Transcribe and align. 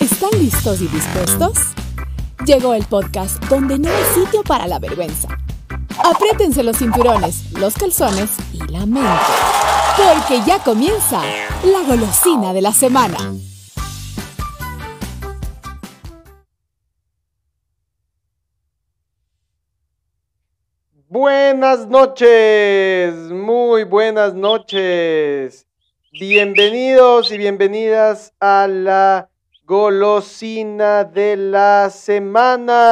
¿Están 0.00 0.38
listos 0.38 0.80
y 0.80 0.88
dispuestos? 0.88 1.58
Llegó 2.46 2.74
el 2.74 2.84
podcast 2.84 3.42
donde 3.44 3.78
no 3.78 3.88
hay 3.88 4.04
sitio 4.14 4.42
para 4.42 4.66
la 4.66 4.78
vergüenza. 4.78 5.28
Apriétense 6.04 6.62
los 6.62 6.76
cinturones, 6.78 7.52
los 7.52 7.74
calzones 7.74 8.30
y 8.52 8.58
la 8.70 8.84
mente. 8.84 9.08
Porque 9.96 10.42
ya 10.46 10.58
comienza 10.58 11.22
la 11.64 11.82
golosina 11.82 12.52
de 12.52 12.60
la 12.60 12.72
semana. 12.72 13.16
Buenas 21.08 21.86
noches, 21.88 23.14
muy 23.30 23.84
buenas 23.84 24.34
noches. 24.34 25.66
Bienvenidos 26.12 27.32
y 27.32 27.38
bienvenidas 27.38 28.34
a 28.40 28.66
la 28.68 29.30
golosina 29.64 31.04
de 31.04 31.36
la 31.36 31.88
semana. 31.88 32.82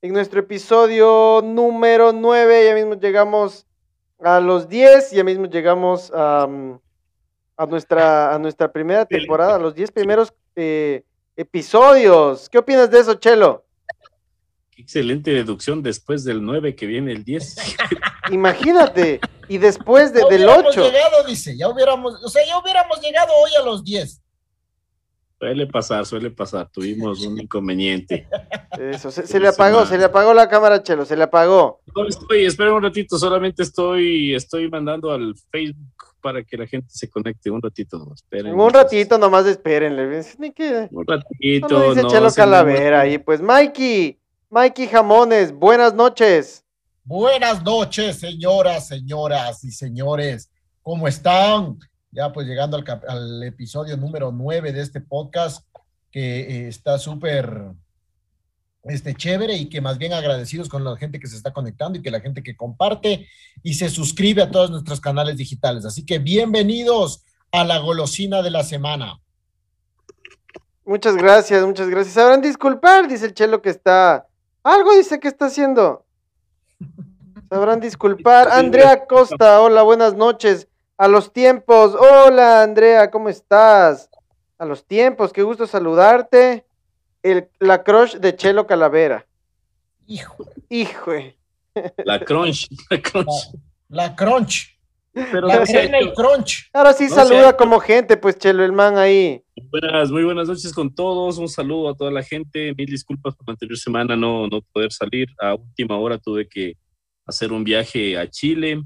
En 0.00 0.14
nuestro 0.14 0.40
episodio 0.40 1.42
número 1.44 2.12
9, 2.12 2.64
ya 2.64 2.74
mismo 2.74 2.94
llegamos 2.94 3.66
a 4.18 4.40
los 4.40 4.70
10, 4.70 5.10
ya 5.10 5.22
mismo 5.22 5.44
llegamos 5.46 6.10
a, 6.14 6.48
a 7.60 7.66
nuestra, 7.66 8.34
a 8.34 8.38
nuestra 8.38 8.72
primera 8.72 9.04
temporada, 9.04 9.56
a 9.56 9.58
los 9.58 9.74
10 9.74 9.92
primeros 9.92 10.32
eh, 10.56 11.04
episodios. 11.36 12.48
¿Qué 12.48 12.56
opinas 12.56 12.90
de 12.90 13.00
eso, 13.00 13.12
Chelo? 13.14 13.66
Excelente 14.78 15.30
deducción 15.30 15.82
después 15.82 16.24
del 16.24 16.42
9 16.42 16.74
que 16.74 16.86
viene 16.86 17.12
el 17.12 17.22
10. 17.22 17.56
Imagínate, 18.30 19.20
y 19.46 19.58
después 19.58 20.14
de, 20.14 20.22
Ya 20.22 20.28
del 20.28 20.44
hubiéramos 20.46 20.74
8. 20.74 20.90
llegado, 20.90 21.24
dice, 21.26 21.54
ya 21.54 21.68
hubiéramos, 21.68 22.24
o 22.24 22.30
sea, 22.30 22.46
ya 22.46 22.56
hubiéramos 22.56 22.98
llegado 23.02 23.30
hoy 23.34 23.50
a 23.60 23.62
los 23.62 23.84
10. 23.84 24.22
Suele 25.38 25.66
pasar, 25.66 26.06
suele 26.06 26.30
pasar. 26.30 26.70
Tuvimos 26.70 27.20
un 27.26 27.40
inconveniente. 27.40 28.26
Eso, 28.78 29.10
se, 29.10 29.26
se 29.26 29.38
le 29.38 29.48
apagó, 29.48 29.84
se 29.84 29.98
le 29.98 30.04
apagó 30.04 30.32
la 30.32 30.48
cámara, 30.48 30.82
Chelo, 30.82 31.04
se 31.04 31.16
le 31.16 31.24
apagó. 31.24 31.82
No 31.94 32.08
estoy, 32.08 32.46
espera 32.46 32.72
un 32.72 32.82
ratito, 32.82 33.18
solamente 33.18 33.62
estoy, 33.62 34.34
estoy 34.34 34.70
mandando 34.70 35.12
al 35.12 35.34
Facebook 35.50 36.09
para 36.20 36.42
que 36.44 36.56
la 36.56 36.66
gente 36.66 36.88
se 36.90 37.08
conecte 37.08 37.50
un 37.50 37.60
ratito. 37.62 37.98
no, 37.98 38.14
Esperen. 38.14 38.58
Un 38.58 38.72
ratito 38.72 39.18
nomás 39.18 39.46
espérenle. 39.46 40.22
Ni 40.38 40.52
que... 40.52 40.88
Un 40.90 41.06
ratito. 41.06 41.68
Solo 41.68 41.90
dice 41.90 42.02
no, 42.02 42.08
Chelo 42.08 42.30
Calavera 42.30 43.00
ahí. 43.00 43.18
Pues 43.18 43.40
Mikey, 43.40 44.20
Mikey 44.48 44.86
Jamones, 44.86 45.52
buenas 45.52 45.94
noches. 45.94 46.64
Buenas 47.04 47.62
noches, 47.64 48.18
señoras, 48.18 48.86
señoras 48.86 49.64
y 49.64 49.70
señores. 49.70 50.50
¿Cómo 50.82 51.08
están? 51.08 51.78
Ya 52.12 52.32
pues 52.32 52.46
llegando 52.46 52.76
al, 52.76 52.84
al 53.08 53.42
episodio 53.42 53.96
número 53.96 54.32
9 54.32 54.72
de 54.72 54.80
este 54.80 55.00
podcast 55.00 55.64
que 56.10 56.40
eh, 56.40 56.68
está 56.68 56.98
súper 56.98 57.72
este, 58.82 59.14
chévere 59.14 59.54
y 59.54 59.68
que 59.68 59.80
más 59.80 59.98
bien 59.98 60.12
agradecidos 60.12 60.68
con 60.68 60.84
la 60.84 60.96
gente 60.96 61.20
que 61.20 61.26
se 61.26 61.36
está 61.36 61.52
conectando 61.52 61.98
y 61.98 62.02
que 62.02 62.10
la 62.10 62.20
gente 62.20 62.42
que 62.42 62.56
comparte 62.56 63.28
y 63.62 63.74
se 63.74 63.90
suscribe 63.90 64.42
a 64.42 64.50
todos 64.50 64.70
nuestros 64.70 65.00
canales 65.00 65.36
digitales. 65.36 65.84
Así 65.84 66.04
que 66.06 66.18
bienvenidos 66.18 67.24
a 67.52 67.64
la 67.64 67.78
golosina 67.78 68.42
de 68.42 68.50
la 68.50 68.62
semana. 68.62 69.20
Muchas 70.84 71.16
gracias, 71.16 71.64
muchas 71.64 71.88
gracias. 71.88 72.14
Sabrán 72.14 72.40
disculpar, 72.40 73.06
dice 73.06 73.26
el 73.26 73.34
Chelo 73.34 73.60
que 73.62 73.70
está. 73.70 74.26
Algo 74.62 74.94
dice 74.94 75.20
que 75.20 75.28
está 75.28 75.46
haciendo. 75.46 76.04
Sabrán 77.48 77.80
disculpar. 77.80 78.48
Andrea 78.48 79.06
Costa, 79.06 79.60
hola, 79.60 79.82
buenas 79.82 80.14
noches. 80.14 80.68
A 80.96 81.08
los 81.08 81.32
tiempos. 81.32 81.94
Hola, 81.94 82.62
Andrea, 82.62 83.10
¿cómo 83.10 83.28
estás? 83.28 84.10
A 84.58 84.64
los 84.64 84.86
tiempos, 84.86 85.32
qué 85.32 85.42
gusto 85.42 85.66
saludarte. 85.66 86.66
El, 87.22 87.48
la 87.58 87.82
crush 87.82 88.16
de 88.16 88.34
Chelo 88.36 88.66
Calavera. 88.66 89.26
Hijo, 90.06 90.44
Hijo. 90.68 91.12
La 92.04 92.18
crunch, 92.24 92.66
la 92.90 93.00
crunch. 93.00 93.28
la 93.88 94.16
crunch, 94.16 94.76
Pero 95.12 95.46
la 95.46 95.60
no 95.60 95.66
se 95.66 95.78
ha 95.78 95.82
crema 95.82 96.00
y 96.00 96.04
hecho. 96.06 96.14
crunch. 96.14 96.68
Ahora 96.72 96.92
sí 96.92 97.04
No 97.08 97.14
saluda 97.14 97.50
sé. 97.50 97.56
como 97.56 97.78
gente, 97.78 98.16
pues 98.16 98.36
Chelo, 98.38 98.64
el 98.64 98.72
man 98.72 98.98
ahí. 98.98 99.42
Buenas, 99.70 100.10
muy 100.10 100.24
buenas 100.24 100.48
noches 100.48 100.72
con 100.74 100.92
todos. 100.92 101.38
Un 101.38 101.48
saludo 101.48 101.90
a 101.90 101.94
toda 101.94 102.10
la 102.10 102.24
gente. 102.24 102.74
Mil 102.76 102.86
disculpas 102.90 103.36
por 103.36 103.46
la 103.46 103.52
anterior 103.52 103.78
semana 103.78 104.16
no, 104.16 104.48
no 104.48 104.60
poder 104.72 104.90
salir. 104.92 105.28
A 105.40 105.54
última 105.54 105.96
hora 105.96 106.18
tuve 106.18 106.48
que 106.48 106.76
hacer 107.24 107.52
un 107.52 107.62
viaje 107.62 108.18
a 108.18 108.28
Chile. 108.28 108.82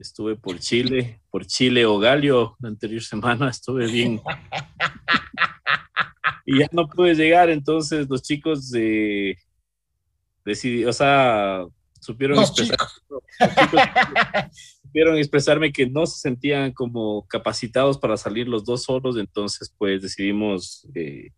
Estuve 0.00 0.34
por 0.34 0.58
Chile, 0.58 1.20
por 1.30 1.44
Chile 1.46 1.84
o 1.84 1.98
Galio 1.98 2.56
la 2.60 2.70
anterior 2.70 3.02
semana. 3.14 3.50
Estuve 3.50 3.86
bien. 3.86 4.20
y 6.46 6.58
ya 6.60 6.66
no 6.72 6.88
pude 6.88 7.14
llegar. 7.14 7.50
Entonces 7.50 8.08
los 8.08 8.22
chicos 8.22 8.70
decidí, 10.44 10.84
o 10.84 10.92
sea, 10.92 11.64
supieron 12.00 12.36
Los 12.38 12.50
expresar- 12.50 12.76
chicos. 12.78 13.02
los 13.40 13.50
chicos 13.54 13.80
supieron 14.82 15.18
expresarme 15.18 15.72
que 15.72 15.86
no 15.88 16.06
se 16.06 16.18
sentían 16.18 16.72
como 16.72 17.26
capacitados 17.28 17.98
para 17.98 18.16
salir 18.16 18.48
los 18.48 18.64
dos 18.64 18.82
solos, 18.84 19.16
entonces 19.18 19.72
pues 19.78 20.02
decidimos 20.02 20.84
eh, 20.94 21.28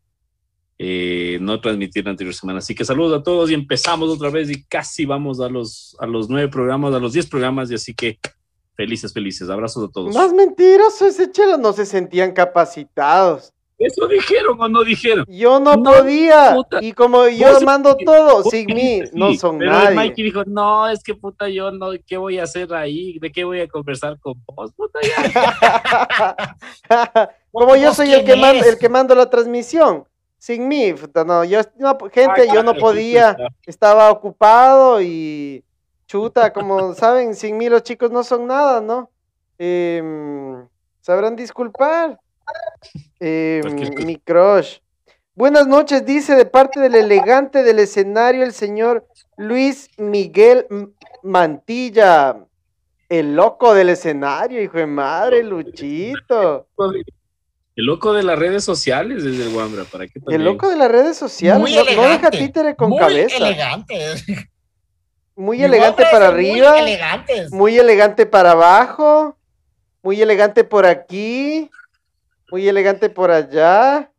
eh, 0.79 1.39
no 1.41 1.61
transmitir 1.61 2.05
la 2.05 2.13
anterior 2.13 2.35
semana. 2.35 2.61
Así 2.61 2.75
que 2.75 2.85
saludos 2.85 3.21
a 3.21 3.23
todos 3.23 3.51
y 3.51 3.55
empezamos 3.55 4.09
otra 4.09 4.31
vez 4.31 4.49
y 4.51 4.65
casi 4.65 5.05
vamos 5.05 5.41
a 5.41 5.49
los, 5.49 5.97
a 6.01 6.07
los 6.07 6.31
nueve 6.31 6.49
programas, 6.49 6.95
a 6.95 6.99
los 7.01 7.13
diez 7.13 7.27
programas 7.27 7.71
y 7.71 7.75
así 7.75 7.93
que 7.93 8.19
felices, 8.83 9.13
felices. 9.13 9.49
Abrazos 9.49 9.89
a 9.89 9.93
todos. 9.93 10.15
Más 10.15 10.33
mentiroso 10.33 11.07
ese 11.07 11.31
Chelo, 11.31 11.57
no 11.57 11.73
se 11.73 11.87
sentían 11.87 12.33
capacitados. 12.33 13.53
¿Eso 13.79 14.07
dijeron 14.07 14.61
o 14.61 14.69
no 14.69 14.85
dijeron? 14.85 15.25
Yo 15.29 15.59
no, 15.59 15.75
No, 15.77 15.93
podía. 15.93 16.55
puta. 16.55 16.79
Y 16.83 16.93
como 16.93 17.27
yo 17.29 17.61
mando 17.63 17.97
todo, 17.97 18.45
sin 18.45 18.67
mí, 18.67 19.03
sí, 19.05 19.11
no 19.13 19.35
son 19.35 19.59
pero 19.59 19.73
nadie. 19.73 19.97
Mikey 19.97 20.25
dijo, 20.25 20.45
no, 20.47 20.89
es 20.89 21.03
que 21.03 21.15
puta 21.15 21.49
yo 21.49 21.71
no, 21.73 21.91
¿qué 22.07 22.17
voy 22.17 22.39
a 22.39 22.45
hacer 22.45 22.73
ahí? 22.75 23.19
¿De 23.19 23.33
qué 23.33 23.43
voy 23.45 23.61
a 23.61 23.69
conversar 23.69 24.19
con 24.21 24.35
vos? 24.47 24.73
Puta 24.73 25.01
ya. 25.03 26.57
como 27.53 27.75
yo 27.77 27.89
¿Vos 27.89 27.97
soy 27.97 28.13
el 28.13 28.25
que, 28.25 28.37
mando, 28.37 28.65
el 28.65 28.79
que 28.79 28.89
mando 28.89 29.15
la 29.15 29.29
transmisión. 29.29 30.05
Sin 30.39 30.67
mí, 30.67 30.93
puta, 30.93 31.25
no, 31.25 31.45
yo, 31.45 31.61
no, 31.79 31.97
gente, 32.13 32.49
yo 32.53 32.65
no 32.65 32.75
podía, 32.75 33.37
estaba 33.65 34.11
ocupado 34.11 35.01
y 35.01 35.65
chuta, 36.13 36.53
como 36.53 36.93
saben, 36.93 37.35
sin 37.35 37.57
mí 37.57 37.71
los 37.71 37.83
chicos 37.83 38.11
no 38.11 38.23
son 38.23 38.47
nada, 38.47 38.83
¿no? 38.83 39.11
Em, 39.57 40.69
sabrán 41.01 41.37
disculpar. 41.37 42.19
Cosa. 43.19 44.05
mi 44.05 44.17
crush. 44.19 44.79
Buenas 45.35 45.67
noches, 45.67 46.05
dice 46.05 46.35
de 46.35 46.45
parte 46.45 46.81
del 46.81 46.97
elegante 46.97 47.63
del 47.63 47.79
escenario 47.79 48.45
el 48.45 48.53
señor 48.53 49.07
Luis 49.39 49.89
Miguel 49.97 50.67
Mantilla. 51.23 52.37
El 53.09 53.35
loco 53.35 53.73
del 53.73 53.89
escenario, 53.89 54.63
hijo 54.63 54.77
de 54.77 54.87
madre, 54.87 55.43
Luchito. 55.43 56.67
El 57.75 57.87
loco 57.87 58.13
de 58.13 58.23
las 58.23 58.39
redes 58.39 58.65
sociales 58.65 59.25
desde 59.25 59.45
el 59.45 59.55
Wambra, 59.55 59.85
¿para 59.85 60.07
qué 60.07 60.19
El 60.19 60.25
también? 60.25 60.45
loco 60.45 60.69
de 60.69 60.77
las 60.77 60.91
redes 60.91 61.17
sociales. 61.17 61.61
Muy 61.61 61.75
no, 61.75 62.03
no 62.03 62.09
deja 62.11 62.31
títere 62.31 62.77
con 62.77 62.91
Muy 62.91 62.99
cabeza. 62.99 63.37
elegante. 63.39 63.99
Muy 65.37 65.63
elegante 65.63 66.05
para 66.11 66.29
arriba. 66.29 66.73
Muy 66.73 66.81
elegantes. 66.81 67.53
Muy 67.53 67.79
elegante 67.79 68.27
para 68.27 68.53
abajo. 68.53 69.37
Muy 70.03 70.21
elegante 70.21 70.65
por 70.65 70.87
aquí. 70.87 71.71
Muy 72.51 72.69
elegante 72.69 73.09
por 73.09 73.31
allá. 73.31 74.11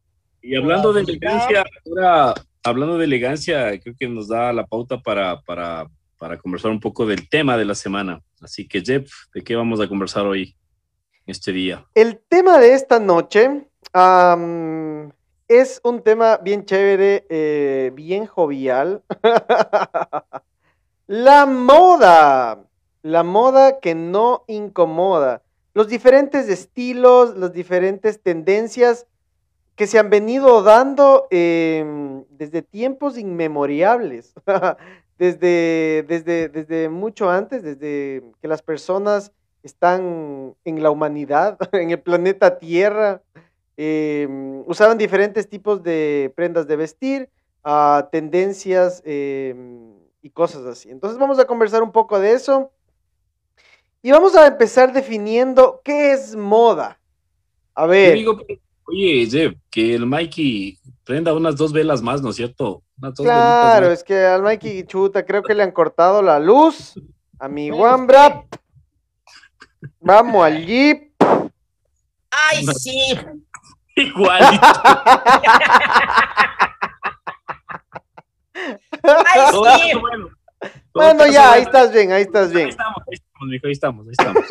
Y 0.41 0.55
hablando 0.55 0.91
de 0.91 1.01
elegancia, 1.01 1.63
ahora, 1.85 2.33
hablando 2.63 2.97
de 2.97 3.05
elegancia, 3.05 3.79
creo 3.79 3.95
que 3.97 4.07
nos 4.07 4.27
da 4.27 4.51
la 4.51 4.65
pauta 4.65 4.99
para, 4.99 5.39
para, 5.41 5.87
para 6.17 6.37
conversar 6.37 6.71
un 6.71 6.79
poco 6.79 7.05
del 7.05 7.29
tema 7.29 7.57
de 7.57 7.65
la 7.65 7.75
semana. 7.75 8.21
Así 8.41 8.67
que, 8.67 8.81
Jeff, 8.81 9.09
¿de 9.33 9.41
qué 9.41 9.55
vamos 9.55 9.79
a 9.79 9.87
conversar 9.87 10.25
hoy, 10.25 10.55
este 11.25 11.51
día? 11.51 11.85
El 11.95 12.19
tema 12.27 12.59
de 12.59 12.73
esta 12.73 12.99
noche 12.99 13.67
es 15.47 15.79
un 15.83 16.01
tema 16.03 16.37
bien 16.37 16.65
chévere, 16.65 17.25
eh, 17.29 17.91
bien 17.93 18.25
jovial. 18.25 19.03
La 21.15 21.45
moda. 21.45 22.65
La 23.03 23.21
moda 23.21 23.79
que 23.79 23.93
no 23.93 24.45
incomoda. 24.47 25.43
Los 25.75 25.87
diferentes 25.87 26.49
estilos, 26.49 27.37
las 27.37 27.53
diferentes 27.53 28.19
tendencias 28.19 29.05
que 29.75 29.85
se 29.85 29.99
han 29.99 30.09
venido 30.09 30.63
dando 30.63 31.27
em, 31.29 32.23
desde 32.31 32.63
tiempos 32.63 33.19
inmemorables. 33.19 34.33
desde, 35.19 36.03
desde, 36.07 36.49
desde 36.49 36.89
mucho 36.89 37.29
antes, 37.29 37.61
desde 37.61 38.23
que 38.41 38.47
las 38.47 38.63
personas 38.63 39.31
están 39.61 40.55
en 40.65 40.81
la 40.81 40.89
humanidad, 40.89 41.59
en 41.73 41.91
el 41.91 41.99
planeta 41.99 42.57
Tierra. 42.57 43.21
Eh, 43.77 44.27
usaban 44.65 44.97
diferentes 44.97 45.47
tipos 45.47 45.83
de 45.83 46.33
prendas 46.35 46.65
de 46.65 46.75
vestir, 46.75 47.29
uh, 47.63 48.01
tendencias 48.11 49.03
eh, 49.05 49.53
y 50.23 50.31
cosas 50.31 50.65
así. 50.65 50.89
Entonces 50.89 51.19
vamos 51.19 51.37
a 51.37 51.45
conversar 51.45 51.83
un 51.83 51.91
poco 51.91 52.19
de 52.19 52.31
eso. 52.31 52.71
Y 54.01 54.11
vamos 54.11 54.35
a 54.35 54.47
empezar 54.47 54.91
definiendo 54.91 55.81
qué 55.83 56.13
es 56.13 56.35
moda. 56.35 56.99
A 57.75 57.85
ver. 57.85 58.15
Digo, 58.15 58.39
oye, 58.85 59.27
Jeff, 59.29 59.53
que 59.69 59.93
el 59.93 60.05
Mikey 60.05 60.79
prenda 61.03 61.33
unas 61.33 61.57
dos 61.57 61.73
velas 61.73 62.01
más, 62.01 62.21
¿no 62.21 62.29
es 62.29 62.37
cierto? 62.37 62.81
claro, 63.17 63.91
es 63.91 64.03
que 64.03 64.25
al 64.25 64.41
Mikey 64.41 64.85
Chuta 64.85 65.25
creo 65.25 65.43
que 65.43 65.53
le 65.53 65.63
han 65.63 65.71
cortado 65.71 66.21
la 66.21 66.39
luz. 66.39 66.93
A 67.39 67.49
mi 67.49 67.69
Wambra. 67.69 68.45
Vamos 69.99 70.45
al 70.45 70.65
Jeep. 70.65 71.11
¡Ay, 72.31 72.65
sí! 72.77 73.17
Igualito. 73.95 74.61
¡Ay, 79.03 79.41
sí! 79.51 79.99
Bueno, 79.99 80.29
bueno 80.93 81.27
ya, 81.27 81.53
ahí 81.53 81.63
estás 81.63 81.91
bien, 81.91 82.11
ahí 82.11 82.23
estás 82.23 82.51
bien. 82.51 82.65
Ahí 82.65 82.71
estamos, 82.71 83.03
ahí 83.07 83.13
estamos, 83.13 83.49
mijo, 83.49 83.67
ahí 83.67 83.71
estamos, 83.73 84.07
ahí 84.07 84.13
estamos. 84.17 84.45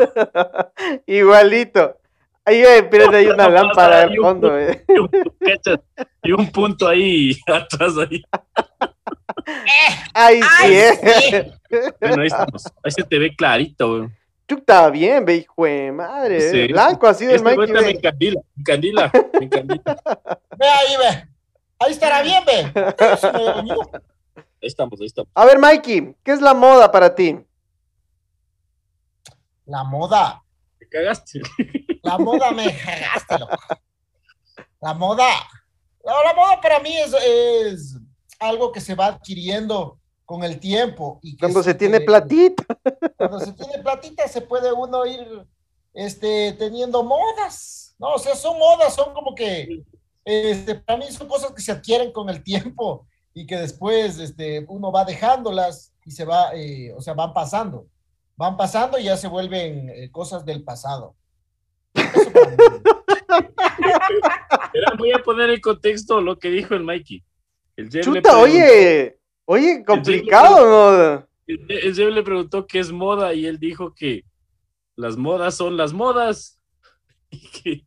Igualito. 1.06 1.96
Ahí 2.44 2.62
pero 2.90 3.14
hay 3.14 3.26
una 3.28 3.48
lámpara 3.48 4.06
de 4.06 4.16
fondo. 4.16 4.58
Eh. 4.58 4.84
Y 6.22 6.32
un 6.32 6.50
punto 6.52 6.86
ahí 6.86 7.34
atrás 7.46 7.94
ahí. 7.96 8.22
Ahí 10.12 10.40
sí, 10.42 10.74
eh. 10.74 11.52
Bueno, 11.98 12.22
ahí 12.22 12.26
estamos. 12.26 12.64
Ahí 12.84 12.90
se 12.90 13.02
te 13.04 13.18
ve 13.18 13.34
clarito, 13.34 13.96
güey. 13.96 14.10
Tú 14.44 14.56
estás 14.56 14.90
bien, 14.92 15.24
ve, 15.24 15.36
hijo 15.36 15.64
de 15.64 15.92
madre. 15.92 16.40
Sí. 16.50 16.72
Blanco 16.72 17.06
así 17.06 17.24
del 17.24 17.36
este 17.36 17.56
Mikey. 17.56 17.72
Me 17.72 17.90
encandila, 17.90 18.40
me 18.54 18.60
encandila, 18.60 19.12
me 19.38 19.44
encandila. 19.46 19.82
Ve 20.58 20.66
ahí, 20.66 20.96
ve. 20.98 21.28
Ahí 21.80 21.92
estará 21.92 22.22
bien, 22.22 22.44
ve. 22.44 22.72
Ahí 24.62 24.68
estamos, 24.68 25.00
ahí 25.00 25.06
estamos. 25.06 25.30
A 25.34 25.46
ver, 25.46 25.58
Mikey, 25.58 26.14
¿qué 26.22 26.32
es 26.32 26.42
la 26.42 26.52
moda 26.52 26.92
para 26.92 27.14
ti? 27.14 27.40
La 29.64 29.82
moda. 29.84 30.42
Te 30.78 30.86
cagaste. 30.86 31.40
La 32.02 32.18
moda 32.18 32.50
me 32.50 32.64
cagaste, 32.76 33.38
loco. 33.38 33.56
La 34.82 34.92
moda. 34.92 35.30
la 36.04 36.34
moda 36.34 36.60
para 36.60 36.80
mí 36.80 36.94
es, 36.96 37.14
es, 37.14 37.96
algo 38.38 38.72
que 38.72 38.80
se 38.80 38.94
va 38.94 39.06
adquiriendo 39.06 39.98
con 40.26 40.44
el 40.44 40.60
tiempo. 40.60 41.18
Y 41.22 41.38
cuando 41.38 41.62
se, 41.62 41.74
tiene 41.74 42.00
platita. 42.00 42.64
Cuando 43.16 43.40
se 43.40 43.52
tiene 43.52 43.78
platita 43.78 44.28
se 44.28 44.42
puede 44.42 44.72
uno 44.72 45.06
ir 45.06 45.46
este, 45.94 46.52
teniendo 46.54 47.02
modas. 47.02 47.94
No, 47.98 48.14
o 48.14 48.18
sea, 48.18 48.34
son 48.34 48.58
modas, 48.58 48.94
son 48.94 49.12
como 49.12 49.34
que, 49.34 49.82
este, 50.30 50.74
para 50.76 50.98
mí 50.98 51.06
son 51.10 51.28
cosas 51.28 51.52
que 51.52 51.62
se 51.62 51.72
adquieren 51.72 52.12
con 52.12 52.28
el 52.28 52.42
tiempo 52.42 53.06
y 53.34 53.46
que 53.46 53.56
después 53.56 54.18
este, 54.18 54.64
uno 54.68 54.92
va 54.92 55.04
dejándolas 55.04 55.92
y 56.04 56.10
se 56.10 56.24
va, 56.24 56.54
eh, 56.54 56.92
o 56.92 57.00
sea, 57.00 57.14
van 57.14 57.32
pasando. 57.32 57.86
Van 58.36 58.56
pasando 58.56 58.98
y 58.98 59.04
ya 59.04 59.16
se 59.16 59.28
vuelven 59.28 59.90
eh, 59.90 60.10
cosas 60.10 60.44
del 60.44 60.64
pasado. 60.64 61.14
voy 64.98 65.12
a 65.12 65.22
poner 65.22 65.50
en 65.50 65.60
contexto 65.60 66.20
lo 66.20 66.38
que 66.38 66.50
dijo 66.50 66.74
el 66.74 66.84
Mikey. 66.84 67.24
El 67.76 67.88
Chuta, 67.88 68.38
oye, 68.38 69.18
oye, 69.46 69.84
complicado, 69.84 71.26
el 71.46 71.66
El, 71.68 71.94
Jeff 71.94 72.12
le 72.12 72.22
preguntó 72.22 72.66
qué 72.66 72.78
es 72.78 72.92
moda 72.92 73.34
y 73.34 73.46
él 73.46 73.58
dijo 73.58 73.94
que 73.94 74.24
las 74.96 75.16
modas 75.16 75.56
son 75.56 75.76
las 75.76 75.92
modas 75.92 76.60
y 77.30 77.48
que, 77.48 77.84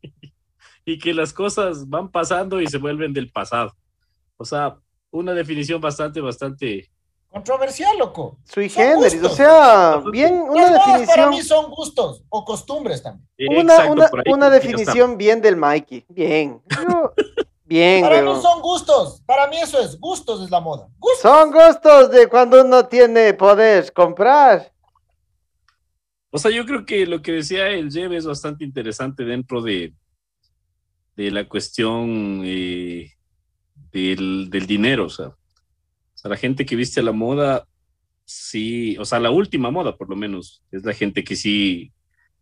y 0.84 0.98
que 0.98 1.14
las 1.14 1.32
cosas 1.32 1.88
van 1.88 2.10
pasando 2.10 2.60
y 2.60 2.66
se 2.66 2.78
vuelven 2.78 3.12
del 3.12 3.30
pasado. 3.30 3.74
O 4.36 4.44
sea, 4.44 4.76
una 5.10 5.32
definición 5.32 5.80
bastante, 5.80 6.20
bastante 6.20 6.90
Controversial, 7.34 7.98
loco. 7.98 8.38
Sui 8.44 8.68
generis, 8.68 9.20
o 9.20 9.28
sea, 9.28 10.00
bien, 10.12 10.34
una 10.34 10.70
definición. 10.70 11.06
Para 11.06 11.28
mí 11.30 11.42
son 11.42 11.68
gustos 11.68 12.22
o 12.28 12.44
costumbres 12.44 13.02
también. 13.02 13.26
Una, 13.58 13.90
una, 13.90 14.10
una 14.26 14.50
definición 14.50 15.18
bien 15.18 15.40
del 15.40 15.56
Mikey. 15.56 16.04
Bien. 16.08 16.62
bien, 17.64 18.02
Para 18.02 18.22
mí 18.22 18.40
son 18.40 18.62
gustos. 18.62 19.20
Para 19.26 19.48
mí 19.48 19.56
eso 19.56 19.80
es. 19.80 19.98
Gustos 19.98 20.44
es 20.44 20.50
la 20.52 20.60
moda. 20.60 20.86
Son 21.20 21.50
gustos 21.50 22.12
de 22.12 22.28
cuando 22.28 22.62
uno 22.62 22.86
tiene 22.86 23.34
poder 23.34 23.92
comprar. 23.92 24.72
O 26.30 26.38
sea, 26.38 26.52
yo 26.52 26.64
creo 26.64 26.86
que 26.86 27.04
lo 27.04 27.20
que 27.20 27.32
decía 27.32 27.66
el 27.66 27.90
Jev 27.90 28.12
es 28.12 28.26
bastante 28.26 28.62
interesante 28.62 29.24
dentro 29.24 29.60
de, 29.60 29.92
de 31.16 31.30
la 31.30 31.48
cuestión 31.48 32.42
eh, 32.44 33.12
del, 33.92 34.48
del 34.50 34.66
dinero. 34.66 35.06
O 35.06 35.10
sea, 35.10 35.34
la 36.24 36.36
gente 36.36 36.64
que 36.64 36.76
viste 36.76 37.02
la 37.02 37.12
moda, 37.12 37.66
sí, 38.24 38.96
o 38.98 39.04
sea, 39.04 39.20
la 39.20 39.30
última 39.30 39.70
moda 39.70 39.96
por 39.96 40.08
lo 40.08 40.16
menos, 40.16 40.62
es 40.72 40.84
la 40.84 40.94
gente 40.94 41.22
que 41.22 41.36
sí 41.36 41.92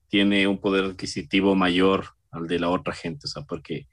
tiene 0.09 0.47
un 0.47 0.59
poder 0.59 0.85
adquisitivo 0.85 1.55
mayor 1.55 2.07
al 2.31 2.47
de 2.47 2.59
la 2.59 2.69
otra 2.69 2.95
gente, 2.95 3.27
o 3.27 3.29
sea, 3.29 3.43
porque 3.43 3.87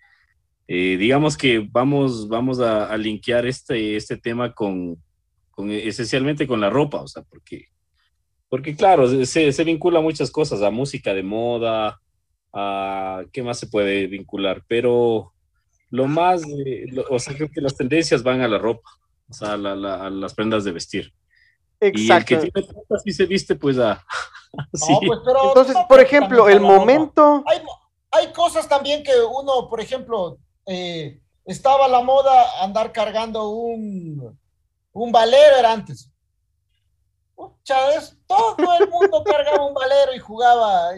eh, 0.67 0.97
digamos 0.97 1.35
que 1.35 1.67
vamos, 1.71 2.27
vamos 2.27 2.59
a, 2.59 2.91
a, 2.91 2.97
linkear 2.97 3.45
este, 3.47 3.95
este 3.95 4.17
tema 4.17 4.53
con, 4.53 5.01
con, 5.49 5.71
esencialmente 5.71 6.45
con 6.45 6.61
la 6.61 6.69
ropa, 6.69 7.01
o 7.01 7.07
sea, 7.07 7.23
porque, 7.23 7.65
porque 8.47 8.75
claro, 8.75 9.25
se, 9.25 9.51
se 9.51 9.63
vincula 9.63 9.99
muchas 9.99 10.29
cosas, 10.29 10.61
a 10.61 10.69
música 10.69 11.13
de 11.13 11.23
moda, 11.23 11.99
a 12.53 13.23
qué 13.31 13.43
más 13.43 13.59
se 13.59 13.67
puede 13.67 14.07
vincular, 14.07 14.63
pero 14.67 15.33
lo 15.89 16.07
más, 16.07 16.43
o 17.09 17.19
sea, 17.19 17.35
creo 17.35 17.49
que 17.49 17.61
las 17.61 17.75
tendencias 17.75 18.23
van 18.23 18.41
a 18.41 18.47
la 18.47 18.57
ropa 18.57 18.89
o 19.29 19.33
sea, 19.33 19.57
la, 19.57 19.75
las 20.09 20.33
prendas 20.33 20.63
de 20.63 20.71
vestir. 20.71 21.13
Exacto. 21.79 22.33
Y 22.33 22.37
el 22.37 22.43
que 22.43 22.51
tiene 22.51 22.67
plata 22.67 23.01
sí 23.03 23.11
se 23.13 23.25
viste, 23.25 23.55
pues 23.55 23.77
a. 23.77 24.03
sí. 24.73 24.97
pues, 25.05 25.19
pero 25.23 25.49
Entonces, 25.49 25.75
por 25.87 25.99
ejemplo, 25.99 26.49
el 26.49 26.59
momento. 26.59 27.43
Hay, 27.45 27.61
hay, 28.11 28.33
cosas 28.33 28.67
también 28.67 29.03
que 29.03 29.13
uno, 29.21 29.69
por 29.69 29.79
ejemplo, 29.79 30.37
eh, 30.65 31.19
estaba 31.45 31.87
la 31.87 32.01
moda 32.01 32.63
andar 32.63 32.91
cargando 32.91 33.49
un, 33.49 34.37
un 34.93 35.11
valero, 35.11 35.57
era 35.57 35.71
antes. 35.71 36.11
Chávez, 37.63 38.17
todo 38.27 38.55
el 38.79 38.89
mundo 38.89 39.23
cargaba 39.23 39.65
un 39.65 39.73
valero 39.73 40.13
y 40.13 40.19
jugaba. 40.19 40.91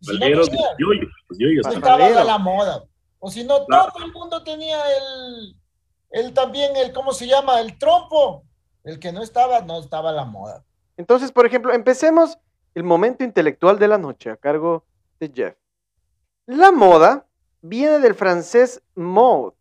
valero 0.00 0.40
no 0.40 0.44
tenía, 0.46 0.68
yo, 0.78 1.70
estaba 1.70 2.06
a 2.06 2.24
la 2.24 2.38
moda. 2.38 2.84
O 3.18 3.30
si 3.30 3.44
no, 3.44 3.64
todo 3.66 4.04
el 4.04 4.12
mundo 4.12 4.42
tenía 4.42 4.78
el, 4.96 5.56
él 6.10 6.34
también, 6.34 6.76
el, 6.76 6.92
¿cómo 6.92 7.12
se 7.12 7.26
llama? 7.26 7.60
El 7.60 7.78
trompo. 7.78 8.44
El 8.84 8.98
que 8.98 9.12
no 9.12 9.22
estaba, 9.22 9.60
no 9.62 9.78
estaba 9.80 10.12
la 10.12 10.24
moda. 10.24 10.62
Entonces, 10.96 11.32
por 11.32 11.46
ejemplo, 11.46 11.72
empecemos 11.72 12.38
el 12.74 12.82
momento 12.82 13.24
intelectual 13.24 13.78
de 13.78 13.88
la 13.88 13.98
noche 13.98 14.30
a 14.30 14.36
cargo 14.36 14.84
de 15.18 15.32
Jeff. 15.34 15.56
La 16.46 16.70
moda 16.70 17.26
viene 17.62 17.98
del 17.98 18.14
francés 18.14 18.82
mode 18.94 19.56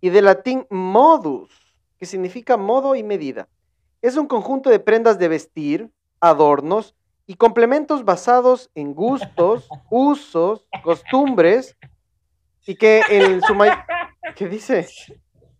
y 0.00 0.10
del 0.10 0.24
latín 0.24 0.66
modus, 0.70 1.50
que 1.98 2.06
significa 2.06 2.56
modo 2.56 2.94
y 2.94 3.02
medida. 3.02 3.48
Es 4.04 4.16
un 4.18 4.26
conjunto 4.26 4.68
de 4.68 4.80
prendas 4.80 5.18
de 5.18 5.28
vestir, 5.28 5.88
adornos 6.20 6.94
y 7.26 7.36
complementos 7.36 8.04
basados 8.04 8.70
en 8.74 8.92
gustos, 8.92 9.66
usos, 9.90 10.66
costumbres 10.82 11.74
y 12.66 12.74
que 12.76 13.00
en 13.08 13.40
su 13.40 13.54
mayor... 13.54 13.78
¿Qué 14.36 14.46
dice? 14.46 14.86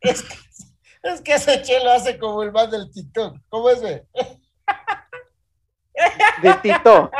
Es 0.03 1.23
que, 1.23 1.33
ese 1.33 1.63
chelo 1.63 1.91
hace 1.91 2.19
como 2.19 2.43
el 2.43 2.53
más 2.53 2.71
del 2.71 2.93
Tito. 2.93 3.33
¿Cómo 3.49 3.71
es? 3.71 3.81
De 3.81 4.05
Tito. 6.61 7.11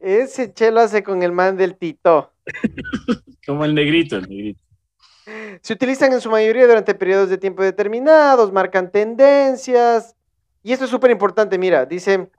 Ese 0.00 0.52
chelo 0.52 0.80
hace 0.80 1.04
con 1.04 1.22
el 1.22 1.30
man 1.30 1.56
del 1.56 1.76
Tito. 1.76 2.32
Como 3.46 3.64
el 3.64 3.76
negrito, 3.76 4.16
el 4.16 4.28
negrito. 4.28 4.60
Se 5.62 5.72
utilizan 5.72 6.12
en 6.12 6.20
su 6.20 6.30
mayoría 6.30 6.66
durante 6.66 6.96
periodos 6.96 7.30
de 7.30 7.38
tiempo 7.38 7.62
determinados, 7.62 8.50
marcan 8.50 8.90
tendencias. 8.90 10.16
Y 10.64 10.72
esto 10.72 10.86
es 10.86 10.90
súper 10.90 11.10
importante, 11.10 11.58
mira, 11.58 11.84
dice, 11.84 12.30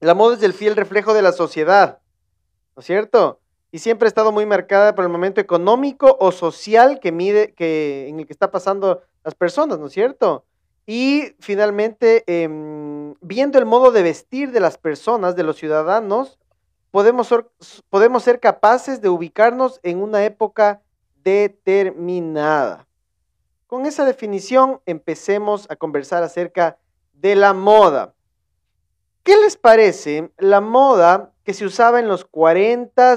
la 0.00 0.14
moda 0.14 0.36
es 0.36 0.42
el 0.42 0.54
fiel 0.54 0.74
reflejo 0.74 1.12
de 1.12 1.20
la 1.20 1.32
sociedad, 1.32 1.98
¿no 2.74 2.80
es 2.80 2.86
cierto? 2.86 3.40
Y 3.70 3.80
siempre 3.80 4.06
ha 4.06 4.08
estado 4.08 4.32
muy 4.32 4.46
marcada 4.46 4.94
por 4.94 5.04
el 5.04 5.10
momento 5.10 5.38
económico 5.42 6.16
o 6.18 6.32
social 6.32 6.98
que 6.98 7.12
mide, 7.12 7.52
que, 7.52 8.08
en 8.08 8.20
el 8.20 8.26
que 8.26 8.32
está 8.32 8.50
pasando 8.50 9.02
las 9.22 9.34
personas, 9.34 9.78
¿no 9.78 9.88
es 9.88 9.92
cierto? 9.92 10.46
Y 10.86 11.34
finalmente, 11.40 12.24
em, 12.26 13.14
viendo 13.20 13.58
el 13.58 13.66
modo 13.66 13.90
de 13.90 14.02
vestir 14.02 14.50
de 14.50 14.60
las 14.60 14.78
personas, 14.78 15.36
de 15.36 15.42
los 15.42 15.58
ciudadanos, 15.58 16.38
podemos 16.90 17.26
ser, 17.26 17.46
podemos 17.90 18.22
ser 18.22 18.40
capaces 18.40 19.02
de 19.02 19.10
ubicarnos 19.10 19.78
en 19.82 20.02
una 20.02 20.24
época 20.24 20.80
determinada. 21.22 22.86
Con 23.66 23.84
esa 23.84 24.06
definición 24.06 24.80
empecemos 24.86 25.66
a 25.68 25.76
conversar 25.76 26.22
acerca 26.22 26.70
de 26.70 26.87
la 27.22 27.52
moda. 27.52 28.14
¿Qué 29.22 29.36
les 29.36 29.56
parece 29.56 30.30
la 30.38 30.60
moda 30.60 31.32
que 31.44 31.54
se 31.54 31.64
usaba 31.64 31.98
en 31.98 32.08
los 32.08 32.24
40, 32.24 33.16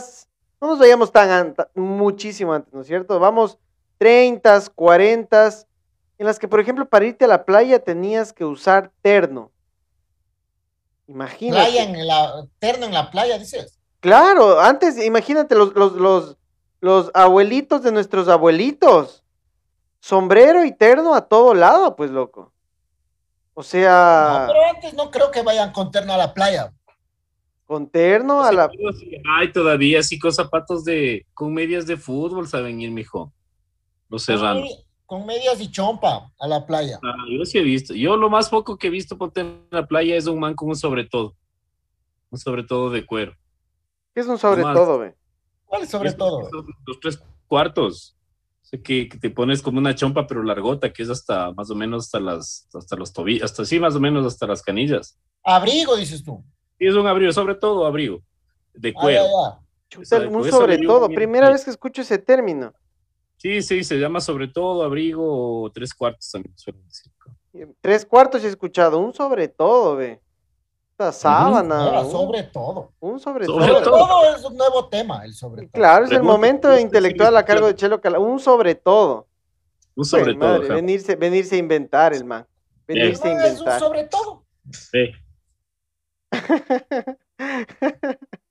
no 0.61 0.67
nos 0.67 0.79
veíamos 0.79 1.11
tan 1.11 1.55
muchísimo 1.75 2.53
antes, 2.53 2.73
¿no 2.73 2.81
es 2.81 2.87
cierto? 2.87 3.19
Vamos 3.19 3.57
30, 3.97 4.69
40, 4.73 5.49
en 6.17 6.25
las 6.25 6.39
que, 6.39 6.47
por 6.47 6.59
ejemplo, 6.59 6.87
para 6.87 7.05
irte 7.05 7.25
a 7.25 7.27
la 7.27 7.45
playa 7.45 7.83
tenías 7.83 8.31
que 8.31 8.45
usar 8.45 8.91
terno. 9.01 9.51
Imagínate. 11.07 11.63
Playa 11.63 11.83
en 11.83 12.07
la, 12.07 12.45
terno 12.59 12.85
en 12.85 12.93
la 12.93 13.11
playa, 13.11 13.37
dices. 13.37 13.79
Claro, 13.99 14.59
antes, 14.59 15.03
imagínate 15.03 15.55
los, 15.55 15.73
los, 15.75 15.93
los, 15.93 16.37
los 16.79 17.11
abuelitos 17.13 17.83
de 17.83 17.91
nuestros 17.91 18.27
abuelitos. 18.27 19.23
Sombrero 19.99 20.63
y 20.63 20.71
terno 20.71 21.13
a 21.13 21.27
todo 21.27 21.53
lado, 21.53 21.95
pues, 21.95 22.11
loco. 22.11 22.50
O 23.53 23.63
sea. 23.63 24.45
No, 24.47 24.53
pero 24.53 24.75
antes 24.75 24.93
no 24.93 25.11
creo 25.11 25.31
que 25.31 25.41
vayan 25.41 25.71
con 25.71 25.91
terno 25.91 26.13
a 26.13 26.17
la 26.17 26.33
playa. 26.33 26.73
Con 27.65 27.89
terno 27.89 28.43
a 28.43 28.51
la. 28.51 28.69
Ay, 29.37 29.51
todavía 29.51 30.03
sí 30.03 30.19
con 30.19 30.33
zapatos 30.33 30.83
de. 30.83 31.25
con 31.33 31.53
medias 31.53 31.85
de 31.87 31.97
fútbol, 31.97 32.47
saben 32.47 32.81
ir, 32.81 32.91
mijo. 32.91 33.33
Los 34.09 34.23
serranos. 34.23 34.85
Con 35.05 35.25
medias 35.25 35.59
y 35.59 35.69
chompa 35.69 36.31
a 36.39 36.47
la 36.47 36.65
playa. 36.65 36.99
Ah, 37.03 37.25
yo 37.29 37.43
sí 37.45 37.57
he 37.57 37.61
visto. 37.61 37.93
Yo 37.93 38.15
lo 38.15 38.29
más 38.29 38.49
poco 38.49 38.77
que 38.77 38.87
he 38.87 38.89
visto 38.89 39.17
ponte 39.17 39.41
en 39.41 39.67
la 39.69 39.85
playa 39.85 40.15
es 40.15 40.25
un 40.27 40.39
man 40.39 40.55
con 40.55 40.69
un 40.69 40.75
sobre 40.75 41.05
todo. 41.05 41.35
Un 42.29 42.39
sobre 42.39 42.63
todo 42.63 42.89
de 42.89 43.05
cuero. 43.05 43.35
¿Qué 44.13 44.21
es 44.21 44.27
un 44.27 44.37
sobre 44.37 44.61
todo, 44.61 44.99
ve? 44.99 45.15
¿Cuál 45.65 45.83
es 45.83 45.89
sobre 45.89 46.13
todo? 46.13 46.49
Los 46.85 46.99
tres 47.01 47.21
cuartos 47.47 48.15
que, 48.79 49.09
te 49.19 49.29
pones 49.29 49.61
como 49.61 49.79
una 49.79 49.95
chompa 49.95 50.25
pero 50.27 50.43
largota, 50.43 50.93
que 50.93 51.03
es 51.03 51.09
hasta 51.09 51.51
más 51.51 51.69
o 51.69 51.75
menos 51.75 52.05
hasta 52.05 52.19
las, 52.19 52.69
hasta 52.73 52.95
los 52.95 53.11
tobillos, 53.11 53.43
hasta 53.43 53.65
sí, 53.65 53.79
más 53.79 53.95
o 53.95 53.99
menos 53.99 54.25
hasta 54.25 54.47
las 54.47 54.61
canillas. 54.61 55.19
Abrigo, 55.43 55.95
dices 55.97 56.23
tú. 56.23 56.43
Sí, 56.79 56.85
es 56.87 56.95
un 56.95 57.05
abrigo, 57.07 57.31
sobre 57.33 57.55
todo 57.55 57.85
abrigo, 57.85 58.21
de 58.73 58.89
ah, 58.89 58.93
cuero. 58.99 59.25
un 60.29 60.49
sobre 60.49 60.77
todo, 60.79 61.09
primera 61.09 61.49
vez 61.49 61.65
que 61.65 61.71
escucho 61.71 62.01
ese 62.01 62.17
término. 62.17 62.73
Sí, 63.37 63.61
sí, 63.61 63.83
se 63.83 63.97
llama 63.97 64.21
sobre 64.21 64.47
todo 64.47 64.83
abrigo 64.83 65.63
o 65.63 65.71
tres 65.71 65.93
cuartos 65.93 66.29
también 66.31 66.57
suelen 66.57 66.85
decir. 66.85 67.11
Tres 67.81 68.05
cuartos 68.05 68.43
he 68.43 68.47
escuchado, 68.47 68.99
un 68.99 69.13
sobre 69.13 69.47
todo, 69.47 69.95
ve 69.97 70.21
sábana. 71.11 72.03
sobre 72.03 72.43
todo. 72.43 72.91
Un 72.99 73.19
sobre, 73.19 73.45
todo. 73.45 73.81
todo. 73.81 74.35
es 74.35 74.43
un 74.43 74.57
nuevo 74.57 74.89
tema, 74.89 75.23
el 75.23 75.33
sobre 75.33 75.63
todo. 75.63 75.71
Claro, 75.71 76.05
es 76.05 76.11
el 76.11 76.23
momento 76.23 76.77
intelectual 76.77 77.35
a 77.37 77.45
cargo 77.45 77.67
de 77.67 77.75
Chelo 77.75 78.01
Cala. 78.01 78.19
Un 78.19 78.39
sobre 78.39 78.75
todo. 78.75 79.27
Un 79.95 80.05
sobre 80.05 80.35
todo. 80.35 80.59
venirse, 80.59 81.15
venirse 81.15 81.55
a 81.55 81.59
inventar 81.59 82.13
el 82.13 82.25
man. 82.25 82.45
Venirse 82.85 83.27
a 83.27 83.31
inventar. 83.31 83.77
Es 83.77 83.81
un 83.81 83.87
sobre 83.87 84.03
todo. 84.03 84.43
Sí. 84.71 85.11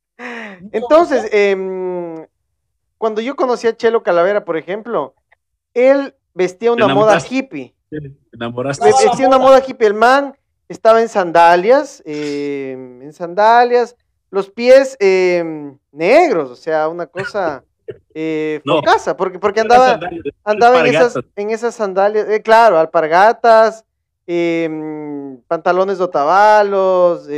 Entonces, 0.73 1.28
em, 1.33 2.26
cuando 2.99 3.21
yo 3.21 3.37
conocí 3.37 3.66
a 3.66 3.76
Chelo 3.76 4.02
Calavera, 4.02 4.45
por 4.45 4.57
ejemplo, 4.57 5.14
él 5.75 6.14
vestía 6.35 6.73
una 6.73 6.88
moda 6.88 7.19
hippie. 7.19 7.75
Enamoraste. 8.33 8.85
Vestía 8.85 9.26
una 9.26 9.38
moda 9.38 9.62
hippie. 9.66 9.87
El 9.87 9.95
man 9.95 10.37
estaba 10.70 11.02
en 11.02 11.08
sandalias, 11.08 12.00
em, 12.06 13.02
en 13.02 13.12
sandalias, 13.12 13.96
los 14.30 14.48
pies 14.48 14.96
em, 15.00 15.76
negros, 15.90 16.48
o 16.48 16.54
sea, 16.54 16.88
una 16.88 17.06
cosa 17.06 17.64
eh, 18.14 18.62
casa, 18.84 19.16
porque, 19.16 19.40
porque 19.40 19.62
andaba, 19.62 19.98
andaba 20.44 20.80
en, 20.80 20.94
esas, 20.94 21.18
en 21.34 21.50
esas 21.50 21.74
sandalias, 21.74 22.28
eh, 22.28 22.40
claro, 22.40 22.78
alpargatas, 22.78 23.84
em, 24.28 25.40
pantalones 25.48 25.98
de 25.98 26.04
otavalos, 26.04 27.28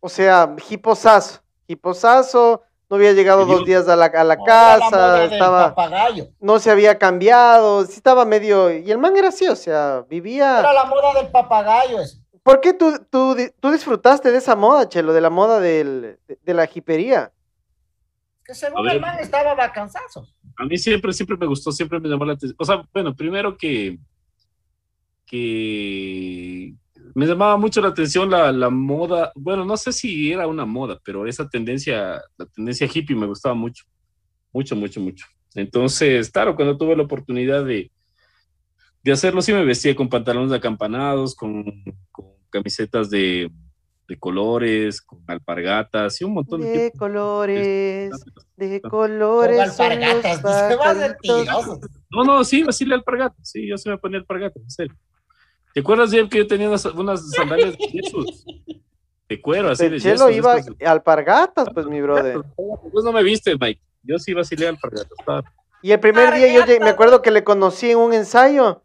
o 0.00 0.08
sea, 0.08 0.52
hiposazo, 0.68 1.40
hiposazo, 1.68 2.62
no 2.88 2.96
había 2.96 3.12
llegado 3.12 3.46
dos 3.46 3.64
días 3.64 3.88
a 3.88 3.96
la, 3.96 4.06
a 4.06 4.24
la 4.24 4.36
casa, 4.36 5.24
estaba, 5.24 5.74
no 6.40 6.58
se 6.58 6.70
había 6.70 6.98
cambiado, 6.98 7.84
sí 7.84 7.94
estaba 7.94 8.24
medio, 8.24 8.72
y 8.72 8.90
el 8.90 8.98
man 8.98 9.16
era 9.16 9.28
así, 9.28 9.46
o 9.48 9.56
sea, 9.56 10.04
vivía... 10.08 10.60
Era 10.60 10.72
la 10.72 10.84
moda 10.84 11.14
del 11.14 11.28
papagayo 11.28 12.00
eso. 12.00 12.18
¿Por 12.46 12.60
qué 12.60 12.72
tú, 12.72 12.92
tú, 13.10 13.36
tú 13.58 13.72
disfrutaste 13.72 14.30
de 14.30 14.38
esa 14.38 14.54
moda, 14.54 14.88
Chelo, 14.88 15.12
de 15.12 15.20
la 15.20 15.30
moda 15.30 15.58
del, 15.58 16.20
de, 16.28 16.54
la 16.54 16.68
jipería? 16.68 17.32
Que 18.44 18.54
según 18.54 18.88
el 18.88 19.00
man 19.00 19.18
estaba 19.18 19.54
vacanzazo. 19.56 20.28
A 20.56 20.64
mí 20.64 20.78
siempre, 20.78 21.12
siempre 21.12 21.36
me 21.36 21.46
gustó, 21.46 21.72
siempre 21.72 21.98
me 21.98 22.08
llamó 22.08 22.24
la 22.24 22.34
atención. 22.34 22.54
O 22.60 22.64
sea, 22.64 22.86
bueno, 22.94 23.16
primero 23.16 23.56
que, 23.56 23.98
que 25.26 26.72
me 27.16 27.24
llamaba 27.24 27.56
mucho 27.56 27.80
la 27.80 27.88
atención 27.88 28.30
la, 28.30 28.52
la, 28.52 28.68
moda, 28.68 29.32
bueno, 29.34 29.64
no 29.64 29.78
sé 29.78 29.90
si 29.90 30.30
era 30.30 30.46
una 30.46 30.66
moda, 30.66 31.00
pero 31.02 31.26
esa 31.26 31.48
tendencia, 31.48 32.20
la 32.36 32.44
tendencia 32.44 32.86
hippie 32.92 33.16
me 33.16 33.24
gustaba 33.24 33.54
mucho, 33.54 33.84
mucho, 34.52 34.76
mucho, 34.76 35.00
mucho. 35.00 35.26
Entonces, 35.54 36.28
claro, 36.30 36.54
cuando 36.54 36.76
tuve 36.76 36.94
la 36.94 37.04
oportunidad 37.04 37.64
de, 37.64 37.90
de 39.02 39.12
hacerlo, 39.12 39.40
sí 39.40 39.54
me 39.54 39.64
vestía 39.64 39.96
con 39.96 40.10
pantalones 40.10 40.52
acampanados, 40.52 41.34
con, 41.34 41.64
con 42.12 42.26
camisetas 42.50 43.08
de, 43.08 43.50
de, 44.08 44.18
colores, 44.18 45.00
con 45.00 45.24
alpargatas 45.26 46.20
y 46.20 46.24
un 46.24 46.34
montón 46.34 46.60
de, 46.60 46.68
de 46.68 46.92
colores, 46.92 48.10
de 48.56 48.80
colores. 48.82 49.72
Con 49.74 49.86
alpargatas, 49.86 50.42
no, 52.10 52.24
no, 52.24 52.44
sí, 52.44 52.62
así 52.68 52.84
le 52.84 52.94
alpargatas, 52.94 53.48
sí, 53.48 53.66
yo 53.66 53.78
se 53.78 53.88
me 53.88 53.96
ponía 53.96 54.18
alpargatas, 54.18 54.62
en 54.62 54.70
serio. 54.70 54.96
¿Te 55.76 55.80
acuerdas 55.80 56.10
de 56.10 56.26
que 56.30 56.38
yo 56.38 56.46
tenía 56.46 56.70
unas, 56.70 57.30
sandalias 57.36 57.76
de 57.76 58.02
De 59.28 59.42
cuero, 59.42 59.68
así 59.68 59.90
de 59.90 60.00
Chelo 60.00 60.30
iba 60.30 60.56
alpargatas, 60.86 61.68
pues, 61.74 61.84
mi 61.84 62.00
brother. 62.00 62.40
Pues 62.90 63.04
no 63.04 63.12
me 63.12 63.22
viste, 63.22 63.54
Mike. 63.60 63.78
Yo 64.02 64.18
sí 64.18 64.32
vacilé 64.32 64.68
alpargatas. 64.68 65.44
Y 65.82 65.92
el 65.92 66.00
primer 66.00 66.32
día 66.32 66.50
yo 66.50 66.80
me 66.80 66.88
acuerdo 66.88 67.20
que 67.20 67.30
le 67.30 67.44
conocí 67.44 67.90
en 67.90 67.98
un 67.98 68.14
ensayo. 68.14 68.80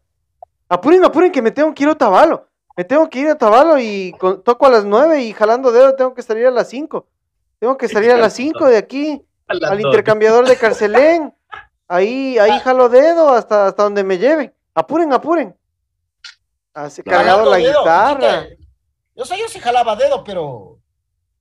Apuren, 0.68 1.02
apuren, 1.02 1.32
que 1.32 1.40
me 1.40 1.50
tengo 1.50 1.72
que 1.72 1.84
ir 1.84 1.88
a 1.88 1.94
Tabalo. 1.94 2.46
Me 2.76 2.84
tengo 2.84 3.08
que 3.08 3.20
ir 3.20 3.28
a 3.28 3.38
Tabalo 3.38 3.78
y 3.78 4.14
toco 4.44 4.66
a 4.66 4.68
las 4.68 4.84
nueve 4.84 5.22
y 5.22 5.32
jalando 5.32 5.72
dedo 5.72 5.94
tengo 5.94 6.12
que 6.12 6.20
salir 6.20 6.46
a 6.46 6.50
las 6.50 6.68
cinco. 6.68 7.08
Tengo 7.58 7.78
que 7.78 7.88
salir 7.88 8.10
a 8.10 8.18
las 8.18 8.34
cinco 8.34 8.66
de 8.66 8.76
aquí 8.76 9.22
al 9.46 9.80
intercambiador 9.80 10.46
de 10.46 10.56
Carcelén. 10.56 11.32
Ahí, 11.88 12.36
ahí 12.36 12.60
jalo 12.60 12.90
dedo 12.90 13.30
hasta, 13.30 13.68
hasta 13.68 13.82
donde 13.82 14.04
me 14.04 14.18
lleve. 14.18 14.52
Apuren, 14.74 15.14
apuren. 15.14 15.56
Así 16.74 17.02
cargado 17.02 17.50
la 17.50 17.58
guitarra. 17.58 18.46
Yo 19.14 19.24
sé, 19.24 19.38
yo 19.38 19.48
sí 19.48 19.60
jalaba 19.60 19.94
dedo, 19.96 20.24
pero 20.24 20.78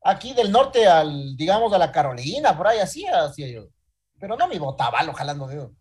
aquí 0.03 0.33
del 0.33 0.51
norte 0.51 0.87
al, 0.87 1.35
digamos, 1.37 1.71
a 1.73 1.77
la 1.77 1.91
Carolina, 1.91 2.57
por 2.57 2.67
ahí 2.67 2.79
así 2.79 3.05
hacía 3.05 3.47
yo. 3.47 3.67
Pero 4.19 4.35
no 4.35 4.47
me 4.47 4.59
botaba 4.59 5.01
lo 5.03 5.13
jalando 5.13 5.47
dedo. 5.47 5.71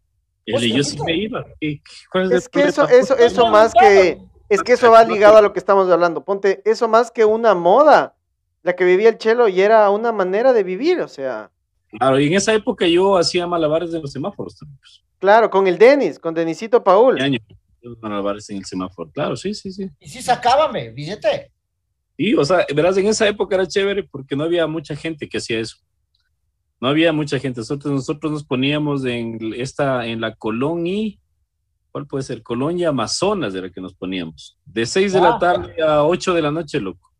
yo 0.47 0.85
sí 0.85 0.99
me 1.02 1.14
iba. 1.14 1.45
Es 1.61 2.49
que 2.49 2.62
eso, 2.62 2.88
eso, 2.88 3.16
eso 3.16 3.49
más 3.49 3.73
que, 3.75 4.23
es 4.49 4.62
que 4.62 4.73
eso 4.73 4.90
va 4.90 5.04
ligado 5.04 5.37
a 5.37 5.42
lo 5.42 5.52
que 5.52 5.59
estamos 5.59 5.90
hablando. 5.90 6.25
Ponte, 6.25 6.62
eso 6.64 6.88
más 6.88 7.11
que 7.11 7.25
una 7.25 7.54
moda, 7.54 8.14
la 8.62 8.76
que 8.76 8.85
vivía 8.85 9.09
el 9.09 9.19
chelo 9.19 9.49
y 9.49 9.61
era 9.61 9.90
una 9.90 10.12
manera 10.12 10.52
de 10.52 10.62
vivir, 10.62 11.00
o 11.00 11.09
sea. 11.09 11.50
Claro, 11.90 12.21
y 12.21 12.28
en 12.28 12.35
esa 12.35 12.54
época 12.54 12.87
yo 12.87 13.19
hacía 13.19 13.47
malabares 13.49 13.90
de 13.90 14.00
los 14.00 14.12
semáforos 14.12 14.57
también. 14.57 14.78
Pues. 14.78 15.02
Claro, 15.19 15.50
con 15.50 15.66
el 15.66 15.76
Denis, 15.76 16.19
con 16.19 16.35
Denisito 16.35 16.83
Paul 16.83 17.19
malabares 18.00 18.49
en 18.50 18.58
el 18.58 18.64
semáforo. 18.64 19.10
Claro, 19.10 19.37
sí, 19.37 19.54
sí, 19.54 19.72
sí. 19.72 19.88
Y 19.99 20.08
sí, 20.08 20.22
sacábame, 20.22 20.90
billete. 20.90 21.52
Sí, 22.16 22.34
o 22.34 22.44
sea, 22.44 22.66
verás, 22.75 22.96
en 22.96 23.06
esa 23.06 23.26
época 23.26 23.54
era 23.54 23.66
chévere 23.66 24.02
porque 24.02 24.37
no 24.37 24.44
había 24.44 24.66
mucha 24.66 24.94
gente 24.94 25.28
que 25.28 25.38
hacía 25.38 25.60
eso. 25.60 25.76
No 26.80 26.88
había 26.88 27.12
mucha 27.12 27.38
gente. 27.38 27.60
Nosotros, 27.60 27.92
nosotros 27.92 28.32
nos 28.32 28.44
poníamos 28.44 29.04
en 29.04 29.38
esta, 29.56 30.06
en 30.06 30.20
la 30.20 30.34
colonia, 30.34 31.16
¿cuál 31.90 32.06
puede 32.06 32.25
ser? 32.25 32.42
Colonia 32.42 32.88
Amazonas 32.88 33.52
de 33.52 33.62
la 33.62 33.70
que 33.70 33.80
nos 33.80 33.94
poníamos. 33.94 34.58
De 34.64 34.87
6 34.87 35.12
de 35.12 35.20
la 35.20 35.34
ah. 35.34 35.38
tarde 35.38 35.82
a 35.82 36.04
8 36.04 36.34
de 36.34 36.42
la 36.42 36.50
noche, 36.50 36.80
loco. 36.80 37.10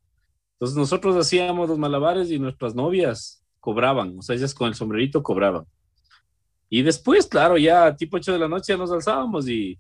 Entonces 0.55 0.77
nosotros 0.77 1.17
hacíamos 1.17 1.69
los 1.69 1.79
malabares 1.79 2.31
y 2.31 2.39
nuestras 2.39 2.75
novias 2.75 3.43
cobraban, 3.61 4.19
o 4.19 4.23
sea, 4.23 4.37
ellas 4.37 4.55
con 4.55 4.69
el 4.69 4.75
sombrerito 4.75 5.23
cobraban. 5.23 5.65
Y 6.69 6.83
después, 6.83 7.27
claro, 7.27 7.57
ya 7.59 7.97
tipo 7.97 8.17
8 8.17 8.35
de 8.35 8.39
la 8.39 8.49
noche 8.49 8.73
ya 8.73 8.77
nos 8.77 8.93
alzábamos 8.93 9.49
y 9.49 9.79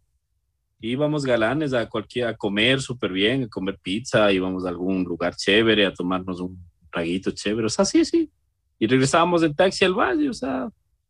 íbamos 0.80 1.25
galanes 1.25 1.72
a 1.75 1.88
cualquier, 1.88 2.28
a 2.28 2.37
comer 2.37 2.80
súper 2.80 3.12
bien, 3.12 3.44
a 3.44 3.49
comer 3.49 3.78
pizza, 3.82 4.32
íbamos 4.32 4.64
a 4.64 4.70
algún 4.70 5.04
lugar 5.04 5.37
chévere, 5.37 5.87
a 5.87 5.92
tomarnos 5.92 6.40
un 6.40 6.58
traguito 6.90 7.30
chévere, 7.30 7.66
o 7.66 7.70
sea, 7.70 7.84
sí, 7.84 8.04
sí. 8.04 8.30
Y 8.78 8.87
regresábamos 8.87 9.42
en 9.42 9.54
taxi 9.54 9.84
al 9.84 9.94
valle, 9.94 10.28
o 10.28 10.32
sea, 10.32 10.68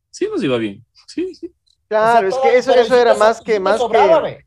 sí 0.09 0.27
nos 0.29 0.43
iba 0.43 0.57
bien, 0.57 0.85
sí, 1.07 1.33
sí. 1.33 1.53
Claro, 1.87 2.27
es 2.27 2.37
que 2.37 2.57
eso, 2.57 2.73
eso 2.73 2.95
era 2.95 3.15
más 3.15 3.41
que, 3.41 3.59
más 3.59 3.81
que... 3.81 4.45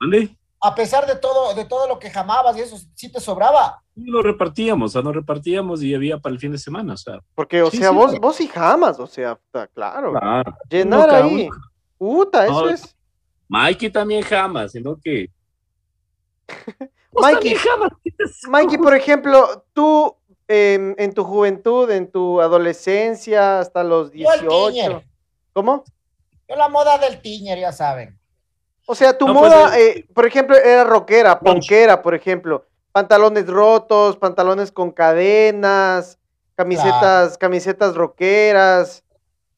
¿Dónde? 0.00 0.36
A 0.64 0.74
pesar 0.76 1.06
de 1.06 1.16
todo, 1.16 1.54
de 1.54 1.64
todo 1.64 1.88
lo 1.88 1.98
que 1.98 2.08
jamabas 2.08 2.56
y 2.56 2.60
eso, 2.60 2.76
sí 2.94 3.10
te 3.10 3.18
sobraba. 3.18 3.82
Y 3.96 4.08
lo 4.08 4.22
repartíamos, 4.22 4.90
o 4.90 4.92
sea, 4.92 5.02
nos 5.02 5.14
repartíamos 5.14 5.82
y 5.82 5.92
había 5.92 6.18
para 6.18 6.32
el 6.34 6.38
fin 6.38 6.52
de 6.52 6.58
semana, 6.58 6.94
o 6.94 6.96
sea. 6.96 7.18
Porque, 7.34 7.62
o 7.62 7.70
sea, 7.70 7.90
vos, 7.90 8.18
vos 8.20 8.40
y 8.40 8.46
jamas, 8.46 9.00
o 9.00 9.08
sea, 9.08 9.38
claro. 9.74 10.12
claro. 10.12 10.56
Llenar 10.70 11.10
ahí. 11.10 11.48
Puta, 11.98 12.46
eso 12.46 12.68
es. 12.68 12.96
Mikey 13.52 13.90
también 13.90 14.22
jamás, 14.22 14.72
sino 14.72 14.98
que. 14.98 15.28
Mikey, 17.12 17.54
jamás. 17.54 17.90
Mikey, 18.48 18.78
por 18.78 18.94
ejemplo, 18.96 19.66
tú 19.74 20.16
em, 20.48 20.94
en 20.96 21.12
tu 21.12 21.22
juventud, 21.22 21.90
en 21.90 22.10
tu 22.10 22.40
adolescencia, 22.40 23.60
hasta 23.60 23.84
los 23.84 24.10
Yo 24.12 24.32
el 24.32 24.40
18. 24.40 24.68
tiñer. 24.68 25.06
¿Cómo? 25.52 25.84
Yo 26.48 26.56
la 26.56 26.70
moda 26.70 26.96
del 26.96 27.20
tiñer, 27.20 27.58
ya 27.58 27.72
saben. 27.72 28.18
O 28.86 28.94
sea, 28.94 29.18
tu 29.18 29.26
No, 29.26 29.34
pues, 29.34 29.52
moda, 29.52 29.78
eh, 29.78 30.06
por 30.14 30.24
ejemplo, 30.24 30.56
era 30.56 30.84
rockera, 30.84 31.38
punkera, 31.38 32.00
por 32.00 32.14
ejemplo. 32.14 32.64
Pantalones 32.90 33.46
rotos, 33.46 34.16
pantalones 34.16 34.72
con 34.72 34.92
cadenas, 34.92 36.18
camisetas, 36.54 37.36
camisetas 37.36 37.94
rockeras, 37.94 39.04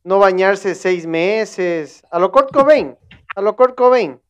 no 0.05 0.19
bañarse 0.19 0.75
seis 0.75 1.07
meses. 1.07 2.03
A 2.11 2.19
lo 2.19 2.31
Kurt 2.31 2.53
Cobain, 2.53 2.97
a 3.35 3.41
lo 3.41 3.57
Kurt 3.57 3.75
Cobain. 3.77 4.21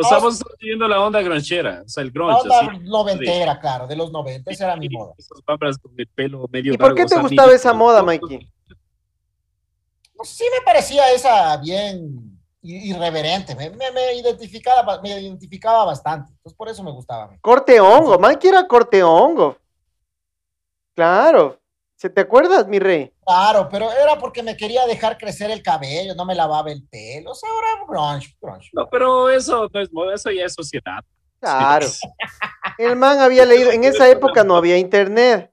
O 0.00 0.04
sea, 0.04 0.18
vos 0.18 0.34
estás 0.34 0.54
viendo 0.60 0.86
la 0.86 1.00
onda 1.00 1.20
granchera, 1.22 1.82
o 1.84 1.88
sea, 1.88 2.02
el 2.04 2.08
La 2.08 2.12
grunge, 2.12 2.40
onda 2.42 2.60
así. 2.60 2.78
noventera, 2.84 3.58
claro, 3.58 3.86
de 3.88 3.96
los 3.96 4.12
noventa, 4.12 4.48
esa 4.50 4.66
era 4.66 4.76
mi 4.76 4.88
moda. 4.88 5.12
Esos 5.18 5.42
bambas 5.44 5.76
con 5.78 5.92
el 5.96 6.06
pelo 6.06 6.46
medio 6.52 6.72
¿Y 6.74 6.76
por 6.78 6.94
qué 6.94 7.00
largo, 7.02 7.08
te 7.08 7.14
o 7.14 7.18
sea, 7.18 7.22
gustaba 7.22 7.52
esa 7.52 7.72
moda, 7.72 8.02
Mikey? 8.04 8.38
Sé, 8.38 10.24
sí 10.24 10.44
me 10.56 10.64
parecía 10.64 11.10
esa 11.12 11.56
bien 11.56 12.38
irreverente, 12.62 13.56
me, 13.56 13.70
me- 13.70 13.90
me 13.90 14.14
identificaba, 14.14 14.82
ba- 14.82 15.00
me 15.02 15.20
identificaba 15.20 15.84
bastante, 15.84 16.30
entonces 16.30 16.56
por 16.56 16.68
eso 16.68 16.82
me 16.84 16.92
gustaba. 16.92 17.30
Corte 17.40 17.80
hongo, 17.80 18.18
Mikey 18.20 18.50
era 18.50 18.68
corte 18.68 19.02
hongo. 19.02 19.56
Claro. 20.94 21.58
¿Se 21.98 22.08
te 22.08 22.20
acuerdas, 22.20 22.68
mi 22.68 22.78
rey? 22.78 23.12
Claro, 23.26 23.68
pero 23.68 23.90
era 23.90 24.16
porque 24.20 24.40
me 24.40 24.56
quería 24.56 24.86
dejar 24.86 25.18
crecer 25.18 25.50
el 25.50 25.64
cabello, 25.64 26.14
no 26.14 26.24
me 26.24 26.36
lavaba 26.36 26.70
el 26.70 26.86
pelo, 26.86 27.32
o 27.32 27.34
sea, 27.34 27.50
ahora 27.50 27.68
grunge, 27.88 28.36
grunge. 28.40 28.70
No, 28.72 28.88
pero 28.88 29.28
eso 29.28 29.68
no 29.72 29.80
es 29.80 30.20
eso 30.20 30.30
ya 30.30 30.44
es 30.44 30.54
sociedad. 30.54 31.00
Claro. 31.40 31.88
El 32.78 32.94
man 32.94 33.18
había 33.18 33.44
leído, 33.44 33.72
en 33.72 33.82
esa 33.82 34.08
época 34.08 34.44
no 34.44 34.56
había 34.56 34.78
internet. 34.78 35.52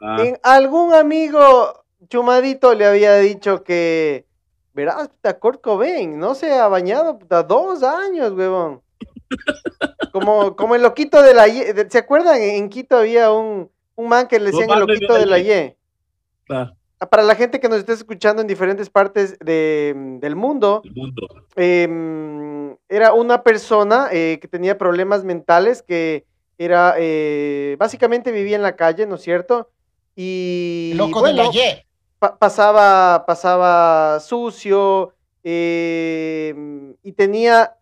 Ah, 0.00 0.18
En 0.20 0.38
algún 0.42 0.92
amigo 0.92 1.84
chumadito 2.08 2.74
le 2.74 2.84
había 2.84 3.16
dicho 3.16 3.64
que, 3.64 4.26
verás, 4.74 5.08
puta, 5.08 5.38
Kurt 5.38 5.62
Cobain, 5.62 6.18
no 6.18 6.34
se 6.34 6.52
ha 6.52 6.68
bañado, 6.68 7.18
puta, 7.18 7.42
dos 7.42 7.82
años, 7.82 8.32
huevón. 8.32 8.82
Como, 10.12 10.56
como 10.56 10.74
el 10.74 10.82
loquito 10.82 11.22
de 11.22 11.34
la 11.34 11.44
¿se 11.88 11.98
acuerdan? 11.98 12.42
En 12.42 12.68
Quito 12.68 12.96
había 12.96 13.30
un, 13.30 13.70
un 14.00 14.08
man 14.08 14.26
que 14.26 14.38
le 14.40 14.46
decían 14.46 14.70
el 14.70 14.80
loquito 14.80 15.12
la 15.12 15.18
de 15.18 15.26
la 15.26 15.38
Ye. 15.38 15.44
Ye. 15.44 15.76
claro, 16.44 16.72
Ah, 17.02 17.06
Para 17.08 17.22
la 17.22 17.34
gente 17.34 17.60
que 17.60 17.68
nos 17.70 17.78
esté 17.78 17.94
escuchando 17.94 18.42
en 18.42 18.48
diferentes 18.48 18.90
partes 18.90 19.38
de- 19.38 19.94
del 20.20 20.36
mundo, 20.36 20.82
em, 21.56 22.76
era 22.90 23.14
una 23.14 23.42
persona 23.42 24.08
eh, 24.12 24.38
que 24.40 24.48
tenía 24.48 24.76
problemas 24.76 25.24
mentales, 25.24 25.82
que 25.82 26.26
era, 26.58 26.94
eh, 26.98 27.76
básicamente 27.78 28.32
vivía 28.32 28.56
en 28.56 28.62
la 28.62 28.76
calle, 28.76 29.06
¿no 29.06 29.14
es 29.14 29.22
cierto? 29.22 29.70
Y 30.14 30.92
loco 30.94 31.20
bueno, 31.20 31.38
de 31.42 31.48
la 31.48 31.50
Y. 31.54 31.82
pa- 32.18 32.36
pasaba, 32.38 33.24
pasaba 33.26 34.20
sucio 34.20 35.14
em, 35.42 36.94
y 37.02 37.12
tenía 37.12 37.76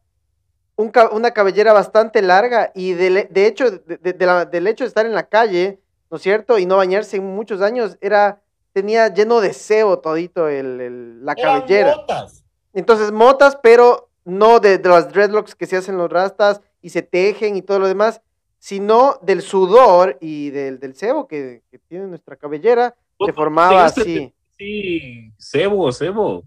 un 0.77 0.91
ca- 0.91 1.11
una 1.11 1.33
cabellera 1.33 1.73
bastante 1.73 2.23
larga 2.23 2.71
y 2.75 2.93
de 2.93 3.47
hecho, 3.47 3.71
de- 3.73 3.97
de- 3.97 4.13
de 4.13 4.27
la- 4.27 4.45
del 4.45 4.69
hecho 4.69 4.85
de 4.85 4.89
estar 4.89 5.07
en 5.07 5.13
la 5.15 5.25
calle, 5.29 5.81
¿no 6.11 6.17
es 6.17 6.23
cierto? 6.23 6.59
Y 6.59 6.67
no 6.67 6.77
bañarse 6.77 7.17
en 7.17 7.25
muchos 7.27 7.61
años, 7.61 7.97
era, 8.01 8.41
tenía 8.73 9.09
lleno 9.13 9.41
de 9.41 9.53
sebo 9.53 9.99
todito 9.99 10.49
el, 10.49 10.81
el- 10.81 11.25
la 11.25 11.33
Eran 11.33 11.61
cabellera. 11.61 11.97
motas. 11.97 12.45
Entonces, 12.73 13.13
motas, 13.13 13.59
pero 13.63 14.09
no 14.25 14.61
de, 14.61 14.79
de 14.79 14.89
las 14.89 15.11
dreadlocks 15.13 15.55
que 15.55 15.67
se 15.67 15.77
hacen 15.77 15.97
los 15.97 16.11
rastas 16.11 16.61
y 16.83 16.91
se 16.91 17.03
tejen 17.03 17.57
y 17.57 17.63
todo 17.63 17.79
lo 17.79 17.89
demás, 17.89 18.21
sino 18.59 19.19
del 19.23 19.43
sudor 19.43 20.19
y 20.21 20.51
del, 20.51 20.79
del 20.81 20.95
sebo 20.97 21.27
que, 21.29 21.63
que 21.71 21.79
tiene 21.79 22.07
nuestra 22.07 22.37
cabellera, 22.37 22.95
se 23.25 23.33
formaba 23.33 23.87
Llegaste- 23.89 24.01
así. 24.03 24.35
Sí, 24.59 25.33
cebo, 25.39 25.91
cebo. 25.93 26.43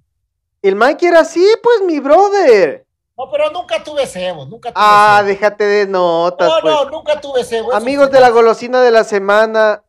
El 0.61 0.75
Mike 0.75 1.07
era 1.07 1.21
así, 1.21 1.45
pues, 1.63 1.81
mi 1.85 1.99
brother. 1.99 2.85
No, 3.25 3.31
pero 3.31 3.51
nunca 3.51 3.83
tuve 3.83 4.07
cebo, 4.07 4.45
nunca 4.45 4.69
tuve 4.71 4.83
Ah, 4.83 5.17
cebo. 5.19 5.27
déjate 5.29 5.63
de 5.65 5.87
notas, 5.87 6.49
No, 6.49 6.55
pues. 6.61 6.73
no, 6.73 6.89
nunca 6.89 7.21
tuve 7.21 7.43
cebo. 7.43 7.73
Amigos 7.73 8.09
de 8.11 8.19
la 8.19 8.29
golosina 8.29 8.81
de 8.81 8.91
la 8.91 9.03
semana. 9.03 9.83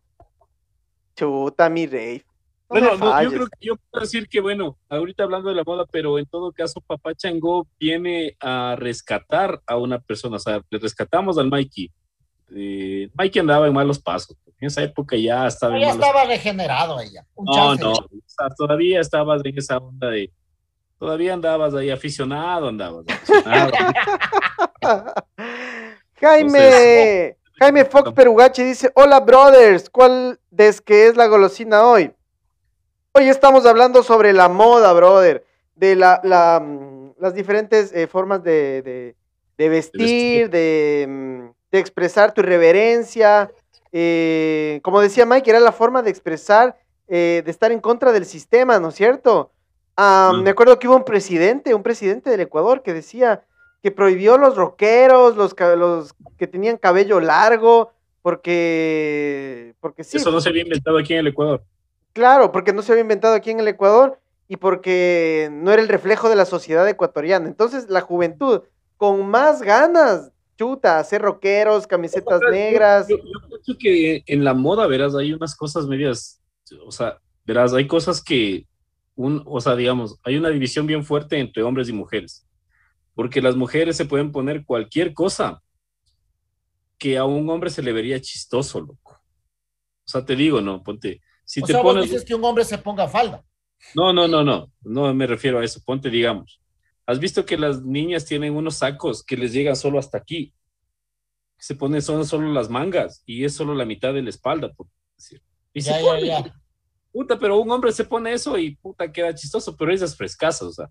Chuta, 1.16 1.68
mi 1.68 1.86
rey. 1.86 2.18
No 2.18 2.80
bueno, 2.80 2.96
no, 2.96 3.22
yo 3.22 3.30
creo 3.30 3.46
que 3.46 3.66
yo 3.66 3.74
puedo 3.90 4.02
decir 4.02 4.28
que, 4.28 4.40
bueno, 4.40 4.78
ahorita 4.88 5.24
hablando 5.24 5.50
de 5.50 5.54
la 5.54 5.62
moda, 5.64 5.84
pero 5.90 6.18
en 6.18 6.26
todo 6.26 6.52
caso, 6.52 6.80
Papá 6.80 7.14
Chango 7.14 7.66
viene 7.78 8.34
a 8.40 8.76
rescatar 8.78 9.60
a 9.66 9.76
una 9.76 9.98
persona. 9.98 10.36
O 10.36 10.38
sea, 10.38 10.60
le 10.70 10.78
rescatamos 10.78 11.36
al 11.38 11.48
Mikey. 11.50 11.90
Eh, 12.54 13.08
Mikey 13.14 13.40
andaba 13.40 13.66
en 13.66 13.74
malos 13.74 13.98
pasos. 13.98 14.36
En 14.60 14.68
esa 14.68 14.82
época 14.82 15.16
ya 15.16 15.46
estaba 15.46 15.78
ya 15.78 15.90
estaba 15.90 16.24
regenerado 16.24 16.98
ella. 17.00 17.26
Un 17.34 17.44
No, 17.46 17.52
chance. 17.54 17.82
no, 17.84 17.92
o 17.92 18.06
sea, 18.26 18.48
todavía 18.56 19.00
estabas 19.00 19.42
en 19.44 19.56
esa 19.58 19.76
onda 19.78 20.08
de. 20.08 20.30
Todavía 21.02 21.34
andabas 21.34 21.74
ahí 21.74 21.90
aficionado, 21.90 22.68
andabas. 22.68 23.04
aficionado. 23.08 23.72
Jaime, 26.20 27.36
Jaime 27.58 27.84
Fox 27.86 28.12
Perugachi 28.12 28.62
dice, 28.62 28.92
hola 28.94 29.18
brothers, 29.18 29.90
¿cuál 29.90 30.38
es 30.56 30.80
que 30.80 31.08
es 31.08 31.16
la 31.16 31.26
golosina 31.26 31.84
hoy? 31.84 32.12
Hoy 33.14 33.28
estamos 33.28 33.66
hablando 33.66 34.04
sobre 34.04 34.32
la 34.32 34.48
moda, 34.48 34.92
brother, 34.92 35.44
de 35.74 35.96
la, 35.96 36.20
la, 36.22 36.60
mm, 36.60 37.14
las 37.18 37.34
diferentes 37.34 37.92
eh, 37.92 38.06
formas 38.06 38.44
de, 38.44 38.82
de- 38.82 39.16
de 39.58 39.68
vestir, 39.68 40.50
de, 40.50 41.06
mm, 41.08 41.46
de 41.72 41.78
expresar 41.80 42.32
tu 42.32 42.42
reverencia. 42.42 43.50
eh, 43.90 44.78
como 44.84 45.00
decía 45.00 45.26
Mike, 45.26 45.50
era 45.50 45.58
la 45.58 45.72
forma 45.72 46.00
de 46.00 46.10
expresar, 46.10 46.76
eh, 47.08 47.42
de 47.44 47.50
estar 47.50 47.72
en 47.72 47.80
contra 47.80 48.12
del 48.12 48.24
sistema, 48.24 48.78
¿no 48.78 48.90
es 48.90 48.94
cierto? 48.94 49.50
Mm. 50.32 50.42
Me 50.42 50.50
acuerdo 50.50 50.78
que 50.78 50.88
hubo 50.88 50.96
un 50.96 51.04
presidente, 51.04 51.74
un 51.74 51.82
presidente 51.82 52.30
del 52.30 52.40
Ecuador 52.40 52.82
que 52.82 52.92
decía 52.94 53.44
que 53.82 53.90
prohibió 53.90 54.38
los 54.38 54.56
rockeros, 54.56 55.36
los, 55.36 55.54
que 56.38 56.46
tenían 56.46 56.76
cabello 56.76 57.20
largo, 57.20 57.92
porque, 58.22 59.74
porque 59.80 60.04
sí, 60.04 60.16
Eso 60.18 60.30
no 60.30 60.40
se 60.40 60.48
había 60.48 60.62
inventado 60.62 60.98
aquí 60.98 61.12
en 61.14 61.20
el 61.20 61.26
Ecuador. 61.28 61.64
claro, 62.12 62.52
porque 62.52 62.72
no 62.72 62.82
se 62.82 62.92
había 62.92 63.02
inventado 63.02 63.34
aquí 63.34 63.50
en 63.50 63.60
el 63.60 63.68
Ecuador 63.68 64.18
y 64.48 64.56
porque 64.56 65.48
no 65.52 65.72
era 65.72 65.82
el 65.82 65.88
reflejo 65.88 66.28
de 66.28 66.36
la 66.36 66.44
sociedad 66.44 66.88
ecuatoriana. 66.88 67.48
Entonces 67.48 67.88
la 67.88 68.00
juventud, 68.02 68.62
con 68.96 69.26
más 69.28 69.62
ganas, 69.62 70.30
chuta, 70.56 70.98
hacer 70.98 71.22
rockeros, 71.22 71.86
camisetas 71.86 72.40
Yo- 72.40 72.50
negras. 72.50 73.08
Yo, 73.08 73.16
yo 73.16 73.48
pienso 73.48 73.74
que 73.78 74.22
en 74.26 74.44
la 74.44 74.54
moda, 74.54 74.86
verás, 74.86 75.14
hay 75.16 75.32
unas 75.32 75.56
cosas 75.56 75.86
medias, 75.86 76.40
o 76.86 76.92
sea, 76.92 77.18
verás, 77.44 77.72
hay 77.72 77.86
cosas 77.88 78.22
que, 78.22 78.66
un, 79.14 79.42
o 79.46 79.60
sea, 79.60 79.76
digamos, 79.76 80.18
hay 80.24 80.36
una 80.36 80.48
división 80.48 80.86
bien 80.86 81.04
fuerte 81.04 81.38
entre 81.38 81.62
hombres 81.62 81.88
y 81.88 81.92
mujeres, 81.92 82.46
porque 83.14 83.42
las 83.42 83.56
mujeres 83.56 83.96
se 83.96 84.04
pueden 84.04 84.32
poner 84.32 84.64
cualquier 84.64 85.14
cosa 85.14 85.62
que 86.98 87.18
a 87.18 87.24
un 87.24 87.48
hombre 87.50 87.70
se 87.70 87.82
le 87.82 87.92
vería 87.92 88.20
chistoso, 88.20 88.80
loco. 88.80 89.20
O 90.04 90.08
sea, 90.08 90.24
te 90.24 90.36
digo, 90.36 90.60
no, 90.60 90.82
ponte, 90.82 91.20
si 91.44 91.60
o 91.62 91.66
te 91.66 91.72
sea, 91.72 91.82
vos 91.82 91.94
pones... 91.94 92.10
dices 92.10 92.24
que 92.24 92.34
un 92.34 92.44
hombre 92.44 92.64
se 92.64 92.78
ponga 92.78 93.08
falda. 93.08 93.44
No, 93.94 94.12
no, 94.12 94.28
no, 94.28 94.44
no, 94.44 94.70
no 94.82 95.12
me 95.12 95.26
refiero 95.26 95.58
a 95.58 95.64
eso. 95.64 95.80
Ponte, 95.84 96.08
digamos, 96.08 96.60
¿has 97.06 97.18
visto 97.18 97.44
que 97.44 97.58
las 97.58 97.82
niñas 97.82 98.24
tienen 98.24 98.54
unos 98.54 98.76
sacos 98.76 99.24
que 99.24 99.36
les 99.36 99.52
llegan 99.52 99.76
solo 99.76 99.98
hasta 99.98 100.18
aquí? 100.18 100.54
Se 101.58 101.74
ponen 101.74 102.02
son 102.02 102.24
solo 102.26 102.52
las 102.52 102.70
mangas 102.70 103.22
y 103.26 103.44
es 103.44 103.54
solo 103.54 103.74
la 103.74 103.84
mitad 103.84 104.14
de 104.14 104.22
la 104.22 104.30
espalda, 104.30 104.72
por 104.72 104.86
decir. 105.16 105.42
Y 105.72 105.80
Ya, 105.80 105.98
se 105.98 106.04
ya, 106.04 106.20
ya. 106.20 106.61
Puta, 107.12 107.38
pero 107.38 107.58
un 107.58 107.70
hombre 107.70 107.92
se 107.92 108.04
pone 108.04 108.32
eso 108.32 108.56
y 108.58 108.74
puta 108.76 109.10
queda 109.12 109.34
chistoso, 109.34 109.76
pero 109.76 109.92
esas 109.92 110.16
frescasas, 110.16 110.62
o 110.68 110.72
sea. 110.72 110.90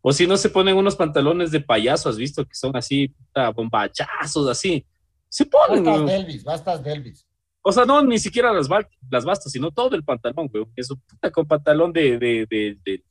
O 0.00 0.12
si 0.12 0.26
no 0.26 0.36
se 0.36 0.48
ponen 0.48 0.76
unos 0.76 0.96
pantalones 0.96 1.50
de 1.52 1.60
payaso, 1.60 2.08
has 2.08 2.16
visto 2.16 2.44
que 2.44 2.54
son 2.54 2.76
así, 2.76 3.08
puta, 3.08 3.50
bombachazos, 3.50 4.48
así. 4.48 4.84
Se 5.28 5.46
ponen, 5.46 5.84
Bastas 5.84 5.94
weón. 5.94 6.06
de 6.06 6.16
Elvis, 6.16 6.44
bastas 6.44 6.82
de 6.84 6.92
Elvis. 6.92 7.26
O 7.62 7.70
sea, 7.70 7.84
no, 7.84 8.02
ni 8.02 8.18
siquiera 8.18 8.52
las, 8.52 8.68
las 9.08 9.24
bastas, 9.24 9.52
sino 9.52 9.70
todo 9.70 9.94
el 9.94 10.02
pantalón, 10.04 10.48
güey. 10.48 10.64
Eso, 10.74 10.96
puta, 11.08 11.30
con 11.30 11.46
pantalón 11.46 11.92
de, 11.92 12.18
de, 12.18 12.46
de, 12.50 12.78
de, 12.84 13.04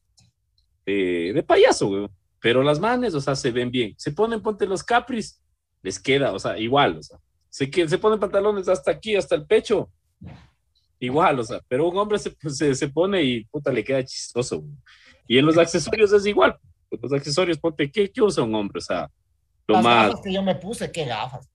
de- 0.86 1.32
de 1.34 1.44
payaso, 1.44 1.88
güey. 1.88 2.08
Pero 2.42 2.62
las 2.62 2.80
manes, 2.80 3.14
o 3.14 3.22
sea, 3.22 3.36
se 3.36 3.52
ven 3.52 3.72
bien. 3.72 3.94
Se 3.98 4.12
ponen, 4.12 4.42
ponte 4.42 4.66
los 4.66 4.84
capris, 4.84 5.42
les 5.82 5.98
queda, 6.00 6.34
o 6.34 6.40
sea, 6.40 6.58
igual, 6.60 6.98
o 6.98 7.04
sea. 7.04 7.18
Se, 7.50 7.72
se 7.88 7.98
ponen 7.98 8.20
pantalones 8.20 8.68
hasta 8.68 8.92
aquí, 8.92 9.16
hasta 9.16 9.36
el 9.36 9.46
pecho. 9.46 9.90
Igual, 11.04 11.40
o 11.40 11.44
sea, 11.44 11.60
pero 11.68 11.90
un 11.90 11.98
hombre 11.98 12.20
se, 12.20 12.32
se, 12.50 12.76
se 12.76 12.88
pone 12.88 13.22
y 13.24 13.44
puta 13.46 13.72
le 13.72 13.84
queda 13.84 14.06
chistoso, 14.06 14.60
güey. 14.62 14.72
Y 15.28 15.38
en 15.40 15.46
los 15.48 15.58
accesorios 15.58 16.14
es 16.14 16.26
igual. 16.28 16.58
Los 16.92 17.12
accesorios, 17.12 17.58
ponte, 17.58 17.92
¿qué, 17.92 18.12
qué 18.12 18.22
usa 18.22 18.44
un 18.44 18.54
hombre? 18.54 18.78
O 18.78 18.82
sea, 18.82 19.10
lo 19.68 19.76
Las 19.76 19.84
más. 19.84 20.08
gafas 20.10 20.22
que 20.22 20.34
yo 20.34 20.44
me 20.44 20.56
puse, 20.56 20.92
qué 20.92 21.06
gafas. 21.06 21.50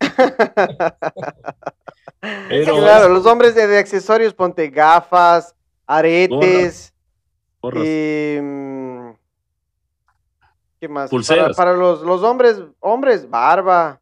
Pero, 2.48 2.76
claro, 2.76 3.08
los 3.08 3.26
hombres 3.26 3.54
de, 3.54 3.66
de 3.66 3.78
accesorios, 3.78 4.34
ponte 4.34 4.68
gafas, 4.68 5.54
aretes. 5.86 6.92
em, 7.74 9.14
¿Qué 10.80 10.88
más? 10.88 11.04
Para, 11.04 11.10
Pulseras. 11.10 11.56
para 11.56 11.72
los, 11.74 12.02
los 12.02 12.22
hombres, 12.22 12.60
hombres, 12.80 13.28
barba. 13.28 14.00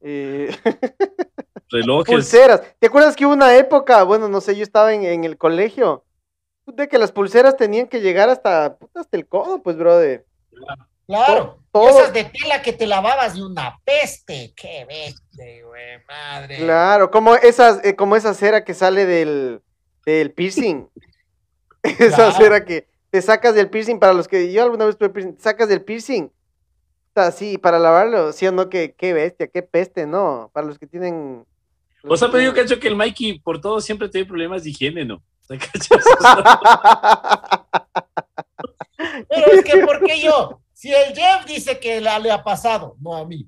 eh, 0.00 0.50
relojes. 1.70 2.12
Pulseras. 2.14 2.62
¿Te 2.78 2.86
acuerdas 2.88 3.16
que 3.16 3.24
hubo 3.26 3.32
una 3.34 3.56
época, 3.56 4.02
bueno, 4.02 4.28
no 4.28 4.40
sé, 4.40 4.56
yo 4.56 4.62
estaba 4.62 4.92
en, 4.94 5.04
en 5.04 5.24
el 5.24 5.36
colegio, 5.38 6.04
de 6.66 6.88
que 6.88 6.98
las 6.98 7.10
pulseras 7.12 7.56
tenían 7.56 7.88
que 7.88 8.00
llegar 8.00 8.28
hasta, 8.28 8.76
puta, 8.76 9.00
hasta 9.00 9.16
el 9.16 9.26
codo, 9.26 9.62
pues, 9.62 9.76
brother. 9.76 10.24
Claro. 11.06 11.58
Todo- 11.72 11.88
Esas 12.00 12.12
de 12.12 12.24
tela 12.24 12.62
que 12.62 12.72
te 12.72 12.86
lavabas 12.86 13.34
de 13.34 13.44
una 13.44 13.78
peste. 13.84 14.52
Qué 14.56 14.84
bestia, 14.84 15.64
güey, 15.66 16.04
madre. 16.06 16.56
Claro, 16.58 17.10
como 17.10 17.34
esas, 17.34 17.84
eh, 17.84 17.96
como 17.96 18.14
esa 18.16 18.34
cera 18.34 18.64
que 18.64 18.74
sale 18.74 19.06
del, 19.06 19.60
del 20.06 20.32
piercing. 20.32 20.88
esa 21.82 22.16
Claro. 22.16 22.32
cera 22.32 22.64
que 22.64 22.88
te 23.10 23.22
sacas 23.22 23.54
del 23.54 23.70
piercing, 23.70 23.98
para 23.98 24.12
los 24.12 24.28
que 24.28 24.52
yo 24.52 24.62
alguna 24.62 24.84
vez 24.84 24.96
tuve 24.96 25.10
piercing, 25.10 25.34
te 25.36 25.42
sacas 25.42 25.68
del 25.68 25.82
piercing. 25.82 26.30
Así, 27.16 27.58
para 27.58 27.78
lavarlo, 27.80 28.32
sí 28.32 28.46
o 28.46 28.52
no, 28.52 28.68
que 28.68 28.94
qué 28.94 29.12
bestia, 29.12 29.48
qué 29.48 29.62
peste, 29.62 30.06
¿no? 30.06 30.50
Para 30.52 30.66
los 30.68 30.78
que 30.78 30.86
tienen. 30.86 31.44
O 32.04 32.16
sea, 32.16 32.28
los 32.28 32.32
pero 32.32 32.44
yo 32.44 32.54
que 32.54 32.62
cacho 32.62 32.80
que 32.80 32.88
el 32.88 32.96
Mikey 32.96 33.38
por 33.40 33.60
todo 33.60 33.80
siempre 33.80 34.08
tiene 34.08 34.26
problemas 34.26 34.64
de 34.64 34.70
higiene, 34.70 35.04
¿no? 35.04 35.16
O 35.16 35.22
sea, 35.46 35.58
¿cachas? 35.58 36.04
Pero 39.28 39.46
es 39.52 39.64
que, 39.64 39.78
¿por 39.78 40.04
qué 40.04 40.20
yo? 40.20 40.60
Si 40.72 40.92
el 40.92 41.14
Jeff 41.14 41.46
dice 41.46 41.78
que 41.78 42.00
la, 42.00 42.18
le 42.18 42.30
ha 42.30 42.42
pasado, 42.42 42.96
no 43.00 43.16
a 43.16 43.24
mí. 43.26 43.46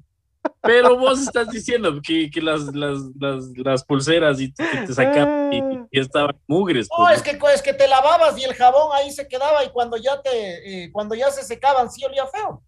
Pero 0.60 0.96
vos 0.98 1.20
estás 1.20 1.48
diciendo 1.50 2.00
que, 2.02 2.30
que 2.30 2.40
las, 2.40 2.62
las, 2.74 2.98
las, 3.18 3.44
las 3.56 3.84
pulseras 3.84 4.40
y 4.40 4.52
que 4.52 4.64
te 4.86 4.92
sacaban 4.94 5.52
y, 5.52 5.60
y 5.90 6.00
estaban 6.00 6.36
mugres. 6.46 6.88
No, 6.90 7.04
pues, 7.04 7.16
es 7.18 7.22
que, 7.22 7.38
es 7.54 7.62
que 7.62 7.72
te 7.74 7.86
lavabas 7.88 8.36
y 8.38 8.44
el 8.44 8.54
jabón 8.54 8.90
ahí 8.94 9.10
se 9.12 9.28
quedaba 9.28 9.64
y 9.64 9.70
cuando 9.70 9.96
ya 9.96 10.20
te, 10.20 10.84
eh, 10.84 10.90
cuando 10.92 11.14
ya 11.14 11.30
se 11.30 11.42
secaban, 11.44 11.90
sí 11.90 12.04
olía 12.04 12.26
feo. 12.26 12.62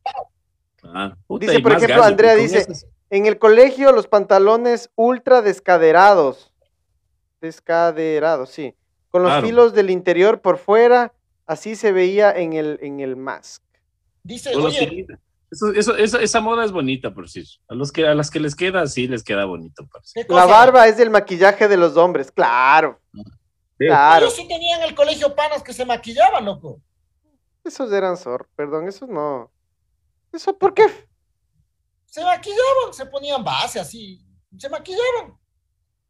Ah, 0.85 1.15
puta, 1.27 1.47
Dice, 1.47 1.61
por 1.61 1.73
ejemplo, 1.73 2.03
Andrea 2.05 2.35
dice- 2.35 2.59
esas- 2.59 2.87
En 3.15 3.27
el 3.27 3.39
colegio, 3.39 3.93
los 3.93 4.09
pantalones 4.09 4.91
ultra 4.97 5.41
descaderados. 5.41 6.53
Descaderados, 7.41 8.51
sí. 8.51 8.75
Con 9.09 9.23
los 9.23 9.31
Claro. 9.31 9.47
filos 9.47 9.73
del 9.73 9.91
interior 9.91 10.41
por 10.41 10.59
fuera, 10.59 11.13
así 11.47 11.77
se 11.77 11.93
veía 11.93 12.33
en 12.33 12.55
el, 12.55 12.81
en 12.83 12.99
el 12.99 13.15
mask. 13.15 13.63
Dice, 14.25 14.57
oye, 14.57 14.89
filitos. 14.89 15.17
Eso, 15.49 15.71
eso, 15.73 15.97
esa, 15.97 16.21
esa 16.23 16.41
moda 16.41 16.65
es 16.65 16.73
bonita, 16.73 17.15
por 17.15 17.29
si 17.29 17.45
a 17.69 17.75
los 17.75 17.93
que 17.93 18.05
a 18.05 18.15
las 18.17 18.33
que 18.33 18.41
les 18.41 18.57
queda, 18.57 18.85
sí 18.89 19.07
les 19.07 19.23
queda 19.23 19.45
bonito, 19.45 19.87
parece. 19.87 20.27
¿qué 20.27 20.35
La 20.35 20.47
barba 20.47 20.89
es 20.89 20.97
del 20.97 21.11
maquillaje 21.11 21.69
de 21.69 21.77
los 21.77 21.97
hombres, 21.97 22.33
claro, 22.33 22.99
Sí. 23.13 23.87
claro. 23.87 24.27
Yo 24.27 24.31
sí 24.33 24.49
tenía 24.49 24.79
en 24.79 24.83
el 24.83 24.97
colegio 24.97 25.37
panas 25.37 25.63
que 25.63 25.73
se 25.73 25.85
maquillaban, 25.87 26.45
loco. 26.45 26.81
Esos 27.63 27.93
eran 27.93 28.17
zor, 28.17 28.49
perdón, 28.57 28.89
esos 28.89 29.09
no. 29.09 29.53
¿Eso 30.33 30.59
por 30.59 30.75
qué? 30.75 30.87
Se 32.15 32.23
maquillaban, 32.23 32.93
se 32.93 33.07
ponían 33.07 33.43
base 33.43 33.81
así, 33.81 34.21
se 34.57 34.69
maquillaban. 34.69 35.37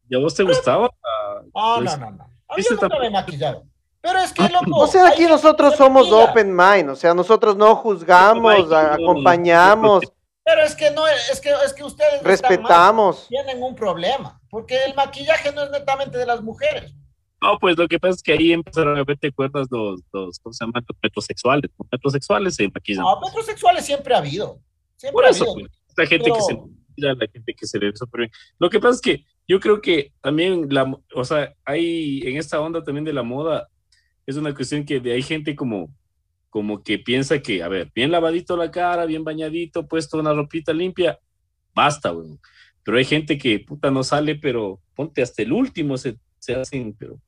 ¿Y 0.07 0.15
a 0.15 0.19
vos 0.19 0.35
te 0.35 0.43
gustaba? 0.43 0.87
Ah, 1.03 1.41
Pues, 1.79 1.97
no, 1.97 2.05
no, 2.05 2.11
no. 2.11 2.23
A 2.47 2.55
mí 2.55 2.61
ese 2.61 2.75
nunca 2.75 2.99
me 2.99 3.09
maquillaron. 3.09 3.71
Pero 4.01 4.19
es 4.19 4.31
que, 4.31 4.47
loco. 4.49 4.81
O 4.81 4.85
sea, 4.85 5.07
aquí 5.07 5.25
nosotros 5.25 5.75
somos 5.75 6.03
maquilla. 6.07 6.29
open 6.31 6.55
mind, 6.55 6.89
o 6.91 6.95
sea, 6.95 7.15
nosotros 7.15 7.55
no 7.57 7.75
juzgamos, 7.77 8.69
No, 8.69 8.83
no, 8.83 8.83
no, 8.83 8.93
acompañamos, 8.93 10.03
Pero 10.43 10.61
es 10.61 10.75
que 10.75 10.91
no, 10.91 11.07
es 11.07 11.41
que, 11.41 11.49
es 11.65 11.73
que 11.73 11.83
ustedes 11.83 12.13
están 12.13 12.23
mal, 12.23 12.31
respetamos. 12.31 13.27
tienen 13.27 13.63
un 13.63 13.73
problema, 13.73 14.39
porque 14.51 14.83
el 14.83 14.93
maquillaje 14.93 15.51
no 15.53 15.63
es 15.63 15.71
netamente 15.71 16.19
de 16.19 16.27
las 16.27 16.39
mujeres. 16.43 16.93
No, 17.41 17.57
pues 17.57 17.79
lo 17.79 17.87
que 17.87 17.97
pasa 17.97 18.13
es 18.13 18.21
que 18.21 18.33
ahí 18.33 18.53
empezaron 18.53 18.95
a 18.95 19.03
ver, 19.03 19.17
¿te 19.17 19.29
acuerdas 19.29 19.65
los, 19.71 20.01
los 20.13 20.37
¿cómo 20.37 20.53
se 20.53 20.63
llaman? 20.65 20.85
Los 20.87 20.97
metrosexuales? 21.01 21.71
Los 21.79 21.87
metrosexuales 21.91 22.55
se 22.55 22.67
maquillan. 22.71 23.03
No, 23.03 23.19
metrosexuales 23.21 23.83
siempre 23.83 24.13
ha 24.13 24.19
habido. 24.19 24.59
Siempre 24.97 25.13
Por 25.13 25.25
ha 25.25 25.29
eso, 25.31 25.45
habido. 25.51 25.67
pues, 25.67 25.74
la 25.97 26.05
gente 26.05 26.31
que 26.31 26.41
se 26.41 26.57
la 26.97 27.27
gente 27.31 27.53
que 27.53 27.67
se 27.67 27.77
ve 27.77 27.91
súper 27.93 28.19
bien. 28.21 28.31
Lo 28.57 28.69
que 28.69 28.79
pasa 28.79 28.95
es 28.95 29.01
que 29.01 29.25
yo 29.47 29.59
creo 29.59 29.81
que 29.81 30.13
también, 30.21 30.67
la, 30.69 30.95
o 31.13 31.25
sea, 31.25 31.53
hay 31.65 32.21
en 32.25 32.37
esta 32.37 32.59
onda 32.61 32.83
también 32.83 33.03
de 33.03 33.13
la 33.13 33.23
moda, 33.23 33.67
es 34.25 34.37
una 34.37 34.55
cuestión 34.55 34.85
que 34.85 34.99
de- 34.99 35.11
hay 35.13 35.21
gente 35.21 35.55
como, 35.55 35.93
como 36.49 36.81
que 36.83 36.97
piensa 36.97 37.39
que, 37.41 37.61
a 37.61 37.67
ver, 37.67 37.91
bien 37.93 38.11
lavadito 38.11 38.55
la 38.55 38.71
cara, 38.71 39.05
bien 39.05 39.23
bañadito, 39.25 39.87
puesto 39.87 40.17
una 40.17 40.33
ropita 40.33 40.71
limpia, 40.73 41.19
basta, 41.73 42.11
güey. 42.11 42.39
Pero 42.83 42.97
hay 42.97 43.05
gente 43.05 43.37
que, 43.37 43.59
puta, 43.59 43.91
no 43.91 44.03
sale, 44.03 44.35
pero 44.35 44.79
ponte 44.95 45.21
hasta 45.21 45.41
el 45.41 45.51
último, 45.51 45.97
se, 45.97 46.17
se 46.39 46.55
hacen, 46.55 46.95
pero 46.97 47.19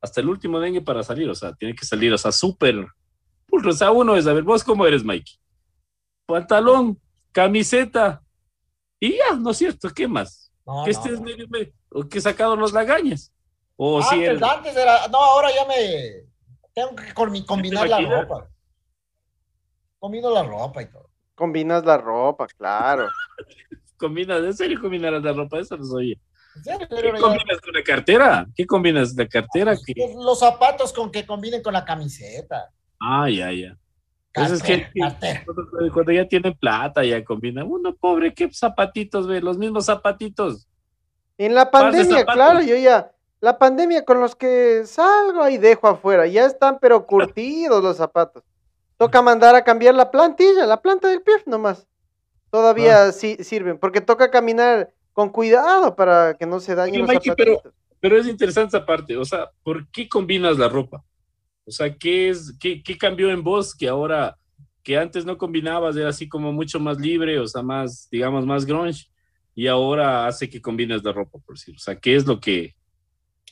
hasta 0.00 0.20
el 0.20 0.28
último 0.28 0.58
dengue 0.58 0.80
para 0.80 1.02
salir, 1.02 1.28
o 1.28 1.34
sea, 1.34 1.54
tiene 1.54 1.74
que 1.74 1.84
salir, 1.86 2.12
o 2.12 2.18
sea, 2.18 2.32
súper. 2.32 2.86
O 3.52 3.72
sea, 3.72 3.90
uno 3.92 4.16
es, 4.16 4.26
a 4.26 4.32
ver, 4.32 4.42
vos 4.42 4.64
cómo 4.64 4.86
eres, 4.86 5.04
Mikey. 5.04 5.34
Pantalón, 6.26 6.98
camiseta, 7.32 8.22
y 8.98 9.16
ya, 9.16 9.34
¿no 9.38 9.50
es 9.50 9.56
cierto? 9.58 9.88
¿Qué 9.94 10.06
más? 10.08 10.52
No, 10.66 10.84
que 10.84 10.92
no, 10.92 10.98
estés 10.98 11.18
no. 11.20 11.26
medio, 11.26 11.48
medio- 11.48 11.72
o 11.90 12.08
que 12.08 12.20
sacado 12.20 12.54
los 12.56 12.72
lagañas. 12.72 13.32
O 13.76 14.02
si 14.02 14.14
Antes, 14.16 14.28
eres, 14.28 14.42
antes 14.42 14.76
era, 14.76 15.08
no, 15.08 15.18
ahora 15.18 15.48
ya 15.54 15.64
me 15.66 16.24
tengo 16.74 16.94
que 16.94 17.14
combi- 17.14 17.44
combinar 17.46 17.88
la 17.88 18.00
ropa. 18.00 18.48
Combino 19.98 20.30
la 20.30 20.42
ropa 20.42 20.82
y 20.82 20.86
todo. 20.86 21.10
Combinas 21.34 21.84
la 21.84 21.96
ropa, 21.98 22.46
claro. 22.46 23.08
combinas, 23.96 24.42
¿en 24.44 24.54
serio 24.54 24.80
combinarás 24.80 25.22
la 25.22 25.32
ropa? 25.32 25.58
Eso 25.58 25.76
no 25.76 25.84
soy. 25.84 26.20
¿Qué 26.64 26.88
combinas 27.20 27.60
con 27.62 27.72
la 27.74 27.82
cartera? 27.84 28.46
¿Qué 28.54 28.66
combinas 28.66 29.14
la 29.14 29.26
cartera? 29.28 29.74
¿Qué? 29.84 29.94
los, 29.96 30.24
los 30.24 30.38
zapatos 30.38 30.92
con 30.92 31.10
que 31.10 31.24
combinen 31.24 31.62
con 31.62 31.72
la 31.72 31.84
camiseta. 31.84 32.70
Ah, 33.00 33.30
ya, 33.30 33.52
ya. 33.52 33.76
Pues 34.32 34.50
es 34.52 34.62
que-. 34.62 34.86
Cuando, 35.44 35.92
cuando 35.92 36.12
ya 36.12 36.26
tienen 36.28 36.54
plata, 36.54 37.04
ya 37.04 37.24
combinan. 37.24 37.66
Uno, 37.68 37.94
pobre, 37.94 38.32
qué 38.32 38.48
zapatitos, 38.52 39.26
ve, 39.26 39.40
los 39.40 39.58
mismos 39.58 39.86
zapatitos. 39.86 40.66
En 41.38 41.54
la 41.54 41.70
pandemia, 41.70 42.24
claro, 42.26 42.60
yo 42.60 42.76
ya, 42.76 43.10
la 43.40 43.58
pandemia 43.58 44.04
con 44.04 44.20
los 44.20 44.36
que 44.36 44.82
salgo 44.84 45.48
y 45.48 45.56
dejo 45.56 45.88
afuera, 45.88 46.26
ya 46.26 46.44
están 46.44 46.78
pero 46.78 47.06
curtidos 47.06 47.82
los 47.82 47.96
zapatos. 47.96 48.44
Toca 48.98 49.22
mandar 49.22 49.54
a 49.54 49.64
cambiar 49.64 49.94
la 49.94 50.10
plantilla, 50.10 50.66
la 50.66 50.82
planta 50.82 51.08
del 51.08 51.22
pie 51.22 51.34
nomás. 51.46 51.86
Todavía 52.50 53.04
Ah. 53.04 53.12
sí 53.12 53.38
sirven, 53.40 53.78
porque 53.78 54.02
toca 54.02 54.30
caminar 54.30 54.92
con 55.14 55.30
cuidado 55.30 55.96
para 55.96 56.34
que 56.34 56.44
no 56.44 56.60
se 56.60 56.74
dañen 56.74 57.02
Oye, 57.02 57.14
los 57.14 57.26
Mikey. 57.26 57.56
Pero 58.00 58.18
es 58.18 58.26
interesante 58.26 58.76
esa 58.76 58.84
parte, 58.86 59.16
o 59.16 59.24
sea, 59.24 59.50
¿por 59.62 59.88
qué 59.88 60.08
combinas 60.08 60.58
la 60.58 60.68
ropa? 60.68 61.02
O 61.70 61.72
sea, 61.72 61.96
¿qué 61.96 62.28
es, 62.30 62.52
qué, 62.60 62.82
qué 62.82 62.98
cambió 62.98 63.30
en 63.30 63.42
vos 63.44 63.74
que 63.74 63.88
ahora, 63.88 64.36
que 64.82 64.98
antes 64.98 65.24
no 65.24 65.38
combinabas, 65.38 65.96
era 65.96 66.08
así 66.08 66.28
como 66.28 66.52
mucho 66.52 66.80
más 66.80 66.98
libre, 66.98 67.38
o 67.38 67.46
sea, 67.46 67.62
más, 67.62 68.08
digamos, 68.10 68.44
más 68.44 68.66
grunge, 68.66 69.06
y 69.54 69.68
ahora 69.68 70.26
hace 70.26 70.50
que 70.50 70.60
combines 70.60 71.04
la 71.04 71.12
ropa, 71.12 71.38
por 71.38 71.54
decir, 71.54 71.74
o 71.76 71.78
sea, 71.78 71.94
¿qué 71.94 72.16
es 72.16 72.26
lo 72.26 72.40
que, 72.40 72.74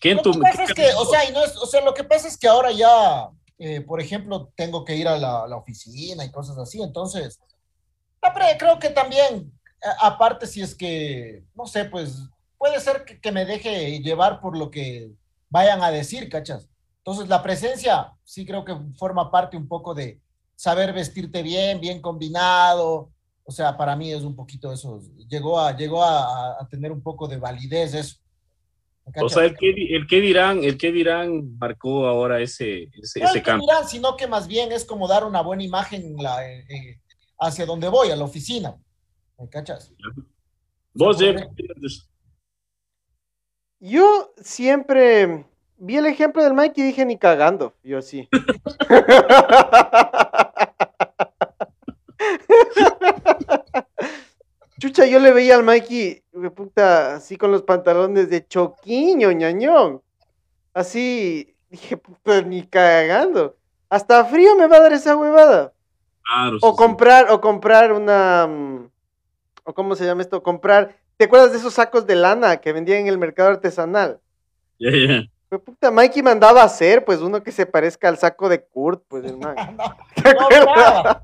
qué 0.01 0.11
en 0.11 0.17
Lo 0.17 0.23
tu... 0.23 0.33
que 0.33 0.41
pasa 0.41 0.57
qué 0.59 0.65
es 0.65 0.75
que, 0.91 0.95
o 0.97 1.05
sea, 1.05 1.29
y 1.29 1.33
no 1.33 1.45
es, 1.45 1.57
o 1.57 1.67
sea, 1.67 1.85
lo 1.85 1.95
que 1.95 2.03
pasa 2.05 2.27
es 2.27 2.37
que 2.37 2.49
ahora 2.49 2.73
ya, 2.73 3.29
eh, 3.59 3.81
por 3.83 4.01
ejemplo, 4.01 4.53
tengo 4.57 4.85
que 4.85 4.97
ir 4.97 5.07
a 5.07 5.17
la, 5.17 5.47
la 5.47 5.57
oficina 5.57 6.25
y 6.25 6.33
cosas 6.33 6.59
así, 6.59 6.83
entonces, 6.83 7.39
pre- 8.21 8.57
creo 8.59 8.79
que 8.79 8.91
también, 8.91 9.53
a- 9.83 10.09
aparte 10.09 10.47
si 10.47 10.61
es 10.61 10.75
que, 10.75 11.45
no 11.55 11.67
sé, 11.67 11.85
pues 11.85 12.29
puede 12.57 12.81
ser 12.81 13.05
que, 13.05 13.21
que 13.21 13.31
me 13.31 13.45
deje 13.45 14.01
llevar 14.01 14.41
por 14.41 14.57
lo 14.59 14.71
que 14.71 15.13
vayan 15.51 15.83
a 15.83 15.91
decir, 15.91 16.29
¿cachas? 16.29 16.69
Entonces, 17.09 17.31
la 17.31 17.43
presencia 17.43 18.13
sí 18.23 18.45
creo 18.45 18.63
que 18.67 18.77
forma 18.99 19.31
parte 19.31 19.57
un 19.57 19.67
poco 19.67 19.95
de 19.95 20.21
saber 20.55 20.93
vestirte 20.93 21.43
bien, 21.43 21.81
bien 21.81 22.03
combinado, 22.03 23.11
o 23.45 23.51
sea, 23.51 23.75
para 23.79 23.97
mí 23.97 24.13
es 24.13 24.25
un 24.25 24.37
poquito 24.37 24.71
eso, 24.71 25.01
llegó 25.27 25.59
a, 25.59 25.75
llegó 25.75 26.05
a, 26.05 26.61
a 26.61 26.69
tener 26.69 26.93
un 26.93 27.03
poco 27.03 27.27
de 27.27 27.39
validez 27.39 27.95
eso. 27.95 28.17
¿me 29.07 29.23
O 29.23 29.29
sea, 29.31 29.45
el 29.45 29.57
que, 29.57 29.71
el 29.71 30.07
que 30.07 30.21
dirán, 30.21 30.63
el 30.63 30.77
que 30.77 30.93
dirán 30.93 31.57
marcó 31.57 32.07
ahora 32.07 32.43
ese, 32.43 32.91
ese, 32.93 33.21
No 33.21 33.25
ese 33.29 33.39
el 33.39 33.43
que 33.43 33.51
cambio. 33.53 33.67
dirán, 33.67 33.89
sino 33.89 34.15
que 34.15 34.27
más 34.27 34.47
bien 34.47 34.71
es 34.71 34.85
como 34.85 35.09
dar 35.09 35.25
una 35.25 35.41
buena 35.41 35.65
imagen 35.65 36.03
en 36.03 36.17
la- 36.23 36.47
eh, 36.47 36.67
eh, 36.69 37.01
hacia 37.41 37.65
donde 37.65 37.89
voy, 37.89 38.11
a 38.11 38.17
la 38.17 38.25
oficina. 38.25 38.77
¿Me 39.39 39.49
cachas? 39.49 39.95
Vos, 40.93 41.17
Yo 43.81 44.35
siempre 44.43 45.47
vi 45.79 45.97
el 45.97 46.07
ejemplo 46.07 46.43
del 46.43 46.55
Mike 46.55 46.81
y 46.81 46.85
dije 46.85 47.05
ni 47.05 47.19
cagando, 47.19 47.75
yo 47.83 48.03
sí. 48.03 48.29
Chucha, 54.81 55.07
yo 55.07 55.19
le 55.19 55.33
veía 55.33 55.57
al 55.57 55.65
Mikey, 55.65 56.23
de 56.33 56.51
puta, 56.51 57.17
así 57.17 57.37
con 57.37 57.51
los 57.51 57.63
pantalones 57.63 58.31
de 58.31 58.47
choquiño, 58.47 59.33
ñañón. 59.33 60.03
Así, 60.73 61.57
dije, 61.69 61.97
puta, 61.97 62.43
ni 62.43 62.65
cagando. 62.65 63.57
Hasta 63.91 64.25
frío 64.25 64.55
me 64.57 64.69
va 64.69 64.77
a 64.77 64.81
dar 64.83 64.93
esa 64.93 65.17
huevada. 65.17 65.73
claro, 66.23 66.59
O 66.63 66.71
sí, 66.71 66.71
sí. 66.71 66.77
comprar, 66.77 67.31
o 67.33 67.41
comprar 67.41 67.93
una, 67.93 68.47
mm, 68.47 68.91
o 69.65 69.75
cómo 69.75 69.97
se 69.97 70.05
llama 70.05 70.23
esto, 70.23 70.43
comprar, 70.45 70.95
¿te 71.17 71.25
acuerdas 71.25 71.51
de 71.51 71.59
esos 71.59 71.75
sacos 71.75 72.07
de 72.07 72.15
lana 72.15 72.59
que 72.59 72.73
vendían 72.73 73.01
en 73.01 73.09
el 73.09 73.19
mercado 73.19 73.49
artesanal? 73.51 74.21
Ya, 74.79 74.91
ya. 74.93 75.23
Pues 75.49 75.63
puta, 75.63 75.91
Mikey 75.91 76.23
mandaba 76.23 76.61
a 76.63 76.67
hacer, 76.67 77.05
pues, 77.05 77.21
uno 77.21 77.43
que 77.43 77.53
se 77.53 77.65
parezca 77.65 78.09
al 78.09 78.19
saco 78.19 78.49
de 78.51 78.63
Kurt, 78.65 79.03
pues, 79.09 79.25
hermano. 79.31 79.55
No, 79.73 79.97
¿Te 80.23 80.29
acuerdas? 80.31 81.17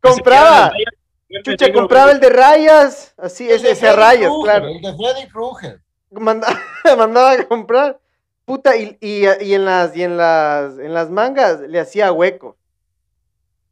compraba, 0.00 0.72
quedan- 1.28 1.42
Chucha, 1.44 1.70
compraba 1.72 2.10
el 2.10 2.20
de 2.20 2.30
rayas, 2.30 3.14
así, 3.18 3.48
ese, 3.50 3.70
ese 3.72 3.92
rayas, 3.92 4.32
claro. 4.42 4.66
El 4.68 4.80
de 4.80 4.96
Freddy 4.96 5.28
Krueger. 5.28 5.82
Mandaba, 6.10 6.58
mandaba 6.96 7.32
a 7.32 7.46
comprar, 7.46 8.00
puta, 8.46 8.74
y, 8.76 8.96
y, 9.00 9.24
y, 9.44 9.54
en 9.54 9.64
las, 9.66 9.94
y 9.94 10.02
en 10.04 10.16
las, 10.16 10.78
en 10.78 10.94
las 10.94 11.10
mangas 11.10 11.60
le 11.60 11.78
hacía 11.78 12.10
hueco. 12.12 12.56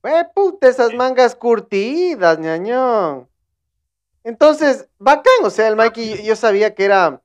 Fue 0.03 0.25
puta, 0.35 0.69
esas 0.69 0.93
mangas 0.93 1.35
curtidas, 1.35 2.39
ñañón. 2.39 3.27
Entonces, 4.23 4.87
bacán, 4.99 5.33
o 5.43 5.51
sea, 5.51 5.67
el 5.69 5.77
Mikey, 5.77 6.25
yo 6.25 6.37
sabía 6.37 6.75
que 6.75 6.85
era 6.85 7.23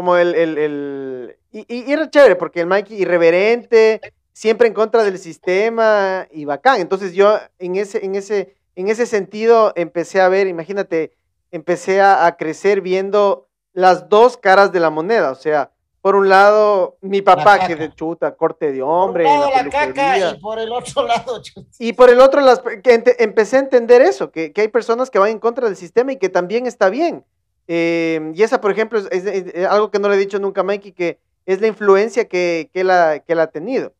como 0.00 0.16
el, 0.16 0.34
el, 0.34 0.56
el 0.56 1.36
y, 1.52 1.66
y, 1.68 1.92
era 1.92 2.08
chévere, 2.08 2.34
porque 2.34 2.62
el 2.62 2.66
Mikey 2.66 3.02
irreverente, 3.02 4.00
siempre 4.32 4.66
en 4.66 4.72
contra 4.72 5.04
del 5.04 5.18
sistema 5.18 6.26
y 6.30 6.46
bacán. 6.46 6.80
Entonces 6.80 7.12
yo 7.12 7.38
en 7.58 7.76
ese, 7.76 8.02
en 8.02 8.14
ese, 8.14 8.56
en 8.76 8.88
ese 8.88 9.04
sentido 9.04 9.74
empecé 9.76 10.22
a 10.22 10.30
ver, 10.30 10.46
imagínate, 10.46 11.12
empecé 11.50 12.00
a, 12.00 12.24
a 12.24 12.38
crecer 12.38 12.80
viendo 12.80 13.46
las 13.74 14.08
dos 14.08 14.38
caras 14.38 14.72
de 14.72 14.80
la 14.80 14.88
moneda, 14.88 15.32
o 15.32 15.34
sea, 15.34 15.70
por 16.00 16.16
un 16.16 16.30
lado, 16.30 16.96
mi 17.02 17.20
papá, 17.20 17.66
que 17.66 17.76
de 17.76 17.94
chuta, 17.94 18.34
corte 18.34 18.72
de 18.72 18.80
hombre. 18.80 19.24
Por 19.24 19.34
un 19.34 19.40
lado 19.40 19.50
la, 19.54 19.62
la 19.64 19.70
caca 19.70 20.30
y 20.30 20.40
por 20.40 20.58
el 20.58 20.72
otro 20.72 21.06
lado 21.06 21.42
chuta. 21.42 21.68
Y 21.78 21.92
por 21.92 22.08
el 22.08 22.20
otro, 22.20 22.40
las, 22.40 22.60
que 22.60 23.04
empecé 23.18 23.56
a 23.56 23.60
entender 23.60 24.00
eso, 24.00 24.30
que, 24.30 24.50
que, 24.54 24.62
hay 24.62 24.68
personas 24.68 25.10
que 25.10 25.18
van 25.18 25.28
en 25.28 25.38
contra 25.38 25.66
del 25.66 25.76
sistema 25.76 26.12
y 26.12 26.16
que 26.16 26.30
también 26.30 26.66
está 26.66 26.88
bien. 26.88 27.26
Eh, 27.72 28.32
y 28.34 28.42
esa, 28.42 28.60
por 28.60 28.72
ejemplo, 28.72 28.98
es, 28.98 29.06
es, 29.12 29.24
es, 29.54 29.64
algo 29.66 29.92
que 29.92 30.00
no 30.00 30.08
le 30.08 30.16
he 30.16 30.18
dicho 30.18 30.40
nunca 30.40 30.62
a 30.62 30.64
Mikey, 30.64 30.90
que 30.90 31.20
es 31.46 31.60
la 31.60 31.68
influencia 31.68 32.26
que, 32.26 32.68
que, 32.74 32.82
la, 32.82 33.20
que 33.20 33.32
él 33.32 33.38
ha 33.38 33.46
tenido. 33.46 33.92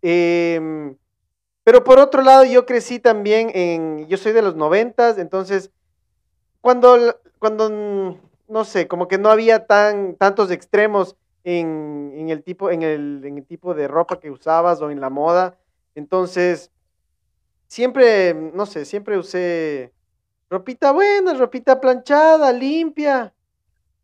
Eh, 0.00 0.94
pero 1.62 1.84
por 1.84 1.98
otro 1.98 2.22
lado, 2.22 2.44
yo 2.44 2.64
crecí 2.64 3.00
también 3.00 3.50
en, 3.52 4.08
yo 4.08 4.16
soy 4.16 4.32
de 4.32 4.40
los 4.40 4.56
noventas, 4.56 5.18
entonces, 5.18 5.70
cuando, 6.62 7.20
cuando, 7.38 8.18
no 8.48 8.64
sé, 8.64 8.88
como 8.88 9.08
que 9.08 9.18
no 9.18 9.28
había 9.28 9.66
tan, 9.66 10.14
tantos 10.14 10.50
extremos 10.50 11.14
en, 11.44 12.14
en, 12.16 12.30
el 12.30 12.42
tipo, 12.42 12.70
en, 12.70 12.80
el, 12.82 13.20
en 13.26 13.36
el 13.36 13.44
tipo 13.44 13.74
de 13.74 13.88
ropa 13.88 14.20
que 14.20 14.30
usabas 14.30 14.80
o 14.80 14.90
en 14.90 15.02
la 15.02 15.10
moda. 15.10 15.58
Entonces, 15.94 16.70
siempre, 17.68 18.32
no 18.32 18.64
sé, 18.64 18.86
siempre 18.86 19.18
usé 19.18 19.92
ropita 20.52 20.92
buena, 20.92 21.32
ropita 21.32 21.80
planchada, 21.80 22.52
limpia. 22.52 23.32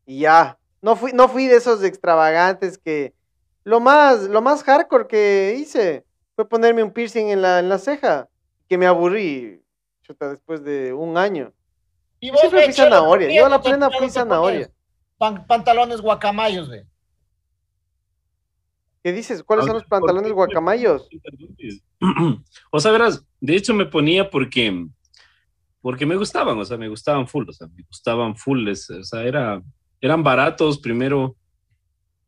Y 0.07 0.21
ya. 0.21 0.59
No 0.81 0.97
fui, 0.97 1.13
no 1.13 1.29
fui 1.29 1.47
de 1.47 1.57
esos 1.57 1.85
extravagantes 1.85 2.79
que. 2.79 3.15
Lo 3.65 3.81
más, 3.81 4.23
lo 4.23 4.41
más 4.41 4.65
hardcore 4.65 5.07
que 5.07 5.57
hice 5.59 6.07
fue 6.35 6.49
ponerme 6.49 6.83
un 6.83 6.91
piercing 6.91 7.27
en 7.27 7.43
la, 7.43 7.59
en 7.59 7.69
la 7.69 7.79
ceja. 7.79 8.29
Que 8.67 8.79
me 8.79 8.87
aburrí. 8.87 9.63
Chuta, 10.03 10.31
después 10.31 10.65
de 10.65 10.95
un 10.95 11.19
año. 11.19 11.53
Y 12.19 12.31
vos 12.31 12.41
Siempre 12.41 12.65
fui 12.65 12.73
zanahoria. 12.73 13.31
Yo 13.31 13.45
a 13.45 13.51
la 13.51 13.61
plena 13.61 13.91
fui 13.91 14.09
zanahoria. 14.09 14.71
Pan, 15.19 15.47
pantalones 15.47 16.01
guacamayos, 16.01 16.69
ve. 16.71 16.87
¿Qué 19.03 19.13
dices? 19.13 19.43
¿Cuáles 19.43 19.67
son 19.67 19.75
los 19.75 19.85
pantalones 19.85 20.33
guacamayos? 20.33 21.09
O 22.71 22.79
sea, 22.79 22.93
verás, 22.93 23.27
de 23.41 23.57
hecho 23.57 23.75
me 23.75 23.85
ponía 23.85 24.31
porque, 24.31 24.87
porque 25.81 26.07
me 26.07 26.17
gustaban, 26.17 26.59
o 26.59 26.65
sea, 26.65 26.77
me 26.77 26.89
gustaban 26.89 27.27
full, 27.27 27.49
o 27.49 27.53
sea, 27.53 27.67
me 27.69 27.83
gustaban 27.85 28.37
full, 28.37 28.69
o 28.69 28.75
sea, 28.75 29.23
era, 29.23 29.63
eran 30.01 30.23
baratos 30.23 30.79
primero 30.79 31.37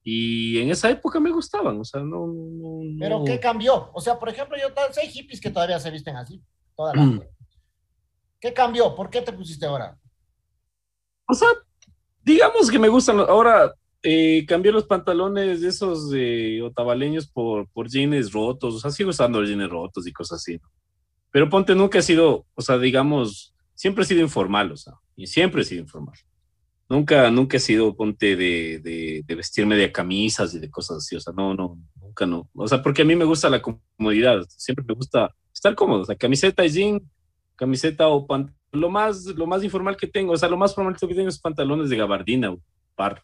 y 0.02 0.58
en 0.58 0.70
esa 0.70 0.88
época 0.88 1.20
me 1.20 1.30
gustaban, 1.30 1.78
o 1.78 1.84
sea, 1.84 2.00
no... 2.00 2.26
no, 2.26 2.84
no. 2.84 2.98
Pero 2.98 3.24
¿qué 3.24 3.38
cambió? 3.38 3.90
O 3.92 4.00
sea, 4.00 4.18
por 4.18 4.28
ejemplo, 4.28 4.56
yo 4.56 4.68
sé 4.92 5.06
hippies 5.08 5.40
que 5.40 5.50
todavía 5.50 5.78
se 5.78 5.90
visten 5.90 6.16
así, 6.16 6.42
toda 6.74 6.94
la... 6.94 7.02
Mm. 7.02 7.22
¿Qué 8.40 8.54
cambió? 8.54 8.94
¿Por 8.94 9.10
qué 9.10 9.20
te 9.20 9.32
pusiste 9.32 9.66
ahora? 9.66 9.98
O 11.26 11.34
sea, 11.34 11.48
digamos 12.22 12.70
que 12.70 12.78
me 12.78 12.88
gustan, 12.88 13.20
ahora 13.20 13.74
eh, 14.02 14.46
cambié 14.46 14.72
los 14.72 14.86
pantalones 14.86 15.60
de 15.60 15.68
esos 15.68 16.10
eh, 16.14 16.62
otavaleños 16.62 17.28
por, 17.28 17.68
por 17.68 17.88
jeans 17.88 18.32
rotos, 18.32 18.76
o 18.76 18.78
sea, 18.78 18.90
sigo 18.90 19.10
usando 19.10 19.44
jeans 19.44 19.68
rotos 19.68 20.06
y 20.06 20.12
cosas 20.12 20.38
así, 20.38 20.56
¿no? 20.56 20.68
Pero 21.30 21.48
ponte, 21.48 21.74
nunca 21.74 21.98
he 21.98 22.02
sido, 22.02 22.46
o 22.54 22.62
sea, 22.62 22.78
digamos, 22.78 23.54
siempre 23.74 24.04
he 24.04 24.06
sido 24.06 24.20
informal, 24.20 24.72
o 24.72 24.76
sea, 24.76 24.94
y 25.16 25.26
siempre 25.26 25.62
he 25.62 25.64
sido 25.64 25.82
informal. 25.82 26.18
Nunca, 26.88 27.30
nunca 27.30 27.56
he 27.56 27.60
sido, 27.60 27.94
ponte, 27.94 28.34
de, 28.34 28.80
de, 28.82 29.22
de 29.24 29.34
vestirme 29.34 29.76
de 29.76 29.92
camisas 29.92 30.54
y 30.54 30.58
de 30.58 30.70
cosas 30.70 30.98
así, 30.98 31.14
o 31.14 31.20
sea, 31.20 31.32
no, 31.36 31.54
no, 31.54 31.78
nunca 32.00 32.26
no. 32.26 32.48
O 32.54 32.66
sea, 32.66 32.82
porque 32.82 33.02
a 33.02 33.04
mí 33.04 33.14
me 33.14 33.24
gusta 33.24 33.48
la 33.48 33.62
comodidad, 33.62 34.44
siempre 34.48 34.84
me 34.86 34.94
gusta 34.94 35.34
estar 35.54 35.74
cómodo, 35.74 36.02
o 36.02 36.04
sea, 36.04 36.16
camiseta 36.16 36.64
y 36.64 36.70
jean, 36.70 37.00
camiseta 37.54 38.08
o 38.08 38.26
pantalón, 38.26 38.58
lo 38.72 38.88
más, 38.88 39.24
lo 39.26 39.46
más 39.46 39.62
informal 39.62 39.96
que 39.96 40.06
tengo, 40.06 40.32
o 40.32 40.36
sea, 40.36 40.48
lo 40.48 40.56
más 40.56 40.74
formal 40.74 40.96
que 40.96 41.06
tengo 41.06 41.28
es 41.28 41.38
pantalones 41.38 41.90
de 41.90 41.96
gabardina, 41.96 42.50
o 42.50 42.60
par 42.96 43.22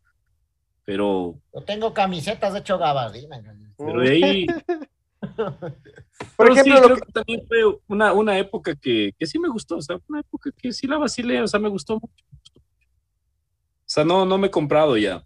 pero... 0.86 1.34
Yo 1.52 1.62
tengo 1.62 1.92
camisetas 1.92 2.52
de 2.54 2.60
hecho 2.60 2.78
gabardina. 2.78 3.42
Pero 3.76 4.00
de 4.00 4.08
ahí... 4.08 4.46
Por 6.36 6.50
ejemplo, 6.50 6.76
sí, 6.76 6.82
creo 6.82 6.96
que... 6.96 7.02
que... 7.02 7.12
también 7.12 7.46
fue 7.46 7.58
una, 7.88 8.12
una 8.12 8.38
época 8.38 8.74
que, 8.74 9.12
que, 9.18 9.26
sí 9.26 9.38
me 9.38 9.48
gustó, 9.48 9.76
o 9.76 9.82
sea, 9.82 9.98
una 10.08 10.20
época 10.20 10.50
que 10.56 10.72
sí 10.72 10.86
la 10.86 10.98
vacilé, 10.98 11.42
o 11.42 11.48
sea, 11.48 11.60
me 11.60 11.68
gustó 11.68 11.94
mucho. 11.94 12.24
O 12.54 13.88
sea, 13.88 14.04
no, 14.04 14.24
no 14.24 14.38
me 14.38 14.48
he 14.48 14.50
comprado 14.50 14.96
ya, 14.96 15.24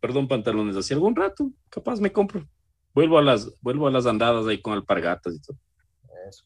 perdón, 0.00 0.28
pantalones, 0.28 0.76
hace 0.76 0.94
algún 0.94 1.14
rato, 1.14 1.50
capaz 1.68 2.00
me 2.00 2.12
compro. 2.12 2.46
Vuelvo 2.94 3.18
a 3.18 3.22
las, 3.22 3.50
vuelvo 3.60 3.86
a 3.86 3.90
las 3.90 4.06
andadas 4.06 4.46
ahí 4.46 4.60
con 4.60 4.72
alpargatas 4.72 5.34
y 5.34 5.40
todo. 5.40 5.56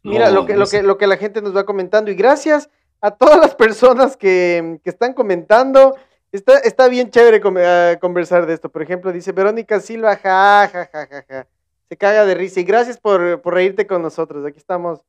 Mira, 0.03 0.29
no, 0.29 0.35
lo, 0.35 0.47
que, 0.47 0.53
no 0.53 0.61
lo, 0.61 0.67
que, 0.67 0.83
lo 0.83 0.99
que 0.99 1.07
la 1.07 1.17
gente 1.17 1.41
nos 1.43 1.57
va 1.57 1.65
comentando, 1.65 2.11
y 2.11 2.15
gracias 2.15 2.69
a 3.01 3.11
todas 3.11 3.39
las 3.39 3.55
personas 3.55 4.17
que, 4.17 4.81
que 4.83 4.91
están 4.91 5.13
comentando. 5.13 5.97
Está, 6.31 6.59
está 6.61 6.89
bien 6.89 7.11
chévere 7.11 7.43
uh, 7.45 7.99
conversar 8.01 8.47
de 8.47 8.55
esto. 8.55 8.71
Por 8.71 8.81
ejemplo, 8.81 9.13
dice 9.13 9.33
Verónica 9.33 9.81
Silva, 9.81 10.17
ja, 10.17 10.67
ja, 10.73 10.89
ja, 10.91 11.07
ja, 11.07 11.25
ja. 11.29 11.49
Se 11.93 11.99
caga 11.99 12.25
de 12.25 12.35
risa. 12.35 12.59
Y 12.59 12.65
gracias 12.65 12.97
por, 12.97 13.43
por 13.43 13.53
reírte 13.53 13.87
con 13.87 14.01
nosotros. 14.01 14.47
Aquí 14.47 14.57
estamos 14.57 15.01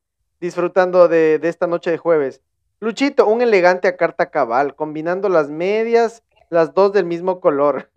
disfrutando 0.42 1.08
de, 1.08 1.40
de, 1.40 1.48
esta 1.48 1.66
noche 1.66 1.92
de 1.92 1.98
jueves. 1.98 2.42
Luchito, 2.82 3.26
un 3.26 3.42
elegante 3.42 3.88
a 3.88 3.96
carta 3.96 4.30
cabal, 4.30 4.76
combinando 4.76 5.30
las 5.30 5.50
medias, 5.50 6.24
las 6.50 6.74
dos 6.74 6.92
del 6.92 7.06
mismo 7.06 7.40
color. 7.40 7.90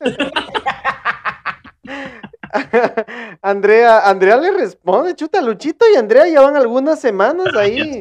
Andrea, 3.42 4.08
Andrea 4.08 4.38
le 4.38 4.52
responde, 4.52 5.14
chuta, 5.14 5.42
Luchito 5.42 5.84
y 5.92 5.98
Andrea 5.98 6.24
llevan 6.24 6.56
algunas 6.56 6.98
semanas 6.98 7.54
ahí 7.54 8.00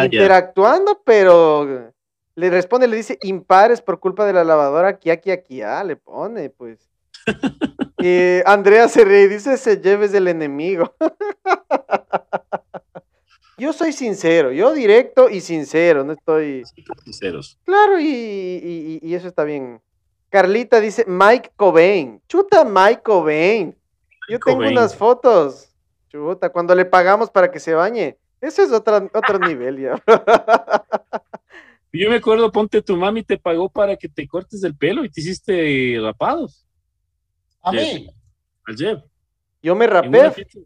interactuando, 0.00 1.02
pero 1.04 1.90
le 2.36 2.50
responde, 2.50 2.86
le 2.86 2.98
dice 2.98 3.18
impares 3.22 3.82
por 3.82 3.98
culpa 3.98 4.26
de 4.26 4.32
la 4.32 4.44
lavadora, 4.44 4.90
aquí, 4.90 5.10
aquí, 5.10 5.32
aquí, 5.32 5.60
ah, 5.60 5.82
le 5.82 5.96
pone, 5.96 6.50
pues. 6.50 6.88
Y 7.98 8.40
Andrea 8.44 8.88
se 8.88 9.04
ríe 9.04 9.24
y 9.24 9.28
dice, 9.28 9.56
se 9.56 9.80
lleves 9.80 10.12
del 10.12 10.28
enemigo. 10.28 10.94
yo 13.58 13.72
soy 13.72 13.92
sincero, 13.92 14.52
yo 14.52 14.72
directo 14.72 15.28
y 15.28 15.40
sincero, 15.40 16.04
no 16.04 16.12
estoy... 16.12 16.64
Sinceros. 17.04 17.58
Claro, 17.64 17.98
y, 17.98 18.04
y, 18.04 19.00
y, 19.02 19.14
eso 19.14 19.28
está 19.28 19.44
bien. 19.44 19.80
Carlita 20.28 20.80
dice, 20.80 21.04
Mike 21.06 21.52
Cobain. 21.56 22.20
Chuta, 22.28 22.64
Mike 22.64 23.02
Cobain. 23.02 23.76
Yo 24.28 24.38
tengo 24.40 24.66
unas 24.66 24.94
fotos. 24.94 25.70
Chuta, 26.08 26.50
cuando 26.50 26.74
le 26.74 26.84
pagamos 26.84 27.30
para 27.30 27.50
que 27.50 27.60
se 27.60 27.74
bañe. 27.74 28.18
Eso 28.40 28.62
es 28.62 28.72
otro, 28.72 29.08
otro 29.14 29.38
nivel 29.48 29.80
ya. 29.80 30.02
Yo 31.92 32.10
me 32.10 32.16
acuerdo, 32.16 32.52
ponte, 32.52 32.82
tu 32.82 32.96
mami 32.96 33.22
te 33.22 33.38
pagó 33.38 33.70
para 33.70 33.96
que 33.96 34.08
te 34.08 34.28
cortes 34.28 34.62
el 34.64 34.76
pelo 34.76 35.04
y 35.04 35.08
te 35.08 35.20
hiciste 35.20 35.98
rapados. 36.00 36.65
¿A 37.66 37.72
mí? 37.72 38.08
Al 38.64 38.76
Jeff. 38.76 39.02
Yo 39.60 39.74
me 39.74 39.88
rapé. 39.88 40.06
En 40.06 40.14
una 40.14 40.30
fiesta, 40.30 40.58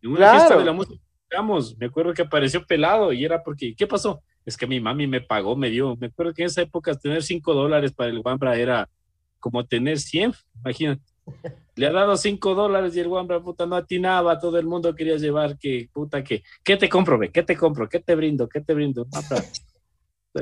en 0.00 0.10
una 0.10 0.16
claro. 0.16 0.38
fiesta 0.38 0.56
de 0.56 0.64
la 0.64 0.72
música, 0.72 1.04
digamos, 1.30 1.76
me 1.76 1.86
acuerdo 1.86 2.14
que 2.14 2.22
apareció 2.22 2.64
pelado 2.66 3.12
y 3.12 3.24
era 3.24 3.42
porque, 3.42 3.74
¿qué 3.76 3.86
pasó? 3.86 4.22
Es 4.46 4.56
que 4.56 4.66
mi 4.66 4.80
mami 4.80 5.06
me 5.06 5.20
pagó, 5.20 5.54
me 5.54 5.68
dio. 5.68 5.96
Me 5.96 6.06
acuerdo 6.06 6.32
que 6.32 6.42
en 6.42 6.46
esa 6.46 6.62
época 6.62 6.94
tener 6.94 7.22
5 7.22 7.52
dólares 7.52 7.92
para 7.92 8.08
el 8.08 8.20
Wambra 8.24 8.56
era 8.56 8.88
como 9.38 9.66
tener 9.66 9.98
100, 9.98 10.32
imagínate. 10.60 11.02
Le 11.74 11.86
ha 11.88 11.92
dado 11.92 12.16
5 12.16 12.54
dólares 12.54 12.96
y 12.96 13.00
el 13.00 13.08
Wambra, 13.08 13.38
puta, 13.40 13.66
no 13.66 13.76
atinaba, 13.76 14.38
todo 14.38 14.58
el 14.58 14.64
mundo 14.64 14.94
quería 14.94 15.16
llevar, 15.16 15.58
que, 15.58 15.90
puta, 15.92 16.24
que, 16.24 16.42
¿qué 16.64 16.78
te 16.78 16.88
compro, 16.88 17.18
ve? 17.18 17.30
¿Qué 17.30 17.42
te 17.42 17.54
compro? 17.54 17.86
¿Qué 17.86 18.00
te 18.00 18.14
brindo? 18.14 18.48
¿Qué 18.48 18.62
te 18.62 18.72
brindo? 18.72 19.06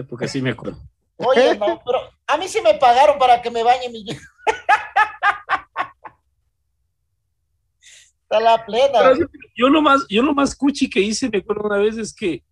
porque 0.09 0.29
sí 0.29 0.41
me 0.41 0.51
acuerdo. 0.51 0.79
Oye, 1.17 1.57
no, 1.59 1.81
pero 1.85 1.99
a 2.27 2.37
mí 2.37 2.47
sí 2.47 2.61
me 2.63 2.75
pagaron 2.75 3.19
para 3.19 3.43
que 3.43 3.51
me 3.51 3.65
bañe 3.65 3.89
mi 3.89 4.05
Está 8.25 8.41
la 8.41 8.65
plena. 8.65 9.13
Yo 9.57 9.69
lo 9.69 9.81
más, 9.81 10.07
yo 10.09 10.23
lo 10.23 10.35
más 10.35 10.57
cuchi 10.57 10.91
que 10.91 11.01
hice, 11.01 11.31
me 11.31 11.39
acuerdo 11.39 11.65
una 11.65 11.79
vez, 11.79 11.97
es 11.97 12.15
que 12.15 12.43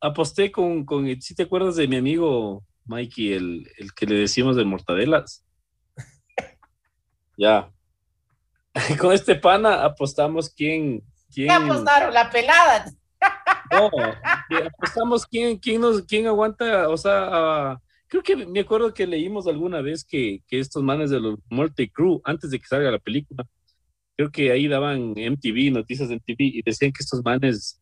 aposté 0.00 0.50
con, 0.50 0.84
con 0.84 1.06
si 1.20 1.34
te 1.34 1.44
acuerdas 1.44 1.76
de 1.76 1.88
mi 1.88 1.96
amigo 1.96 2.64
Mikey, 2.86 3.32
el, 3.32 3.70
el 3.78 3.92
que 3.94 4.06
le 4.06 4.16
decimos 4.16 4.56
del 4.56 4.66
Mortadelas. 4.66 5.44
ya. 7.36 7.70
Con 8.98 9.12
este 9.12 9.34
pana 9.34 9.84
apostamos 9.84 10.50
quién. 10.50 11.02
quién... 11.32 11.48
¿Qué 11.48 11.54
apostaron? 11.54 12.14
La 12.14 12.30
pelada. 12.30 12.86
No, 13.70 13.90
apostamos 14.66 15.26
quién, 15.26 15.58
quién, 15.58 15.80
nos, 15.80 16.02
quién 16.02 16.26
aguanta, 16.26 16.88
o 16.88 16.96
sea, 16.96 17.28
ah, 17.30 17.80
creo 18.06 18.22
que 18.22 18.36
me 18.36 18.60
acuerdo 18.60 18.94
que 18.94 19.06
leímos 19.06 19.46
alguna 19.46 19.82
vez 19.82 20.04
que, 20.04 20.42
que 20.46 20.58
estos 20.60 20.82
manes 20.82 21.10
de 21.10 21.20
los 21.20 21.38
Multi 21.50 21.90
Crew, 21.90 22.20
antes 22.24 22.50
de 22.50 22.58
que 22.58 22.66
salga 22.66 22.90
la 22.90 22.98
película, 22.98 23.44
creo 24.18 24.32
que 24.32 24.50
ahí 24.50 24.66
daban 24.66 25.14
MTV, 25.16 25.70
noticias 25.70 26.08
de 26.08 26.16
MTV, 26.16 26.40
y 26.40 26.62
decían 26.62 26.90
que 26.90 27.04
estos 27.04 27.24
manes, 27.24 27.80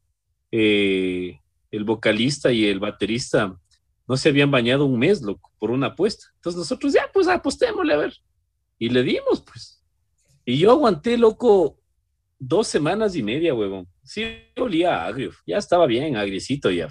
eh, 0.52 1.40
el 1.70 1.84
vocalista 1.84 2.52
y 2.52 2.66
el 2.66 2.78
baterista, 2.78 3.58
no 4.06 4.16
se 4.18 4.28
habían 4.28 4.50
bañado 4.50 4.84
un 4.84 4.98
mes, 4.98 5.22
loco, 5.22 5.50
por 5.58 5.70
una 5.70 5.88
apuesta. 5.88 6.26
Entonces 6.34 6.58
nosotros, 6.58 6.92
ya, 6.92 7.10
pues 7.10 7.26
apostémosle 7.26 7.94
a 7.94 7.96
ver. 7.96 8.14
Y 8.78 8.90
le 8.90 9.02
dimos, 9.02 9.40
pues. 9.50 9.82
Y 10.44 10.58
yo 10.58 10.72
aguanté, 10.72 11.16
loco, 11.16 11.80
dos 12.38 12.68
semanas 12.68 13.16
y 13.16 13.22
media, 13.22 13.54
huevón. 13.54 13.88
Sí, 14.04 14.26
olía 14.56 15.06
agrio. 15.06 15.32
Ya 15.46 15.56
estaba 15.56 15.86
bien, 15.86 16.16
agriecito 16.16 16.70
ya. 16.70 16.88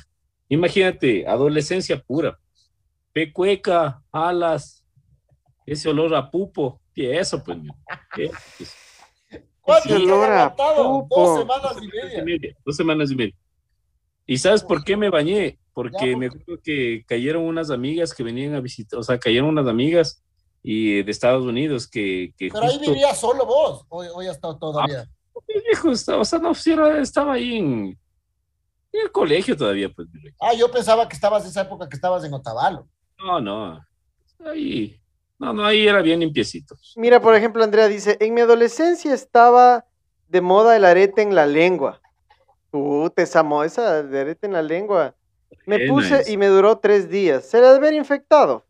Imagínate, 0.49 1.27
adolescencia 1.27 2.01
pura. 2.01 2.39
Pecueca, 3.13 4.01
alas, 4.11 4.83
ese 5.67 5.87
olor 5.87 6.15
a 6.15 6.31
pupo. 6.31 6.81
Y 6.95 7.05
eso, 7.05 7.43
pues. 7.43 7.59
¿qué? 8.15 8.31
Pues, 8.57 8.84
¿Cuánto 9.65 9.89
Ese 9.89 9.97
te 9.97 10.03
olor 10.11 10.29
a 10.29 10.45
has 10.45 10.51
aguantado? 10.51 10.83
pupo. 11.01 11.19
Dos 11.21 11.39
semanas 11.39 11.77
y 11.81 12.23
media. 12.23 12.55
dos 12.63 12.75
semanas 12.75 13.11
y 13.11 13.15
media. 13.15 13.35
¿Y 14.27 14.37
sabes 14.37 14.63
por 14.63 14.83
qué 14.83 14.95
me 14.95 15.09
bañé? 15.09 15.57
Porque 15.73 16.11
Ya, 16.11 16.17
me 16.17 16.27
acuerdo 16.27 16.61
que 16.63 17.03
cayeron 17.07 17.43
unas 17.43 17.69
amigas 17.69 18.13
que 18.13 18.23
venían 18.23 18.55
a 18.55 18.61
visitar, 18.61 18.99
o 18.99 19.03
sea, 19.03 19.19
cayeron 19.19 19.49
unas 19.49 19.67
amigas 19.67 20.23
y 20.63 21.03
de 21.03 21.11
Estados 21.11 21.43
Unidos 21.43 21.87
que, 21.87 22.33
que 22.37 22.49
Pero 22.51 22.65
ahí 22.65 22.79
vivías 22.79 23.19
solo 23.19 23.45
vos, 23.45 23.85
o 23.89 24.21
ya 24.23 24.31
está 24.31 24.57
todavía. 24.57 25.05
Mi 25.47 25.61
viejo 25.61 25.91
estaba, 25.91 26.21
o 26.21 26.25
sea, 26.25 26.39
no, 26.39 26.55
sí 26.55 26.73
estaba 26.99 27.33
ahí 27.33 27.57
en, 27.57 27.99
en 28.93 29.01
el 29.01 29.11
colegio 29.11 29.55
todavía, 29.57 29.89
pues. 29.89 30.07
Ah, 30.39 30.53
yo 30.53 30.71
pensaba 30.71 31.07
que 31.07 31.15
estabas 31.15 31.43
en 31.43 31.49
esa 31.49 31.61
época 31.61 31.89
que 31.89 31.95
estabas 31.95 32.23
en 32.23 32.33
Otavalo. 32.33 32.87
No, 33.19 33.39
no, 33.41 33.85
ahí, 34.45 34.99
no, 35.39 35.53
no, 35.53 35.65
ahí 35.65 35.87
era 35.87 36.01
bien 36.01 36.19
limpiecito. 36.19 36.75
Mira, 36.95 37.19
por 37.19 37.35
ejemplo, 37.35 37.63
Andrea 37.63 37.87
dice, 37.87 38.17
en 38.19 38.33
mi 38.33 38.41
adolescencia 38.41 39.13
estaba 39.13 39.85
de 40.27 40.41
moda 40.41 40.75
el 40.75 40.85
arete 40.85 41.21
en 41.21 41.35
la 41.35 41.45
lengua. 41.45 42.01
Puta, 42.71 43.21
esa 43.21 43.43
moda, 43.43 43.65
esa 43.65 44.03
de 44.03 44.19
arete 44.19 44.47
en 44.47 44.53
la 44.53 44.61
lengua. 44.61 45.15
Me 45.65 45.87
puse 45.87 46.31
y 46.31 46.37
me 46.37 46.47
duró 46.47 46.77
tres 46.77 47.09
días. 47.09 47.45
Se 47.45 47.59
la 47.59 47.71
de 47.71 47.77
haber 47.77 47.93
infectado. 47.93 48.65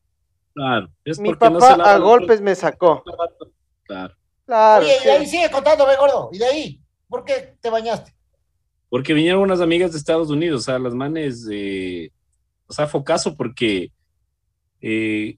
Claro, 0.54 0.89
es 1.04 1.19
Mi 1.19 1.30
porque 1.30 1.49
no 1.49 1.60
papá 1.60 1.71
se 1.71 1.78
lava 1.78 1.93
a 1.93 1.97
golpes 1.97 2.41
me 2.41 2.56
sacó. 2.56 3.04
Claro, 3.84 4.15
Claro. 4.45 4.86
Oye, 4.86 4.95
y 5.04 5.08
ahí 5.10 5.25
sigue 5.25 5.49
contando, 5.49 5.88
ve 5.88 5.95
gordo. 5.97 6.30
¿Y 6.32 6.38
de 6.38 6.45
ahí? 6.45 6.82
¿Por 7.10 7.25
qué 7.25 7.56
te 7.60 7.69
bañaste? 7.69 8.15
porque 8.95 9.13
vinieron 9.13 9.41
unas 9.41 9.60
amigas 9.60 9.91
de 9.91 9.97
Estados 9.97 10.30
Unidos, 10.30 10.62
o 10.62 10.63
sea, 10.63 10.80
las 10.80 10.93
manes, 10.93 11.45
eh, 11.51 12.12
o 12.65 12.71
sea, 12.71 12.88
fue 12.88 13.04
caso 13.04 13.36
porque 13.36 13.91
eh, 14.80 15.38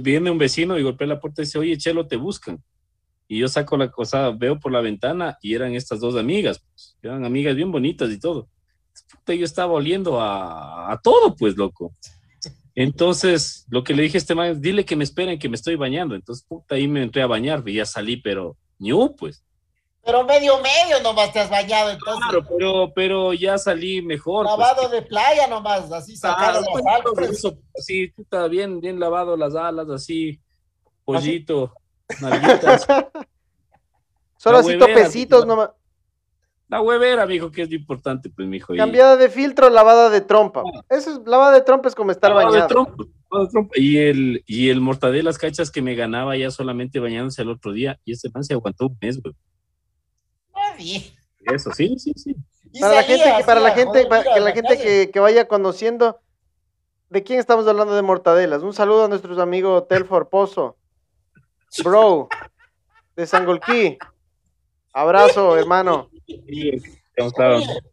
viene 0.00 0.30
un 0.30 0.38
vecino 0.38 0.78
y 0.78 0.82
golpea 0.82 1.06
la 1.06 1.20
puerta 1.20 1.42
y 1.42 1.44
dice, 1.44 1.58
oye, 1.58 1.76
Chelo, 1.76 2.06
te 2.06 2.16
buscan. 2.16 2.62
Y 3.28 3.38
yo 3.38 3.48
saco 3.48 3.76
la 3.76 3.90
cosa, 3.90 4.30
veo 4.30 4.58
por 4.60 4.72
la 4.72 4.80
ventana 4.80 5.38
y 5.40 5.54
eran 5.54 5.74
estas 5.74 6.00
dos 6.00 6.16
amigas, 6.16 6.60
pues, 6.60 6.96
eran 7.02 7.24
amigas 7.24 7.56
bien 7.56 7.72
bonitas 7.72 8.10
y 8.10 8.18
todo. 8.18 8.48
Puta, 9.10 9.34
yo 9.34 9.44
estaba 9.44 9.72
oliendo 9.72 10.20
a, 10.20 11.00
todo, 11.02 11.34
pues, 11.36 11.56
loco. 11.56 11.94
Entonces, 12.74 13.66
lo 13.70 13.84
que 13.84 13.94
le 13.94 14.02
dije 14.02 14.16
a 14.16 14.20
este 14.20 14.34
man 14.34 14.60
dile 14.60 14.84
que 14.84 14.96
me 14.96 15.04
esperen, 15.04 15.38
que 15.38 15.48
me 15.48 15.56
estoy 15.56 15.76
bañando. 15.76 16.14
Entonces, 16.14 16.44
puta, 16.46 16.74
ahí 16.74 16.88
me 16.88 17.02
entré 17.02 17.22
a 17.22 17.26
bañar 17.26 17.62
y 17.66 17.74
ya 17.74 17.86
salí, 17.86 18.16
pero, 18.16 18.56
ñu, 18.78 19.14
pues. 19.16 19.42
Pero 20.04 20.24
medio 20.24 20.56
medio 20.58 21.00
nomás 21.02 21.32
te 21.32 21.38
has 21.40 21.48
bañado, 21.50 21.90
entonces. 21.90 22.24
Claro, 22.28 22.44
pero, 22.48 22.92
pero 22.94 23.32
ya 23.34 23.56
salí 23.56 24.02
mejor. 24.02 24.46
pues. 24.46 24.58
Lavado 24.58 24.88
de 24.88 25.02
playa 25.02 25.46
nomás, 25.46 25.90
así 25.92 26.16
sacado 26.16 26.58
Ah, 26.58 26.60
las 26.60 26.68
bueno, 26.70 26.90
algas. 26.90 27.30
eso, 27.30 27.56
así, 27.78 28.08
puta, 28.08 28.48
bien, 28.48 28.80
bien 28.80 28.98
lavado 28.98 29.36
las 29.36 29.54
alas, 29.54 29.88
así, 29.90 30.40
pollito, 31.04 31.72
nalguitas. 32.20 32.84
Solo 34.38 34.58
así 34.58 34.76
topecitos 34.76 35.46
nomás. 35.46 35.70
La 36.68 36.80
huevera, 36.80 37.26
mijo, 37.26 37.50
que 37.52 37.62
es 37.62 37.68
lo 37.70 37.76
importante, 37.76 38.28
pues, 38.30 38.48
mijo. 38.48 38.74
y- 38.74 38.78
Cambiada 38.78 39.16
de 39.16 39.28
filtro, 39.28 39.68
lavada 39.70 40.08
de 40.10 40.20
trompa. 40.22 40.62
Eso 40.88 41.12
es, 41.12 41.20
lavada 41.26 41.52
de 41.52 41.60
trompa 41.60 41.88
es 41.88 41.94
como 41.94 42.10
estar 42.10 42.30
lavado 42.30 42.46
de 42.50 42.60
bañado. 42.60 42.68
trompa, 42.68 43.04
lavado 43.30 43.46
de 43.46 43.52
trompa. 43.52 43.74
Y 43.78 43.98
el, 43.98 44.42
y 44.46 44.70
el 44.70 44.80
mortadelas 44.80 45.38
cachas 45.38 45.70
que 45.70 45.82
me 45.82 45.94
ganaba 45.94 46.34
ya 46.36 46.50
solamente 46.50 46.98
bañándose 46.98 47.42
el 47.42 47.50
otro 47.50 47.72
día, 47.72 48.00
y 48.04 48.12
ese 48.12 48.30
man 48.34 48.42
se 48.42 48.54
aguantó 48.54 48.86
un 48.86 48.98
mes, 49.00 49.20
güey. 49.22 49.34
Nadie. 50.82 51.14
Eso, 51.40 51.72
sí, 51.72 51.96
sí, 51.98 52.12
sí. 52.16 52.36
Para 52.80 52.94
la 52.94 53.02
gente, 53.02 53.24
que, 53.36 53.44
para 53.44 53.60
la 53.60 53.70
gente, 53.72 54.06
para 54.06 54.34
que 54.34 54.40
la 54.40 54.52
gente 54.52 54.78
que, 54.78 55.10
que 55.10 55.20
vaya 55.20 55.46
conociendo, 55.46 56.20
¿de 57.10 57.22
quién 57.22 57.38
estamos 57.38 57.66
hablando 57.66 57.94
de 57.94 58.02
mortadelas? 58.02 58.62
Un 58.62 58.72
saludo 58.72 59.04
a 59.04 59.08
nuestros 59.08 59.38
amigos 59.38 59.86
Telfor 59.88 60.28
Pozo, 60.28 60.76
Bro, 61.84 62.28
de 63.14 63.26
Sangolquí. 63.26 63.98
Abrazo, 64.92 65.56
hermano. 65.58 66.08
Oye, 66.28 66.80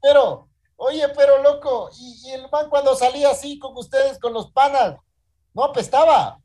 pero, 0.02 0.48
oye, 0.78 1.10
pero 1.10 1.44
loco, 1.44 1.90
y, 2.00 2.30
y 2.30 2.32
el 2.32 2.50
man 2.50 2.70
cuando 2.70 2.96
salía 2.96 3.32
así 3.32 3.60
con 3.60 3.76
ustedes, 3.78 4.18
con 4.20 4.34
los 4.34 4.52
panas, 4.52 4.96
no 5.54 5.64
apestaba. 5.66 6.40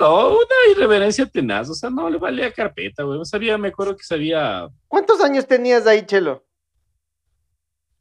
No, 0.00 0.28
una 0.28 0.72
irreverencia 0.72 1.26
tenaz, 1.26 1.68
o 1.70 1.74
sea, 1.74 1.90
no 1.90 2.08
le 2.08 2.18
valía 2.18 2.52
carpeta, 2.52 3.02
güey. 3.02 3.18
Sabía, 3.24 3.58
me 3.58 3.68
acuerdo 3.68 3.96
que 3.96 4.04
sabía, 4.04 4.68
¿Cuántos 4.86 5.20
años 5.20 5.46
tenías 5.46 5.86
ahí, 5.86 6.06
Chelo? 6.06 6.44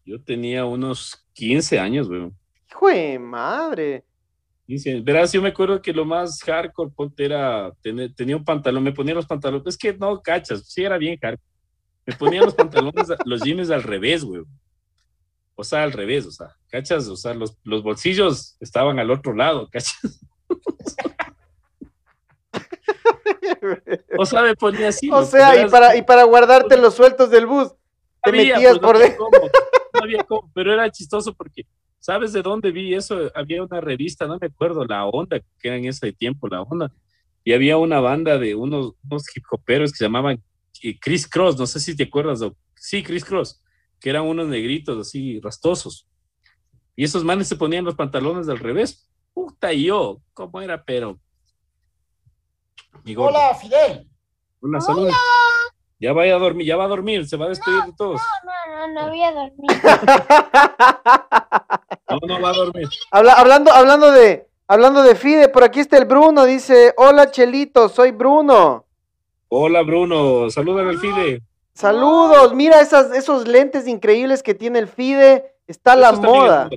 yo 0.05 0.21
tenía 0.23 0.63
unos 0.63 1.25
15 1.33 1.79
años, 1.79 2.07
güey. 2.07 2.31
Hijo 2.69 2.87
de 2.87 3.19
madre. 3.19 4.05
15 4.65 4.91
años. 4.91 5.03
Verás, 5.03 5.33
yo 5.33 5.41
me 5.41 5.49
acuerdo 5.49 5.81
que 5.81 5.91
lo 5.91 6.05
más 6.05 6.39
hardcore, 6.43 6.91
ponte, 6.95 7.25
era, 7.25 7.73
tener- 7.81 8.13
tenía 8.15 8.37
un 8.37 8.45
pantalón, 8.45 8.83
me 8.83 8.93
ponía 8.93 9.13
los 9.15 9.25
pantalones, 9.25 9.67
es 9.67 9.77
que 9.77 9.93
no, 9.97 10.21
cachas, 10.21 10.65
sí 10.69 10.83
era 10.83 10.97
bien 10.97 11.17
hardcore. 11.19 11.43
Me 12.05 12.15
ponía 12.15 12.41
los 12.41 12.53
pantalones, 12.53 13.07
los 13.25 13.41
jeans 13.41 13.69
al 13.69 13.83
revés, 13.83 14.23
güey. 14.23 14.43
O 15.55 15.63
sea, 15.65 15.83
al 15.83 15.91
revés, 15.91 16.25
o 16.25 16.31
sea, 16.31 16.55
cachas, 16.69 17.07
o 17.09 17.17
sea, 17.17 17.33
los, 17.33 17.57
los 17.63 17.81
bolsillos 17.83 18.55
estaban 18.61 18.99
al 18.99 19.11
otro 19.11 19.33
lado, 19.33 19.67
cachas. 19.71 20.21
O 24.17 24.25
sea, 24.25 24.41
me 24.43 24.55
ponía 24.55 24.89
así. 24.89 25.09
O 25.11 25.23
sea, 25.23 25.61
y 25.65 25.69
para, 25.69 25.95
y 25.95 26.01
para 26.01 26.23
guardarte 26.23 26.77
los 26.77 26.93
sueltos 26.95 27.29
del 27.29 27.45
bus, 27.45 27.69
te 28.23 28.29
había, 28.29 28.55
metías 28.55 28.77
pues, 28.77 28.79
por 28.79 28.97
dentro. 28.97 29.25
cómo, 29.25 29.49
no 29.93 29.99
había 30.03 30.23
cómo, 30.23 30.51
pero 30.53 30.73
era 30.73 30.89
chistoso 30.91 31.33
porque, 31.33 31.65
¿sabes 31.99 32.33
de 32.33 32.41
dónde 32.41 32.71
vi 32.71 32.93
eso? 32.93 33.31
Había 33.35 33.63
una 33.63 33.81
revista, 33.81 34.27
no 34.27 34.37
me 34.39 34.47
acuerdo, 34.47 34.85
La 34.85 35.05
Onda, 35.05 35.39
que 35.39 35.67
era 35.67 35.77
en 35.77 35.85
ese 35.85 36.11
tiempo, 36.13 36.47
La 36.47 36.61
Onda, 36.61 36.91
y 37.43 37.53
había 37.53 37.77
una 37.77 37.99
banda 37.99 38.37
de 38.37 38.55
unos, 38.55 38.93
unos 39.09 39.23
hip 39.35 39.43
hoperos 39.51 39.91
que 39.91 39.97
se 39.97 40.05
llamaban 40.05 40.43
eh, 40.83 40.97
Chris 40.99 41.27
Cross, 41.27 41.57
no 41.57 41.65
sé 41.65 41.79
si 41.79 41.95
te 41.95 42.03
acuerdas, 42.03 42.41
o- 42.41 42.55
sí, 42.75 43.01
Chris 43.03 43.23
Cross, 43.23 43.61
que 43.99 44.09
eran 44.09 44.23
unos 44.25 44.47
negritos 44.47 44.97
así 45.07 45.39
rastosos. 45.39 46.07
Y 46.95 47.03
esos 47.03 47.23
manes 47.23 47.47
se 47.47 47.55
ponían 47.55 47.85
los 47.85 47.95
pantalones 47.95 48.49
al 48.49 48.57
revés. 48.59 49.07
Puta, 49.33 49.71
y 49.71 49.85
yo, 49.85 50.19
¿cómo 50.33 50.61
era? 50.61 50.83
Pero. 50.83 51.19
Hola, 53.17 53.55
Fidel. 53.55 54.07
Hola, 54.61 54.81
saludos. 54.81 55.13
Ya 55.99 56.13
vaya 56.13 56.35
a 56.35 56.39
dormir, 56.39 56.65
ya 56.67 56.75
va 56.75 56.83
a 56.85 56.87
dormir, 56.87 57.27
se 57.27 57.37
va 57.37 57.45
a 57.45 57.49
despedir 57.49 57.81
de 57.83 57.93
todos. 57.97 58.21
No, 58.45 58.87
no, 58.87 59.01
no 59.01 59.09
voy 59.09 59.23
a 59.23 59.31
dormir. 59.31 59.69
No, 62.09 62.19
no 62.25 62.41
va 62.41 62.49
a 62.51 62.53
dormir. 62.53 62.87
Habla- 63.11 63.33
hablando, 63.33 63.71
hablando 63.71 64.11
de, 64.11 64.47
hablando 64.67 65.03
de 65.03 65.15
Fide, 65.15 65.49
por 65.49 65.63
aquí 65.65 65.81
está 65.81 65.97
el 65.97 66.05
Bruno, 66.05 66.45
dice, 66.45 66.93
hola 66.95 67.31
Chelito, 67.31 67.89
soy 67.89 68.11
Bruno. 68.11 68.85
Hola, 69.49 69.81
Bruno. 69.81 70.49
Salúdale 70.49 70.91
al 70.91 70.99
Fide. 70.99 71.41
Saludos, 71.73 72.53
mira 72.53 72.79
esas, 72.81 73.11
esos 73.13 73.45
lentes 73.47 73.87
increíbles 73.87 74.41
que 74.41 74.53
tiene 74.55 74.79
el 74.79 74.87
Fide, 74.87 75.53
está 75.67 75.91
a 75.93 75.95
la 75.97 76.11
moda, 76.13 76.69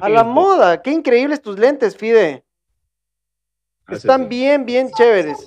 a 0.00 0.08
la 0.10 0.24
¿no? 0.24 0.30
moda, 0.30 0.82
qué 0.82 0.90
increíbles 0.90 1.40
tus 1.40 1.58
lentes, 1.58 1.96
Fide, 1.96 2.44
están 3.90 4.28
bien, 4.28 4.64
bien 4.66 4.90
chéveres. 4.90 5.46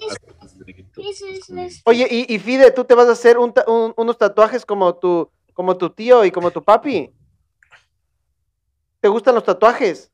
Oye, 1.86 2.08
y, 2.10 2.34
y 2.34 2.40
Fide, 2.40 2.72
¿tú 2.72 2.84
te 2.86 2.94
vas 2.96 3.08
a 3.08 3.12
hacer 3.14 3.38
un 3.38 3.54
unos 3.98 4.18
tatuajes 4.18 4.66
como 4.66 4.96
tu, 4.96 5.30
como 5.54 5.78
tu 5.78 5.90
tío 5.90 6.24
y 6.26 6.32
como 6.32 6.52
tu 6.52 6.64
papi? 6.64 7.12
¿Te 9.02 9.08
gustan 9.08 9.36
los 9.36 9.44
tatuajes? 9.44 10.12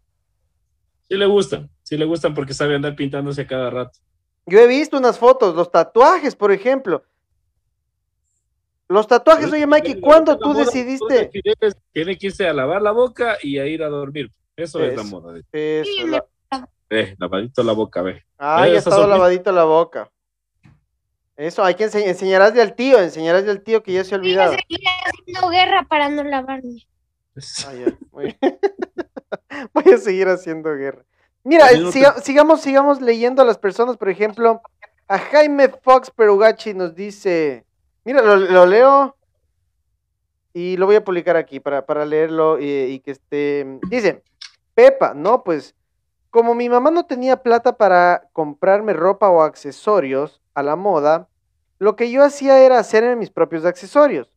Sí 1.08 1.16
le 1.18 1.26
gustan, 1.26 1.70
sí 1.84 1.98
le 1.98 2.06
gustan 2.06 2.34
porque 2.34 2.54
sabe 2.54 2.76
andar 2.76 2.96
pintándose 2.96 3.42
a 3.42 3.48
cada 3.48 3.70
rato. 3.70 4.00
Yo 4.46 4.60
he 4.60 4.68
visto 4.68 4.98
unas 4.98 5.18
fotos, 5.20 5.56
los 5.56 5.72
tatuajes, 5.72 6.36
por 6.36 6.52
ejemplo. 6.52 7.04
Los 8.88 9.08
tatuajes, 9.08 9.52
oye 9.52 9.68
Mikey, 9.68 10.02
¿cuándo 10.02 10.38
tú 10.40 10.50
moda 10.50 10.66
decidiste? 10.66 11.32
Tiene 11.92 12.18
que 12.18 12.28
irse 12.28 12.48
a 12.48 12.54
lavar 12.54 12.82
la 12.82 12.92
boca 12.92 13.38
y 13.44 13.60
a 13.60 13.68
ir 13.68 13.84
a 13.84 13.90
dormir. 13.90 14.32
Eso 14.56 14.84
es 14.84 14.96
la 14.96 15.04
moda. 15.04 15.40
Eso, 15.52 16.08
la- 16.08 16.26
Ve, 16.90 17.16
lavadito 17.20 17.64
la 17.64 17.74
boca, 17.74 18.02
ve. 18.02 18.24
Ah, 18.38 18.68
Eh, 18.68 18.72
ya 18.74 18.78
estaba 18.80 18.96
sonrisa. 18.98 19.18
lavadito 19.18 19.52
la 19.52 19.64
boca. 19.66 20.10
Eso, 21.36 21.64
hay 21.64 21.76
que 21.76 21.86
enseñar, 21.86 22.10
enseñarás 22.10 22.58
al 22.58 22.76
tío, 22.76 23.00
enseñarás 23.00 23.48
al 23.48 23.62
tío 23.62 23.82
que 23.82 23.94
ya 23.94 24.04
se 24.04 24.14
ha 24.14 24.18
olvidado. 24.18 24.52
Seguir 24.54 24.80
haciendo 25.06 25.50
guerra 25.50 25.86
para 25.88 26.10
no 26.10 26.24
lavarme. 26.24 26.86
Ah, 27.66 27.74
ya, 27.74 27.98
muy 28.12 28.36
bien. 28.42 28.60
Voy 29.74 29.94
a 29.94 29.98
seguir 29.98 30.28
haciendo 30.28 30.76
guerra. 30.76 31.06
Mira, 31.44 31.68
siga- 31.92 32.20
sigamos, 32.22 32.62
sigamos 32.62 33.02
leyendo 33.02 33.42
a 33.42 33.46
las 33.46 33.58
personas. 33.58 33.96
Por 33.96 34.10
ejemplo, 34.10 34.62
a 35.08 35.18
Jaime 35.18 35.70
Fox 35.70 36.12
Perugachi 36.12 36.74
nos 36.74 36.94
dice. 36.96 37.66
Mira, 38.04 38.22
lo, 38.22 38.36
lo 38.36 38.66
leo 38.66 39.16
y 40.54 40.76
lo 40.78 40.88
voy 40.88 40.96
a 40.98 41.04
publicar 41.04 41.38
aquí 41.38 41.60
para, 41.62 41.86
para 41.86 42.06
leerlo 42.06 42.60
y, 42.60 42.66
y 42.70 43.00
que 43.00 43.12
esté. 43.12 43.80
Dice, 43.88 44.24
Pepa, 44.74 45.14
no, 45.14 45.44
pues, 45.44 45.74
como 46.32 46.54
mi 46.54 46.70
mamá 46.70 46.92
no 46.92 47.06
tenía 47.06 47.42
plata 47.42 47.78
para 47.78 48.30
comprarme 48.34 48.94
ropa 48.94 49.30
o 49.30 49.42
accesorios 49.42 50.42
a 50.54 50.64
la 50.64 50.76
moda, 50.76 51.28
lo 51.80 51.96
que 51.96 52.12
yo 52.12 52.24
hacía 52.24 52.60
era 52.60 52.78
hacerme 52.78 53.16
mis 53.16 53.32
propios 53.32 53.66
accesorios 53.66 54.30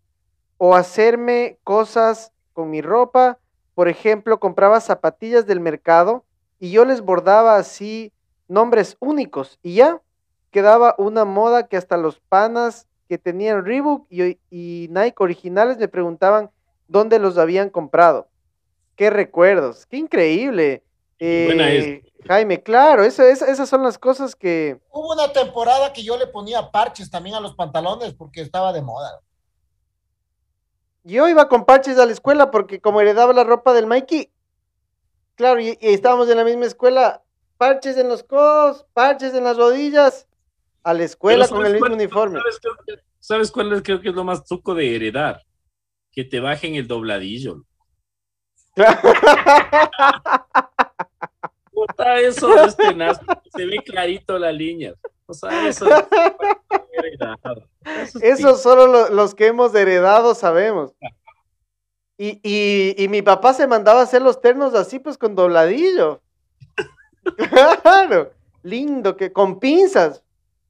o 0.59 0.75
hacerme 0.75 1.59
cosas 1.65 2.33
con 2.53 2.71
mi 2.71 2.81
ropa. 2.81 3.39
Por 3.75 3.89
ejemplo, 3.89 4.39
compraba 4.39 4.81
zapatillas 4.81 5.47
del 5.47 5.61
mercado 5.61 6.25
y 6.61 6.71
yo 6.71 6.85
les 6.85 7.01
bordaba 7.01 7.57
así 7.57 8.13
nombres 8.49 8.97
únicos 9.01 9.59
y 9.63 9.75
ya 9.75 10.01
quedaba 10.51 10.95
una 10.99 11.25
moda 11.25 11.67
que 11.67 11.77
hasta 11.77 11.97
los 11.97 12.21
panas 12.21 12.87
que 13.09 13.19
tenían 13.19 13.65
Reebok 13.65 14.07
y, 14.09 14.39
y 14.51 14.89
Nike 14.91 15.17
originales 15.19 15.79
me 15.79 15.89
preguntaban 15.89 16.51
dónde 16.89 17.19
los 17.19 17.39
habían 17.39 17.71
comprado. 17.71 18.29
Qué 18.97 19.11
recuerdos, 19.11 19.87
qué 19.87 19.97
increíble. 19.97 20.83
Buena 21.47 21.71
es. 21.71 21.85
Eh, 21.85 22.03
Jaime, 22.27 22.63
claro, 22.63 23.03
eso, 23.05 23.23
esas 23.25 23.69
son 23.69 23.83
las 23.83 23.99
cosas 23.99 24.37
que... 24.37 24.79
Hubo 24.91 25.13
una 25.13 25.33
temporada 25.33 25.93
que 25.93 26.05
yo 26.05 26.17
le 26.17 26.27
ponía 26.29 26.71
parches 26.71 27.11
también 27.11 27.35
a 27.35 27.41
los 27.41 27.55
pantalones 27.57 28.15
porque 28.15 28.41
estaba 28.43 28.73
de 28.73 28.83
moda. 28.83 29.21
Yo 31.05 31.29
iba 31.29 31.49
con 31.49 31.65
parches 31.65 31.99
a 31.99 32.07
la 32.07 32.13
escuela 32.13 32.51
porque 32.53 32.81
como 32.81 33.01
heredaba 33.01 33.33
la 33.33 33.43
ropa 33.45 33.73
del 33.73 33.87
Mikey, 33.89 34.31
claro, 35.35 35.61
y, 35.61 35.77
y 35.81 35.95
estábamos 35.95 36.29
en 36.31 36.37
la 36.37 36.45
misma 36.45 36.67
escuela, 36.67 37.23
parches 37.57 37.97
en 37.97 38.09
los 38.09 38.23
codos, 38.23 38.87
parches 38.93 39.35
en 39.35 39.43
las 39.45 39.57
rodillas, 39.57 40.29
a 40.85 40.95
la 40.95 41.03
escuela 41.05 41.47
con 41.49 41.59
el 41.59 41.63
¿sabes 41.65 41.73
mismo 41.75 41.87
cuál- 41.89 41.93
uniforme. 42.01 42.39
¿sabes, 42.41 42.61
creo 42.61 42.75
que- 42.87 43.03
¿Sabes 43.19 43.51
cuál 43.53 43.73
es? 43.73 43.83
Creo 43.83 44.01
que 44.01 44.09
es 44.11 44.15
lo 44.15 44.23
más 44.25 44.45
truco 44.45 44.75
de 44.75 44.95
heredar. 44.97 45.43
Que 46.11 46.25
te 46.25 46.41
bajen 46.41 46.75
el 46.77 46.87
dobladillo. 46.89 47.65
Eso 52.21 52.65
es 52.65 52.77
tenaz. 52.77 53.19
Se 53.55 53.65
ve 53.67 53.77
clarito 53.85 54.39
la 54.39 54.53
línea. 54.53 54.95
O 55.27 55.35
sea, 55.35 55.69
eso. 55.69 55.87
Eso 57.85 58.19
es 58.21 58.23
Eso 58.41 58.57
solo 58.57 58.87
lo- 58.87 59.09
los 59.11 59.35
que 59.35 59.47
hemos 59.49 59.75
heredado 59.75 60.35
sabemos. 60.35 60.93
Y, 62.19 62.39
y, 62.43 62.95
y 63.03 63.09
mi 63.09 63.23
papá 63.23 63.53
se 63.55 63.67
mandaba 63.67 64.01
a 64.01 64.05
hacer 64.05 64.23
los 64.23 64.41
ternos 64.41 64.75
así, 64.75 64.99
pues 64.99 65.19
con 65.19 65.35
dobladillo. 65.35 66.21
Claro, 67.83 68.33
lindo, 68.65 69.17
que 69.17 69.33
con 69.33 69.61
pinzas, 69.61 70.23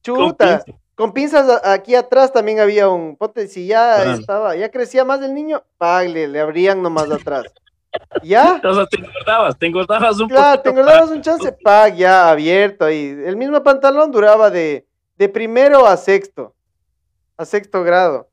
Con 0.04 0.16
chuta. 0.16 0.62
pinza. 0.64 0.78
Con 0.94 1.12
pinzas 1.14 1.60
aquí 1.64 1.94
atrás 1.94 2.30
también 2.30 2.60
había 2.60 2.88
un 2.90 3.16
pote, 3.16 3.48
si 3.48 3.66
ya 3.66 4.12
estaba, 4.14 4.54
ya 4.54 4.70
crecía 4.70 5.02
más 5.06 5.22
el 5.22 5.32
niño, 5.32 5.64
pagle, 5.78 6.28
le 6.28 6.40
abrían 6.40 6.82
nomás 6.82 7.10
atrás. 7.10 7.44
¿Ya? 8.22 8.60
O 8.64 8.74
sea, 8.74 8.86
te 8.86 8.96
engordabas, 8.98 9.58
te 9.58 9.66
engordabas 9.66 10.20
un 10.20 10.28
Claro, 10.28 10.62
te 10.62 10.70
engordabas 10.70 11.10
un 11.10 11.22
chance, 11.22 11.52
pag, 11.52 11.94
ya 11.94 12.30
abierto 12.30 12.84
ahí. 12.84 13.16
El 13.24 13.36
mismo 13.36 13.62
pantalón 13.62 14.10
duraba 14.10 14.50
de, 14.50 14.86
de 15.16 15.28
primero 15.28 15.86
a 15.86 15.96
sexto, 15.96 16.54
a 17.36 17.44
sexto 17.44 17.82
grado. 17.82 18.28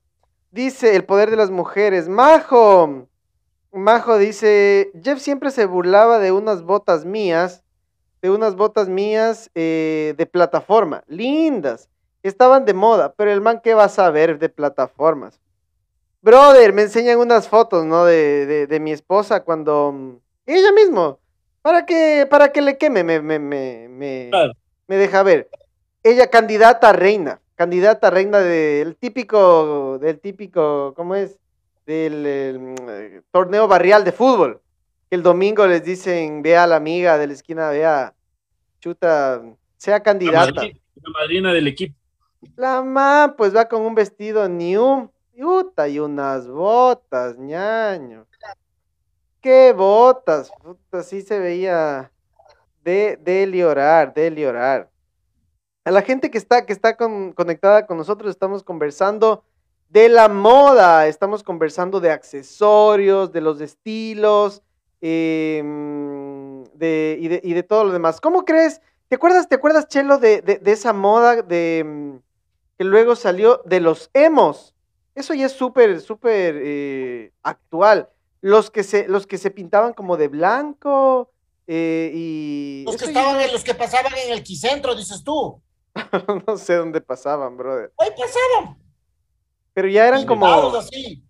Dice 0.51 0.95
el 0.95 1.05
poder 1.05 1.30
de 1.30 1.38
las 1.38 1.51
mujeres, 1.51 2.10
Majo, 2.10 3.07
Majo 3.72 4.18
dice, 4.18 4.91
Jeff 5.03 5.20
siempre 5.20 5.51
se 5.51 5.66
burlaba 5.66 6.18
de 6.18 6.32
unas 6.32 6.64
botas 6.64 7.05
mías, 7.05 7.64
de 8.22 8.32
unas 8.32 8.55
botas 8.55 8.89
mías 8.89 9.51
eh, 9.53 10.16
de 10.18 10.26
plataforma, 10.26 11.03
lindas, 11.07 11.88
estaban 12.24 12.66
de 12.66 12.74
moda, 12.74 13.14
pero 13.14 13.32
el 13.32 13.41
man, 13.41 13.62
¿qué 13.64 13.76
va 13.76 13.86
a 13.86 13.89
saber 13.89 14.39
de 14.39 14.49
plataformas? 14.49 15.39
Brother, 16.22 16.74
me 16.74 16.82
enseñan 16.84 17.20
unas 17.20 17.47
fotos, 17.47 17.86
¿no? 17.86 18.05
De, 18.05 18.45
de, 18.45 18.67
de 18.67 18.80
mi 18.80 18.91
esposa 18.91 19.43
cuando... 19.43 19.91
mm, 19.93 20.15
Ella 20.45 20.72
mismo, 20.74 21.20
para 21.61 21.86
que, 21.86 22.28
para 22.30 22.51
que 22.51 22.61
le 22.61 22.78
queme, 22.78 23.03
me, 23.03 23.22
me, 23.22 23.39
me, 23.39 23.88
me, 23.89 24.28
Claro. 24.32 24.53
me 24.88 24.97
deja 24.97 25.24
ver. 25.24 25.49
Ella 26.03 26.28
candidata 26.30 26.89
a 26.89 26.93
reina, 26.93 27.41
candidata 27.55 28.07
a 28.07 28.11
reina 28.11 28.39
del 28.39 28.95
típico, 28.95 29.97
del 29.99 30.20
típico, 30.20 30.93
¿cómo 30.95 31.15
es? 31.15 31.38
Del 31.86 32.26
el, 32.26 32.59
mm, 32.59 32.76
eh, 32.89 33.22
torneo 33.32 33.67
barrial 33.67 34.03
de 34.03 34.11
fútbol. 34.11 34.61
Que 35.09 35.15
el 35.15 35.24
domingo 35.24 35.65
les 35.67 35.84
dicen, 35.84 36.41
vea 36.43 36.63
a 36.63 36.67
la 36.67 36.76
amiga 36.76 37.17
de 37.17 37.28
la 37.28 37.34
esquina, 37.34 37.70
vea, 37.70 38.13
chuta, 38.80 39.41
sea 39.78 39.95
La 39.95 40.03
candidata. 40.03 40.53
madrina, 40.53 40.80
la 41.01 41.09
madrina 41.11 41.53
del 41.53 41.67
equipo. 41.67 41.95
La 42.55 42.82
ma, 42.84 43.34
pues 43.38 43.55
va 43.55 43.67
con 43.67 43.82
un 43.82 43.95
vestido 43.95 44.47
new, 44.47 45.09
puta, 45.39 45.87
y 45.87 45.99
unas 45.99 46.47
botas, 46.47 47.37
ñaño. 47.37 48.27
¿Qué 49.41 49.73
botas? 49.73 50.51
Puta, 50.61 51.01
sí 51.03 51.21
se 51.21 51.39
veía 51.39 52.11
de, 52.83 53.17
de 53.21 53.49
llorar, 53.49 54.13
de 54.13 54.31
llorar. 54.31 54.89
A 55.85 55.91
la 55.91 56.01
gente 56.01 56.29
que 56.29 56.37
está, 56.37 56.65
que 56.65 56.73
está 56.73 56.97
con- 56.97 57.31
conectada 57.31 57.85
con 57.87 57.97
nosotros, 57.97 58.29
estamos 58.29 58.63
conversando 58.63 59.43
de 59.87 60.09
la 60.09 60.27
moda, 60.29 61.07
estamos 61.07 61.41
conversando 61.41 61.99
de 61.99 62.11
accesorios, 62.11 63.31
de 63.31 63.41
los 63.41 63.61
estilos, 63.61 64.61
mm, 65.01 66.63
de, 66.73 67.17
y, 67.19 67.27
de, 67.29 67.41
y 67.43 67.53
de 67.53 67.63
todo 67.63 67.85
lo 67.85 67.93
demás. 67.93 68.19
¿Cómo 68.21 68.43
crees? 68.45 68.81
¿Te 69.07 69.15
acuerdas, 69.15 69.47
te 69.47 69.55
acuerdas, 69.55 69.87
Chelo, 69.87 70.17
de, 70.19 70.41
de- 70.41 70.71
esa 70.71 70.93
moda 70.93 71.41
de 71.41 71.83
mm, 71.85 72.17
que 72.77 72.83
luego 72.83 73.15
salió 73.15 73.61
de 73.65 73.79
los 73.79 74.09
emos? 74.13 74.75
Eso 75.16 75.34
ya 75.34 75.47
es 75.47 75.51
súper, 75.53 75.99
súper 76.01 76.55
eh, 76.64 77.32
actual. 77.43 78.10
Los 78.41 78.70
que 78.72 78.84
se, 78.84 79.07
los 79.07 79.28
que 79.28 79.38
se 79.38 79.51
pintaban 79.51 79.93
como 79.93 80.16
de 80.16 80.28
blanco 80.30 81.32
eh, 81.68 82.12
y 82.14 82.84
Los 82.86 82.95
que 82.95 83.05
ya- 83.05 83.12
estaban 83.12 83.41
en 83.41 83.51
los 83.51 83.64
que 83.64 83.74
pasaban 83.76 84.14
en 84.26 84.32
el 84.34 84.43
quicentro, 84.43 84.95
dices 84.95 85.24
tú. 85.24 85.62
no 86.47 86.57
sé 86.57 86.76
dónde 86.76 87.01
pasaban, 87.01 87.57
brother. 87.57 87.91
Ahí 87.97 88.10
pasaban. 88.12 88.78
Pero 89.74 89.88
ya 89.88 90.07
eran 90.07 90.26
como 90.26 90.45
así. 90.78 91.24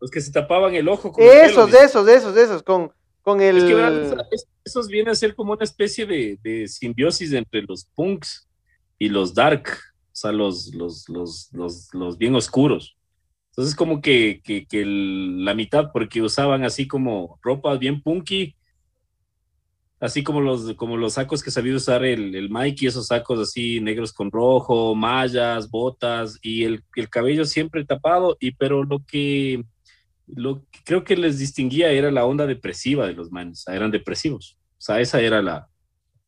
Los 0.00 0.10
que 0.10 0.20
se 0.20 0.30
tapaban 0.30 0.74
el 0.74 0.88
ojo 0.88 1.10
con 1.10 1.24
el 1.24 1.30
pelo, 1.30 1.42
esos, 1.46 1.66
dice. 1.66 1.84
esos, 1.84 2.08
esos, 2.08 2.36
esos, 2.36 2.62
con, 2.62 2.92
con 3.22 3.40
el 3.40 3.56
Es 3.58 3.64
que 3.64 4.24
esos 4.64 4.88
vienen 4.88 5.12
a 5.12 5.14
ser 5.14 5.34
como 5.34 5.52
una 5.52 5.64
especie 5.64 6.04
de, 6.06 6.38
de 6.42 6.68
simbiosis 6.68 7.32
entre 7.32 7.62
los 7.62 7.86
punks 7.94 8.46
y 8.98 9.08
los 9.08 9.32
dark, 9.34 9.68
sea, 10.16 10.32
los, 10.32 10.74
los, 10.74 11.08
los, 11.08 11.50
los, 11.92 12.18
bien 12.18 12.34
oscuros. 12.34 12.96
Entonces, 13.50 13.74
como 13.74 14.00
que, 14.00 14.40
que, 14.42 14.84
la 14.84 15.54
mitad, 15.54 15.90
porque 15.92 16.22
usaban 16.22 16.64
así 16.64 16.86
como 16.86 17.38
ropa 17.42 17.76
bien 17.76 18.02
punky, 18.02 18.54
así 20.00 20.22
como 20.22 20.40
los, 20.40 20.74
como 20.74 20.96
los 20.96 21.14
sacos 21.14 21.42
que 21.42 21.50
sabía 21.50 21.76
usar 21.76 22.04
el, 22.04 22.34
el 22.34 22.50
Mikey, 22.50 22.88
esos 22.88 23.08
sacos 23.08 23.40
así 23.40 23.80
negros 23.80 24.12
con 24.12 24.30
rojo, 24.30 24.94
mallas, 24.94 25.70
botas, 25.70 26.38
y 26.42 26.64
el, 26.64 26.82
el 26.96 27.08
cabello 27.08 27.44
siempre 27.44 27.84
tapado, 27.84 28.36
y 28.40 28.52
pero 28.52 28.84
lo 28.84 29.04
que 29.04 29.64
lo 30.26 30.64
que 30.70 30.80
creo 30.84 31.04
que 31.04 31.16
les 31.16 31.38
distinguía 31.38 31.90
era 31.90 32.10
la 32.10 32.24
onda 32.26 32.46
depresiva 32.46 33.06
de 33.06 33.14
los 33.14 33.30
manes, 33.30 33.66
o 33.66 33.72
eran 33.72 33.90
depresivos. 33.90 34.58
O 34.78 34.80
sea, 34.80 35.00
esa 35.00 35.20
era 35.20 35.40
la. 35.42 35.68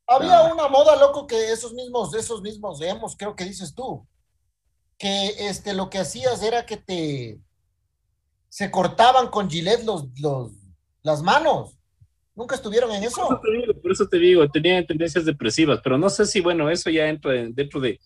Había 0.08 0.38
Ah. 0.38 0.52
una 0.54 0.68
moda, 0.68 0.96
loco, 0.96 1.26
que 1.26 1.52
esos 1.52 1.74
mismos, 1.74 2.14
esos 2.14 2.40
mismos 2.40 2.80
emos, 2.80 3.14
creo 3.16 3.36
que 3.36 3.44
dices 3.44 3.74
tú, 3.74 4.06
que 4.96 5.26
este, 5.48 5.74
lo 5.74 5.90
que 5.90 5.98
hacías 5.98 6.42
era 6.42 6.64
que 6.66 6.76
te 6.78 7.38
se 8.48 8.70
cortaban 8.70 9.28
con 9.28 9.50
gilet 9.50 9.84
los, 9.84 10.06
los, 10.18 10.50
las 11.02 11.22
manos. 11.22 11.76
¿Nunca 12.34 12.54
estuvieron 12.54 12.90
en 12.92 13.00
Por 13.02 13.08
eso 13.08 13.22
eso? 13.24 13.40
te 13.42 13.50
digo, 13.52 13.74
por 13.82 13.92
eso 13.92 14.08
te 14.08 14.16
digo, 14.18 14.48
tenían 14.48 14.86
tendencias 14.86 15.24
depresivas, 15.26 15.80
pero 15.84 15.98
no 15.98 16.08
sé 16.08 16.24
si, 16.24 16.40
bueno, 16.40 16.70
eso 16.70 16.88
ya 16.88 17.08
entra 17.08 17.34
en- 17.34 17.54
dentro 17.54 17.78
de, 17.80 18.00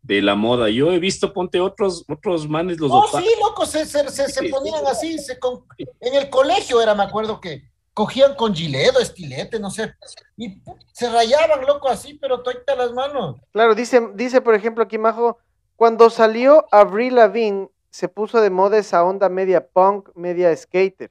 de 0.00 0.22
la 0.22 0.34
moda. 0.36 0.70
Yo 0.70 0.90
he 0.92 0.98
visto, 0.98 1.32
ponte 1.34 1.60
otros, 1.60 2.04
otros 2.08 2.48
manes, 2.48 2.78
los 2.80 2.90
No, 2.90 3.02
opa- 3.02 3.20
sí, 3.20 3.28
loco, 3.40 3.66
se, 3.66 3.84
se, 3.84 4.08
se, 4.08 4.28
se 4.28 4.48
ponían 4.48 4.86
así, 4.86 5.18
se 5.18 5.38
con- 5.38 5.64
en 6.00 6.14
el 6.14 6.30
colegio 6.30 6.80
era, 6.80 6.94
me 6.94 7.02
acuerdo 7.02 7.40
que 7.40 7.68
cogían 7.94 8.34
con 8.34 8.52
gilet 8.52 8.94
o 8.96 8.98
estilete, 8.98 9.60
no 9.60 9.70
sé, 9.70 9.94
y 10.36 10.60
se 10.92 11.08
rayaban, 11.08 11.64
loco, 11.64 11.88
así, 11.88 12.14
pero 12.14 12.42
toita 12.42 12.74
las 12.74 12.92
manos. 12.92 13.36
Claro, 13.52 13.74
dice, 13.76 14.10
dice 14.14 14.40
por 14.40 14.54
ejemplo 14.54 14.82
aquí 14.82 14.98
Majo, 14.98 15.38
cuando 15.76 16.10
salió 16.10 16.66
Avril 16.72 17.14
Lavigne 17.14 17.68
se 17.90 18.08
puso 18.08 18.40
de 18.40 18.50
moda 18.50 18.78
esa 18.78 19.04
onda 19.04 19.28
media 19.28 19.64
punk, 19.64 20.10
media 20.16 20.54
skater. 20.56 21.10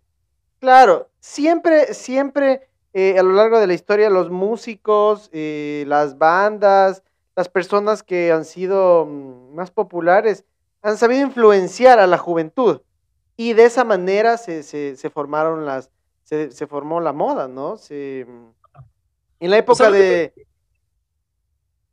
Claro, 0.60 1.10
siempre, 1.22 1.94
siempre 1.94 2.68
eh, 2.94 3.18
a 3.18 3.24
lo 3.24 3.32
largo 3.32 3.60
de 3.60 3.68
la 3.68 3.74
historia 3.74 4.10
los 4.10 4.30
músicos, 4.30 5.30
eh, 5.32 5.86
las 5.88 6.18
bandas, 6.18 7.02
las 7.36 7.48
personas 7.48 8.04
que 8.04 8.34
han 8.34 8.44
sido 8.44 9.06
mm, 9.06 9.56
más 9.56 9.72
populares 9.72 10.44
han 10.82 10.98
sabido 10.98 11.22
influenciar 11.22 12.00
a 12.00 12.08
la 12.08 12.18
juventud. 12.18 12.82
y 13.36 13.54
de 13.54 13.66
esa 13.66 13.84
manera 13.84 14.38
se 14.38 15.10
formaron 15.12 15.66
las, 15.66 15.90
se, 16.34 16.52
se, 16.52 16.68
formó 16.68 17.00
la 17.00 17.14
moda, 17.14 17.48
¿no? 17.48 17.78
Se, 17.78 18.22
en 19.40 19.52
la 19.52 19.58
época 19.58 19.92
de, 19.92 20.34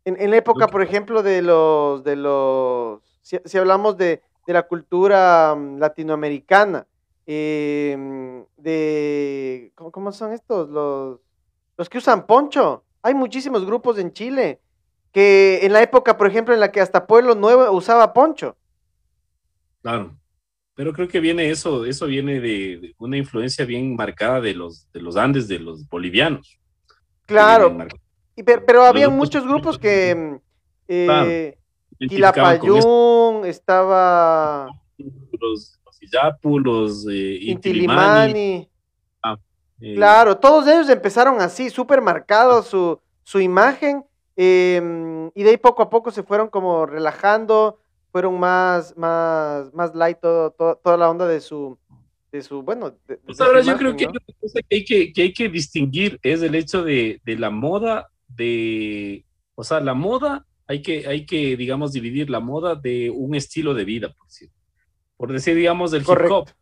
en, 0.05 0.21
en, 0.21 0.31
la 0.31 0.39
época, 0.39 0.67
por 0.67 0.83
ejemplo, 0.83 1.23
de 1.23 1.43
los, 1.43 2.03
de 2.05 2.17
los, 2.17 3.03
si, 3.21 3.39
si 3.45 3.59
hablamos 3.59 3.99
de, 3.99 4.23
de, 4.47 4.53
la 4.53 4.63
cultura 4.63 5.55
mm, 5.55 5.79
latinoamericana, 5.79 6.87
eh, 7.27 8.45
de, 8.57 9.73
¿cómo, 9.75 9.93
¿cómo, 9.93 10.13
son 10.13 10.33
estos? 10.33 10.71
Los, 10.71 11.21
los 11.77 11.89
que 11.91 11.99
usan 11.99 12.27
poncho. 12.27 12.85
Hay 13.03 13.15
muchísimos 13.15 13.65
grupos 13.67 13.99
en 13.99 14.13
Chile 14.13 14.61
que 15.13 15.61
en 15.63 15.73
la 15.73 15.83
época, 15.83 16.17
por 16.17 16.27
ejemplo, 16.27 16.55
en 16.55 16.61
la 16.61 16.73
que 16.73 16.81
hasta 16.81 17.07
Pueblo 17.07 17.35
Nuevo 17.35 17.71
usaba 17.73 18.13
poncho. 18.13 18.57
Claro. 19.83 20.20
Pero 20.81 20.95
creo 20.95 21.09
que 21.09 21.21
viene 21.21 21.51
eso, 21.51 21.85
eso 21.85 22.07
viene 22.07 22.41
de, 22.41 22.79
de 22.79 22.95
una 22.97 23.19
influencia 23.19 23.67
bien 23.67 23.95
marcada 23.95 24.41
de 24.41 24.55
los, 24.55 24.91
de 24.95 25.03
los 25.03 25.15
Andes, 25.15 25.47
de 25.47 25.59
los 25.59 25.87
bolivianos. 25.87 26.59
Claro, 27.27 27.77
y, 28.35 28.43
pero, 28.43 28.65
pero 28.65 28.85
había 28.85 29.11
muchos 29.11 29.45
grupos 29.45 29.79
que 29.79 30.41
eh, 30.89 31.05
claro. 31.05 32.09
Quilapayún, 32.09 33.45
estaba 33.45 34.71
los, 34.97 35.79
los 35.85 36.03
Iyapu, 36.03 36.59
los 36.59 37.07
eh, 37.11 37.41
Intilimani. 37.43 38.67
Ah, 39.23 39.37
eh, 39.83 39.97
claro, 39.97 40.39
todos 40.39 40.67
ellos 40.67 40.89
empezaron 40.89 41.43
así, 41.43 41.69
súper 41.69 42.01
marcados 42.01 42.69
su, 42.69 42.99
su 43.23 43.39
imagen, 43.39 44.03
eh, 44.35 45.31
y 45.35 45.43
de 45.43 45.51
ahí 45.51 45.59
poco 45.59 45.83
a 45.83 45.91
poco 45.91 46.11
se 46.11 46.23
fueron 46.23 46.49
como 46.49 46.87
relajando, 46.87 47.81
fueron 48.11 48.39
más, 48.39 48.97
más, 48.97 49.73
más 49.73 49.95
light 49.95 50.19
todo, 50.21 50.51
todo, 50.51 50.81
toda 50.83 50.97
la 50.97 51.11
onda 51.11 51.27
de 51.27 51.41
su, 51.41 51.79
de 52.33 52.43
su, 52.43 52.63
bueno. 52.63 52.97
De, 53.07 53.17
pues 53.19 53.41
ahora 53.41 53.61
yo 53.61 53.77
creo 53.77 53.93
¿no? 53.93 53.97
que 53.97 54.07
hay 54.07 54.35
cosa 54.41 54.61
que 54.69 54.77
hay 54.77 54.85
que, 54.85 55.13
que 55.13 55.23
hay 55.23 55.33
que 55.33 55.49
distinguir 55.49 56.19
es 56.23 56.43
el 56.43 56.55
hecho 56.55 56.83
de, 56.83 57.21
de, 57.25 57.39
la 57.39 57.51
moda, 57.51 58.11
de, 58.29 59.25
o 59.55 59.65
sea, 59.65 59.81
la 59.81 59.95
moda, 59.95 60.47
hay 60.67 60.83
que, 60.83 61.07
hay 61.07 61.27
que, 61.27 61.57
digamos, 61.57 61.93
dividir 61.93 62.31
la 62.31 62.41
moda 62.41 62.75
de 62.75 63.11
un 63.11 63.35
estilo 63.35 63.75
de 63.75 63.85
vida, 63.85 64.13
por 64.13 64.27
decir, 64.27 64.51
por 65.17 65.33
decir 65.33 65.55
digamos, 65.57 65.91
del 65.91 66.05
Correcto. 66.05 66.45
hip 66.47 66.49
hop. 66.49 66.55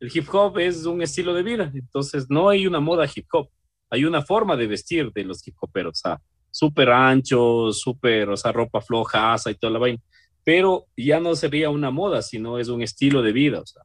El 0.00 0.10
hip 0.12 0.34
hop 0.34 0.58
es 0.58 0.84
un 0.84 1.00
estilo 1.02 1.32
de 1.32 1.42
vida, 1.42 1.70
entonces 1.74 2.26
no 2.28 2.48
hay 2.48 2.66
una 2.66 2.80
moda 2.80 3.08
hip 3.14 3.26
hop, 3.32 3.48
hay 3.90 4.04
una 4.04 4.22
forma 4.22 4.56
de 4.56 4.66
vestir 4.66 5.12
de 5.12 5.24
los 5.24 5.46
hip 5.46 5.56
hoperos, 5.60 5.98
o 5.98 6.08
sea, 6.08 6.22
súper 6.50 6.90
anchos, 6.90 7.80
súper, 7.80 8.28
o 8.28 8.36
sea, 8.36 8.52
ropa 8.52 8.80
floja, 8.80 9.32
asa 9.32 9.50
y 9.50 9.54
toda 9.54 9.72
la 9.72 9.78
vaina 9.78 10.02
pero 10.44 10.86
ya 10.96 11.20
no 11.20 11.34
sería 11.34 11.70
una 11.70 11.90
moda, 11.90 12.22
sino 12.22 12.58
es 12.58 12.68
un 12.68 12.82
estilo 12.82 13.22
de 13.22 13.32
vida. 13.32 13.60
O 13.60 13.66
sea. 13.66 13.82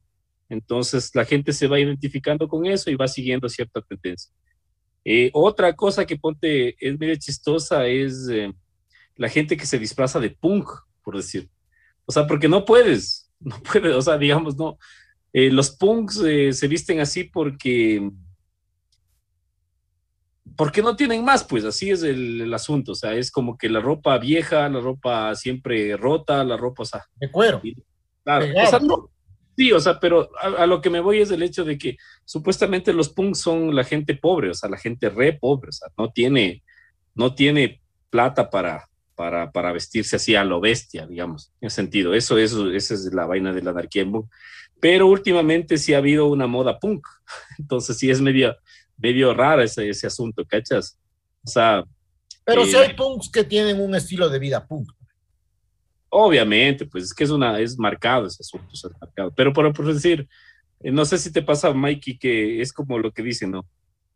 Entonces 0.49 1.11
la 1.13 1.25
gente 1.25 1.53
se 1.53 1.67
va 1.67 1.79
identificando 1.79 2.47
con 2.47 2.65
eso 2.65 2.89
y 2.89 2.95
va 2.95 3.07
siguiendo 3.07 3.49
cierta 3.49 3.81
tendencia. 3.81 4.31
Eh, 5.03 5.29
otra 5.33 5.75
cosa 5.75 6.05
que 6.05 6.17
ponte 6.17 6.75
es 6.79 6.99
medio 6.99 7.15
chistosa 7.15 7.85
es 7.87 8.27
eh, 8.29 8.51
la 9.15 9.29
gente 9.29 9.55
que 9.55 9.65
se 9.65 9.79
disfraza 9.79 10.19
de 10.19 10.31
punk, 10.31 10.69
por 11.03 11.15
decir. 11.15 11.49
O 12.05 12.11
sea, 12.11 12.27
porque 12.27 12.47
no 12.47 12.65
puedes, 12.65 13.31
no 13.39 13.59
puedes, 13.61 13.95
o 13.95 14.01
sea, 14.01 14.17
digamos, 14.17 14.57
no. 14.57 14.77
Eh, 15.33 15.51
los 15.51 15.71
punks 15.71 16.15
se 16.15 16.67
visten 16.67 16.99
así 16.99 17.25
porque 17.25 18.09
porque 20.55 20.81
no 20.81 20.95
tienen 20.95 21.23
más, 21.23 21.43
pues 21.43 21.65
así 21.65 21.91
es 21.91 22.03
el, 22.03 22.41
el, 22.41 22.53
asunto, 22.53 22.93
o 22.93 22.95
sea, 22.95 23.13
es 23.13 23.31
como 23.31 23.57
que 23.57 23.69
la 23.69 23.79
ropa 23.79 24.17
vieja, 24.17 24.69
la 24.69 24.79
ropa 24.79 25.35
siempre 25.35 25.95
rota, 25.97 26.43
la 26.43 26.57
ropa, 26.57 26.83
o 26.83 26.85
sea. 26.85 27.05
De 27.15 27.29
cuero. 27.31 27.59
Y, 27.63 27.75
claro, 28.23 28.45
o 28.45 28.67
sea, 28.67 28.79
no, 28.79 29.09
sí, 29.55 29.71
o 29.71 29.79
sea, 29.79 29.99
pero 29.99 30.29
a, 30.41 30.63
a, 30.63 30.67
lo 30.67 30.81
que 30.81 30.89
me 30.89 30.99
voy 30.99 31.21
es 31.21 31.31
el 31.31 31.43
hecho 31.43 31.65
de 31.65 31.77
que 31.77 31.97
supuestamente 32.25 32.93
los 32.93 33.09
punks 33.09 33.39
son 33.39 33.75
la 33.75 33.83
gente 33.83 34.15
pobre, 34.15 34.49
o 34.49 34.53
sea, 34.53 34.69
la 34.69 34.77
gente 34.77 35.09
re 35.09 35.33
pobre, 35.33 35.69
o 35.69 35.73
sea, 35.73 35.89
no 35.97 36.11
tiene, 36.11 36.63
no 37.15 37.35
tiene 37.35 37.81
plata 38.09 38.49
para, 38.49 38.87
para, 39.17 39.51
para 39.51 39.71
vestirse 39.71 40.15
así 40.15 40.35
a 40.35 40.43
lo 40.43 40.61
bestia, 40.61 41.07
digamos, 41.07 41.51
en 41.59 41.71
sentido, 41.71 42.13
eso, 42.13 42.37
eso, 42.37 42.71
esa 42.71 42.93
es 42.93 43.11
la 43.13 43.25
vaina 43.25 43.51
de 43.51 43.63
la 43.63 43.71
anarquía 43.71 44.03
en 44.03 44.11
punk. 44.11 44.29
Pero 44.79 45.07
últimamente 45.07 45.79
sí 45.79 45.95
ha 45.95 45.97
habido 45.97 46.27
una 46.27 46.45
moda 46.45 46.79
punk, 46.79 47.05
entonces 47.57 47.97
sí 47.97 48.11
es 48.11 48.21
medio 48.21 48.55
medio 48.97 49.33
raro 49.33 49.61
ese, 49.61 49.89
ese 49.89 50.07
asunto, 50.07 50.43
¿cachas? 50.45 50.97
O 51.45 51.49
sea. 51.49 51.83
Pero 52.43 52.63
eh, 52.63 52.65
si 52.67 52.75
hay 52.75 52.93
punks 52.93 53.29
que 53.29 53.43
tienen 53.43 53.79
un 53.79 53.95
estilo 53.95 54.29
de 54.29 54.39
vida 54.39 54.65
punk. 54.65 54.91
Obviamente, 56.09 56.85
pues 56.85 57.05
es 57.05 57.13
que 57.13 57.23
es 57.23 57.29
una, 57.29 57.59
es 57.59 57.77
marcado 57.77 58.27
ese 58.27 58.41
asunto, 58.41 58.67
es 58.73 58.87
marcado. 58.99 59.31
Pero 59.35 59.53
por, 59.53 59.71
por 59.73 59.93
decir, 59.93 60.27
eh, 60.79 60.91
no 60.91 61.05
sé 61.05 61.17
si 61.17 61.31
te 61.31 61.41
pasa, 61.41 61.73
Mikey, 61.73 62.17
que 62.17 62.61
es 62.61 62.71
como 62.71 62.97
lo 62.97 63.11
que 63.11 63.23
dicen, 63.23 63.51
¿no? 63.51 63.67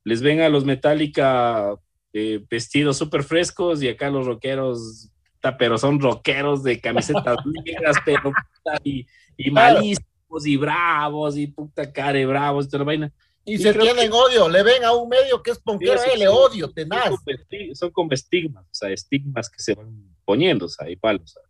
Les 0.03 0.21
ven 0.21 0.41
a 0.41 0.49
los 0.49 0.65
Metallica 0.65 1.75
eh, 2.13 2.43
vestidos 2.49 2.97
súper 2.97 3.23
frescos 3.23 3.82
y 3.82 3.89
acá 3.89 4.09
los 4.09 4.25
rockeros, 4.25 5.09
pero 5.57 5.77
son 5.77 5.99
rockeros 5.99 6.63
de 6.63 6.79
camisetas 6.79 7.38
negras, 7.65 7.97
pero 8.05 8.32
y, 8.84 9.05
y 9.38 9.51
malísimos 9.51 10.45
y 10.45 10.57
bravos 10.57 11.38
y 11.38 11.47
puta 11.47 11.91
care 11.91 12.25
bravos 12.25 12.65
y 12.65 12.69
toda 12.69 12.79
la 12.79 12.86
vaina. 12.86 13.13
Y, 13.43 13.55
y 13.55 13.57
se 13.57 13.73
tienen 13.73 14.11
que... 14.11 14.15
odio, 14.15 14.47
le 14.49 14.63
ven 14.63 14.83
a 14.83 14.93
un 14.93 15.09
medio 15.09 15.41
que 15.41 15.51
es 15.51 15.59
ponquero, 15.59 15.97
sí, 15.97 16.09
sí, 16.13 16.19
le 16.19 16.27
odio, 16.27 16.71
tenaz. 16.71 17.11
Son 17.73 17.89
como 17.91 18.11
estigmas, 18.11 18.63
o 18.65 18.73
sea, 18.73 18.89
estigmas 18.89 19.49
que 19.49 19.61
se 19.61 19.73
van 19.73 20.15
poniendo, 20.25 20.65
o 20.65 20.69
sea, 20.69 20.89
igual, 20.89 21.21
o 21.23 21.27
sea. 21.27 21.41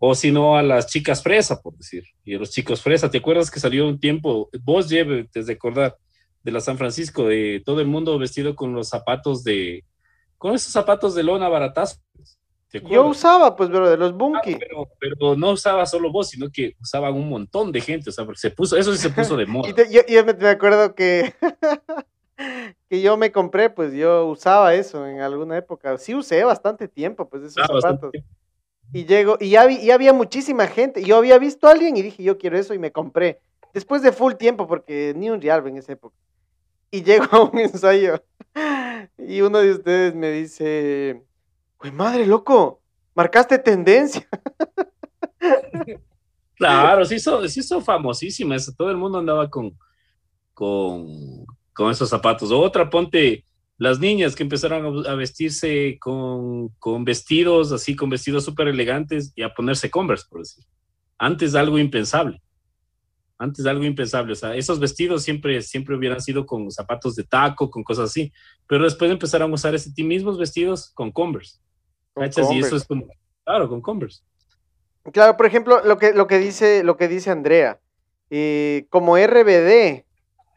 O 0.00 0.14
si 0.14 0.30
no, 0.30 0.56
a 0.56 0.62
las 0.62 0.86
chicas 0.86 1.22
fresa, 1.22 1.60
por 1.60 1.76
decir, 1.76 2.04
y 2.24 2.34
a 2.34 2.38
los 2.38 2.50
chicos 2.50 2.80
fresa. 2.80 3.10
¿Te 3.10 3.18
acuerdas 3.18 3.50
que 3.50 3.58
salió 3.58 3.88
un 3.88 3.98
tiempo, 3.98 4.48
vos 4.62 4.88
lleve, 4.88 5.28
desde 5.34 5.54
acordar, 5.54 5.96
de 6.44 6.52
la 6.52 6.60
San 6.60 6.78
Francisco, 6.78 7.26
de 7.26 7.62
todo 7.64 7.80
el 7.80 7.88
mundo 7.88 8.16
vestido 8.16 8.54
con 8.54 8.72
los 8.74 8.88
zapatos 8.88 9.42
de, 9.42 9.84
con 10.36 10.54
esos 10.54 10.72
zapatos 10.72 11.14
de 11.16 11.24
lona 11.24 11.48
baratazos? 11.48 12.00
Yo 12.72 13.06
usaba, 13.06 13.56
pues, 13.56 13.70
pero 13.70 13.88
de 13.88 13.96
los 13.96 14.12
bunky. 14.12 14.54
Ah, 14.54 14.58
pero, 14.58 14.88
pero, 15.00 15.36
no 15.36 15.52
usaba 15.52 15.86
solo 15.86 16.12
vos, 16.12 16.28
sino 16.28 16.50
que 16.50 16.76
usaban 16.80 17.14
un 17.14 17.28
montón 17.28 17.72
de 17.72 17.80
gente, 17.80 18.10
o 18.10 18.12
sea, 18.12 18.26
porque 18.26 18.40
se 18.40 18.50
puso, 18.50 18.76
eso 18.76 18.92
sí 18.92 18.98
se 18.98 19.10
puso 19.10 19.36
de 19.36 19.46
moda. 19.46 19.68
y 19.68 19.72
te, 19.72 19.90
yo, 19.90 20.02
yo, 20.06 20.24
me 20.24 20.48
acuerdo 20.48 20.94
que, 20.94 21.34
que 22.90 23.00
yo 23.00 23.16
me 23.16 23.32
compré, 23.32 23.70
pues 23.70 23.94
yo 23.94 24.26
usaba 24.26 24.74
eso 24.74 25.06
en 25.06 25.20
alguna 25.20 25.56
época. 25.56 25.96
Sí 25.96 26.14
usé 26.14 26.44
bastante 26.44 26.88
tiempo, 26.88 27.28
pues, 27.28 27.44
esos 27.44 27.62
ah, 27.62 27.80
zapatos. 27.80 28.12
Y 28.92 29.04
llego, 29.06 29.36
y 29.40 29.50
ya, 29.50 29.70
y 29.70 29.90
había 29.90 30.12
muchísima 30.12 30.66
gente. 30.66 31.02
Yo 31.02 31.16
había 31.16 31.38
visto 31.38 31.68
a 31.68 31.72
alguien 31.72 31.96
y 31.96 32.02
dije, 32.02 32.22
yo 32.22 32.38
quiero 32.38 32.58
eso 32.58 32.74
y 32.74 32.78
me 32.78 32.92
compré. 32.92 33.40
Después 33.72 34.02
de 34.02 34.12
full 34.12 34.34
tiempo, 34.34 34.66
porque 34.66 35.14
ni 35.16 35.30
un 35.30 35.40
real 35.40 35.66
en 35.66 35.76
esa 35.78 35.92
época. 35.92 36.16
Y 36.90 37.02
llego 37.04 37.26
a 37.30 37.44
un 37.44 37.58
ensayo 37.58 38.22
y 39.18 39.40
uno 39.40 39.58
de 39.58 39.72
ustedes 39.72 40.14
me 40.14 40.30
dice 40.30 41.22
Güey, 41.78 41.92
madre, 41.92 42.26
loco, 42.26 42.82
marcaste 43.14 43.58
tendencia. 43.58 44.28
claro, 46.56 47.04
se 47.04 47.16
hizo, 47.16 47.48
se 47.48 47.80
famosísima, 47.80 48.56
eso. 48.56 48.72
todo 48.76 48.90
el 48.90 48.96
mundo 48.96 49.18
andaba 49.18 49.48
con, 49.48 49.78
con, 50.54 51.46
con 51.72 51.90
esos 51.90 52.08
zapatos. 52.08 52.50
Otra, 52.50 52.90
ponte 52.90 53.44
las 53.76 54.00
niñas 54.00 54.34
que 54.34 54.42
empezaron 54.42 55.06
a, 55.06 55.14
vestirse 55.14 55.98
con, 56.00 56.70
con, 56.80 57.04
vestidos, 57.04 57.70
así, 57.70 57.94
con 57.94 58.10
vestidos 58.10 58.44
súper 58.44 58.66
elegantes 58.66 59.32
y 59.36 59.42
a 59.42 59.54
ponerse 59.54 59.88
Converse, 59.88 60.26
por 60.28 60.40
decir. 60.40 60.64
Antes 61.16 61.54
algo 61.54 61.78
impensable. 61.78 62.42
Antes 63.38 63.66
algo 63.66 63.84
impensable. 63.84 64.32
O 64.32 64.36
sea, 64.36 64.56
esos 64.56 64.80
vestidos 64.80 65.22
siempre, 65.22 65.62
siempre 65.62 65.96
hubieran 65.96 66.20
sido 66.20 66.44
con 66.44 66.68
zapatos 66.72 67.14
de 67.14 67.22
taco, 67.22 67.70
con 67.70 67.84
cosas 67.84 68.10
así. 68.10 68.32
Pero 68.66 68.82
después 68.82 69.12
empezaron 69.12 69.52
a 69.52 69.54
usar 69.54 69.76
ese 69.76 69.92
mismos 70.02 70.38
vestidos 70.38 70.90
con 70.92 71.12
Converse. 71.12 71.60
¿Cachas? 72.18 72.50
Y 72.52 72.58
eso 72.58 72.76
es 72.76 72.84
como, 72.84 73.06
claro, 73.44 73.68
con 73.68 73.80
Converse. 73.80 74.22
Claro, 75.12 75.36
por 75.36 75.46
ejemplo, 75.46 75.82
lo 75.84 75.98
que, 75.98 76.12
lo 76.12 76.26
que, 76.26 76.38
dice, 76.38 76.84
lo 76.84 76.96
que 76.96 77.08
dice 77.08 77.30
Andrea, 77.30 77.80
eh, 78.30 78.86
como 78.90 79.16
RBD, 79.16 80.04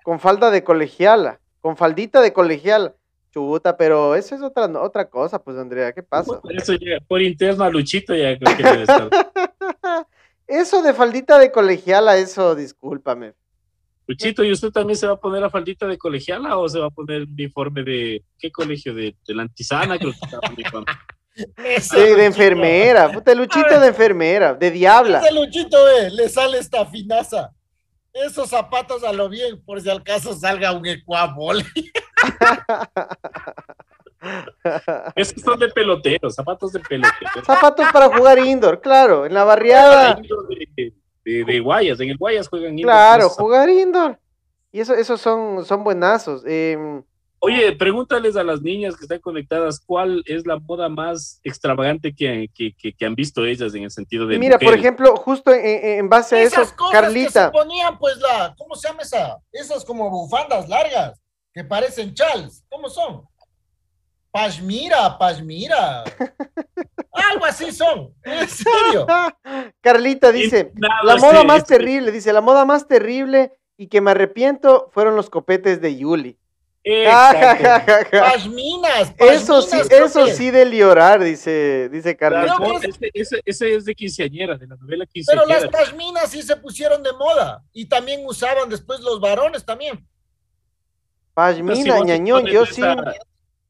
con 0.04 0.20
falda 0.20 0.52
de 0.52 0.64
colegiala, 0.64 1.40
con 1.62 1.78
faldita 1.78 2.22
de 2.22 2.34
colegiala, 2.34 2.96
chubuta, 3.32 3.78
pero 3.78 4.16
eso 4.16 4.36
es 4.36 4.42
otra, 4.42 4.66
otra 4.82 5.10
cosa, 5.10 5.42
pues 5.42 5.58
Andrea, 5.58 5.94
¿qué 5.94 6.04
pasa? 6.04 6.40
Por 6.42 6.54
eso 6.54 6.74
ya, 6.74 7.00
por 7.08 7.22
interno 7.22 7.64
a 7.64 7.70
Luchito 7.70 8.16
ya 8.16 8.38
creo 8.38 8.58
que 8.58 8.64
debe 8.64 8.82
estar. 8.82 9.10
eso 10.48 10.82
de 10.82 10.94
faldita 10.94 11.40
de 11.40 11.52
colegiala, 11.52 12.18
eso, 12.18 12.56
discúlpame. 12.56 13.34
Luchito, 14.08 14.44
¿y 14.44 14.52
usted 14.52 14.72
también 14.72 14.98
se 14.98 15.08
va 15.08 15.14
a 15.14 15.20
poner 15.20 15.42
la 15.42 15.50
faldita 15.50 15.88
de 15.88 15.98
colegiala 15.98 16.58
o 16.58 16.68
se 16.68 16.80
va 16.80 16.88
a 16.88 16.90
poner 16.90 17.22
el 17.22 17.30
uniforme 17.30 17.84
de 17.84 18.24
qué 18.38 18.52
colegio? 18.52 18.94
De, 18.94 19.16
de 19.26 19.34
la 19.34 19.44
antisana, 19.44 19.98
creo 19.98 20.12
que 20.12 20.18
está 20.26 20.40
Sí, 21.80 21.98
de 21.98 22.26
enfermera, 22.26 23.12
puta, 23.12 23.34
Luchito 23.34 23.80
de 23.80 23.88
enfermera, 23.88 24.54
de 24.54 24.72
diabla. 24.72 25.20
Ese 25.20 25.32
Luchito, 25.34 25.78
eh, 25.90 26.10
le 26.12 26.30
sale 26.30 26.60
esta 26.60 26.86
finaza. 26.86 27.52
Esos 28.14 28.50
zapatos 28.50 29.04
a 29.04 29.14
lo 29.14 29.30
bien, 29.30 29.64
por 29.64 29.82
si 29.82 29.90
al 29.90 30.04
caso 30.04 30.34
salga 30.34 30.74
un 30.74 30.86
ecuabol. 30.86 31.64
Esos 35.16 35.42
son 35.42 35.60
de 35.60 35.70
pelotero, 35.70 36.30
zapatos 36.30 36.74
de 36.74 36.80
pelotero. 36.80 37.44
Zapatos 37.46 37.88
para 37.92 38.16
jugar 38.16 38.38
indoor, 38.40 38.82
claro, 38.82 39.26
en 39.26 39.34
la 39.34 39.44
barriada. 39.44 40.20
de, 41.24 41.44
de 41.46 41.60
Guayas. 41.60 42.00
En 42.00 42.10
el 42.10 42.18
Guayas 42.18 42.48
juegan 42.48 42.78
indoor, 42.78 42.94
Claro, 42.94 43.30
jugar 43.30 43.70
indoor. 43.70 44.20
Y 44.72 44.80
eso, 44.80 44.94
esos 44.94 45.20
son, 45.20 45.66
son 45.66 45.84
buenazos. 45.84 46.44
Em, 46.46 47.04
Oye, 47.44 47.72
pregúntales 47.76 48.36
a 48.36 48.44
las 48.44 48.62
niñas 48.62 48.96
que 48.96 49.06
están 49.06 49.20
conectadas 49.20 49.80
cuál 49.84 50.22
es 50.28 50.46
la 50.46 50.60
moda 50.60 50.90
más 50.90 51.40
extravagante 51.44 52.14
que, 52.16 52.48
que, 52.54 52.72
que- 52.76 52.94
que 52.94 53.06
han 53.06 53.16
visto 53.16 53.44
ellas 53.46 53.74
en 53.74 53.82
el 53.84 53.90
sentido 53.92 54.28
de. 54.28 54.38
mira, 54.38 54.60
por 54.60 54.76
ejemplo, 54.76 55.16
justo 55.16 55.52
en, 55.52 56.08
base 56.08 56.36
a 56.36 56.42
eso, 56.44 56.62
Esas 56.62 56.74
cosas 56.74 56.92
que 56.92 57.08
se 57.08 57.34
Carlita. 57.34 57.52
ponían, 57.52 57.98
pues, 57.98 58.18
la, 58.20 58.54
¿cómo 58.56 58.76
se 58.76 58.88
llama 58.88 59.02
esa? 59.02 59.38
Esas 59.52 59.84
como 59.84 60.10
bufandas 60.12 60.70
largas 60.70 61.20
que 61.52 61.64
parecen 61.64 62.14
chals. 62.14 62.64
¿Cómo 62.70 62.88
son? 62.90 63.24
Pashmira, 64.32 65.18
pashmira. 65.18 66.04
Algo 67.12 67.46
así 67.46 67.72
son. 67.72 68.14
En 68.24 68.48
serio. 68.48 69.06
Carlita 69.82 70.32
dice, 70.32 70.72
Nada, 70.76 71.04
la 71.04 71.16
moda 71.18 71.42
sí, 71.42 71.48
más 71.48 71.60
sí. 71.62 71.66
terrible, 71.68 72.12
dice, 72.12 72.32
la 72.32 72.42
moda 72.42 72.66
más 72.66 72.88
terrible 72.88 73.52
y 73.78 73.88
que 73.88 74.00
me 74.00 74.12
arrepiento 74.12 74.90
fueron 74.94 75.16
los 75.16 75.30
copetes 75.30 75.82
de 75.82 75.98
Yuli. 75.98 76.38
Exacto. 76.84 78.18
Pashminas. 78.20 79.14
Eso 79.18 79.62
sí, 79.62 79.78
eso 79.90 80.26
que- 80.26 80.34
sí 80.34 80.50
de 80.52 80.66
llorar, 80.70 81.24
dice, 81.24 81.90
dice. 81.92 82.18
Claro, 82.18 82.80
que- 82.82 82.88
ese, 82.88 83.12
ese- 83.14 83.42
ese 83.46 83.76
es 83.76 83.86
de 83.86 83.94
quinceañera, 83.96 84.58
de 84.58 84.68
la 84.68 84.76
novela 84.76 85.06
Pero 85.14 85.46
las 85.46 85.64
quinceañera. 85.64 85.72
pashminas 85.72 86.32
sí 86.32 86.42
se 86.42 86.56
pusieron 86.58 87.04
de 87.04 87.14
moda. 87.14 87.64
Y 87.74 87.86
también 87.86 88.22
usaban 88.26 88.68
después 88.70 89.00
los 89.02 89.20
varones 89.20 89.64
también. 89.66 90.06
Si 91.76 91.84
te 91.84 92.04
ñañón, 92.04 92.46
yo 92.46 92.64
esa- 92.64 92.96
sí. 92.96 93.20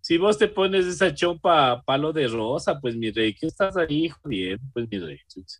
Si 0.03 0.17
vos 0.17 0.37
te 0.37 0.47
pones 0.47 0.85
esa 0.87 1.13
chompa 1.13 1.81
palo 1.85 2.11
de 2.11 2.27
rosa, 2.27 2.79
pues 2.79 2.95
mi 2.95 3.11
rey, 3.11 3.35
¿qué 3.35 3.45
estás 3.45 3.77
ahí 3.77 4.09
jodiendo? 4.09 4.63
Pues 4.73 4.87
mi 4.89 4.97
rey, 4.97 5.19
chucha. 5.27 5.59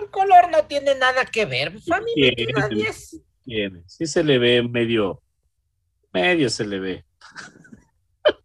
El 0.00 0.10
color 0.10 0.50
no 0.50 0.64
tiene 0.64 0.94
nada 0.96 1.24
que 1.24 1.44
ver. 1.46 1.72
Pues, 1.72 1.88
a 1.92 2.00
mí 2.00 2.10
me 2.16 2.32
Tiene, 2.32 2.52
queda 2.52 2.68
10. 2.68 3.20
tiene. 3.44 3.82
Sí 3.86 4.06
se 4.06 4.24
le 4.24 4.38
ve 4.38 4.62
medio, 4.62 5.22
medio 6.16 6.48
se 6.48 6.64
le 6.66 6.80
ve. 6.80 7.04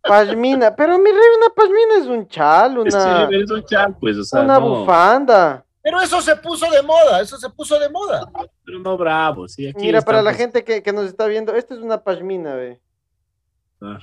Pashmina, 0.03 0.75
pero 0.75 0.97
mi 0.99 1.09
rey, 1.09 1.29
una 1.37 1.49
pashmina 1.55 1.95
es 1.99 2.07
un 2.07 2.27
chal, 2.27 2.77
una, 2.77 3.27
que 3.29 3.39
es 3.39 3.49
un 3.49 3.63
chal, 3.65 3.95
pues, 3.99 4.17
o 4.17 4.23
sea, 4.23 4.41
una 4.41 4.59
no, 4.59 4.69
bufanda. 4.69 5.65
Pero 5.81 5.99
eso 6.01 6.21
se 6.21 6.35
puso 6.35 6.69
de 6.69 6.81
moda. 6.83 7.21
Eso 7.21 7.37
se 7.37 7.49
puso 7.49 7.79
de 7.79 7.89
moda. 7.89 8.29
pero 8.63 8.79
no 8.79 8.97
bravo, 8.97 9.47
sí, 9.47 9.67
aquí 9.67 9.85
Mira, 9.85 10.01
para 10.01 10.21
la 10.21 10.33
gente 10.33 10.63
que, 10.63 10.83
que 10.83 10.93
nos 10.93 11.05
está 11.05 11.25
viendo, 11.27 11.53
esto 11.55 11.73
es 11.73 11.79
una 11.79 12.03
pashmina, 12.03 12.55
ve. 12.55 12.79
Ah. 13.81 13.99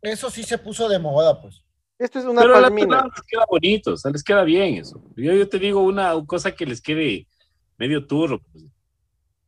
Eso 0.00 0.30
sí 0.30 0.42
se 0.42 0.56
puso 0.56 0.88
de 0.88 0.98
moda, 0.98 1.40
pues. 1.40 1.62
Esto 1.98 2.18
es 2.18 2.24
una 2.24 2.40
Pero 2.42 2.54
pashmina. 2.54 2.88
personas 2.88 3.12
les 3.16 3.26
queda 3.26 3.44
bonito, 3.50 3.92
o 3.92 3.96
sea, 3.96 4.10
les 4.10 4.22
queda 4.22 4.42
bien 4.44 4.74
eso. 4.76 5.02
Yo, 5.16 5.32
yo 5.32 5.48
te 5.48 5.58
digo 5.58 5.82
una 5.82 6.14
cosa 6.26 6.52
que 6.52 6.64
les 6.66 6.80
quede 6.80 7.26
medio 7.78 8.06
turro. 8.06 8.40
pues. 8.52 8.64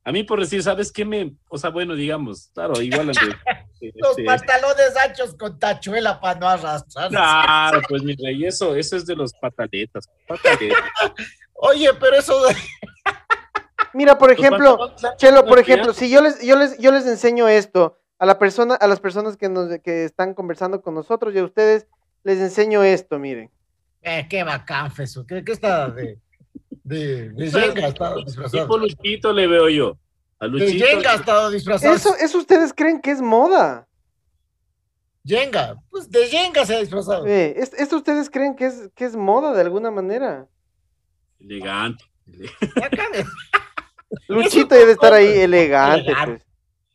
A 0.05 0.13
mí 0.13 0.23
por 0.23 0.41
decir, 0.41 0.63
¿sabes 0.63 0.91
qué 0.91 1.05
me...? 1.05 1.35
O 1.49 1.59
sea, 1.59 1.71
bueno, 1.71 1.95
digamos, 1.95 2.51
claro, 2.55 2.81
igual... 2.81 3.07
Los 3.81 4.11
este, 4.11 4.25
pantalones 4.25 4.97
anchos 4.97 5.35
con 5.35 5.57
tachuela 5.59 6.21
para 6.21 6.41
no 6.41 6.49
arrastrar. 6.49 7.11
Claro, 7.11 7.81
pues 7.89 8.03
mi 8.03 8.17
rey, 8.17 8.45
eso, 8.45 8.75
eso 8.75 8.97
es 8.97 9.07
de 9.07 9.15
los 9.15 9.33
pataletas. 9.35 10.09
pataletas. 10.27 10.77
Oye, 11.55 11.91
pero 12.01 12.17
eso 12.17 12.43
de- 12.47 12.57
Mira, 13.95 14.19
por 14.19 14.33
ejemplo, 14.33 14.95
Chelo, 15.17 15.47
por 15.47 15.59
ejemplo, 15.59 15.93
si 15.93 16.11
yo 16.11 16.21
les, 16.21 16.43
yo 16.45 16.57
les, 16.57 16.77
yo 16.79 16.91
les 16.93 17.07
enseño 17.07 17.49
esto 17.49 17.99
a 18.19 18.27
la 18.27 18.39
persona, 18.39 18.75
a 18.75 18.87
las 18.89 19.01
personas 19.01 19.37
que 19.37 19.49
nos, 19.49 19.79
que 19.81 20.05
están 20.05 20.35
conversando 20.35 20.83
con 20.83 20.95
nosotros 20.95 21.35
y 21.35 21.39
a 21.39 21.45
ustedes 21.45 21.87
les 22.25 22.39
enseño 22.39 22.83
esto, 22.83 23.19
miren. 23.19 23.51
Eh, 24.03 24.27
qué 24.29 24.43
bacán, 24.45 24.91
Feso. 24.91 25.27
¿Qué, 25.27 25.45
qué 25.45 25.53
está 25.53 25.89
de. 25.89 26.19
De, 26.89 27.29
de 27.31 27.47
Eso 27.47 27.59
es- 27.59 27.65
Jenga 27.67 27.87
ha 27.87 27.89
estado 27.89 28.25
disfrazado. 28.25 28.63
Tipo 28.65 28.79
Luchito 28.79 29.33
le 29.33 29.47
veo 29.47 29.69
yo. 29.69 29.99
A 30.41 30.47
De 30.47 30.51
Luchito. 30.53 30.85
Jenga 30.87 31.13
ha 31.13 31.15
estado 31.17 31.51
disfrazado. 31.51 31.95
Eso, 31.95 32.15
eso 32.17 32.39
ustedes 32.39 32.73
creen 32.75 33.01
que 33.01 33.11
es 33.11 33.21
moda. 33.21 33.87
Jenga. 35.25 35.77
Pues 35.91 36.11
de 36.11 36.27
Jenga 36.29 36.65
se 36.65 36.77
ha 36.77 36.81
disfrazado. 36.81 37.27
Es- 37.27 37.73
esto 37.75 37.97
ustedes 37.97 38.31
creen 38.31 38.55
que 38.57 38.67
es, 38.67 38.89
que 38.95 39.05
es 39.05 39.17
moda 39.17 39.53
de 39.53 39.61
alguna 39.61 39.91
manera. 39.91 40.47
Elegante. 41.41 42.05
Eh. 42.33 42.49
Luchito 44.29 44.75
debe 44.75 44.93
estar 44.93 45.13
ahí 45.13 45.27
elegante, 45.41 46.01
Elegante. 46.11 46.45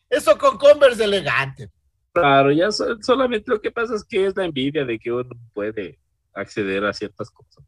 pues. 0.10 0.22
Eso 0.24 0.38
con 0.38 0.58
Converse 0.58 1.04
elegante. 1.04 1.70
Claro, 2.12 2.52
ya 2.52 2.72
so- 2.72 3.02
solamente 3.02 3.50
lo 3.52 3.60
que 3.62 3.72
pasa 3.72 3.96
es 3.96 4.04
que 4.04 4.28
es 4.28 4.36
la 4.36 4.46
envidia 4.46 4.86
de 4.86 5.00
que 5.00 5.12
uno 5.12 5.30
puede 5.54 6.00
acceder 6.34 6.86
a 6.86 6.94
ciertas 6.94 7.30
cosas. 7.32 7.64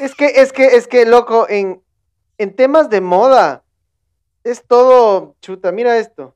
Es 0.00 0.14
que, 0.14 0.26
es 0.26 0.52
que, 0.52 0.66
es 0.76 0.86
que, 0.86 1.04
loco, 1.06 1.46
en, 1.48 1.82
en 2.38 2.54
temas 2.56 2.88
de 2.90 3.00
moda, 3.00 3.64
es 4.44 4.66
todo 4.66 5.36
chuta. 5.40 5.72
Mira 5.72 5.98
esto. 5.98 6.34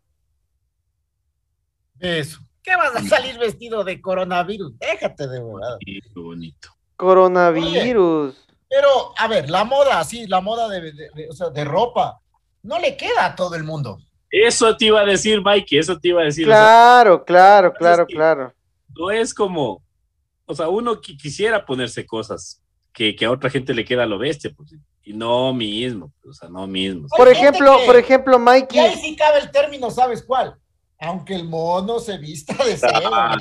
Eso. 2.01 2.41
¿Qué 2.63 2.77
vas 2.77 2.95
a 2.97 3.03
salir 3.03 3.39
vestido 3.39 3.83
de 3.85 4.01
coronavirus? 4.01 4.79
Déjate 4.79 5.27
de. 5.27 5.41
Y 5.81 6.01
qué 6.03 6.21
bonito. 6.21 6.69
Coronavirus. 6.97 8.37
Pero, 8.69 9.15
a 9.17 9.27
ver, 9.29 9.49
la 9.49 9.65
moda, 9.65 10.05
sí, 10.05 10.27
la 10.27 10.41
moda 10.41 10.69
de, 10.69 10.81
de- 10.93 11.11
de- 11.15 11.29
o 11.31 11.33
sea, 11.33 11.49
de 11.49 11.65
ropa, 11.65 12.21
no 12.63 12.79
le 12.79 12.97
queda 12.97 13.25
a 13.27 13.35
todo 13.37 13.55
el 13.55 13.65
mundo. 13.65 13.99
Eso 14.31 14.77
te 14.77 14.87
iba 14.87 15.01
a 15.01 15.05
decir, 15.07 15.41
Mikey, 15.41 15.79
eso 15.79 15.99
te 15.99 16.09
iba 16.09 16.21
a 16.21 16.25
decir. 16.25 16.47
o 16.47 16.51
sea, 16.51 16.59
Claro, 16.61 17.25
claro, 17.25 17.73
claro, 17.73 18.03
es 18.03 18.09
que- 18.09 18.15
claro. 18.15 18.53
no 18.95 19.11
es 19.11 19.33
como, 19.33 19.83
o 20.45 20.55
sea, 20.55 20.69
uno 20.69 20.97
qui- 21.01 21.17
quisiera 21.19 21.65
ponerse 21.65 22.05
cosas 22.05 22.61
que, 22.99 23.15
que 23.15 23.25
a 23.27 23.31
otra 23.31 23.49
gente 23.49 23.73
le 23.75 23.85
queda 23.85 24.07
lo 24.07 24.19
bestia, 24.19 24.51
pues, 24.57 24.75
y 25.05 25.13
no 25.13 25.55
mismo, 25.55 26.11
o 26.29 26.33
sea, 26.33 26.49
no 26.49 26.67
mismo. 26.67 27.07
Por 27.17 27.29
ejemplo, 27.29 27.77
por 27.87 27.95
ejemplo, 27.95 28.33
Y 28.33 28.49
ahí 28.49 28.61
Mikey, 28.63 28.97
sí 28.97 29.15
cabe 29.15 29.39
el 29.39 29.53
término, 29.53 29.89
¿sabes 29.93 30.21
cuál? 30.25 30.57
Aunque 30.99 31.37
el 31.37 31.45
mono 31.45 32.01
se 32.01 32.19
vista 32.19 32.55
de 32.65 32.77
seda. 32.77 33.01
Ah, 33.05 33.39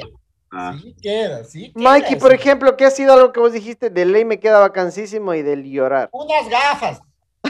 ah. 0.52 0.76
Sí 0.80 0.96
queda, 1.02 1.44
sí 1.44 1.74
queda 1.74 1.90
Mikey, 1.90 2.20
por 2.20 2.34
ejemplo, 2.34 2.78
¿qué 2.78 2.86
ha 2.86 2.92
sido 2.92 3.14
algo 3.14 3.34
que 3.34 3.40
vos 3.40 3.52
dijiste? 3.52 3.90
De 3.90 4.06
ley 4.06 4.26
me 4.26 4.40
queda 4.40 4.60
vacancísimo 4.60 5.34
y 5.34 5.42
del 5.42 5.64
llorar. 5.64 6.10
Unas 6.12 6.48
gafas. 6.48 7.00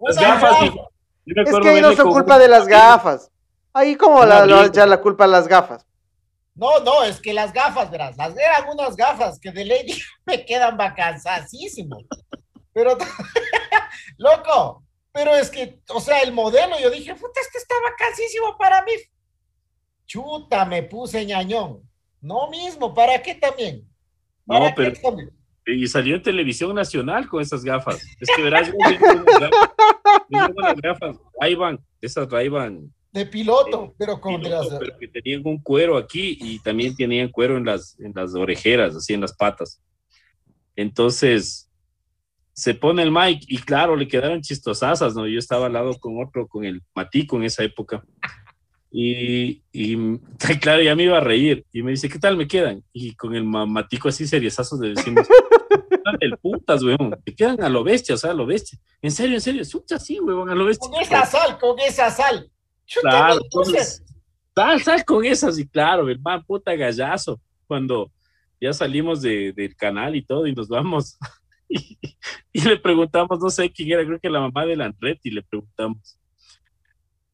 Las 0.00 0.16
Unas 0.16 0.16
gafas, 0.16 0.58
Es 1.26 1.58
que 1.58 1.68
ahí 1.68 1.82
no 1.82 1.92
son 1.92 2.10
culpa 2.10 2.36
un- 2.36 2.40
de 2.40 2.48
las 2.48 2.66
gafas. 2.66 3.30
Ahí 3.74 3.96
como 3.96 4.24
la, 4.24 4.70
ya 4.72 4.86
la 4.86 5.02
culpa 5.02 5.26
de 5.26 5.32
las 5.32 5.46
gafas. 5.46 5.86
No, 6.56 6.80
no, 6.80 7.04
es 7.04 7.20
que 7.20 7.34
las 7.34 7.52
gafas, 7.52 7.90
verás, 7.90 8.16
las 8.16 8.34
eran 8.36 8.68
unas 8.72 8.96
gafas 8.96 9.38
que 9.38 9.52
de 9.52 9.64
ley 9.64 9.86
me 10.26 10.44
quedan 10.44 10.76
vacansísimo. 10.76 11.98
Pero, 12.72 12.96
loco, 14.18 14.82
pero 15.12 15.34
es 15.36 15.50
que, 15.50 15.78
o 15.90 16.00
sea, 16.00 16.20
el 16.22 16.32
modelo, 16.32 16.78
yo 16.80 16.90
dije, 16.90 17.14
puta, 17.14 17.40
este 17.40 17.58
está 17.58 17.74
vacansísimo 17.90 18.56
para 18.58 18.82
mí. 18.84 18.92
Chuta, 20.06 20.64
me 20.64 20.82
puse 20.82 21.24
ñañón. 21.26 21.82
No 22.20 22.48
mismo, 22.50 22.94
¿para 22.94 23.20
qué 23.22 23.34
también? 23.34 23.82
No, 24.46 24.58
¿Para 24.60 24.74
pero- 24.74 24.92
qué 24.92 25.00
también? 25.00 25.30
Y 25.68 25.84
salió 25.88 26.14
en 26.14 26.22
televisión 26.22 26.72
nacional 26.76 27.26
con 27.28 27.42
esas 27.42 27.64
gafas. 27.64 28.00
Es 28.20 28.28
que 28.36 28.40
verás, 28.42 28.68
yo 28.68 28.74
unas 30.30 30.76
gafas- 30.76 31.18
van, 31.58 31.84
esas 32.00 32.32
ahí 32.32 32.48
van, 32.48 32.94
De 33.16 33.26
piloto, 33.26 33.94
pero 33.98 34.20
con 34.20 34.42
las... 34.42 34.68
pero 34.78 34.98
que 34.98 35.08
tenían 35.08 35.40
un 35.44 35.58
cuero 35.62 35.96
aquí 35.96 36.36
y 36.40 36.58
también 36.60 36.94
tenían 36.94 37.28
cuero 37.30 37.56
en 37.56 37.64
las, 37.64 37.98
en 37.98 38.12
las 38.14 38.34
orejeras, 38.34 38.94
así 38.94 39.14
en 39.14 39.22
las 39.22 39.32
patas. 39.34 39.80
Entonces, 40.76 41.70
se 42.52 42.74
pone 42.74 43.02
el 43.02 43.10
mic 43.10 43.42
y 43.48 43.58
claro, 43.58 43.96
le 43.96 44.06
quedaron 44.06 44.42
chistosasas, 44.42 45.14
¿no? 45.14 45.26
Yo 45.26 45.38
estaba 45.38 45.66
al 45.66 45.72
lado 45.72 45.98
con 45.98 46.22
otro, 46.22 46.46
con 46.46 46.64
el 46.64 46.82
Matico 46.94 47.36
en 47.36 47.44
esa 47.44 47.64
época. 47.64 48.04
Y, 48.90 49.62
y 49.72 49.96
claro, 50.60 50.82
ya 50.82 50.94
me 50.94 51.04
iba 51.04 51.16
a 51.18 51.20
reír. 51.22 51.64
Y 51.72 51.82
me 51.82 51.92
dice, 51.92 52.08
¿qué 52.08 52.18
tal 52.18 52.36
me 52.36 52.46
quedan? 52.46 52.82
Y 52.92 53.14
con 53.14 53.34
el 53.34 53.44
ma- 53.44 53.66
Matico 53.66 54.08
así 54.08 54.26
seriezazos 54.26 54.78
le 54.80 54.90
decimos, 54.90 55.26
"Están 55.90 56.16
del 56.18 56.36
putas, 56.36 56.82
weón. 56.82 57.16
Te 57.24 57.34
quedan 57.34 57.62
a 57.62 57.68
lo 57.68 57.82
bestia, 57.82 58.14
o 58.14 58.18
sea, 58.18 58.30
a 58.30 58.34
lo 58.34 58.46
bestia. 58.46 58.78
En 59.02 59.10
serio, 59.10 59.34
en 59.36 59.40
serio, 59.40 59.64
sucha 59.64 59.96
así, 59.96 60.20
weón, 60.20 60.48
a 60.50 60.54
lo 60.54 60.66
bestia. 60.66 60.88
Con 60.90 61.00
esa 61.00 61.24
sal, 61.26 61.58
con 61.58 61.78
esa 61.80 62.10
sal. 62.10 62.50
Chuta, 62.86 63.10
Claro, 63.10 63.40
entonces, 63.42 64.04
sal, 64.54 64.82
sal 64.82 65.04
con 65.04 65.24
esas 65.24 65.58
y 65.58 65.66
claro, 65.68 66.08
el 66.08 66.20
man, 66.20 66.42
puta 66.44 66.74
gallazo. 66.74 67.40
Cuando 67.66 68.12
ya 68.60 68.72
salimos 68.72 69.20
de- 69.22 69.52
del 69.52 69.74
canal 69.76 70.14
y 70.16 70.22
todo 70.24 70.46
y 70.46 70.54
nos 70.54 70.68
vamos 70.68 71.18
y, 71.68 71.98
y 72.52 72.60
le 72.62 72.76
preguntamos, 72.78 73.38
no 73.40 73.50
sé 73.50 73.70
quién 73.70 73.90
era, 73.92 74.04
creo 74.06 74.20
que 74.20 74.30
la 74.30 74.40
mamá 74.40 74.64
de 74.64 74.76
la 74.76 74.86
Andretti, 74.86 75.30
le 75.30 75.42
preguntamos, 75.42 76.18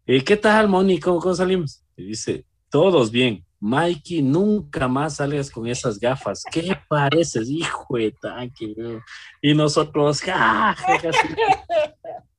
"Eh, 0.07 0.25
¿qué 0.25 0.37
tal, 0.37 0.69
Moni? 0.69 0.99
¿Cómo, 0.99 1.21
cómo 1.21 1.35
salimos? 1.35 1.85
Y 1.97 2.07
dice, 2.07 2.45
todos 2.71 3.11
bien. 3.11 3.45
Mikey, 3.61 4.23
nunca 4.23 4.89
más 4.89 5.17
salgas 5.17 5.49
con 5.49 5.69
esas 5.69 5.97
gafas. 6.01 6.43
¿Qué 6.51 6.77
pareces, 6.89 7.49
hijo 7.49 7.97
de 7.97 8.11
tanque? 8.11 8.75
weón?". 8.77 9.03
Y 9.41 9.55
nosotros, 9.55 10.21
ja, 10.23 10.75
ja, 10.75 10.99
ja. 10.99 11.11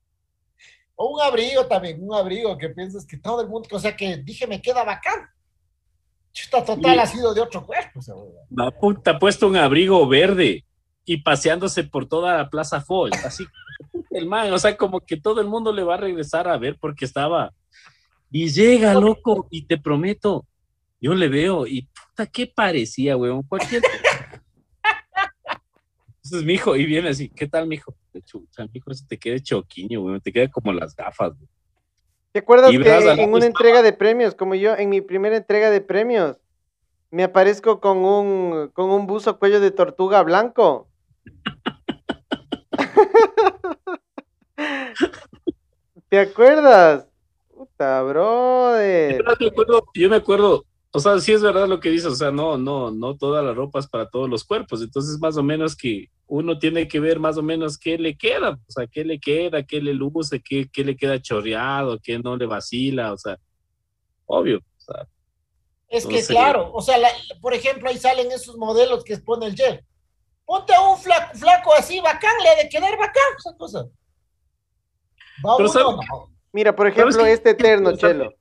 O 1.03 1.15
un 1.15 1.21
abrigo 1.21 1.65
también, 1.65 1.97
un 2.01 2.15
abrigo 2.15 2.57
que 2.57 2.69
piensas 2.69 3.05
que 3.05 3.17
todo 3.17 3.41
el 3.41 3.49
mundo, 3.49 3.67
o 3.73 3.79
sea, 3.79 3.93
que 3.93 4.15
dije 4.15 4.47
me 4.47 4.61
queda 4.61 4.85
bacán. 4.85 5.27
Chuta, 6.31 6.63
total 6.63 6.97
ha 6.97 7.05
sido 7.05 7.33
de 7.33 7.41
otro 7.41 7.65
cuerpo. 7.65 7.99
La 8.49 8.71
puta 8.71 9.11
ha 9.11 9.19
puesto 9.19 9.49
un 9.49 9.57
abrigo 9.57 10.07
verde 10.07 10.63
y 11.03 11.17
paseándose 11.17 11.83
por 11.83 12.07
toda 12.07 12.37
la 12.37 12.49
Plaza 12.49 12.79
Foch, 12.79 13.13
así 13.25 13.45
el 14.11 14.27
man, 14.27 14.53
o 14.53 14.57
sea, 14.57 14.77
como 14.77 15.01
que 15.01 15.17
todo 15.17 15.41
el 15.41 15.47
mundo 15.47 15.73
le 15.73 15.83
va 15.83 15.95
a 15.95 15.97
regresar 15.97 16.47
a 16.47 16.57
ver 16.57 16.77
porque 16.79 17.03
estaba. 17.03 17.51
Y 18.31 18.47
llega, 18.47 18.93
loco, 18.93 19.47
y 19.51 19.65
te 19.65 19.77
prometo, 19.77 20.45
yo 21.01 21.13
le 21.13 21.27
veo, 21.27 21.67
y 21.67 21.81
puta, 21.81 22.27
¿qué 22.27 22.47
parecía, 22.47 23.17
weón? 23.17 23.43
Cualquier. 23.43 23.83
Entonces, 26.23 26.45
mi 26.45 26.53
hijo, 26.53 26.75
y 26.77 26.85
viene 26.85 27.09
así, 27.09 27.29
¿qué 27.29 27.47
tal, 27.47 27.67
mi 27.67 27.75
hijo? 27.75 27.93
Chucha, 28.25 28.63
mi 28.63 28.69
hijo, 28.75 28.91
eso 28.91 29.03
te 29.07 29.17
queda 29.19 29.37
choquiño, 29.39 30.01
weón, 30.01 30.21
te 30.21 30.31
queda 30.31 30.47
como 30.47 30.71
las 30.71 30.95
gafas, 30.95 31.33
weón. 31.33 31.49
¿Te 32.31 32.39
acuerdas 32.39 32.73
Y 32.73 32.79
que 32.79 32.89
en 32.89 32.95
una 32.95 33.11
estaba- 33.19 33.45
entrega 33.45 33.81
de 33.81 33.91
premios, 33.93 34.33
como 34.33 34.55
yo, 34.55 34.75
en 34.75 34.89
mi 34.89 35.01
primera 35.01 35.35
entrega 35.37 35.69
de 35.69 35.81
premios, 35.81 36.37
me 37.11 37.23
aparezco 37.23 37.79
con 37.81 37.97
un, 37.99 38.69
con 38.73 38.89
un 38.89 39.05
buzo 39.05 39.37
cuello 39.37 39.59
de 39.59 39.71
tortuga 39.71 40.23
blanco? 40.23 40.89
¿Te 46.09 46.19
acuerdas? 46.19 47.07
Puta, 47.53 48.01
brother. 48.03 49.17
Yo 49.17 49.23
me 49.25 49.31
acuerdo, 49.49 49.83
yo 49.93 50.09
me 50.09 50.15
acuerdo, 50.15 50.65
o 50.95 50.99
sea, 50.99 51.19
sí 51.19 51.31
es 51.33 51.41
verdad 51.41 51.67
lo 51.67 51.79
que 51.79 51.89
dices, 51.89 52.07
o 52.07 52.15
sea, 52.15 52.31
no, 52.31 52.57
no, 52.57 52.91
no 52.91 53.17
toda 53.17 53.41
la 53.41 53.53
ropa 53.53 53.79
es 53.79 53.87
para 53.87 54.09
todos 54.09 54.29
los 54.29 54.43
cuerpos, 54.43 54.81
entonces 54.81 55.19
más 55.19 55.35
o 55.37 55.43
menos 55.43 55.75
que 55.75 56.09
uno 56.27 56.57
tiene 56.59 56.87
que 56.87 56.99
ver 56.99 57.19
más 57.19 57.37
o 57.37 57.41
menos 57.43 57.77
qué 57.77 57.97
le 57.97 58.15
queda, 58.17 58.51
o 58.51 58.71
sea, 58.71 58.87
qué 58.87 59.03
le 59.03 59.19
queda, 59.19 59.63
qué 59.63 59.81
le 59.81 59.93
luce, 59.93 60.41
qué, 60.41 60.69
qué 60.71 60.83
le 60.83 60.95
queda 60.95 61.21
chorreado, 61.21 61.99
qué 62.01 62.19
no 62.19 62.37
le 62.37 62.45
vacila, 62.45 63.11
o 63.13 63.17
sea, 63.17 63.37
obvio, 64.25 64.57
o 64.59 64.81
sea, 64.81 65.07
Es 65.89 66.05
No 66.05 66.09
que 66.11 66.23
sé. 66.23 66.33
claro, 66.33 66.71
o 66.73 66.81
sea, 66.81 66.97
la- 66.97 67.11
por 67.39 67.53
ejemplo, 67.53 67.87
ahí 67.89 67.97
salen 67.99 68.31
esos 68.31 68.57
modelos 68.57 69.03
que 69.03 69.15
pone 69.17 69.45
el 69.45 69.55
gel. 69.55 69.83
Ponte 70.45 70.73
a 70.73 70.81
un 70.81 70.97
flaco, 70.97 71.37
flaco 71.37 71.71
así, 71.77 71.99
bacán, 71.99 72.33
le 72.41 72.49
ha 72.49 72.55
de 72.63 72.67
quedar 72.69 72.97
bacán 72.97 73.23
esa 73.37 73.55
cosa. 73.55 73.85
Va 75.45 75.57
Pero 75.57 75.89
uno. 75.89 76.29
Mira, 76.51 76.75
por 76.75 76.87
¿Sabes 76.87 77.15
ejemplo, 77.15 77.25
este 77.27 77.51
eterno, 77.51 77.95
Chelo. 77.95 78.33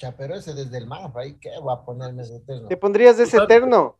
Chucha, 0.00 0.14
pero 0.16 0.34
ese 0.34 0.54
desde 0.54 0.78
el 0.78 0.86
mapa, 0.86 1.26
¿y 1.26 1.34
qué 1.38 1.50
voy 1.60 1.74
a 1.74 1.84
ponerme 1.84 2.22
ese 2.22 2.36
eterno? 2.36 2.68
¿Te 2.68 2.76
pondrías 2.76 3.14
ese 3.14 3.36
Exacto. 3.36 3.44
eterno? 3.44 3.96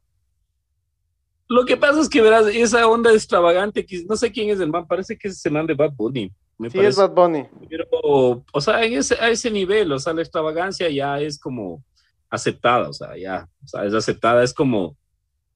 Lo 1.48 1.64
que 1.64 1.76
pasa 1.76 2.00
es 2.00 2.08
que 2.08 2.22
verás, 2.22 2.46
esa 2.46 2.86
onda 2.86 3.12
extravagante, 3.12 3.84
que 3.84 4.04
no 4.08 4.16
sé 4.16 4.30
quién 4.30 4.50
es 4.50 4.60
el 4.60 4.70
man, 4.70 4.86
parece 4.86 5.18
que 5.18 5.28
es 5.28 5.34
ese 5.34 5.50
man 5.50 5.66
de 5.66 5.74
Bad 5.74 5.92
Bunny. 5.92 6.32
Me 6.58 6.70
Sí, 6.70 6.78
es 6.78 6.96
parece. 6.96 7.00
Bad 7.00 7.10
Bunny. 7.10 7.46
Pero, 7.68 8.44
o 8.52 8.60
sea, 8.60 8.84
en 8.84 8.94
ese, 8.94 9.14
a 9.16 9.28
ese 9.30 9.50
nivel, 9.50 9.90
o 9.92 9.98
sea, 9.98 10.12
la 10.12 10.22
extravagancia 10.22 10.88
ya 10.90 11.20
es 11.20 11.38
como 11.38 11.82
aceptada, 12.30 12.88
o 12.88 12.92
sea, 12.92 13.16
ya, 13.16 13.48
o 13.64 13.66
sea, 13.66 13.84
es 13.84 13.92
aceptada, 13.94 14.44
es 14.44 14.54
como 14.54 14.96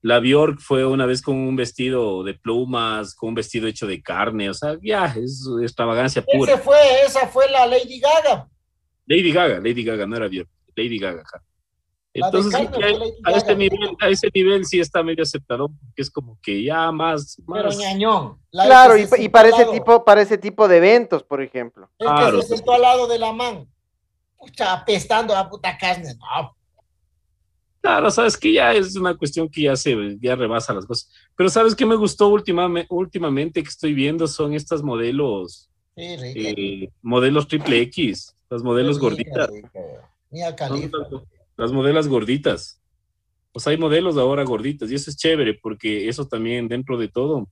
la 0.03 0.19
Bjork 0.19 0.59
fue 0.61 0.85
una 0.85 1.07
vez 1.07 1.23
con 1.23 1.37
un 1.37 1.55
vestido 1.57 2.25
de 2.25 2.35
plumas, 2.35 3.15
con 3.15 3.31
un 3.31 3.35
vestido 3.37 3.69
hecho 3.69 3.87
de 3.87 4.03
carne, 4.03 4.51
o 4.51 4.55
sea, 4.55 4.77
ya, 4.83 5.07
es 5.17 5.47
extravagancia 5.63 6.25
Ese 6.27 6.37
pura. 6.37 6.59
fue, 6.59 6.77
esa 7.07 7.29
fue 7.29 7.49
la 7.51 7.67
Lady 7.67 8.01
Gaga. 8.01 8.49
Lady 9.07 9.33
Gaga, 9.33 9.57
Lady 9.61 9.85
Gaga, 9.85 10.07
no 10.07 10.17
era 10.17 10.29
Bjork, 10.29 10.49
Lady 10.77 10.99
Gaga. 10.99 11.23
Entonces, 12.17 12.55
a, 12.55 12.63
ese 12.63 12.71
Gaga. 12.71 13.55
nivel, 13.55 13.97
a 14.01 14.09
ese 14.09 14.29
nivel 14.33 14.65
sí 14.65 14.79
está 14.79 15.03
medio 15.03 15.23
aceptado, 15.25 15.69
porque 15.69 16.03
es 16.03 16.11
como 16.11 16.39
que 16.41 16.63
ya 16.63 16.93
más, 16.93 17.43
Pero 17.53 17.71
ñañón. 17.73 18.39
La 18.53 18.67
Claro, 18.67 18.95
y, 18.97 19.29
para 19.29 19.49
ese 19.49 19.67
tipo, 19.67 20.05
para 20.05 20.23
ese 20.23 20.39
tipo 20.39 20.69
de 20.69 20.77
eventos, 20.77 21.25
por 21.25 21.43
ejemplo. 21.43 21.91
El 21.99 22.07
Claro, 22.07 22.37
que 22.37 22.43
se 22.43 22.49
sí. 22.49 22.57
sentó 22.57 22.73
al 22.73 22.83
lado 22.83 23.07
de 23.09 23.19
la 23.19 23.33
man. 23.33 23.69
Pucha, 24.39 24.73
apestando 24.75 25.35
a 25.37 25.49
puta 25.49 25.77
carne. 25.77 26.15
No, 26.15 26.55
Claro, 27.85 28.11
sabes 28.11 28.39
que 28.39 28.51
ya 28.51 28.73
es 28.73 28.97
una 28.97 29.15
cuestión 29.15 29.47
que 29.47 29.61
ya 29.63 29.77
se 29.77 29.95
ya 30.19 30.35
rebasa 30.37 30.73
las 30.73 30.87
cosas. 30.87 31.11
Pero 31.37 31.51
sabes 31.51 31.75
que 31.75 31.85
me 31.85 31.97
gustó 31.97 32.29
últimamente, 32.29 32.87
últimamente 32.91 33.63
que 33.63 33.69
estoy 33.69 33.93
viendo 33.93 34.27
son 34.27 34.55
estas 34.55 34.83
modelos, 34.83 35.69
sí, 35.95 36.03
eh, 36.19 36.89
modelos 37.03 37.47
triple 37.47 37.83
X, 37.83 38.35
las 38.55 38.63
modelos 38.63 38.99
gorditas, 38.99 39.51
son 39.51 40.55
Khalifa. 40.57 40.99
las, 41.57 41.73
modelas 41.73 42.09
gorditas. 42.09 42.81
O 43.53 43.61
sea, 43.61 43.71
hay 43.73 43.79
modelos 43.79 44.17
ahora 44.17 44.43
gorditas 44.45 44.91
y 44.91 44.95
eso 44.95 45.11
es 45.11 45.17
chévere 45.17 45.55
porque 45.63 46.09
eso 46.09 46.27
también 46.27 46.67
dentro 46.69 46.97
de 46.99 47.09
todo, 47.09 47.49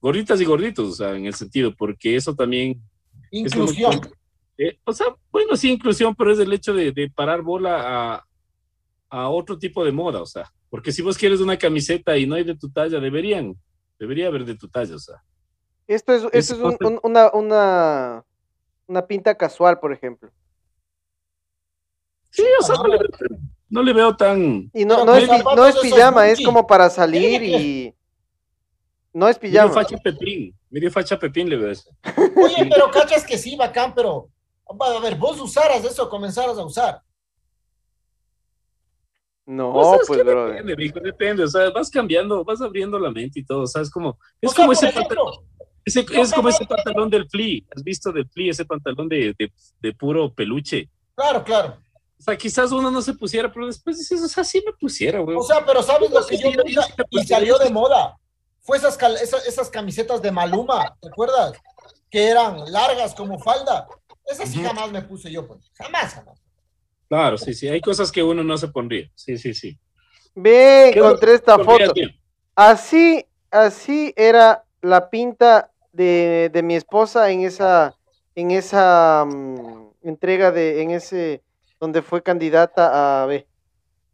gorditas 0.00 0.40
y 0.40 0.44
gorditos, 0.44 0.88
o 0.88 0.92
sea, 0.94 1.16
en 1.16 1.26
el 1.26 1.34
sentido, 1.34 1.74
porque 1.76 2.16
eso 2.16 2.34
también 2.34 2.80
es 3.30 3.40
Inclusión. 3.52 4.00
eh, 4.58 4.78
o 4.84 4.92
sea, 4.92 5.06
bueno, 5.30 5.56
sí, 5.56 5.70
inclusión, 5.70 6.14
pero 6.14 6.32
es 6.32 6.38
el 6.38 6.52
hecho 6.52 6.74
de, 6.74 6.92
de 6.92 7.10
parar 7.10 7.42
bola 7.42 8.14
a, 8.16 8.26
a 9.10 9.28
otro 9.28 9.58
tipo 9.58 9.84
de 9.84 9.92
moda, 9.92 10.20
o 10.22 10.26
sea, 10.26 10.50
porque 10.68 10.90
si 10.92 11.02
vos 11.02 11.16
quieres 11.18 11.40
una 11.40 11.56
camiseta 11.58 12.16
y 12.18 12.26
no 12.26 12.34
hay 12.34 12.44
de 12.44 12.56
tu 12.56 12.68
talla, 12.70 12.98
deberían, 13.00 13.54
debería 13.98 14.26
haber 14.28 14.44
de 14.44 14.56
tu 14.56 14.68
talla, 14.68 14.94
o 14.96 14.98
sea. 14.98 15.22
Esto 15.86 16.12
es, 16.12 16.22
Es 16.24 16.50
esto 16.50 16.54
es 16.54 16.60
un- 16.60 16.76
cosa- 16.76 16.88
un- 16.88 17.00
una, 17.04 17.30
una, 17.32 18.24
una 18.86 19.06
pinta 19.06 19.34
casual, 19.34 19.78
por 19.78 19.92
ejemplo. 19.92 20.30
Sí, 22.30 22.44
o 22.60 22.62
sea, 22.62 22.76
no 22.76 22.86
le, 22.88 22.98
veo- 22.98 23.38
no 23.68 23.82
le 23.82 23.92
veo 23.92 24.16
tan... 24.16 24.70
Y 24.74 24.84
no, 24.84 25.04
no, 25.04 25.14
es, 25.14 25.28
no 25.28 25.66
es 25.66 25.76
pijama, 25.78 26.28
es 26.28 26.44
como 26.44 26.66
para 26.66 26.90
salir 26.90 27.42
y... 27.42 27.94
No 29.12 29.28
es 29.28 29.40
Medio 29.40 29.52
pijama. 29.62 29.72
facha 29.72 29.96
Pepín, 29.96 30.54
medio 30.68 30.90
facha 30.90 31.18
Pepín 31.18 31.48
le 31.48 31.56
veo 31.56 31.70
eso. 31.70 31.90
Oye, 32.36 32.68
pero 32.70 32.90
cachas 32.90 33.24
que 33.24 33.38
sí, 33.38 33.56
bacán, 33.56 33.94
pero 33.94 34.28
a 34.66 35.00
ver, 35.00 35.14
vos 35.16 35.40
usaras 35.40 35.82
eso, 35.84 36.08
comenzaras 36.10 36.58
a 36.58 36.64
usar. 36.64 37.02
No, 39.46 39.70
O 39.72 39.98
pues, 40.06 40.18
que 40.18 40.22
brother. 40.24 40.56
depende, 40.56 40.76
mijo, 40.76 41.00
depende, 41.00 41.44
o 41.44 41.48
sea, 41.48 41.70
vas 41.70 41.88
cambiando, 41.88 42.44
vas 42.44 42.60
abriendo 42.60 42.98
la 42.98 43.10
mente 43.12 43.38
y 43.40 43.44
todo, 43.46 43.62
o 43.62 43.66
sea, 43.66 43.80
es 43.80 43.90
como, 43.90 44.18
es 44.40 44.50
O 44.50 44.52
sea, 44.52 44.64
como 44.64 44.72
ese 44.72 44.88
ejemplo, 44.88 45.24
pantalón, 45.24 45.45
ese- 45.86 46.04
es 46.20 46.32
como 46.34 46.48
ese 46.50 46.66
pantalón 46.66 47.08
del 47.08 47.26
Flea, 47.30 47.60
¿has 47.74 47.82
visto 47.82 48.12
del 48.12 48.28
Flea, 48.28 48.50
ese 48.50 48.64
pantalón 48.66 49.08
de, 49.08 49.34
de, 49.38 49.50
de 49.80 49.92
puro 49.94 50.32
peluche? 50.34 50.90
claro, 51.14 51.42
claro. 51.42 51.78
O 52.18 52.22
sea, 52.22 52.36
quizás 52.36 52.72
uno 52.72 52.90
no 52.90 53.02
se 53.02 53.12
pusiera, 53.12 53.52
pero 53.52 53.66
después 53.66 53.98
dices, 53.98 54.22
o 54.22 54.28
sea, 54.28 54.42
sí 54.42 54.62
me 54.64 54.72
pusiera, 54.72 55.18
güey. 55.20 55.36
O 55.36 55.42
sea, 55.42 55.64
pero 55.66 55.82
¿sabes 55.82 56.10
lo 56.10 56.24
que 56.26 56.38
yo 56.38 56.50
nunca- 56.50 56.86
y 57.10 57.24
salió 57.26 57.58
de 57.58 57.68
moda? 57.70 58.16
Fue 58.62 58.78
esas, 58.78 58.96
cal- 58.96 59.16
esas, 59.22 59.46
esas 59.46 59.68
camisetas 59.68 60.22
de 60.22 60.32
Maluma, 60.32 60.96
¿te 61.00 61.08
acuerdas? 61.08 61.52
Que 62.10 62.28
eran 62.28 62.72
largas 62.72 63.14
como 63.14 63.38
falda. 63.38 63.86
Esas 64.24 64.48
sí 64.48 64.62
jamás 64.62 64.90
me 64.90 65.02
puse 65.02 65.30
yo, 65.30 65.46
pues. 65.46 65.70
Jamás, 65.74 66.14
jamás. 66.14 66.40
Claro, 67.08 67.36
sí, 67.36 67.52
sí, 67.52 67.68
hay 67.68 67.80
cosas 67.82 68.10
que 68.10 68.22
uno 68.22 68.42
no 68.42 68.56
se 68.56 68.68
pondría. 68.68 69.10
Sí, 69.14 69.36
sí, 69.36 69.52
sí. 69.52 69.78
Ve, 70.34 70.90
¿Qué 70.94 70.98
es 70.98 71.04
lo 71.04 71.06
encontré 71.10 71.34
esta 71.34 71.58
foto. 71.58 71.92
Así, 72.54 73.26
así 73.50 74.12
era 74.16 74.64
la 74.80 75.10
pinta 75.10 75.70
de, 75.96 76.50
de 76.52 76.62
mi 76.62 76.76
esposa 76.76 77.30
en 77.30 77.40
esa, 77.40 77.96
en 78.34 78.50
esa 78.50 79.24
mm, 79.26 79.90
entrega 80.02 80.52
de, 80.52 80.82
en 80.82 80.90
ese, 80.90 81.42
donde 81.80 82.02
fue 82.02 82.22
candidata 82.22 83.22
a, 83.22 83.26
ve, 83.26 83.48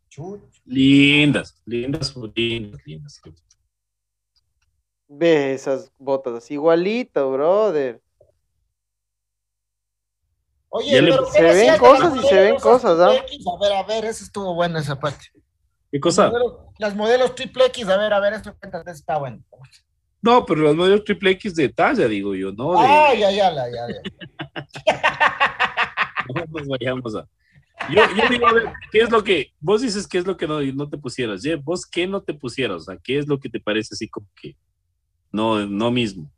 Chuch. 0.09 0.41
Lindas, 0.65 1.61
lindas, 1.65 2.15
lindas, 2.35 2.81
lindas. 2.85 3.21
ve 5.09 5.55
esas 5.55 5.91
botas, 5.99 6.35
así, 6.35 6.55
igualito, 6.55 7.33
brother. 7.33 8.01
Oye, 10.69 10.93
Ya 10.93 11.03
le- 11.03 11.11
pero 11.11 11.27
se 11.27 11.39
¿qué 11.39 11.53
ven 11.53 11.79
cosas 11.79 12.17
y 12.17 12.21
se 12.23 12.41
ven 12.41 12.57
cosas, 12.57 12.99
¿ah? 13.01 13.09
A 13.11 13.59
ver, 13.61 13.73
a 13.73 13.83
ver, 13.83 14.05
esa 14.07 14.25
estuvo 14.25 14.55
buena 14.55 14.81
esa 14.81 14.99
parte. 14.99 15.27
¿Qué 15.91 16.01
cosa? 16.01 16.25
Las 16.25 16.33
modelos, 16.33 16.59
las 16.79 16.95
modelos 16.97 17.35
triple 17.35 17.67
X, 17.67 17.89
a 17.89 17.97
ver, 17.99 18.13
a 18.13 18.21
ver, 18.21 18.33
esto 18.35 18.57
cuéntate, 18.59 18.91
está 18.91 19.19
bueno. 19.19 19.43
No, 20.23 20.47
pero 20.47 20.61
los 20.61 20.77
modelos 20.77 21.05
triple 21.05 21.33
X 21.33 21.57
de 21.57 21.69
talla, 21.69 22.07
digo 22.07 22.35
yo, 22.35 22.53
no 22.53 22.73
de. 22.73 22.79
Ay, 22.87 23.19
ya, 23.21 23.31
ya, 23.33 23.53
ya, 23.53 23.65
ya, 23.69 23.87
ya. 23.89 24.03
No 26.35 26.45
nos 26.61 26.69
vayamos 26.69 27.17
a. 27.17 27.29
Yo, 27.91 28.03
yo 28.17 28.29
digo, 28.31 28.47
a 28.47 28.53
ver, 28.53 28.73
¿qué 28.93 29.01
es 29.01 29.11
lo 29.11 29.25
que. 29.25 29.53
Vos 29.59 29.83
dices 29.83 30.07
qué 30.07 30.19
es 30.19 30.27
lo 30.27 30.37
que 30.37 30.47
no, 30.47 30.61
no 30.61 30.89
te 30.89 30.97
pusieras. 30.97 31.43
Jeff, 31.43 31.61
vos 31.65 31.85
qué 31.85 32.07
no 32.07 32.23
te 32.23 32.33
pusieras. 32.33 32.83
O 32.83 32.85
sea, 32.85 32.97
¿qué 33.03 33.19
es 33.19 33.27
lo 33.27 33.41
que 33.41 33.49
te 33.49 33.59
parece 33.59 33.95
así 33.95 34.09
como 34.09 34.29
que. 34.41 34.57
No, 35.33 35.67
no 35.67 35.91
mismo. 35.91 36.31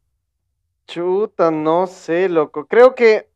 Chuta, 0.86 1.50
no 1.50 1.86
sé, 1.86 2.30
loco. 2.30 2.66
Creo 2.66 2.94
que 2.94 3.28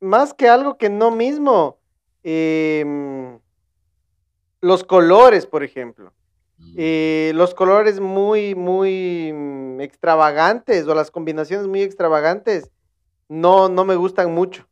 más 0.00 0.34
que 0.34 0.48
algo 0.48 0.78
que 0.78 0.88
no 0.88 1.10
mismo, 1.10 1.78
em, 2.22 3.38
los 4.60 4.82
colores, 4.82 5.46
por 5.46 5.62
ejemplo. 5.62 6.12
Eh, 6.76 7.32
los 7.34 7.54
colores 7.54 8.00
muy, 8.00 8.54
muy 8.54 9.32
mm, 9.32 9.80
extravagantes 9.80 10.86
o 10.86 10.94
las 10.94 11.10
combinaciones 11.10 11.66
muy 11.66 11.82
extravagantes 11.82 12.70
no, 13.28 13.68
no 13.68 13.84
me 13.84 13.96
gustan 13.96 14.32
mucho. 14.34 14.66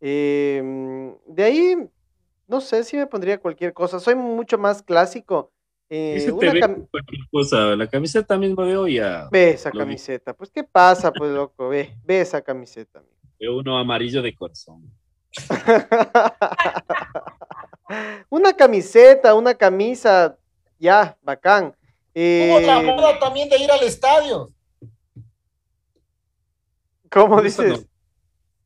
Em, 0.00 1.16
de 1.26 1.42
ahí, 1.44 1.76
no 2.46 2.60
sé 2.60 2.84
si 2.84 2.96
me 2.96 3.06
pondría 3.06 3.38
cualquier 3.38 3.72
cosa. 3.72 3.98
Soy 4.00 4.14
mucho 4.14 4.58
más 4.58 4.82
clásico. 4.82 5.52
eh, 5.88 6.14
Y 6.16 6.20
se 6.20 6.32
te 6.32 6.32
una 6.32 6.52
ve 6.52 6.60
cam- 6.60 6.88
cualquier 6.90 7.22
cosa. 7.30 7.76
La 7.76 7.86
camiseta 7.88 8.36
mismo 8.36 8.62
veo 8.64 8.86
ya. 8.86 9.28
Ve 9.30 9.50
esa 9.50 9.70
Lo 9.70 9.80
vi. 9.80 9.86
camiseta. 9.86 10.34
Pues, 10.34 10.50
¿qué 10.50 10.64
pasa, 10.64 11.14
pues, 11.14 11.30
loco? 11.32 11.68
Ve, 11.68 11.96
ve 12.04 12.20
esa 12.20 12.42
camiseta. 12.42 13.02
Veo 13.40 13.58
uno 13.58 13.78
amarillo 13.78 14.22
de 14.22 14.34
corazón. 14.34 14.82
una 18.30 18.52
camiseta, 18.54 19.34
una 19.34 19.54
camisa, 19.54 20.38
ya, 20.78 21.16
bacán. 21.22 21.76
Hubo 22.14 22.56
otra 22.56 22.80
Eh, 22.80 22.82
moda 22.82 23.18
también 23.18 23.48
de 23.48 23.58
ir 23.58 23.70
al 23.70 23.82
estadio. 23.82 24.50
¿Cómo 27.10 27.40
dices? 27.42 27.80
no. 27.80 27.88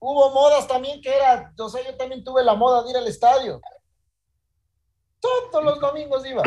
Hubo 0.03 0.31
modas 0.31 0.67
también 0.67 1.03
que 1.03 1.15
era, 1.15 1.53
o 1.59 1.69
sea, 1.69 1.85
yo 1.85 1.95
también 1.97 2.25
tuve 2.25 2.43
la 2.43 2.55
moda 2.55 2.83
de 2.83 2.91
ir 2.91 2.97
al 2.97 3.07
estadio. 3.07 3.61
Todos 5.21 5.63
los 5.63 5.79
domingos 5.79 6.25
iba. 6.27 6.43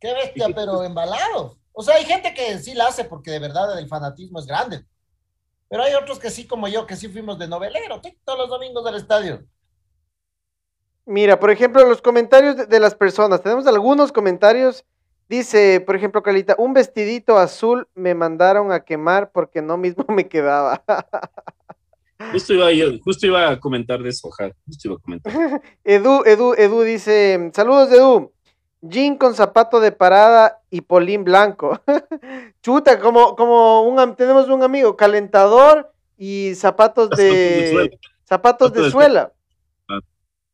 Qué 0.00 0.12
bestia, 0.12 0.48
pero 0.54 0.82
embalado. 0.82 1.56
O 1.72 1.82
sea, 1.82 1.94
hay 1.96 2.04
gente 2.04 2.34
que 2.34 2.58
sí 2.58 2.74
la 2.74 2.88
hace 2.88 3.04
porque 3.04 3.30
de 3.30 3.38
verdad 3.38 3.78
el 3.78 3.86
fanatismo 3.86 4.40
es 4.40 4.46
grande. 4.46 4.84
Pero 5.68 5.84
hay 5.84 5.94
otros 5.94 6.18
que 6.18 6.30
sí, 6.30 6.46
como 6.46 6.66
yo, 6.66 6.86
que 6.86 6.96
sí 6.96 7.08
fuimos 7.08 7.38
de 7.38 7.46
novelero, 7.46 8.00
todos 8.24 8.38
los 8.38 8.48
domingos 8.48 8.84
al 8.86 8.96
estadio. 8.96 9.44
Mira, 11.08 11.40
por 11.40 11.50
ejemplo, 11.50 11.84
los 11.88 12.02
comentarios 12.02 12.54
de, 12.56 12.66
de 12.66 12.80
las 12.80 12.94
personas. 12.94 13.42
Tenemos 13.42 13.66
algunos 13.66 14.12
comentarios. 14.12 14.84
Dice, 15.28 15.80
por 15.80 15.96
ejemplo, 15.96 16.22
Carlita, 16.22 16.54
un 16.58 16.72
vestidito 16.74 17.38
azul 17.38 17.88
me 17.94 18.14
mandaron 18.14 18.72
a 18.72 18.80
quemar 18.80 19.30
porque 19.32 19.60
no 19.62 19.76
mismo 19.78 20.04
me 20.08 20.28
quedaba. 20.28 20.82
Justo 22.32 22.52
iba, 22.52 22.72
yo- 22.72 22.98
justo 23.04 23.26
iba 23.26 23.48
a 23.48 23.60
comentar 23.60 24.02
de 24.02 24.08
eso, 24.08 24.28
ja, 24.32 24.50
justo 24.66 24.88
iba 24.88 24.96
a 24.96 24.98
comentar. 24.98 25.32
Edu, 25.84 26.24
Edu, 26.26 26.52
Edu 26.54 26.82
dice, 26.82 27.50
saludos 27.54 27.92
Edu. 27.92 28.32
Jean 28.80 29.16
con 29.16 29.34
zapato 29.34 29.80
de 29.80 29.92
parada 29.92 30.60
y 30.70 30.80
polín 30.82 31.24
blanco. 31.24 31.80
Chuta, 32.62 32.98
como, 33.00 33.34
como 33.36 33.82
un, 33.82 34.14
tenemos 34.16 34.48
un 34.48 34.62
amigo, 34.62 34.96
calentador 34.96 35.92
y 36.16 36.54
zapatos 36.54 37.10
de 37.10 37.98
Zapatos 38.24 38.72
de 38.72 38.90
suela. 38.90 39.32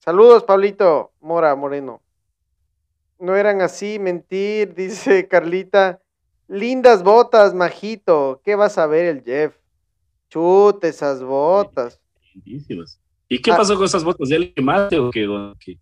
Saludos, 0.04 0.44
Pablito 0.44 1.12
Mora 1.20 1.54
Moreno. 1.56 2.02
No 3.18 3.36
eran 3.36 3.62
así, 3.62 3.98
mentir, 3.98 4.74
dice 4.74 5.26
Carlita. 5.28 6.00
Lindas 6.46 7.02
botas, 7.02 7.54
majito. 7.54 8.40
¿Qué 8.44 8.54
vas 8.54 8.76
a 8.76 8.86
ver 8.86 9.06
el 9.06 9.22
Jeff? 9.24 9.56
Chute 10.28 10.88
esas 10.88 11.22
botas. 11.22 12.00
Lindísimas. 12.34 13.00
¿Y 13.28 13.40
qué 13.40 13.50
Ah. 13.52 13.56
pasó 13.56 13.76
con 13.76 13.84
esas 13.86 14.04
botas? 14.04 14.28
¿Ya 14.28 14.38
le 14.38 14.52
quemaste 14.52 14.98
o 14.98 15.10
qué? 15.10 15.26
¿O 15.26 15.54
qué? 15.58 15.78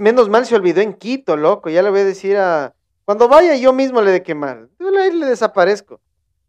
Menos 0.00 0.28
mal 0.28 0.44
se 0.46 0.56
olvidó 0.56 0.80
en 0.80 0.94
Quito, 0.94 1.36
loco. 1.36 1.68
Ya 1.70 1.82
le 1.82 1.90
voy 1.90 2.00
a 2.00 2.04
decir 2.04 2.36
a. 2.36 2.74
Cuando 3.04 3.28
vaya, 3.28 3.54
yo 3.56 3.72
mismo 3.72 4.00
le 4.00 4.10
de 4.10 4.22
quemar. 4.22 4.68
Yo 4.80 4.90
le, 4.90 5.12
le 5.12 5.26
desaparezco. 5.26 6.00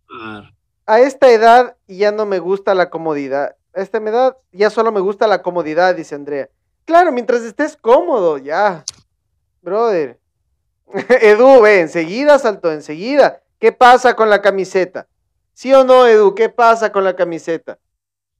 Ah, 0.09 0.49
A 0.87 0.99
esta 1.01 1.29
edad 1.31 1.75
ya 1.87 2.11
no 2.11 2.25
me 2.25 2.39
gusta 2.39 2.73
la 2.73 2.89
comodidad. 2.89 3.55
A 3.75 3.81
esta 3.81 3.97
edad 3.97 4.37
ya 4.51 4.69
solo 4.69 4.91
me 4.91 5.01
gusta 5.01 5.27
la 5.27 5.41
comodidad, 5.41 5.93
dice 5.95 6.15
Andrea. 6.15 6.49
Claro, 6.85 7.11
mientras 7.11 7.41
estés 7.41 7.75
cómodo, 7.75 8.37
ya. 8.37 8.83
Brother. 9.61 10.19
Edu, 11.21 11.61
ve, 11.61 11.81
enseguida 11.81 12.39
saltó, 12.39 12.71
enseguida. 12.71 13.41
¿Qué 13.59 13.71
pasa 13.71 14.15
con 14.15 14.29
la 14.29 14.41
camiseta? 14.41 15.07
¿Sí 15.53 15.73
o 15.73 15.83
no, 15.83 16.07
Edu? 16.07 16.35
¿Qué 16.35 16.49
pasa 16.49 16.91
con 16.91 17.03
la 17.03 17.15
camiseta? 17.15 17.79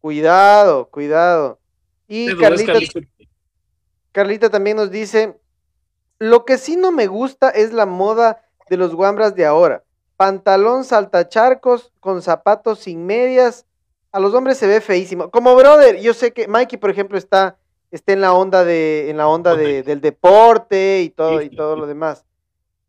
Cuidado, 0.02 0.88
cuidado. 0.90 1.60
Y 2.08 2.30
Edu, 2.30 2.40
Carlita. 2.40 2.74
Carlita 4.12 4.50
también 4.50 4.78
nos 4.78 4.92
dice, 4.92 5.38
lo 6.20 6.46
que 6.46 6.58
sí 6.58 6.76
no 6.76 6.92
me 6.92 7.08
gusta 7.08 7.50
es 7.50 7.74
la 7.74 7.86
moda 7.86 8.44
de 8.70 8.78
los 8.78 8.96
guambras 8.96 9.36
de 9.36 9.46
ahora. 9.46 9.84
Pantalón 10.16 10.86
saltacharcos 10.86 11.92
con 12.00 12.22
zapatos 12.22 12.80
sin 12.80 13.06
medias. 13.06 13.66
A 14.12 14.20
los 14.20 14.34
hombres 14.34 14.58
se 14.58 14.68
ve 14.68 14.80
feísimo. 14.80 15.30
Como 15.30 15.56
brother, 15.56 16.00
yo 16.00 16.14
sé 16.14 16.32
que 16.32 16.48
Mikey, 16.48 16.80
por 16.80 16.90
ejemplo, 16.90 17.18
está, 17.18 17.58
está 17.92 18.14
en 18.14 18.22
la 18.22 18.34
onda 18.34 18.64
de, 18.64 19.10
en 19.10 19.18
la 19.18 19.28
onda 19.28 19.56
de- 19.56 19.84
del 19.84 20.02
deporte 20.02 21.02
y 21.02 21.10
todo, 21.10 21.42
y 21.42 21.50
todo 21.50 21.76
lo 21.76 21.88
demás. 21.88 22.26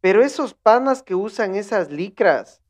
Pero 0.01 0.23
esos 0.23 0.55
panas 0.55 1.03
que 1.03 1.15
usan 1.15 1.57
esas 1.57 1.91
licras 1.91 2.61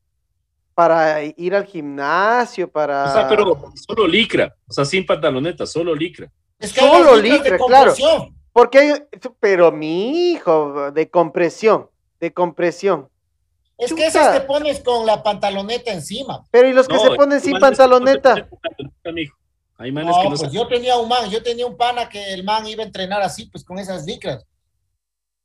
para 0.75 1.23
ir 1.23 1.55
al 1.55 1.65
gimnasio, 1.65 2.71
para. 2.71 3.05
O 3.05 3.13
sea, 3.13 3.29
pero 3.29 3.71
solo 3.87 4.07
licra, 4.07 4.55
o 4.69 4.73
sea, 4.73 4.85
sin 4.85 5.05
pantaloneta, 5.07 5.67
solo 5.67 5.95
licra. 5.95 6.31
Es 6.59 6.73
que 6.73 6.81
hay 6.81 6.89
Solo 6.89 7.17
licra, 7.17 7.59
claro. 7.67 7.95
Porque 8.53 8.79
hay, 8.79 8.93
pero 9.41 9.71
mi 9.71 10.33
hijo, 10.33 10.91
de 10.91 11.11
compresión, 11.11 11.91
de 12.21 12.33
compresión. 12.33 13.09
Es 13.77 13.93
que 13.93 14.07
esas 14.07 14.33
te 14.33 14.41
pones 14.47 14.81
con 14.81 15.05
la 15.05 15.23
pantaloneta 15.23 15.93
encima. 15.93 16.43
Pero 16.51 16.67
y 16.69 16.73
los 16.73 16.89
que 16.89 16.95
No, 16.95 17.01
se 17.03 17.11
ponen 17.11 17.41
sin 17.43 17.59
pantaloneta. 17.59 18.31
ponen 18.35 18.49
pantaloneta, 18.63 19.13
mijo. 19.13 19.37
Hay 19.79 19.93
manes 19.93 20.15
No, 20.17 20.23
que 20.23 20.29
no 20.31 20.37
pues 20.37 20.51
se- 20.51 20.57
yo 20.57 20.67
tenía 20.69 20.97
un 20.97 21.09
man, 21.09 21.29
yo 21.29 21.43
tenía 21.43 21.67
un 21.67 21.77
pana 21.77 22.09
que 22.09 22.33
el 22.33 22.45
man 22.45 22.67
iba 22.67 22.83
a 22.83 22.87
entrenar 22.87 23.21
así, 23.23 23.47
pues 23.47 23.63
con 23.65 23.79
esas 23.79 24.05
licras. 24.07 24.45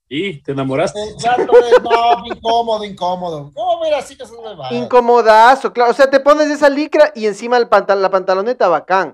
Y 0.08 0.42
te 0.42 0.52
enamoraste. 0.52 1.00
Eh, 1.00 1.10
Exacto, 1.14 1.54
eh, 1.58 1.72
no, 1.84 2.26
incómodo, 2.26 2.84
incómodo. 2.84 3.52
¿Cómo 3.54 3.86
era 3.86 4.00
así 4.00 4.16
que 4.18 4.24
esas 4.24 4.36
huevadas? 4.38 4.72
Incomodazo, 4.74 5.72
claro. 5.72 5.92
O 5.92 5.94
sea, 5.94 6.10
te 6.10 6.20
pones 6.20 6.50
esa 6.50 6.70
licra 6.70 7.12
y 7.16 7.28
encima 7.28 7.56
el 7.58 7.70
pantal- 7.70 8.02
la 8.02 8.10
pantaloneta 8.10 8.68
bacán. 8.68 9.14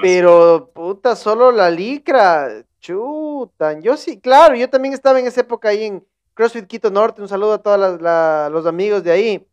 Pero, 0.00 0.70
puta, 0.74 1.14
solo 1.16 1.52
la 1.52 1.70
licra. 1.70 2.48
Chutan. 2.80 3.80
Yo 3.80 3.96
sí, 3.96 4.20
claro, 4.20 4.56
yo 4.56 4.68
también 4.68 4.92
estaba 4.92 5.20
en 5.20 5.26
esa 5.28 5.42
época 5.42 5.68
ahí 5.68 5.84
en 5.84 6.04
CrossFit 6.34 6.66
Quito 6.66 6.90
Norte. 6.90 7.22
Un 7.22 7.28
saludo 7.28 7.52
a 7.54 7.58
todos 7.62 8.00
la- 8.00 8.48
los 8.50 8.66
amigos 8.66 9.04
de 9.04 9.12
ahí. 9.12 9.46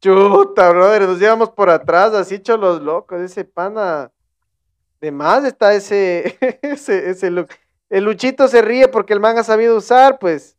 Chuta, 0.00 0.70
brother, 0.70 1.02
nos 1.02 1.18
llevamos 1.18 1.50
por 1.50 1.70
atrás, 1.70 2.12
así 2.14 2.40
los 2.46 2.80
locos. 2.82 3.20
Ese 3.20 3.44
pana. 3.44 4.10
De 5.00 5.10
más 5.10 5.44
está 5.44 5.74
ese, 5.74 6.38
ese, 6.62 7.10
ese 7.10 7.30
look. 7.30 7.48
El 7.88 8.04
Luchito 8.04 8.48
se 8.48 8.62
ríe 8.62 8.88
porque 8.88 9.12
el 9.12 9.20
man 9.20 9.38
ha 9.38 9.44
sabido 9.44 9.76
usar, 9.76 10.18
pues. 10.18 10.56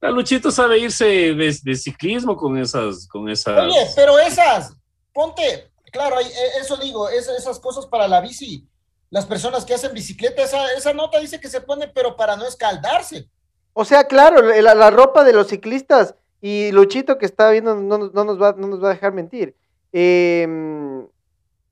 La 0.00 0.10
Luchito 0.10 0.50
sabe 0.50 0.78
irse 0.78 1.04
de, 1.04 1.58
de 1.62 1.74
ciclismo 1.76 2.36
con 2.36 2.56
esas, 2.56 3.06
con 3.06 3.28
esas. 3.28 3.58
Oye, 3.66 3.86
pero 3.94 4.18
esas, 4.18 4.74
ponte, 5.12 5.70
claro, 5.92 6.18
eh, 6.20 6.30
eso 6.58 6.76
digo, 6.78 7.08
es- 7.10 7.28
esas 7.28 7.58
cosas 7.60 7.84
para 7.86 8.08
la 8.08 8.20
bici, 8.22 8.66
las 9.10 9.26
personas 9.26 9.64
que 9.66 9.74
hacen 9.74 9.92
bicicleta, 9.92 10.42
esa, 10.42 10.72
esa 10.72 10.94
nota 10.94 11.18
dice 11.18 11.38
que 11.38 11.50
se 11.50 11.60
pone, 11.60 11.88
pero 11.88 12.16
para 12.16 12.36
no 12.36 12.46
escaldarse. 12.46 13.28
O 13.74 13.84
sea, 13.84 14.04
claro, 14.04 14.40
la, 14.40 14.74
la 14.74 14.90
ropa 14.90 15.22
de 15.22 15.34
los 15.34 15.48
ciclistas 15.48 16.14
y 16.40 16.72
Luchito 16.72 17.18
que 17.18 17.26
está 17.26 17.50
viendo 17.50 17.74
no, 17.74 17.98
nos- 17.98 18.14
no 18.14 18.24
nos, 18.24 18.40
va, 18.40 18.54
no 18.56 18.66
nos 18.68 18.82
va 18.82 18.88
a 18.90 18.94
dejar 18.94 19.12
mentir. 19.12 19.54
Em, 19.92 21.02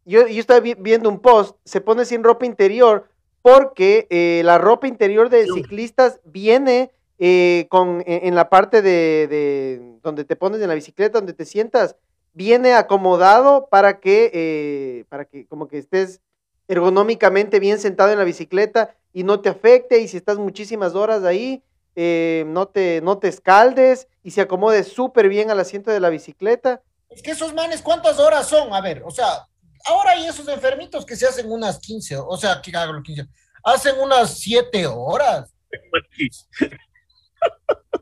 yo, 0.04 0.26
yo 0.26 0.40
estaba 0.40 0.60
vi- 0.60 0.74
viendo 0.78 1.08
un 1.08 1.20
post, 1.20 1.56
se 1.64 1.80
pone 1.80 2.04
sin 2.04 2.22
ropa 2.24 2.46
interior 2.46 3.08
porque 3.42 4.06
eh, 4.10 4.42
la 4.44 4.58
ropa 4.58 4.86
interior 4.88 5.28
de 5.30 5.46
ciclistas 5.54 6.20
viene 6.24 6.90
eh, 7.18 7.66
con, 7.70 8.02
en, 8.06 8.26
en 8.28 8.34
la 8.34 8.48
parte 8.50 8.82
de, 8.82 9.26
de 9.28 9.98
donde 10.02 10.24
te 10.24 10.36
pones 10.36 10.60
en 10.60 10.68
la 10.68 10.74
bicicleta, 10.74 11.18
donde 11.18 11.32
te 11.32 11.44
sientas, 11.44 11.96
viene 12.32 12.74
acomodado 12.74 13.68
para 13.70 14.00
que, 14.00 14.30
eh, 14.32 15.04
para 15.08 15.24
que 15.24 15.46
como 15.46 15.68
que 15.68 15.78
estés 15.78 16.20
ergonómicamente 16.68 17.60
bien 17.60 17.78
sentado 17.78 18.12
en 18.12 18.18
la 18.18 18.24
bicicleta 18.24 18.94
y 19.12 19.24
no 19.24 19.40
te 19.40 19.48
afecte 19.48 20.00
y 20.00 20.08
si 20.08 20.16
estás 20.18 20.38
muchísimas 20.38 20.94
horas 20.94 21.24
ahí, 21.24 21.62
eh, 22.00 22.44
no, 22.46 22.68
te, 22.68 23.00
no 23.00 23.18
te 23.18 23.26
escaldes 23.26 24.06
y 24.22 24.30
se 24.30 24.40
acomode 24.40 24.84
súper 24.84 25.28
bien 25.28 25.50
al 25.50 25.58
asiento 25.58 25.90
de 25.90 25.98
la 25.98 26.10
bicicleta. 26.10 26.80
Es 27.08 27.22
que 27.22 27.32
esos 27.32 27.52
manes, 27.54 27.82
¿cuántas 27.82 28.20
horas 28.20 28.46
son? 28.46 28.72
A 28.72 28.80
ver, 28.80 29.02
o 29.04 29.10
sea, 29.10 29.48
ahora 29.84 30.12
hay 30.12 30.24
esos 30.28 30.46
enfermitos 30.46 31.04
que 31.04 31.16
se 31.16 31.26
hacen 31.26 31.50
unas 31.50 31.80
15, 31.80 32.18
o 32.18 32.36
sea, 32.36 32.62
que 32.62 32.70
hago 32.76 32.92
los 32.92 33.02
15, 33.02 33.26
hacen 33.64 33.98
unas 33.98 34.38
7 34.38 34.86
horas. 34.86 35.52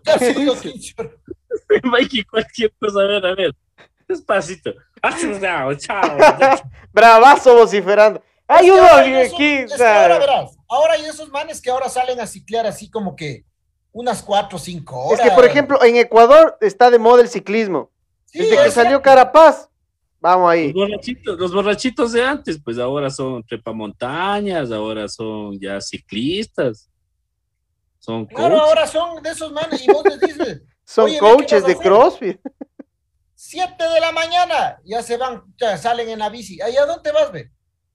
Casi 0.04 0.32
digo 0.34 0.54
15 0.60 0.94
horas. 0.98 1.12
Mikey, 1.82 2.24
cualquier 2.24 2.72
cosa, 2.78 3.00
a 3.00 3.04
ver, 3.06 3.24
a 3.26 3.34
ver. 3.34 3.54
Despacito. 4.06 4.72
Chao, 5.40 5.74
chao. 5.74 6.16
Bravazo 6.92 7.54
vociferando. 7.56 8.22
Hay 8.46 8.68
Es 8.68 8.74
que 8.74 9.34
aquí, 9.34 9.52
esos- 9.54 9.72
es 9.72 9.76
que 9.78 9.84
ahora 9.86 10.18
verás, 10.18 10.56
ahora 10.68 10.92
hay 10.94 11.04
esos 11.06 11.30
manes 11.30 11.60
que 11.62 11.70
ahora 11.70 11.88
salen 11.88 12.20
a 12.20 12.26
ciclear 12.26 12.66
así 12.66 12.90
como 12.90 13.16
que 13.16 13.44
unas 13.96 14.22
4 14.22 14.56
o 14.56 14.58
5 14.58 15.04
Es 15.14 15.20
horas. 15.20 15.28
que, 15.30 15.34
por 15.34 15.44
ejemplo, 15.46 15.82
en 15.82 15.96
Ecuador 15.96 16.56
está 16.60 16.90
de 16.90 16.98
moda 16.98 17.22
el 17.22 17.28
ciclismo. 17.28 17.90
Sí, 18.26 18.40
Desde 18.40 18.62
que 18.64 18.70
salió 18.70 19.00
Carapaz, 19.00 19.70
vamos 20.20 20.44
Los 20.44 20.52
ahí. 20.52 20.72
borrachitos, 20.72 21.38
los 21.38 21.54
borrachitos 21.54 22.12
de 22.12 22.22
antes, 22.22 22.60
pues 22.62 22.78
ahora 22.78 23.08
son 23.08 23.42
trepamontañas, 23.44 24.70
ahora 24.70 25.08
son 25.08 25.58
ya 25.58 25.80
ciclistas. 25.80 26.90
Son 27.98 28.26
Claro, 28.26 28.56
coaches. 28.56 28.68
ahora 28.68 28.86
son 28.86 29.22
de 29.22 29.30
esos 29.30 29.50
manes 29.52 29.82
y 29.82 29.90
vos 29.90 30.04
les 30.04 30.20
dices, 30.20 30.62
Son 30.84 31.06
Oye, 31.06 31.14
¿qué 31.14 31.18
coaches 31.20 31.64
de? 31.66 31.76
CrossFit. 31.76 32.38
7 33.34 33.82
de 33.82 34.00
la 34.00 34.12
mañana, 34.12 34.78
ya 34.84 35.02
se 35.02 35.16
van, 35.16 35.42
ya 35.58 35.76
salen 35.78 36.08
en 36.10 36.18
la 36.18 36.28
bici. 36.28 36.60
¿Ahí 36.60 36.76
a 36.76 36.84
dónde 36.86 37.10
vas, 37.12 37.32
ve? 37.32 37.50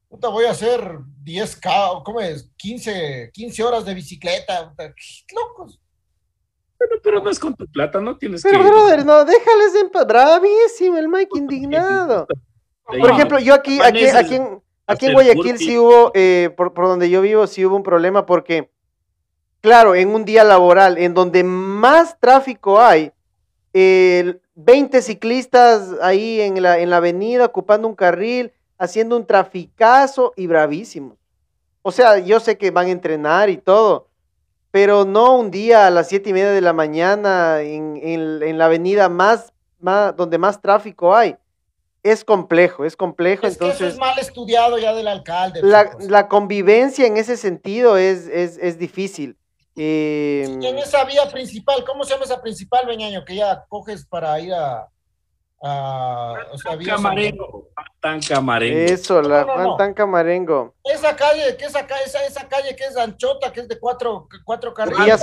Puta, 0.10 0.28
voy 0.30 0.46
a 0.46 0.52
hacer 0.52 0.82
10K, 1.24 2.04
¿cómo 2.04 2.20
es? 2.20 2.50
15, 2.58 3.30
15 3.34 3.64
horas 3.64 3.86
de 3.86 3.94
bicicleta. 3.94 4.74
Locos. 5.34 5.80
Pero, 6.82 7.02
pero 7.04 7.22
no 7.22 7.30
es 7.30 7.40
con 7.40 7.56
tu 7.56 7.68
plata, 7.68 8.02
no 8.02 8.18
tienes 8.18 8.42
Pero, 8.42 8.64
que. 8.64 8.70
brother, 8.70 9.06
no, 9.06 9.24
déjales 9.24 9.76
en 9.80 9.90
paz. 9.90 10.08
Bravísimo 10.08 10.98
el 10.98 11.08
Mike 11.08 11.38
indignado. 11.38 12.28
Por 12.86 13.12
ejemplo, 13.12 13.40
yo 13.40 13.54
aquí, 13.54 13.80
aquí, 13.82 14.06
aquí, 14.06 14.36
en, 14.36 14.62
aquí 14.88 15.06
en 15.06 15.14
Guayaquil 15.14 15.58
sí 15.58 15.78
hubo, 15.78 16.12
eh, 16.16 16.54
por, 16.58 16.74
por 16.74 16.86
donde 16.88 17.10
yo 17.10 17.22
vivo, 17.22 17.46
sí 17.46 17.66
hubo 17.66 17.76
un 17.76 17.84
problema 17.84 18.26
porque 18.26 18.70
claro, 19.62 19.96
en 19.96 20.10
un 20.10 20.26
día 20.26 20.44
laboral, 20.44 20.98
en 20.98 21.14
donde 21.14 21.44
más 21.44 22.20
tráfico 22.20 22.82
hay, 22.82 23.12
el 23.74 24.42
20 24.56 25.02
ciclistas 25.02 25.96
ahí 26.02 26.42
en 26.42 26.62
la, 26.62 26.80
en 26.80 26.90
la 26.90 26.98
avenida 26.98 27.46
ocupando 27.46 27.88
un 27.88 27.96
carril, 27.96 28.52
haciendo 28.78 29.16
un 29.16 29.26
traficazo 29.26 30.34
y 30.36 30.48
bravísimo. 30.48 31.18
O 31.84 31.92
sea, 31.92 32.20
yo 32.20 32.40
sé 32.40 32.58
que 32.58 32.72
van 32.72 32.88
a 32.88 32.92
entrenar 32.92 33.50
y 33.50 33.58
todo, 33.58 34.10
pero 34.72 35.06
no 35.06 35.36
un 35.36 35.52
día 35.52 35.86
a 35.88 35.90
las 35.90 36.08
siete 36.10 36.30
y 36.30 36.34
media 36.34 36.52
de 36.52 36.62
la 36.62 36.74
mañana 36.74 37.62
en, 37.62 37.98
en- 38.02 38.42
en 38.42 38.58
la 38.58 38.66
avenida 38.66 39.10
más, 39.10 39.52
más, 39.80 40.16
donde 40.16 40.38
más 40.38 40.62
tráfico 40.62 41.16
hay. 41.16 41.36
Es 42.04 42.24
complejo, 42.26 42.84
es 42.84 42.96
complejo, 42.96 43.46
Es 43.46 43.58
que 43.58 43.66
eso 43.66 43.74
entonces 43.74 43.94
es 43.94 44.00
mal 44.00 44.18
estudiado 44.18 44.78
ya 44.80 44.94
del 44.94 45.08
alcalde. 45.08 45.62
la, 45.62 45.96
la 46.00 46.28
convivencia 46.28 47.06
en 47.06 47.18
ese 47.18 47.38
sentido 47.38 47.96
es, 47.98 48.28
es, 48.28 48.58
es 48.58 48.80
difícil. 48.80 49.38
Eh, 49.76 50.44
en 50.48 50.78
esa 50.80 51.04
vía 51.06 51.30
principal, 51.32 51.84
¿cómo 51.86 52.04
se 52.04 52.14
llama 52.14 52.26
esa 52.26 52.42
principal, 52.42 52.86
Beñaño? 52.88 53.24
Que 53.24 53.36
ya 53.36 53.66
coges 53.70 54.06
para 54.06 54.40
ir 54.40 54.54
a. 54.54 54.88
a 55.64 56.36
o 56.52 56.58
sea, 56.58 56.72
Tan 56.72 56.80
vía 56.80 56.96
San- 56.96 57.04
camarengo, 57.04 57.70
eso, 58.94 59.22
la 59.22 59.42
No, 59.42 59.48
no, 59.48 59.54
Juan 59.54 59.66
no. 59.68 59.78
Tan 59.78 59.94
Camarengo. 59.94 60.74
Esa 60.84 61.16
calle, 61.16 61.56
que 61.56 61.66
esa 61.66 61.86
calle, 61.86 62.04
esa, 62.06 62.26
esa 62.26 62.48
calle 62.48 62.76
que 62.76 62.84
es 62.84 62.98
anchota, 62.98 63.54
que 63.54 63.60
es 63.62 63.68
de 63.68 63.80
cuatro, 63.80 64.28
cuatro 64.44 64.74
carriles. 64.74 65.22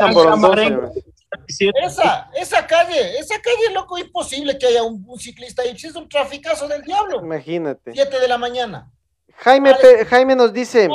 Esa, 1.82 2.30
esa 2.34 2.66
calle, 2.66 3.18
esa 3.18 3.40
calle, 3.40 3.74
loco, 3.74 3.98
imposible 3.98 4.56
que 4.58 4.66
haya 4.66 4.82
un, 4.82 5.04
un 5.06 5.18
ciclista 5.18 5.62
ahí. 5.62 5.76
Si 5.76 5.88
es 5.88 5.96
un 5.96 6.08
traficazo 6.08 6.68
del 6.68 6.82
diablo. 6.82 7.20
Imagínate. 7.20 7.92
Siete 7.92 8.20
de 8.20 8.28
la 8.28 8.38
mañana. 8.38 8.90
Jaime, 9.36 9.74
Jaime 10.08 10.34
nos 10.36 10.52
dice, 10.52 10.88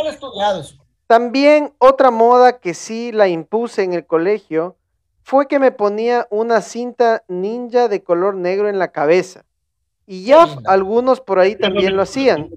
también 1.08 1.74
otra 1.80 2.12
moda 2.12 2.60
que 2.60 2.74
sí 2.74 3.12
la 3.12 3.28
impuse 3.28 3.84
en 3.84 3.94
el 3.94 4.06
colegio 4.06 4.78
fue 5.24 5.48
que 5.48 5.60
me 5.60 5.72
ponía 5.72 6.28
una 6.30 6.62
cinta 6.62 7.24
ninja 7.28 7.88
de 7.88 8.04
color 8.04 8.36
negro 8.36 8.70
en 8.70 8.78
la 8.80 8.90
cabeza. 8.90 9.44
Y 10.06 10.26
ya 10.26 10.46
algunos 10.66 11.22
por 11.22 11.40
ahí 11.40 11.56
también 11.56 11.96
lo 11.96 12.02
hacían. 12.04 12.50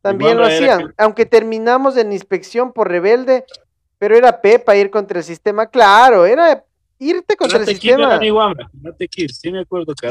También 0.00 0.36
lo 0.38 0.44
hacían, 0.46 0.94
aunque 0.98 1.24
terminamos 1.26 1.96
en 1.96 2.12
inspección 2.12 2.72
por 2.72 2.88
rebelde, 2.88 3.44
pero 3.98 4.16
era 4.16 4.40
Pepa 4.42 4.76
ir 4.76 4.90
contra 4.90 5.18
el 5.18 5.24
sistema, 5.24 5.66
claro, 5.66 6.26
era 6.26 6.62
irte 6.98 7.36
contra 7.36 7.58
el 7.58 7.64
sistema. 7.96 8.18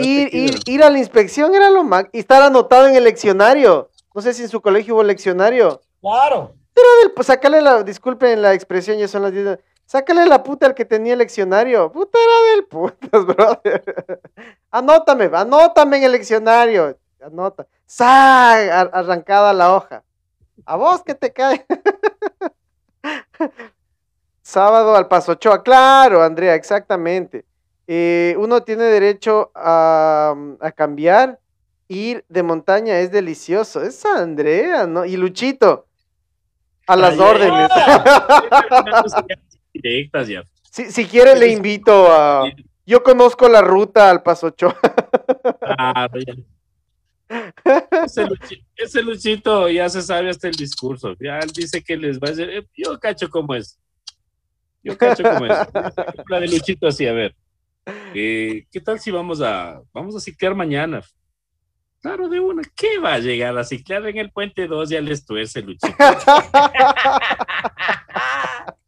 Ir, 0.04 0.84
a 0.84 0.90
la 0.90 0.98
inspección 0.98 1.54
era 1.54 1.70
lo 1.70 1.84
más, 1.84 2.06
y 2.12 2.20
estar 2.20 2.42
anotado 2.42 2.88
en 2.88 2.96
el 2.96 3.04
leccionario. 3.04 3.90
No 4.16 4.22
sé 4.22 4.34
si 4.34 4.44
en 4.44 4.50
su 4.50 4.62
colegio 4.62 4.96
hubo 4.96 5.04
leccionario. 5.04 5.82
Claro. 6.02 6.54
Del- 6.76 7.12
Pues 7.12 7.28
sácale 7.28 7.62
la, 7.62 7.84
disculpen 7.84 8.42
la 8.42 8.54
expresión, 8.54 8.98
ya 8.98 9.08
son 9.08 9.22
las 9.24 9.32
10. 9.32 9.60
Sácale 9.86 10.26
la 10.26 10.42
puta 10.44 10.66
al 10.66 10.74
que 10.76 10.86
tenía 10.86 11.14
el 11.14 11.20
leccionario. 11.20 11.92
Puta 11.92 12.18
era 12.18 12.52
del 12.56 12.66
putas, 12.66 13.26
brother. 13.26 14.22
Anótame, 14.72 15.30
anótame 15.34 15.98
en 15.98 16.04
el 16.04 16.12
leccionario. 16.14 16.98
Anota. 17.24 17.68
¡Sa! 17.86 18.54
Ar- 18.82 18.92
Arrancada 18.94 19.54
la 19.54 19.74
hoja. 19.76 20.04
A 20.66 20.76
vos 20.76 21.04
que 21.04 21.16
te 21.16 21.32
cae. 21.32 21.66
Sábado 24.42 24.96
al 24.96 25.08
Paso 25.08 25.34
Ochoa. 25.34 25.64
Claro, 25.64 26.24
Andrea, 26.24 26.56
exactamente. 26.56 27.46
Eh, 27.88 28.36
uno 28.40 28.64
tiene 28.64 28.84
derecho 28.84 29.52
a, 29.56 30.36
a 30.60 30.72
cambiar. 30.72 31.40
Ir 31.88 32.26
de 32.30 32.44
montaña 32.44 33.00
es 33.00 33.12
delicioso. 33.12 33.82
Es 33.82 34.06
Andrea, 34.06 34.88
¿no? 34.88 35.06
Y 35.06 35.18
Luchito. 35.18 35.86
A 36.88 36.96
las 36.96 37.14
ay, 37.14 37.20
órdenes. 37.20 37.70
Ya. 39.84 40.44
Si, 40.72 40.92
si 40.92 41.06
quiere, 41.06 41.36
le 41.38 41.50
invito 41.50 42.12
a. 42.12 42.46
Yo 42.86 43.04
conozco 43.04 43.48
la 43.48 43.62
ruta 43.62 44.10
al 44.10 44.24
Paso 44.24 44.48
Ochoa. 44.48 44.76
Ah. 45.62 46.08
Ese, 48.06 48.26
Luchi- 48.26 48.64
ese 48.76 49.02
Luchito 49.02 49.70
ya 49.70 49.90
se 49.90 50.02
sabe 50.02 50.30
hasta 50.30 50.48
el 50.48 50.56
discurso. 50.56 51.16
Ya 51.20 51.40
él 51.40 51.50
dice 51.52 51.84
que 51.84 51.98
les 51.98 52.20
va 52.20 52.28
a 52.28 52.32
decir, 52.32 52.50
eh, 52.50 52.68
yo 52.76 53.00
cacho 53.00 53.30
cómo 53.30 53.56
es. 53.56 53.80
Yo 54.84 54.98
cacho 54.98 55.24
cómo 55.24 55.46
es. 55.46 55.52
La 56.30 56.40
de 56.40 56.48
Luchito 56.48 56.88
así, 56.88 57.08
a 57.08 57.14
ver. 57.14 57.36
eh, 58.14 58.66
¿Qué 58.72 58.82
tal 58.82 59.00
si 59.00 59.12
vamos 59.12 59.42
a 59.42 59.82
vamos 59.94 60.16
a 60.16 60.20
ciclar 60.20 60.56
mañana? 60.56 61.02
Claro, 62.02 62.28
de 62.28 62.40
una. 62.42 62.62
¿Qué 62.76 63.00
va 63.00 63.14
a 63.14 63.20
llegar 63.20 63.58
a 63.58 63.64
ciclar 63.64 64.06
en 64.08 64.18
el 64.18 64.32
puente 64.32 64.68
2? 64.68 64.90
Ya 64.90 65.00
les 65.02 65.26
tuerce 65.26 65.62
Luchito. 65.62 65.96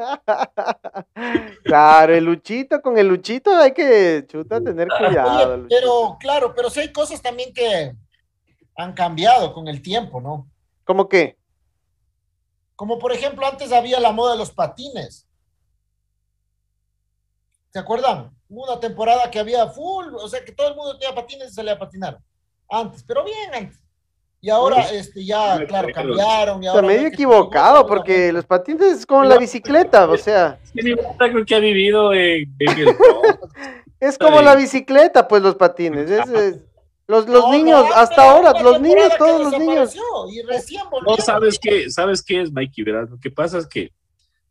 claro, 1.64 2.14
el 2.14 2.24
Luchito, 2.24 2.80
con 2.80 2.98
el 2.98 3.08
Luchito 3.08 3.54
hay 3.56 3.72
que, 3.72 4.24
chuta, 4.26 4.62
tener 4.62 4.88
cuidado. 4.98 5.54
Oye, 5.54 5.66
pero 5.68 6.16
claro, 6.18 6.54
pero 6.54 6.70
sí 6.70 6.80
hay 6.80 6.92
cosas 6.92 7.20
también 7.20 7.52
que 7.52 7.92
han 8.76 8.92
cambiado 8.92 9.52
con 9.52 9.68
el 9.68 9.82
tiempo, 9.82 10.20
¿no? 10.20 10.48
¿Cómo 10.84 11.08
qué? 11.08 11.36
Como 12.76 12.98
por 12.98 13.12
ejemplo, 13.12 13.46
antes 13.46 13.72
había 13.72 14.00
la 14.00 14.12
moda 14.12 14.32
de 14.32 14.38
los 14.38 14.50
patines. 14.50 15.26
¿Se 17.72 17.78
acuerdan? 17.78 18.36
Hubo 18.48 18.64
una 18.64 18.80
temporada 18.80 19.30
que 19.30 19.38
había 19.38 19.68
full, 19.68 20.14
o 20.14 20.28
sea 20.28 20.44
que 20.44 20.52
todo 20.52 20.68
el 20.68 20.76
mundo 20.76 20.98
tenía 20.98 21.14
patines 21.14 21.52
y 21.52 21.54
salía 21.54 21.74
a 21.74 21.78
patinar. 21.78 22.18
Antes, 22.68 23.04
pero 23.04 23.22
bien 23.24 23.54
antes. 23.54 23.80
Y 24.42 24.48
ahora, 24.48 24.80
este, 24.90 25.24
ya, 25.24 25.64
claro, 25.66 25.88
cambiaron. 25.94 26.62
Y 26.62 26.68
O 26.68 26.70
sea, 26.70 26.72
ahora 26.72 26.86
medio 26.86 27.02
ven 27.02 27.10
que- 27.10 27.14
equivocado, 27.14 27.86
porque 27.86 28.32
los 28.32 28.46
patines 28.46 28.82
es 28.98 29.06
como 29.06 29.24
la 29.24 29.36
bicicleta, 29.36 30.08
o 30.08 30.16
sea, 30.16 30.58
creo 31.18 31.44
que 31.44 31.54
ha 31.54 31.58
vivido 31.58 32.14
en, 32.14 32.50
en 32.58 32.78
el 32.78 32.88
es 34.00 34.16
como 34.16 34.40
la 34.40 34.54
bicicleta, 34.54 35.28
pues 35.28 35.42
los 35.42 35.56
patines. 35.56 36.10
es- 36.10 36.28
es- 36.30 36.56
los 37.06 37.26
los 37.28 37.42
No, 37.42 37.52
niños, 37.52 37.84
no, 37.88 37.94
hasta 37.96 38.30
ahora, 38.30 38.62
los 38.62 38.80
niños, 38.80 39.10
todos 39.18 39.40
los 39.42 39.58
niños. 39.60 39.92
desapareció 39.92 40.28
Y 40.32 40.42
recién 40.46 40.82
No. 41.06 41.16
¿sabes 41.16 41.58
qué? 41.58 41.90
¿Sabes 41.90 42.22
qué 42.22 42.40
es, 42.40 42.52
Mikey? 42.52 42.84
Verás, 42.84 43.10
lo 43.10 43.18
que 43.18 43.30
pasa 43.32 43.58
es 43.58 43.66
que 43.66 43.90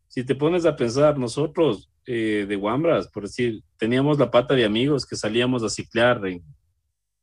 si 0.08 0.24
te 0.24 0.34
pones 0.34 0.66
a 0.66 0.76
pensar, 0.76 1.16
nosotros 1.18 1.88
eh, 2.06 2.44
de 2.46 2.56
Guambras, 2.56 3.08
por 3.08 3.22
decir, 3.24 3.62
teníamos 3.78 4.18
la 4.18 4.30
pata 4.30 4.54
de 4.54 4.64
amigos 4.66 5.06
que 5.06 5.16
salíamos 5.16 5.62
a 5.62 5.68
ciclar 5.70 6.24
en, 6.26 6.42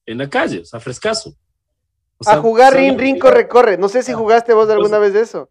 en 0.07 0.17
la 0.17 0.27
calle, 0.29 0.61
o 0.61 0.65
sea, 0.65 0.79
frescaso. 0.79 1.33
O 2.19 2.23
sea, 2.23 2.33
A 2.33 2.41
jugar 2.41 2.73
rin, 2.73 2.97
rin, 2.97 3.19
corre, 3.19 3.47
corre. 3.47 3.77
No 3.77 3.89
sé 3.89 4.01
si 4.03 4.13
jugaste 4.13 4.53
vos 4.53 4.69
alguna 4.69 4.97
vez 4.99 5.13
de 5.13 5.21
eso. 5.21 5.49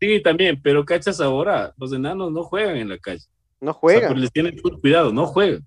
Sí, 0.00 0.22
también, 0.22 0.60
pero 0.62 0.84
cachas 0.84 1.20
ahora, 1.20 1.74
los 1.76 1.92
enanos 1.92 2.30
no 2.32 2.44
juegan 2.44 2.76
en 2.76 2.88
la 2.88 2.98
calle. 2.98 3.24
No 3.60 3.70
O 3.70 3.74
sea, 3.74 3.80
juegan. 3.80 4.08
pues 4.12 4.20
les 4.22 4.32
tienen 4.32 4.56
cuidado, 4.80 5.12
no 5.12 5.26
juegan. 5.26 5.66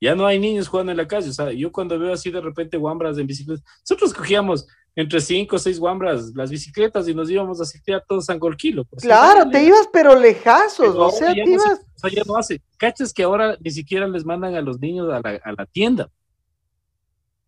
Ya 0.00 0.14
no 0.14 0.26
hay 0.26 0.38
niños 0.38 0.68
jugando 0.68 0.92
en 0.92 0.98
la 0.98 1.06
calle. 1.08 1.28
O 1.28 1.32
sea, 1.32 1.52
yo 1.52 1.70
cuando 1.72 1.98
veo 1.98 2.12
así 2.12 2.30
de 2.30 2.40
repente 2.40 2.76
guambras 2.76 3.18
en 3.18 3.26
bicicletas, 3.26 3.64
nosotros 3.82 4.14
cogíamos 4.14 4.66
entre 4.96 5.20
cinco 5.20 5.56
o 5.56 5.58
seis 5.58 5.78
guambras 5.78 6.32
las 6.34 6.50
bicicletas 6.50 7.06
y 7.08 7.14
nos 7.14 7.28
íbamos 7.30 7.60
a 7.60 7.64
ciclar 7.64 8.04
todos 8.08 8.24
San 8.24 8.38
Golquilo. 8.38 8.82
O 8.90 8.98
sea, 9.00 9.08
Claro, 9.08 9.50
te 9.50 9.62
ibas, 9.62 9.88
pero 9.92 10.14
lejazos. 10.18 10.88
Pero 10.92 11.06
O 11.06 11.10
sea, 11.10 11.34
te 11.34 11.44
no 11.44 11.50
ibas. 11.52 11.80
o 11.94 11.98
sea, 11.98 12.10
ya 12.10 12.22
no 12.26 12.36
hace. 12.36 12.62
¿Cachas 12.78 13.12
que 13.12 13.22
ahora 13.24 13.56
ni 13.60 13.70
siquiera 13.70 14.08
les 14.08 14.24
mandan 14.24 14.54
a 14.54 14.60
los 14.62 14.80
niños 14.80 15.12
a 15.12 15.20
la, 15.20 15.40
a 15.44 15.52
la 15.52 15.66
tienda? 15.66 16.08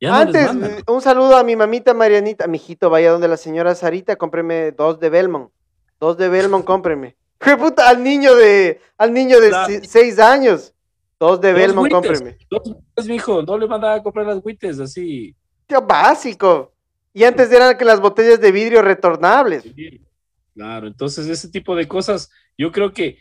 Ya 0.01 0.25
no 0.25 0.31
les 0.31 0.49
Antes, 0.49 0.71
eh, 0.79 0.83
un 0.87 1.03
saludo 1.03 1.37
a 1.37 1.45
mi 1.45 1.57
mamita 1.57 1.93
Marianita. 1.95 2.47
Mijito, 2.47 2.89
vaya 2.91 3.13
donde 3.13 3.29
la 3.29 3.37
señora 3.37 3.75
Sarita, 3.75 4.17
cómpreme 4.17 4.73
dos 4.73 4.99
de 4.99 5.11
Belmont. 5.11 5.51
Dos 6.01 6.17
de 6.17 6.29
Belmont, 6.29 6.65
cómpreme. 6.65 7.17
¡Qué 7.39 7.57
puta! 7.57 7.89
Al 7.89 8.03
niño 8.03 8.35
de, 8.35 8.81
al 8.97 9.13
niño 9.13 9.39
de 9.41 9.83
seis 9.87 10.19
años. 10.19 10.75
Dos 11.19 11.41
de 11.41 11.53
Dos 11.53 11.61
Belmont, 11.61 11.91
cómpreme. 11.91 12.39
Dos 12.51 12.63
agüites, 12.63 13.07
mijo, 13.07 13.43
no 13.43 13.59
le 13.59 13.67
mandaba 13.67 13.95
a 13.95 14.03
comprar 14.03 14.27
las 14.27 14.45
huites 14.45 14.81
así. 14.81 15.35
Tío, 15.67 15.83
básico. 15.83 16.73
Y 17.13 17.25
antes 17.25 17.53
eran 17.53 17.77
que 17.77 17.85
las 17.85 18.01
botellas 18.01 18.41
de 18.41 18.53
vidrio 18.53 18.81
retornables. 18.81 19.63
Sí, 19.63 20.01
Claro, 20.55 20.87
entonces 20.87 21.27
ese 21.27 21.49
tipo 21.49 21.75
de 21.75 21.89
cosas 21.89 22.31
yo 22.59 22.71
creo 22.73 22.93
que 22.93 23.19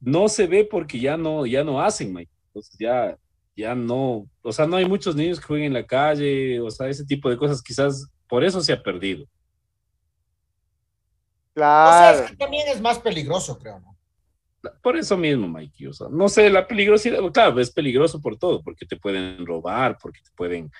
no 0.00 0.28
se 0.28 0.46
ve 0.46 0.64
porque 0.64 0.98
ya 0.98 1.16
no, 1.16 1.46
ya 1.46 1.62
no 1.62 1.80
hacen, 1.80 2.12
Mike. 2.12 2.30
Entonces 2.46 2.76
ya, 2.78 3.16
ya 3.56 3.74
no, 3.74 4.28
o 4.42 4.52
sea, 4.52 4.66
no 4.66 4.76
hay 4.76 4.86
muchos 4.86 5.14
niños 5.16 5.38
que 5.40 5.46
jueguen 5.46 5.68
en 5.68 5.74
la 5.74 5.86
calle, 5.86 6.60
o 6.60 6.70
sea, 6.70 6.88
ese 6.88 7.04
tipo 7.04 7.28
de 7.28 7.36
cosas 7.36 7.62
quizás 7.62 8.08
por 8.28 8.44
eso 8.44 8.60
se 8.60 8.72
ha 8.72 8.82
perdido. 8.82 9.24
O 9.24 9.26
sea, 11.54 12.12
Claro. 12.12 12.18
es 12.24 12.30
que 12.30 12.36
también 12.36 12.68
es 12.68 12.80
más 12.80 12.98
peligroso, 12.98 13.58
creo, 13.58 13.80
¿no? 13.80 13.96
Por 14.82 14.96
eso 14.96 15.16
mismo, 15.16 15.48
Mikey, 15.48 15.86
o 15.86 15.92
sea, 15.92 16.08
no 16.10 16.28
sé, 16.28 16.50
la 16.50 16.66
peligrosidad, 16.66 17.18
claro, 17.32 17.58
es 17.60 17.70
peligroso 17.70 18.20
por 18.20 18.38
todo, 18.38 18.62
porque 18.62 18.84
te 18.86 18.96
pueden 18.96 19.44
robar, 19.46 19.96
porque 20.00 20.20
te 20.20 20.30
pueden 20.36 20.70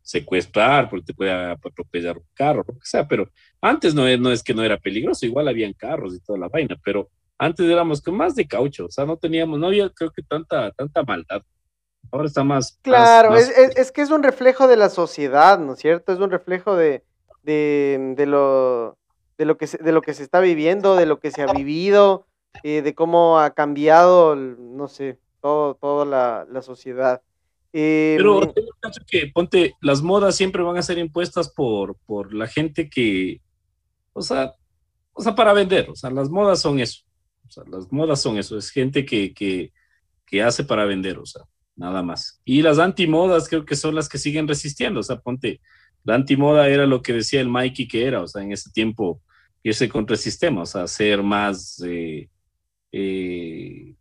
secuestrar, 0.00 0.88
porque 0.88 1.06
te 1.06 1.14
puede 1.14 1.32
atropellar 1.32 2.16
un 2.16 2.24
carro, 2.32 2.64
lo 2.66 2.74
que 2.74 2.84
sea, 2.86 3.06
pero 3.06 3.30
antes 3.60 3.94
no 3.94 4.06
es, 4.06 4.18
no 4.18 4.30
es 4.32 4.42
que 4.42 4.54
no 4.54 4.62
era 4.62 4.78
peligroso, 4.78 5.26
igual 5.26 5.48
habían 5.48 5.74
carros 5.74 6.14
y 6.14 6.20
toda 6.20 6.38
la 6.38 6.48
vaina, 6.48 6.76
pero 6.82 7.10
antes 7.38 7.66
éramos 7.68 8.00
con 8.00 8.16
más 8.16 8.34
de 8.34 8.46
caucho, 8.46 8.86
o 8.86 8.90
sea, 8.90 9.04
no 9.04 9.16
teníamos, 9.18 9.58
no 9.58 9.66
había 9.66 9.90
creo 9.90 10.10
que 10.10 10.22
tanta, 10.22 10.70
tanta 10.72 11.02
maldad. 11.02 11.42
Ahora 12.12 12.26
está 12.26 12.44
más. 12.44 12.78
Claro, 12.82 13.30
más- 13.30 13.48
es, 13.48 13.58
es- 13.58 13.76
es 13.76 13.92
que 13.92 14.02
es 14.02 14.10
un 14.10 14.22
reflejo 14.22 14.68
de 14.68 14.76
la 14.76 14.88
sociedad, 14.88 15.58
¿no 15.58 15.74
es 15.74 15.80
cierto? 15.80 16.12
Es 16.12 16.18
un 16.20 16.30
reflejo 16.30 16.76
de, 16.76 17.04
de, 17.42 18.14
de 18.16 18.26
lo, 18.26 18.98
de, 19.38 19.44
lo 19.44 19.56
que 19.56 19.66
se, 19.66 19.78
de 19.78 19.92
lo 19.92 20.02
que 20.02 20.14
se 20.14 20.22
está 20.22 20.40
viviendo, 20.40 20.96
de 20.96 21.06
lo 21.06 21.18
que 21.20 21.30
se 21.30 21.42
ha 21.42 21.52
vivido. 21.52 22.26
eh, 22.62 22.82
de 22.82 22.94
cómo 22.94 23.38
ha 23.38 23.50
cambiado, 23.54 24.34
no 24.36 24.88
sé, 24.88 25.18
todo, 25.42 25.74
toda 25.76 26.04
la, 26.06 26.46
la 26.50 26.62
sociedad. 26.62 27.22
Pero 28.14 28.42
em, 28.42 28.52
tengo 28.54 28.70
que, 29.06 29.26
ponte, 29.34 29.74
las 29.80 30.02
modas 30.02 30.36
siempre 30.36 30.62
van 30.62 30.76
a 30.78 30.82
ser 30.82 30.98
impuestas 30.98 31.50
por, 31.52 31.96
por 32.06 32.32
la 32.34 32.46
gente 32.46 32.88
que, 32.88 33.42
o 34.12 34.22
sea, 34.22 34.54
o 35.12 35.22
sea, 35.22 35.34
para 35.34 35.52
vender, 35.54 35.90
o 35.90 35.96
sea, 35.96 36.10
las 36.10 36.30
modas 36.30 36.60
son 36.62 36.80
eso, 36.80 37.02
o 37.48 37.50
sea, 37.50 37.64
las 37.70 37.92
modas 37.92 38.20
son 38.22 38.38
eso, 38.38 38.58
es 38.58 38.70
gente 38.70 39.04
que, 39.04 39.34
que, 39.34 39.72
que 40.26 40.42
hace 40.42 40.64
para 40.64 40.84
vender, 40.86 41.18
o 41.18 41.26
sea, 41.26 41.44
nada 41.76 42.02
más. 42.02 42.40
Y 42.44 42.62
las 42.62 42.78
antimodas 42.78 43.48
creo 43.48 43.64
que 43.64 43.76
son 43.76 43.94
las 43.94 44.08
que 44.08 44.18
siguen 44.18 44.48
resistiendo, 44.48 45.00
o 45.00 45.02
sea, 45.02 45.20
ponte, 45.20 45.60
la 46.04 46.14
antimoda 46.14 46.68
era 46.68 46.86
lo 46.86 47.02
que 47.02 47.12
decía 47.12 47.40
el 47.40 47.48
Mikey 47.48 47.86
que 47.86 48.06
era, 48.06 48.22
o 48.22 48.26
sea, 48.26 48.42
en 48.42 48.52
ese 48.52 48.70
tiempo 48.70 49.22
irse 49.62 49.88
contra 49.88 50.14
el 50.14 50.20
sistema, 50.20 50.62
o 50.62 50.66
sea, 50.66 50.86
ser 50.86 51.22
más, 51.22 51.82
eh, 51.84 52.28
eh, 52.92 53.94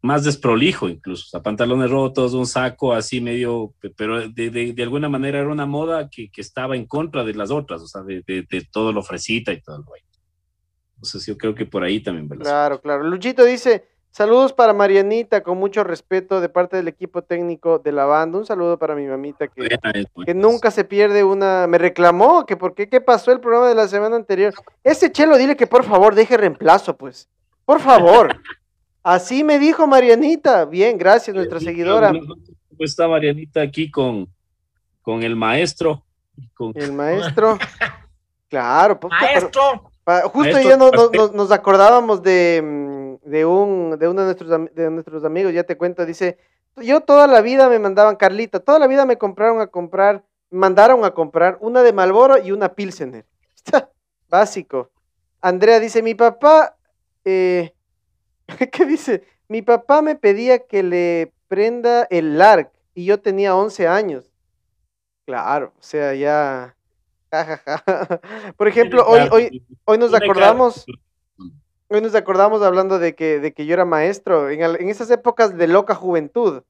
más 0.00 0.24
desprolijo 0.24 0.88
incluso, 0.88 1.24
o 1.26 1.30
sea, 1.30 1.42
pantalones 1.42 1.90
rotos, 1.90 2.34
un 2.34 2.46
saco 2.46 2.92
así 2.92 3.20
medio, 3.20 3.74
pero 3.96 4.28
de, 4.28 4.50
de, 4.50 4.82
alguna 4.82 5.08
manera 5.08 5.40
era 5.40 5.48
una 5.48 5.66
moda 5.66 6.08
que, 6.08 6.30
que, 6.30 6.40
estaba 6.40 6.76
en 6.76 6.86
contra 6.86 7.24
de 7.24 7.34
las 7.34 7.50
otras, 7.50 7.82
o 7.82 7.88
sea, 7.88 8.02
de, 8.02 8.22
de 8.24 8.68
todo 8.70 8.92
lo 8.92 9.02
fresita 9.02 9.52
y 9.52 9.60
todo 9.60 9.76
el 9.76 9.82
güey. 9.82 10.02
Entonces 10.98 11.26
yo 11.26 11.38
creo 11.38 11.54
que 11.54 11.64
por 11.64 11.84
ahí 11.84 12.00
también. 12.00 12.28
Claro, 12.28 12.80
claro. 12.80 13.04
Luchito 13.04 13.44
dice, 13.44 13.84
Saludos 14.10 14.52
para 14.52 14.72
Marianita, 14.72 15.42
con 15.42 15.58
mucho 15.58 15.84
respeto 15.84 16.40
de 16.40 16.48
parte 16.48 16.76
del 16.76 16.88
equipo 16.88 17.22
técnico 17.22 17.78
de 17.78 17.92
la 17.92 18.04
banda. 18.04 18.38
Un 18.38 18.46
saludo 18.46 18.78
para 18.78 18.94
mi 18.94 19.06
mamita 19.06 19.46
que, 19.48 19.78
que 20.26 20.34
nunca 20.34 20.70
se 20.70 20.84
pierde 20.84 21.22
una. 21.22 21.66
Me 21.68 21.78
reclamó 21.78 22.44
que 22.44 22.56
por 22.56 22.74
qué, 22.74 22.88
qué 22.88 23.00
pasó 23.00 23.30
el 23.30 23.40
programa 23.40 23.68
de 23.68 23.74
la 23.74 23.86
semana 23.86 24.16
anterior. 24.16 24.54
Ese 24.82 25.12
chelo, 25.12 25.36
dile 25.36 25.56
que 25.56 25.66
por 25.66 25.84
favor 25.84 26.14
deje 26.14 26.36
reemplazo, 26.36 26.96
pues. 26.96 27.28
Por 27.64 27.80
favor. 27.80 28.40
Así 29.02 29.44
me 29.44 29.58
dijo 29.58 29.86
Marianita. 29.86 30.64
Bien, 30.64 30.98
gracias, 30.98 31.34
nuestra 31.34 31.60
seguidora. 31.60 32.10
¿Cómo 32.10 32.34
está 32.80 33.06
Marianita 33.06 33.62
aquí 33.62 33.90
con, 33.90 34.28
con 35.02 35.22
el 35.22 35.36
maestro? 35.36 36.04
Con... 36.54 36.72
El 36.74 36.92
maestro. 36.94 37.56
claro, 38.48 38.98
pues, 38.98 39.12
maestro. 39.20 39.90
justo 40.32 40.60
ya 40.60 40.76
nos 40.76 41.52
acordábamos 41.52 42.22
de 42.22 42.60
mm, 42.62 42.87
de, 43.28 43.44
un, 43.44 43.98
de 43.98 44.08
uno 44.08 44.22
de 44.22 44.26
nuestros, 44.26 44.74
de 44.74 44.90
nuestros 44.90 45.24
amigos, 45.24 45.52
ya 45.52 45.64
te 45.64 45.76
cuento, 45.76 46.06
dice, 46.06 46.38
yo 46.76 47.00
toda 47.00 47.26
la 47.26 47.42
vida 47.42 47.68
me 47.68 47.78
mandaban, 47.78 48.16
Carlita, 48.16 48.60
toda 48.60 48.78
la 48.78 48.86
vida 48.86 49.04
me 49.04 49.18
compraron 49.18 49.60
a 49.60 49.66
comprar, 49.66 50.24
mandaron 50.50 51.04
a 51.04 51.12
comprar 51.12 51.58
una 51.60 51.82
de 51.82 51.92
Malboro 51.92 52.38
y 52.38 52.52
una 52.52 52.74
Pilsener. 52.74 53.26
Básico. 54.28 54.90
Andrea 55.40 55.80
dice, 55.80 56.02
mi 56.02 56.14
papá, 56.14 56.76
eh, 57.24 57.74
¿qué 58.72 58.86
dice? 58.86 59.24
Mi 59.48 59.62
papá 59.62 60.02
me 60.02 60.16
pedía 60.16 60.66
que 60.66 60.82
le 60.82 61.32
prenda 61.48 62.06
el 62.10 62.38
LARC 62.38 62.70
y 62.94 63.04
yo 63.04 63.20
tenía 63.20 63.56
11 63.56 63.88
años. 63.88 64.32
Claro, 65.26 65.72
o 65.78 65.82
sea, 65.82 66.14
ya... 66.14 66.74
Por 68.56 68.68
ejemplo, 68.68 69.06
hoy, 69.06 69.28
hoy, 69.30 69.66
hoy 69.84 69.98
nos 69.98 70.14
acordamos 70.14 70.86
Hoy 71.90 72.02
nos 72.02 72.14
acordamos 72.14 72.62
hablando 72.62 72.98
de 72.98 73.14
que, 73.14 73.40
de 73.40 73.54
que 73.54 73.64
yo 73.64 73.72
era 73.72 73.86
maestro 73.86 74.50
en, 74.50 74.60
en 74.60 74.90
esas 74.90 75.10
épocas 75.10 75.56
de 75.56 75.66
loca 75.66 75.94
juventud. 75.94 76.62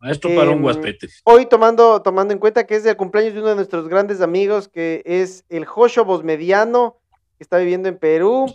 Maestro 0.00 0.34
para 0.34 0.50
un 0.50 0.56
em, 0.56 0.62
guaspete. 0.62 1.08
Hoy 1.22 1.46
tomando, 1.46 2.02
tomando 2.02 2.34
en 2.34 2.40
cuenta 2.40 2.66
que 2.66 2.74
es 2.74 2.84
el 2.84 2.96
cumpleaños 2.96 3.34
de 3.34 3.40
uno 3.40 3.50
de 3.50 3.54
nuestros 3.54 3.88
grandes 3.88 4.20
amigos, 4.20 4.66
que 4.66 5.02
es 5.06 5.44
el 5.50 5.66
Josho 5.66 6.04
Bosmediano, 6.04 6.96
que 7.38 7.44
está 7.44 7.58
viviendo 7.58 7.88
en 7.88 7.96
Perú. 7.96 8.46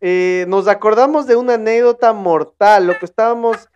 Eh, 0.00 0.46
nos 0.48 0.66
acordamos 0.66 1.28
de 1.28 1.36
una 1.36 1.54
anécdota 1.54 2.12
mortal, 2.12 2.88
lo 2.88 2.98
que 2.98 3.06
estábamos, 3.06 3.68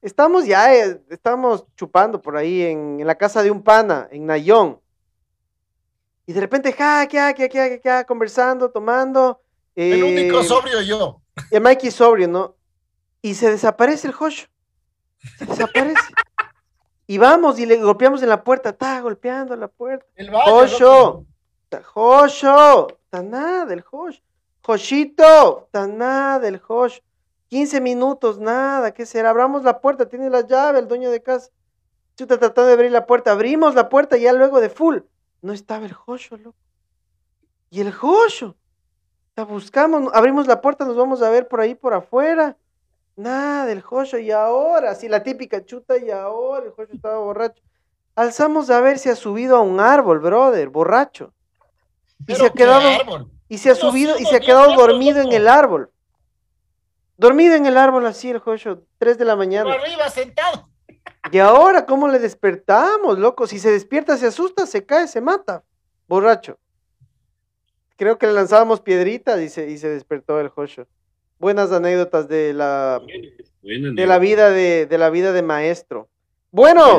estábamos 0.00 0.46
ya, 0.46 0.74
eh, 0.74 0.98
estábamos 1.10 1.66
chupando 1.76 2.22
por 2.22 2.38
ahí 2.38 2.62
en, 2.62 3.00
en, 3.00 3.06
la 3.06 3.16
casa 3.16 3.42
de 3.42 3.50
un 3.50 3.62
pana, 3.62 4.08
en 4.10 4.24
Nayón. 4.24 4.80
Y 6.24 6.32
de 6.32 6.40
repente, 6.40 6.72
ja, 6.72 7.06
ja, 7.10 7.34
ja, 7.36 7.48
ja, 7.52 7.78
ja, 7.84 8.04
conversando, 8.04 8.70
tomando 8.70 9.42
el 9.78 10.02
único 10.02 10.40
eh, 10.40 10.44
sobrio 10.44 10.82
yo. 10.82 11.22
El 11.52 11.60
Mikey 11.60 11.92
sobrio, 11.92 12.26
¿no? 12.26 12.56
Y 13.22 13.34
se 13.34 13.48
desaparece 13.48 14.08
el 14.08 14.12
Josh. 14.12 14.46
Se 15.38 15.46
desaparece. 15.46 16.00
y 17.06 17.16
vamos 17.18 17.60
y 17.60 17.66
le 17.66 17.76
golpeamos 17.76 18.20
en 18.22 18.28
la 18.28 18.42
puerta. 18.42 18.70
Está 18.70 19.00
golpeando 19.00 19.54
la 19.54 19.68
puerta. 19.68 20.04
El 20.16 20.30
Josho. 20.30 21.24
Josho. 21.84 22.88
Está 23.04 23.22
nada 23.22 23.72
el 23.72 23.82
Josh. 23.82 24.18
Joshito. 24.62 25.66
Está 25.66 25.86
nada 25.86 26.48
el 26.48 26.58
Josh. 26.58 26.98
15 27.46 27.80
minutos, 27.80 28.40
nada. 28.40 28.92
¿Qué 28.92 29.06
será? 29.06 29.30
Abramos 29.30 29.62
la 29.62 29.80
puerta. 29.80 30.08
Tiene 30.08 30.28
la 30.28 30.44
llave 30.44 30.80
el 30.80 30.88
dueño 30.88 31.10
de 31.10 31.22
casa. 31.22 31.50
Chuta 32.16 32.36
tratando 32.36 32.66
de 32.66 32.72
abrir 32.72 32.90
la 32.90 33.06
puerta. 33.06 33.30
Abrimos 33.30 33.76
la 33.76 33.88
puerta 33.88 34.16
ya 34.16 34.32
luego 34.32 34.60
de 34.60 34.70
full. 34.70 34.98
No 35.40 35.52
estaba 35.52 35.86
el 35.86 35.92
Josho, 35.92 36.36
loco. 36.36 36.58
Y 37.70 37.80
el 37.80 37.92
Josho 37.92 38.56
buscamos, 39.44 40.10
abrimos 40.14 40.46
la 40.46 40.60
puerta, 40.60 40.84
nos 40.84 40.96
vamos 40.96 41.22
a 41.22 41.30
ver 41.30 41.48
por 41.48 41.60
ahí 41.60 41.74
por 41.74 41.94
afuera. 41.94 42.56
Nada 43.16 43.66
del 43.66 43.82
Jocho, 43.82 44.18
y 44.18 44.30
ahora, 44.30 44.94
sí, 44.94 45.08
la 45.08 45.22
típica 45.22 45.64
chuta, 45.64 45.96
y 45.98 46.10
ahora 46.10 46.66
el 46.66 46.72
Jocho 46.72 46.92
estaba 46.92 47.18
borracho. 47.18 47.62
Alzamos 48.14 48.70
a 48.70 48.80
ver 48.80 48.98
si 48.98 49.08
ha 49.08 49.16
subido 49.16 49.56
a 49.56 49.60
un 49.60 49.80
árbol, 49.80 50.20
brother, 50.20 50.68
borracho. 50.68 51.32
Y 52.26 52.34
se 52.34 52.46
ha 52.46 52.50
quedado, 52.50 53.28
y 53.48 53.58
se 53.58 53.70
ha 53.70 53.74
subido, 53.74 54.18
y 54.18 54.24
se 54.24 54.36
ha 54.36 54.40
quedado 54.40 54.74
dormido 54.74 55.20
en 55.20 55.32
el 55.32 55.48
árbol. 55.48 55.90
Dormido 57.16 57.54
en 57.54 57.66
el 57.66 57.76
árbol 57.76 58.06
así 58.06 58.30
el 58.30 58.38
Jocho, 58.38 58.82
tres 58.98 59.18
de 59.18 59.24
la 59.24 59.36
mañana. 59.36 59.72
arriba, 59.72 60.08
sentado. 60.08 60.68
Y 61.32 61.38
ahora, 61.38 61.84
¿cómo 61.86 62.08
le 62.08 62.18
despertamos, 62.18 63.18
loco? 63.18 63.46
Si 63.46 63.58
se 63.58 63.70
despierta, 63.70 64.16
se 64.16 64.28
asusta, 64.28 64.66
se 64.66 64.86
cae, 64.86 65.08
se 65.08 65.20
mata. 65.20 65.64
Borracho 66.06 66.58
creo 67.98 68.16
que 68.16 68.26
le 68.26 68.32
lanzábamos 68.32 68.80
piedritas 68.80 69.40
y 69.42 69.50
se, 69.50 69.68
y 69.68 69.76
se 69.76 69.88
despertó 69.88 70.40
el 70.40 70.48
Josho. 70.48 70.86
Buenas 71.38 71.70
anécdotas 71.72 72.28
de 72.28 72.54
la, 72.54 73.02
de 73.62 74.06
la 74.06 74.18
vida 74.18 74.50
de, 74.50 74.86
de, 74.86 74.98
la 74.98 75.10
vida 75.10 75.32
de 75.32 75.42
maestro. 75.42 76.08
Bueno, 76.50 76.98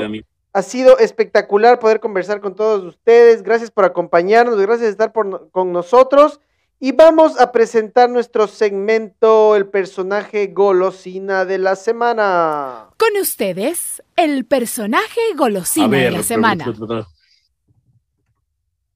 ha 0.53 0.61
sido 0.61 0.99
espectacular 0.99 1.79
poder 1.79 1.99
conversar 1.99 2.41
con 2.41 2.55
todos 2.55 2.83
ustedes. 2.83 3.43
Gracias 3.43 3.71
por 3.71 3.85
acompañarnos, 3.85 4.59
gracias 4.59 4.81
por 4.81 4.91
estar 4.91 5.11
por, 5.13 5.49
con 5.51 5.73
nosotros. 5.73 6.39
Y 6.81 6.93
vamos 6.93 7.39
a 7.39 7.51
presentar 7.51 8.09
nuestro 8.09 8.47
segmento, 8.47 9.57
el 9.57 9.67
personaje 9.67 10.47
golosina 10.47 11.43
de 11.43 11.57
la 11.57 11.75
semana. 11.75 12.87
Con 12.97 13.21
ustedes, 13.21 14.01
el 14.15 14.45
personaje 14.45 15.19
golosina 15.35 15.97
de 15.97 16.11
la 16.11 16.23
semana. 16.23 16.73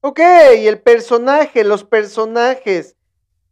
Ok, 0.06 0.20
el 0.20 0.82
personaje, 0.82 1.64
los 1.64 1.82
personajes 1.82 2.94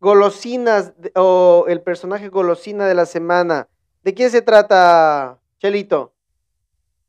golosinas 0.00 0.92
o 1.14 1.64
el 1.66 1.80
personaje 1.80 2.28
golosina 2.28 2.86
de 2.86 2.94
la 2.94 3.06
semana. 3.06 3.68
¿De 4.04 4.12
quién 4.12 4.30
se 4.30 4.42
trata, 4.42 5.40
Chelito? 5.58 6.12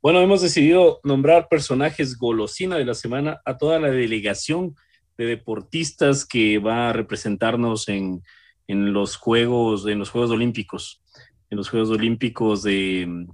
Bueno, 0.01 0.21
hemos 0.21 0.41
decidido 0.41 1.01
nombrar 1.03 1.49
personajes 1.49 2.17
golosina 2.17 2.77
de 2.77 2.85
la 2.85 2.93
semana 2.93 3.41
a 3.43 3.57
toda 3.57 3.81
la 3.81 3.91
delegación 3.91 4.77
de 5.17 5.25
deportistas 5.25 6.25
que 6.25 6.59
va 6.59 6.87
a 6.87 6.93
representarnos 6.93 7.89
en, 7.89 8.23
en 8.69 8.93
los 8.93 9.17
Juegos, 9.17 9.85
en 9.87 9.99
los 9.99 10.09
Juegos 10.09 10.31
Olímpicos, 10.31 11.03
en 11.49 11.57
los 11.57 11.69
Juegos 11.69 11.89
Olímpicos 11.89 12.63
de, 12.63 13.27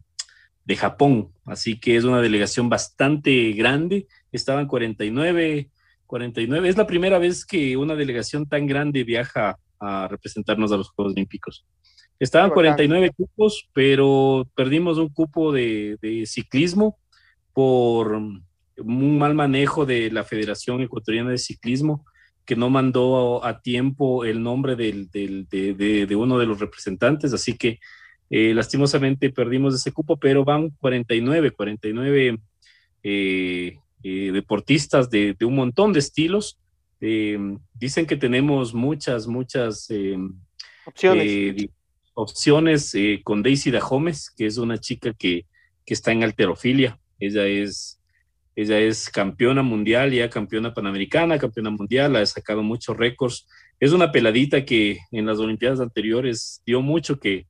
de 0.66 0.76
Japón. 0.76 1.32
Así 1.46 1.80
que 1.80 1.98
es 1.98 2.04
una 2.04 2.20
delegación 2.20 2.68
bastante 2.68 3.52
grande. 3.52 4.08
Estaban 4.32 4.66
49 4.66 5.70
49. 6.10 6.68
Es 6.68 6.76
la 6.76 6.88
primera 6.88 7.20
vez 7.20 7.46
que 7.46 7.78
una 7.78 7.96
delegación 7.96 8.48
tan 8.50 8.66
grande 8.66 9.04
viaja 9.04 9.60
a 9.80 10.08
representarnos 10.08 10.72
a 10.72 10.78
los 10.78 10.90
Juegos 10.90 11.14
Olímpicos. 11.14 11.66
Estaban 12.20 12.50
49 12.50 13.12
cupos, 13.16 13.70
pero 13.74 14.50
perdimos 14.56 14.98
un 14.98 15.10
cupo 15.10 15.54
de, 15.54 15.98
ciclismo 16.26 16.98
por 17.54 18.14
un 18.14 19.18
mal 19.18 19.36
manejo 19.36 19.86
de 19.86 20.10
la 20.10 20.24
Federación 20.24 20.82
Ecuatoriana 20.82 21.30
de 21.30 21.38
Ciclismo, 21.38 22.04
que 22.44 22.56
no 22.56 22.72
mandó 22.72 23.46
a 23.46 23.62
tiempo 23.62 24.26
el 24.26 24.42
nombre 24.42 24.76
del, 24.76 25.10
de, 25.12 26.16
uno 26.16 26.40
de 26.40 26.46
los 26.48 26.60
representantes, 26.60 27.34
así 27.34 27.56
que 27.56 27.80
eh, 28.32 28.54
lastimosamente 28.56 29.30
perdimos 29.30 29.76
ese 29.76 29.92
cupo, 29.92 30.18
pero 30.18 30.44
van 30.44 30.72
49, 30.72 31.52
49 31.52 32.40
eh, 33.04 33.78
eh, 34.04 34.32
deportistas 34.32 35.10
de, 35.10 35.36
un 35.42 35.56
montón 35.56 35.94
de 35.94 36.00
estilos. 36.00 36.60
Eh, 37.02 37.38
dicen 37.74 38.06
que 38.06 38.16
tenemos 38.16 38.74
muchas, 38.74 39.28
muchas 39.28 39.90
eh, 39.90 40.18
opciones, 40.86 41.68
opciones 42.14 42.94
con 43.24 43.44
Daisy 43.44 43.72
Dahomes, 43.72 44.32
que 44.36 44.46
es 44.46 44.58
una 44.58 44.78
chica 44.78 45.14
que, 45.14 45.46
que, 45.86 45.94
está 45.94 46.12
en 46.12 46.24
alterofilia. 46.24 47.00
Ella 47.20 47.46
es 47.46 48.02
Ella 48.56 48.80
es 48.80 49.10
campeona 49.10 49.64
mundial, 49.64 50.12
ya 50.12 50.30
campeona 50.30 50.74
panamericana, 50.74 51.38
campeona 51.38 51.70
mundial, 51.70 52.16
ha 52.16 52.26
sacado 52.26 52.64
muchos 52.64 52.96
récords. 52.98 53.48
Es 53.80 53.92
una 53.94 54.12
peladita 54.12 54.66
que 54.66 55.00
en 55.12 55.26
las 55.26 55.40
Olimpiadas 55.40 55.80
anteriores 55.80 56.62
dio 56.66 56.82
mucho 56.82 57.20
que, 57.20 57.48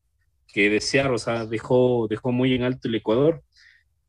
que 0.51 0.69
desear, 0.69 1.11
o 1.11 1.17
sea, 1.17 1.45
dejó, 1.45 2.07
dejó 2.07 2.31
muy 2.31 2.53
en 2.53 2.63
alto 2.63 2.87
el 2.87 2.95
Ecuador. 2.95 3.43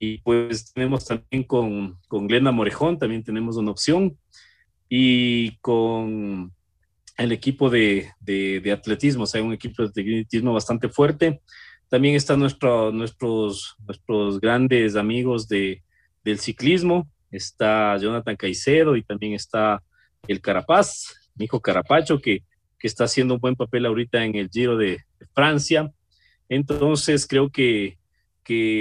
Y 0.01 0.19
pues 0.19 0.73
tenemos 0.73 1.05
también 1.05 1.45
con, 1.45 1.97
con 2.09 2.27
Glenda 2.27 2.51
Morejón, 2.51 2.99
también 2.99 3.23
tenemos 3.23 3.57
una 3.57 3.71
opción. 3.71 4.19
Y 4.89 5.57
con 5.59 6.53
el 7.17 7.33
equipo 7.33 7.71
de, 7.71 8.11
de, 8.19 8.73
atletismo, 8.73 9.25
o 9.25 9.27
sea, 9.27 9.43
un 9.43 9.53
equipo 9.53 9.83
de 9.83 9.89
atletismo 9.91 10.53
bastante 10.53 10.89
fuerte. 10.89 11.43
También 11.89 12.15
están 12.15 12.41
nuestro, 12.41 12.91
nuestros, 12.91 13.77
nuestros 13.87 14.41
grandes 14.41 14.97
amigos 14.97 15.47
de, 15.47 15.83
del 16.25 16.39
ciclismo, 16.39 17.09
está 17.31 17.97
Jonathan 17.99 18.37
Caicedo 18.37 18.97
y 18.97 19.03
también 19.03 19.35
está 19.35 19.83
el 20.27 20.41
Carapaz, 20.41 21.15
mi 21.35 21.45
hijo 21.45 21.61
Carapacho, 21.61 22.21
que, 22.21 22.43
que 22.79 22.87
está 22.87 23.05
haciendo 23.05 23.35
un 23.35 23.41
buen 23.41 23.55
papel 23.55 23.87
ahorita 23.87 24.25
en 24.25 24.35
el 24.35 24.49
Giro 24.49 24.77
de, 24.77 25.05
Francia. 25.35 25.93
Entonces, 26.49 27.27
creo 27.27 27.51
que, 27.51 27.99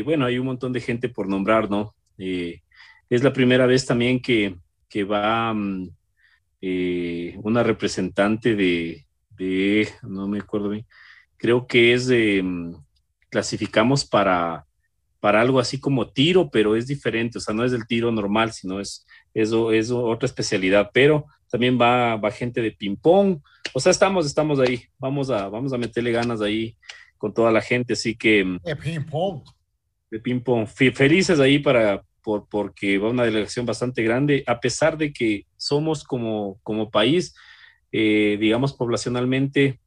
bueno, 0.03 0.25
hay 0.25 0.37
un 0.37 0.45
montón 0.45 0.73
de 0.73 0.81
gente 0.81 1.09
por 1.09 1.27
nombrar, 1.27 1.69
¿no? 1.69 1.93
Eh, 2.17 2.61
es 3.09 3.23
la 3.23 3.33
primera 3.33 3.65
vez 3.65 3.85
también 3.85 4.21
que, 4.21 4.55
que 4.87 5.03
va 5.03 5.53
mm, 5.53 5.89
eh, 6.61 7.35
una 7.43 7.63
representante 7.63 8.55
de, 8.55 9.05
no 10.03 10.27
me 10.27 10.39
acuerdo 10.39 10.69
bien, 10.69 10.85
creo 11.37 11.65
que 11.65 11.93
es 11.93 12.07
de, 12.07 12.41
mm, 12.43 12.75
clasificamos 13.29 14.05
para, 14.05 14.65
para 15.19 15.41
algo 15.41 15.59
así 15.59 15.79
como 15.79 16.11
tiro, 16.11 16.49
pero 16.49 16.75
es 16.75 16.87
diferente, 16.87 17.37
o 17.37 17.41
sea, 17.41 17.53
no 17.53 17.63
es 17.63 17.73
el 17.73 17.87
tiro 17.87 18.11
normal, 18.11 18.51
sino 18.51 18.79
es, 18.79 19.05
eso 19.33 19.71
es 19.71 19.91
otra 19.91 20.25
especialidad, 20.25 20.91
pero 20.93 21.25
también 21.49 21.79
va, 21.79 22.15
va 22.17 22.31
gente 22.31 22.61
de 22.61 22.71
ping-pong, 22.71 23.39
o 23.73 23.79
sea, 23.79 23.91
estamos, 23.91 24.25
estamos 24.25 24.59
ahí, 24.59 24.83
vamos 24.97 25.29
a, 25.29 25.47
vamos 25.47 25.73
a 25.73 25.77
meterle 25.77 26.11
ganas 26.11 26.41
ahí 26.41 26.75
con 27.17 27.33
toda 27.33 27.51
la 27.51 27.61
gente, 27.61 27.93
así 27.93 28.15
que... 28.15 28.43
Mm, 28.43 28.59
de 28.63 28.75
ping-pong. 28.75 29.43
De 30.11 30.19
ping-pong, 30.19 30.67
felices 30.67 31.39
ahí 31.39 31.59
para, 31.59 32.03
por, 32.23 32.47
porque 32.49 32.97
va 32.97 33.09
una 33.09 33.25
delegación 33.25 33.65
bastante 33.65 34.03
grande, 34.03 34.43
a 34.47 34.59
pesar 34.59 34.97
de 34.97 35.13
que 35.13 35.45
somos 35.57 36.03
como, 36.03 36.59
como 36.63 36.89
país, 36.89 37.35
eh, 37.91 38.37
digamos, 38.39 38.73
poblacionalmente, 38.73 39.79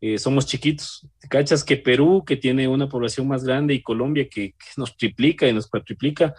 eh, 0.00 0.18
somos 0.18 0.46
chiquitos. 0.46 1.06
¿Cachas 1.30 1.62
que 1.62 1.76
Perú, 1.76 2.24
que 2.26 2.36
tiene 2.36 2.66
una 2.66 2.88
población 2.88 3.28
más 3.28 3.44
grande, 3.44 3.74
y 3.74 3.82
Colombia, 3.82 4.28
que, 4.28 4.54
nos 4.76 4.96
triplica 4.96 5.46
y 5.48 5.52
nos 5.52 5.68
cuatriplica, 5.68 6.34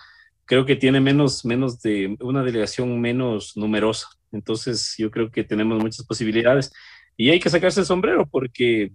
creo 0.45 0.65
que 0.65 0.76
tiene 0.76 0.99
menos, 0.99 1.45
menos 1.45 1.81
de 1.81 2.18
una 2.19 2.43
delegación 2.43 2.99
menos 2.99 3.55
numerosa. 3.55 4.10
Entonces, 4.31 4.95
yo 4.97 5.10
creo 5.11 5.31
que 5.31 5.43
tenemos 5.43 5.80
muchas 5.81 6.05
posibilidades 6.05 6.72
y 7.15 7.30
hay 7.30 7.39
que 7.39 7.49
sacarse 7.49 7.80
el 7.80 7.85
sombrero 7.85 8.27
porque 8.30 8.91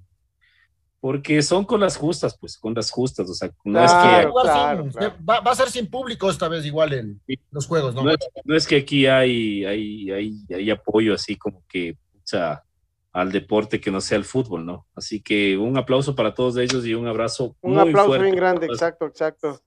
porque 1.00 1.42
son 1.42 1.64
con 1.64 1.80
las 1.80 1.96
justas, 1.96 2.36
pues, 2.38 2.58
con 2.58 2.74
las 2.74 2.90
justas, 2.90 3.30
o 3.30 3.34
sea, 3.34 3.50
no 3.64 3.84
es 3.84 3.92
que... 3.92 5.12
Va, 5.28 5.36
a 5.36 5.54
ser 5.54 5.70
sin 5.70 5.88
público 5.88 6.28
esta 6.28 6.48
vez 6.48 6.64
igual 6.66 6.92
en 6.92 7.20
los 7.50 7.66
juegos, 7.66 7.94
¿no? 7.94 8.02
No 8.44 8.56
es, 8.56 8.66
que 8.66 8.76
aquí 8.76 9.06
hay, 9.06 9.64
hay, 9.64 10.10
hay, 10.10 10.44
hay, 10.52 10.70
apoyo 10.70 11.14
así 11.14 11.36
como 11.36 11.62
que, 11.68 11.92
o 11.92 12.20
sea, 12.24 12.64
al 13.12 13.30
deporte 13.30 13.80
que 13.80 13.92
no 13.92 14.00
sea 14.00 14.18
el 14.18 14.24
fútbol, 14.24 14.66
¿no? 14.66 14.86
Así 14.94 15.20
que 15.20 15.56
un 15.56 15.78
aplauso 15.78 16.16
para 16.16 16.34
todos 16.34 16.56
ellos 16.56 16.84
y 16.84 16.94
un 16.94 17.06
abrazo. 17.06 17.56
Un 17.60 17.78
aplauso 17.78 18.18
bien 18.20 18.34
grande, 18.34 18.66
exacto, 18.66 19.06
exacto. 19.06 19.60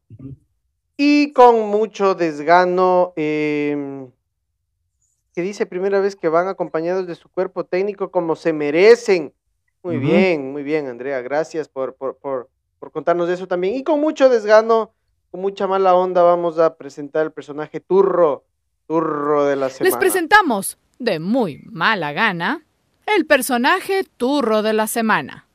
Y 0.98 1.32
con 1.32 1.62
mucho 1.70 2.14
desgano, 2.14 3.14
eh, 3.16 4.06
que 5.34 5.42
dice 5.42 5.66
primera 5.66 6.02
vez 6.02 6.16
que 6.16 6.28
van 6.28 6.50
acompañados 6.50 7.08
de 7.08 7.16
su 7.16 7.30
cuerpo 7.30 7.64
técnico 7.64 8.12
como 8.12 8.36
se 8.36 8.52
merecen. 8.52 9.34
Muy 9.84 9.98
bien, 9.98 10.52
muy 10.52 10.64
bien, 10.64 10.88
Andrea, 10.88 11.22
gracias 11.22 11.68
por, 11.68 11.96
por, 11.96 12.18
por, 12.18 12.50
por 12.80 12.92
contarnos 12.92 13.30
eso 13.30 13.48
también. 13.48 13.76
Y 13.76 13.84
con 13.84 14.00
mucho 14.00 14.30
desgano, 14.30 14.94
con 15.32 15.42
mucha 15.42 15.68
mala 15.68 15.96
onda, 15.96 16.22
vamos 16.22 16.60
a 16.60 16.76
presentar 16.76 17.26
el 17.26 17.32
personaje 17.32 17.80
Turro, 17.80 18.46
Turro 18.88 19.46
de 19.46 19.56
la 19.56 19.70
semana. 19.70 19.90
Les 19.90 19.98
presentamos, 19.98 20.78
de 21.00 21.20
muy 21.20 21.64
mala 21.66 22.14
gana, 22.14 22.64
el 23.16 23.26
personaje 23.26 24.04
turro 24.18 24.62
de 24.62 24.74
la 24.74 24.88
semana. 24.88 25.48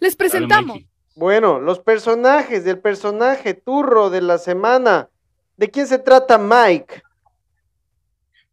Les 0.00 0.16
presentamos. 0.16 0.80
Bueno, 1.14 1.60
los 1.60 1.80
personajes 1.80 2.64
del 2.64 2.78
personaje 2.78 3.54
turro 3.54 4.10
de 4.10 4.22
la 4.22 4.38
semana. 4.38 5.10
¿De 5.56 5.70
quién 5.70 5.86
se 5.86 5.98
trata 5.98 6.38
Mike? 6.38 7.02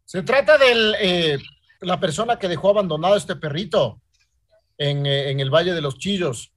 Se 0.04 0.22
trata 0.22 0.58
de 0.58 0.92
eh, 1.00 1.38
la 1.80 2.00
persona 2.00 2.38
que 2.38 2.48
dejó 2.48 2.70
abandonado 2.70 3.16
este 3.16 3.36
perrito 3.36 4.00
en, 4.76 5.06
eh, 5.06 5.30
el 5.30 5.50
Valle 5.50 5.74
de 5.74 5.80
los 5.80 5.98
Chillos. 5.98 6.52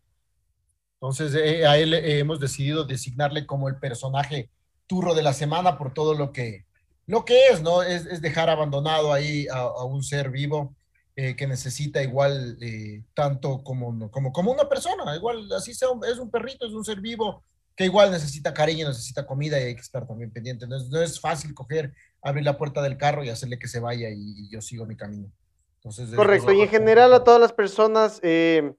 Entonces, 0.95 1.33
eh, 1.35 1.65
a 1.65 1.77
él 1.77 1.93
hemos 1.93 2.39
decidido 2.39 2.83
designarle 2.83 3.45
como 3.45 3.67
el 3.69 3.77
personaje 3.77 4.49
turro 4.87 5.15
de 5.15 5.23
la 5.23 5.33
semana 5.33 5.77
por 5.77 5.93
todo 5.93 6.13
lo 6.13 6.31
que, 6.31 6.65
lo 7.07 7.25
que 7.25 7.47
es, 7.47 7.61
¿no? 7.61 7.81
Es, 7.81 8.21
dejar 8.21 8.49
abandonado 8.49 9.13
ahí 9.13 9.47
a, 9.51 9.83
un 9.85 10.03
ser 10.03 10.29
vivo 10.29 10.75
eh, 11.15 11.35
que 11.35 11.47
necesita 11.47 12.01
igual 12.01 12.57
eh, 12.61 13.03
tanto 13.13 13.63
como, 13.63 14.09
como, 14.11 14.31
como 14.31 14.51
una 14.51 14.69
persona, 14.69 15.15
igual 15.15 15.51
así 15.53 15.73
sea, 15.73 15.89
es 16.09 16.19
un 16.19 16.29
perrito, 16.29 16.65
es 16.65 16.73
un 16.73 16.85
ser 16.85 17.01
vivo 17.01 17.43
que 17.75 17.85
igual 17.85 18.11
necesita 18.11 18.53
cariño, 18.53 18.87
necesita 18.87 19.25
comida 19.25 19.59
y 19.59 19.63
hay 19.63 19.75
que 19.75 19.81
estar 19.81 20.05
también 20.05 20.31
pendiente. 20.31 20.67
No 20.67 20.75
es, 20.77 20.89
no 20.89 21.01
es 21.01 21.19
fácil 21.19 21.53
coger, 21.53 21.93
abrir 22.21 22.43
la 22.43 22.57
puerta 22.57 22.81
del 22.81 22.97
carro 22.97 23.23
y 23.23 23.29
hacerle 23.29 23.59
que 23.59 23.67
se 23.67 23.79
vaya 23.79 24.09
y, 24.09 24.49
yo 24.49 24.61
sigo 24.61 24.85
mi 24.85 24.95
camino. 24.95 25.31
Entonces, 25.77 26.13
Correcto, 26.15 26.51
y 26.51 26.61
en 26.61 26.69
general 26.69 27.13
a 27.13 27.23
todas 27.23 27.41
las 27.41 27.53
personas, 27.53 28.19
eh, 28.21 28.73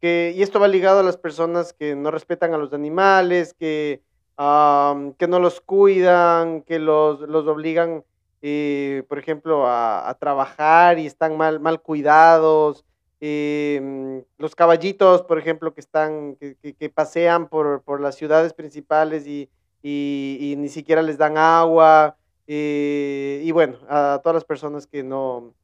que, 0.00 0.34
y 0.36 0.42
esto 0.42 0.60
va 0.60 0.68
ligado 0.68 1.00
a 1.00 1.02
las 1.02 1.16
personas 1.16 1.72
que 1.72 1.96
no 1.96 2.10
respetan 2.10 2.52
a 2.52 2.58
los 2.58 2.72
animales, 2.72 3.54
que 3.54 4.02
que 4.36 5.26
no 5.28 5.38
los 5.38 5.60
cuidan, 5.60 6.62
que 6.62 6.78
los, 6.78 7.20
los 7.20 7.46
obligan, 7.46 8.04
eh, 8.42 9.04
por 9.08 9.18
ejemplo, 9.18 9.66
a, 9.66 10.16
trabajar 10.18 10.98
y 10.98 11.06
están 11.06 11.36
mal, 11.36 11.60
mal 11.60 11.80
cuidados. 11.80 12.84
Em, 13.20 14.22
los 14.38 14.54
caballitos, 14.54 15.22
por 15.22 15.38
ejemplo, 15.38 15.72
que 15.72 15.80
están, 15.80 16.36
que, 16.36 16.90
pasean 16.92 17.48
por, 17.48 17.82
por, 17.82 18.00
las 18.00 18.16
ciudades 18.16 18.52
principales 18.52 19.26
y, 19.26 19.48
y, 19.82 20.54
ni 20.58 20.68
siquiera 20.68 21.00
les 21.00 21.16
dan 21.16 21.38
agua. 21.38 22.16
Eh, 22.46 23.40
y 23.44 23.50
bueno, 23.52 23.78
a 23.88 24.20
todas 24.22 24.34
las 24.34 24.44
personas 24.44 24.86
que 24.86 25.02
no, 25.02 25.54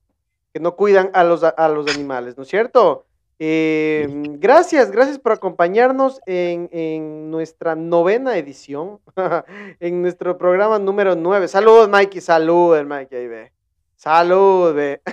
que 0.52 0.60
no 0.60 0.76
cuidan 0.76 1.10
a 1.12 1.24
los, 1.24 1.42
a 1.44 1.68
los 1.68 1.94
animales, 1.94 2.36
¿no 2.36 2.42
es 2.44 2.48
cierto? 2.48 3.06
Eh, 3.42 4.06
gracias, 4.38 4.90
gracias 4.90 5.18
por 5.18 5.32
acompañarnos 5.32 6.20
en, 6.26 7.30
nuestra 7.30 7.74
novena 7.74 8.36
edición, 8.36 9.00
en 9.80 10.02
nuestro 10.02 10.36
programa 10.36 10.78
número 10.78 11.16
nueve. 11.16 11.48
Saludos, 11.48 11.88
Mikey, 11.88 12.20
saludos, 12.20 12.84
Mikey, 12.84 13.18
ahí 13.18 13.28
ve. 13.28 13.52
Salud, 13.96 14.74
ve. 14.74 15.00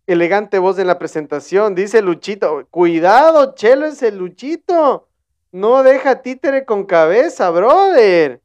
Elegante 0.07 0.59
voz 0.59 0.77
en 0.77 0.85
la 0.85 0.99
presentación, 0.99 1.73
dice 1.73 2.01
Luchito. 2.01 2.67
Cuidado, 2.69 3.55
Chelo, 3.55 3.87
ese 3.87 4.11
Luchito. 4.11 5.07
No 5.51 5.81
deja 5.81 6.21
títere 6.21 6.65
con 6.65 6.85
cabeza, 6.85 7.49
brother. 7.49 8.41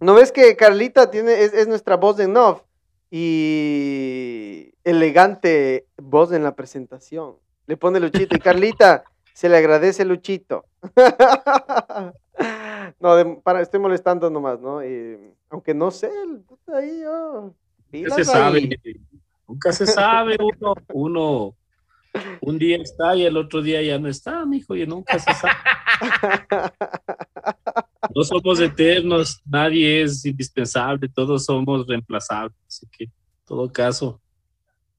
¿No 0.00 0.14
ves 0.14 0.32
que 0.32 0.56
Carlita 0.56 1.10
tiene, 1.10 1.42
es, 1.42 1.66
nuestra 1.68 1.96
voz 1.96 2.18
de 2.18 2.28
Nov? 2.28 2.64
Y 3.10 4.74
elegante 4.84 5.86
voz 5.96 6.32
en 6.32 6.42
la 6.42 6.54
presentación. 6.54 7.36
Le 7.66 7.78
pone 7.78 7.98
Luchito 7.98 8.36
y 8.36 8.40
Carlita 8.40 9.04
se 9.32 9.48
le 9.48 9.56
agradece 9.56 10.04
Luchito. 10.04 10.66
no, 13.00 13.40
para, 13.42 13.62
estoy 13.62 13.80
molestando 13.80 14.28
nomás, 14.28 14.60
¿no? 14.60 14.80
aunque 15.48 15.72
no 15.72 15.90
sé, 15.90 16.10
ahí 16.74 17.00
yo. 17.00 17.54
Nunca 17.92 18.14
se 18.16 18.24
sabe, 18.24 18.68
nunca 19.48 19.72
se 19.72 19.86
sabe, 19.86 20.36
uno, 20.40 20.74
uno 20.92 21.54
un 22.40 22.58
día 22.58 22.78
está 22.78 23.14
y 23.14 23.24
el 23.24 23.36
otro 23.36 23.60
día 23.62 23.82
ya 23.82 23.98
no 23.98 24.08
está, 24.08 24.44
mijo, 24.46 24.74
y 24.74 24.86
nunca 24.86 25.18
se 25.18 25.32
sabe. 25.34 25.54
No 28.14 28.22
somos 28.22 28.60
eternos, 28.60 29.42
nadie 29.44 30.02
es 30.02 30.24
indispensable, 30.24 31.08
todos 31.08 31.44
somos 31.44 31.86
reemplazables, 31.86 32.56
así 32.66 32.86
que 32.90 33.04
en 33.04 33.12
todo 33.44 33.70
caso. 33.70 34.20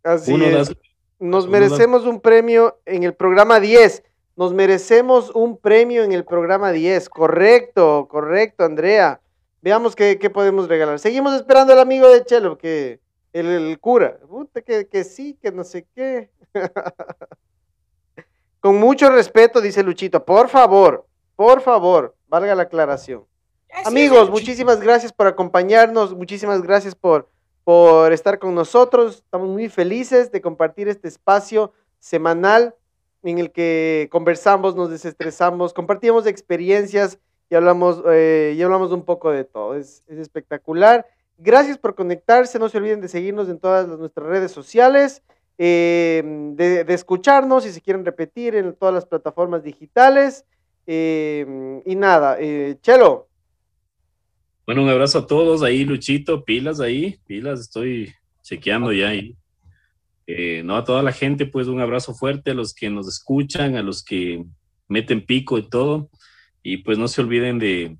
Así 0.04 0.34
es. 0.36 0.76
Nos 1.20 1.48
merecemos 1.48 2.06
un 2.06 2.22
premio 2.22 2.80
en 2.86 3.04
el 3.04 3.14
programa 3.14 3.60
10. 3.60 4.04
Nos 4.36 4.54
merecemos 4.54 5.32
un 5.34 5.58
premio 5.58 6.04
en 6.04 6.12
el 6.12 6.24
programa 6.24 6.72
10. 6.72 7.10
Correcto, 7.10 8.08
correcto, 8.10 8.64
Andrea. 8.64 9.20
Veamos 9.62 9.96
qué, 9.96 10.18
podemos 10.32 10.68
regalar. 10.68 11.00
Seguimos 11.00 11.34
esperando 11.34 11.74
al 11.74 11.80
amigo 11.80 12.08
de 12.08 12.24
Chelo, 12.24 12.58
que 12.58 13.00
el, 13.46 13.80
cura. 13.80 14.18
que, 14.66 14.88
que 14.88 15.04
sí, 15.04 15.38
que 15.42 15.52
no 15.52 15.64
sé 15.64 15.86
qué. 15.96 16.30
Con 18.60 18.78
mucho 18.78 19.10
respeto, 19.10 19.62
dice 19.62 19.84
Luchito. 19.84 20.26
Por 20.26 20.50
favor, 20.50 21.06
por 21.36 21.62
favor, 21.62 22.16
valga 22.28 22.56
la 22.56 22.64
aclaración. 22.64 23.26
Amigos, 23.86 24.30
muchísimas 24.30 24.80
gracias 24.80 25.14
por 25.14 25.28
acompañarnos, 25.28 26.16
muchísimas 26.16 26.62
gracias 26.62 26.96
por, 26.96 27.30
por 27.64 28.12
estar 28.12 28.40
con 28.40 28.56
nosotros. 28.56 29.18
Estamos 29.18 29.50
muy 29.50 29.70
felices 29.70 30.32
de 30.32 30.42
compartir 30.42 30.88
este 30.88 31.08
espacio 31.08 31.74
semanal 32.00 32.76
en 33.24 33.40
el 33.40 33.52
que 33.52 34.08
conversamos, 34.12 34.76
nos 34.76 34.90
desestresamos, 34.90 35.74
compartimos 35.74 36.26
experiencias 36.26 37.20
y 37.50 37.56
hablamos, 37.56 38.02
eh, 38.10 38.56
y 38.58 38.62
hablamos 38.62 38.92
un 38.92 39.04
poco 39.04 39.32
de 39.32 39.44
todo. 39.44 39.76
Es, 39.76 40.04
espectacular. 40.08 41.06
Gracias 41.38 41.78
por 41.78 41.96
conectarse. 41.96 42.60
No 42.60 42.70
se 42.70 42.78
olviden 42.78 43.02
de 43.02 43.08
seguirnos 43.08 43.50
en 43.50 43.60
todas 43.60 43.88
nuestras 43.88 44.26
redes 44.28 44.52
sociales, 44.52 45.22
eh, 45.58 46.24
de, 46.56 46.86
escucharnos 46.94 47.64
si 47.64 47.72
se 47.72 47.82
quieren 47.82 48.06
repetir 48.06 48.56
en 48.56 48.74
todas 48.74 48.94
las 48.94 49.06
plataformas 49.06 49.64
digitales. 49.64 50.46
Eh, 50.88 51.82
y 51.86 51.96
nada, 51.96 52.38
Chelo. 52.82 53.28
Bueno, 54.66 54.84
un 54.84 54.90
abrazo 54.90 55.20
a 55.20 55.28
todos 55.28 55.64
ahí, 55.64 55.86
Luchito, 55.86 56.44
pilas 56.44 56.80
ahí, 56.80 57.20
pilas, 57.26 57.62
estoy 57.62 58.14
chequeando 58.42 58.92
ya 58.92 59.10
ahí. 59.10 59.36
no 60.64 60.76
a 60.76 60.84
toda 60.84 61.04
la 61.04 61.12
gente, 61.12 61.46
pues 61.46 61.68
un 61.68 61.80
abrazo 61.80 62.14
fuerte 62.14 62.52
a 62.52 62.54
los 62.54 62.74
que 62.74 62.90
nos 62.90 63.08
escuchan, 63.08 63.76
a 63.76 63.82
los 63.82 64.04
que 64.04 64.44
meten 64.88 65.26
pico 65.26 65.58
y 65.58 65.70
todo. 65.70 66.10
Y 66.64 66.78
pues 66.78 66.98
no 66.98 67.08
se 67.08 67.22
olviden 67.22 67.60
de, 67.60 67.98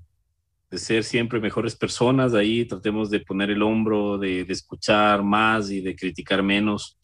ser 0.72 1.04
siempre 1.04 1.40
mejores 1.40 1.74
personas, 1.74 2.34
ahí 2.34 2.66
tratemos 2.66 3.08
de 3.08 3.20
poner 3.20 3.50
el 3.50 3.62
hombro, 3.62 4.18
de, 4.18 4.42
escuchar 4.48 5.22
más 5.22 5.70
y 5.70 5.80
de 5.80 5.96
criticar 5.96 6.42
menos. 6.42 6.98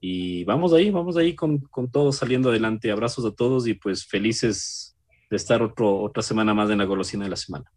Y 0.00 0.44
vamos 0.44 0.72
ahí, 0.72 0.90
vamos 0.90 1.16
ahí 1.16 1.34
con, 1.34 1.58
con 1.58 1.90
todos 1.90 2.16
saliendo 2.16 2.50
adelante. 2.50 2.90
Abrazos 2.90 3.24
a 3.24 3.34
todos 3.34 3.66
y 3.66 3.74
pues 3.74 4.06
felices 4.06 4.96
de 5.30 5.36
estar 5.36 5.62
otro, 5.62 6.00
otra 6.00 6.22
semana 6.22 6.54
más 6.54 6.70
en 6.70 6.78
la 6.78 6.84
golosina 6.84 7.24
de 7.24 7.30
la 7.30 7.36
semana. 7.36 7.72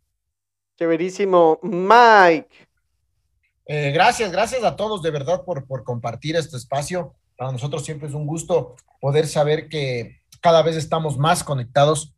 Chéverísimo. 0.77 1.59
Mike. 1.63 2.67
Eh, 3.67 3.91
gracias, 3.91 4.31
gracias 4.31 4.63
a 4.63 4.75
todos 4.75 5.01
de 5.01 5.09
verdad 5.09 5.43
por, 5.43 5.65
por 5.65 5.83
compartir 5.83 6.35
este 6.35 6.57
espacio. 6.57 7.15
Para 7.35 7.51
nosotros 7.51 7.83
siempre 7.83 8.07
es 8.07 8.13
un 8.13 8.27
gusto 8.27 8.75
poder 9.01 9.27
saber 9.27 9.69
que 9.69 10.21
cada 10.41 10.61
vez 10.61 10.75
estamos 10.75 11.17
más 11.17 11.43
conectados 11.43 12.13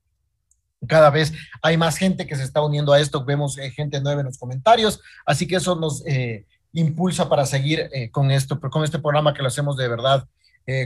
cada 0.86 1.10
vez 1.10 1.34
hay 1.62 1.78
más 1.78 1.98
gente 1.98 2.28
que 2.28 2.36
se 2.36 2.44
está 2.44 2.62
uniendo 2.62 2.94
a 2.94 3.00
esto, 3.00 3.26
vemos 3.26 3.58
eh, 3.58 3.72
gente 3.72 4.00
nueva 4.02 4.22
en 4.22 4.28
los 4.28 4.38
comentarios, 4.38 5.02
así 5.26 5.48
que 5.48 5.56
eso 5.56 5.76
nos 5.76 6.06
eh, 6.06 6.46
impulsa 6.74 7.30
para 7.30 7.46
seguir 7.46 7.90
eh, 7.92 8.12
con 8.12 8.30
esto, 8.30 8.60
con 8.60 8.84
este 8.84 9.00
programa 9.00 9.34
que 9.34 9.42
lo 9.42 9.48
hacemos 9.48 9.78
de 9.78 9.88
verdad 9.88 10.28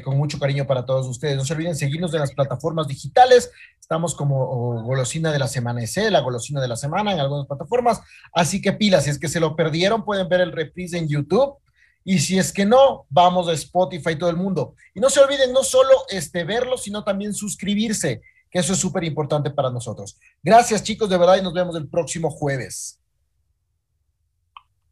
con 0.03 0.15
mucho 0.15 0.37
cariño 0.37 0.67
para 0.67 0.85
todos 0.85 1.07
ustedes. 1.07 1.35
No 1.35 1.43
se 1.43 1.55
olviden 1.55 1.75
seguirnos 1.75 2.13
en 2.13 2.19
las 2.19 2.33
plataformas 2.33 2.87
digitales, 2.87 3.49
estamos 3.79 4.13
como 4.13 4.83
golosina 4.83 5.31
de 5.31 5.39
la 5.39 5.47
semana 5.47 5.81
EC, 5.81 6.11
la 6.11 6.19
golosina 6.19 6.61
de 6.61 6.67
la 6.67 6.75
semana 6.75 7.13
en 7.13 7.19
algunas 7.19 7.47
plataformas, 7.47 7.99
así 8.31 8.61
que 8.61 8.73
pilas, 8.73 9.05
si 9.05 9.09
es 9.09 9.17
que 9.17 9.27
se 9.27 9.39
lo 9.39 9.55
perdieron, 9.55 10.05
pueden 10.05 10.29
ver 10.29 10.41
el 10.41 10.51
reprise 10.51 10.99
en 10.99 11.07
YouTube. 11.07 11.55
Y 12.03 12.19
si 12.19 12.37
es 12.37 12.53
que 12.53 12.63
no, 12.63 13.07
vamos 13.09 13.47
a 13.47 13.53
Spotify 13.53 14.15
todo 14.15 14.29
el 14.29 14.35
mundo. 14.35 14.75
Y 14.93 14.99
no 14.99 15.09
se 15.09 15.19
olviden 15.19 15.51
no 15.51 15.63
solo 15.63 15.89
este, 16.09 16.43
verlo, 16.43 16.77
sino 16.77 17.03
también 17.03 17.33
suscribirse 17.33 18.21
que 18.51 18.59
eso 18.59 18.73
es 18.73 18.79
súper 18.79 19.03
importante 19.05 19.49
para 19.49 19.71
nosotros. 19.71 20.19
Gracias 20.43 20.83
chicos, 20.83 21.09
de 21.09 21.17
verdad, 21.17 21.37
y 21.37 21.41
nos 21.41 21.53
vemos 21.53 21.75
el 21.77 21.87
próximo 21.87 22.29
jueves. 22.29 22.99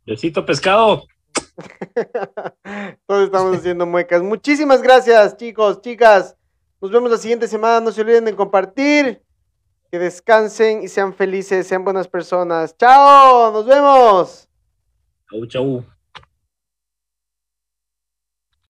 Besito 0.06 0.46
pescado. 0.46 1.04
Todos 3.06 3.26
estamos 3.26 3.58
haciendo 3.58 3.86
muecas. 3.86 4.24
Muchísimas 4.24 4.82
gracias, 4.82 5.38
chicos, 5.38 5.82
chicas. 5.82 6.36
Nos 6.82 6.90
vemos 6.90 7.12
la 7.12 7.18
siguiente 7.18 7.48
semana. 7.48 7.82
No 7.82 7.92
se 7.92 8.02
olviden 8.02 8.26
de 8.26 8.36
compartir. 8.36 9.22
Que 9.92 10.00
descansen 10.00 10.84
y 10.84 10.88
sean 10.88 11.14
felices, 11.14 11.68
sean 11.68 11.84
buenas 11.84 12.08
personas. 12.08 12.78
Chao, 12.78 13.52
nos 13.52 13.66
vemos. 13.66 14.48
Chau, 15.30 15.46
chau. 15.48 15.99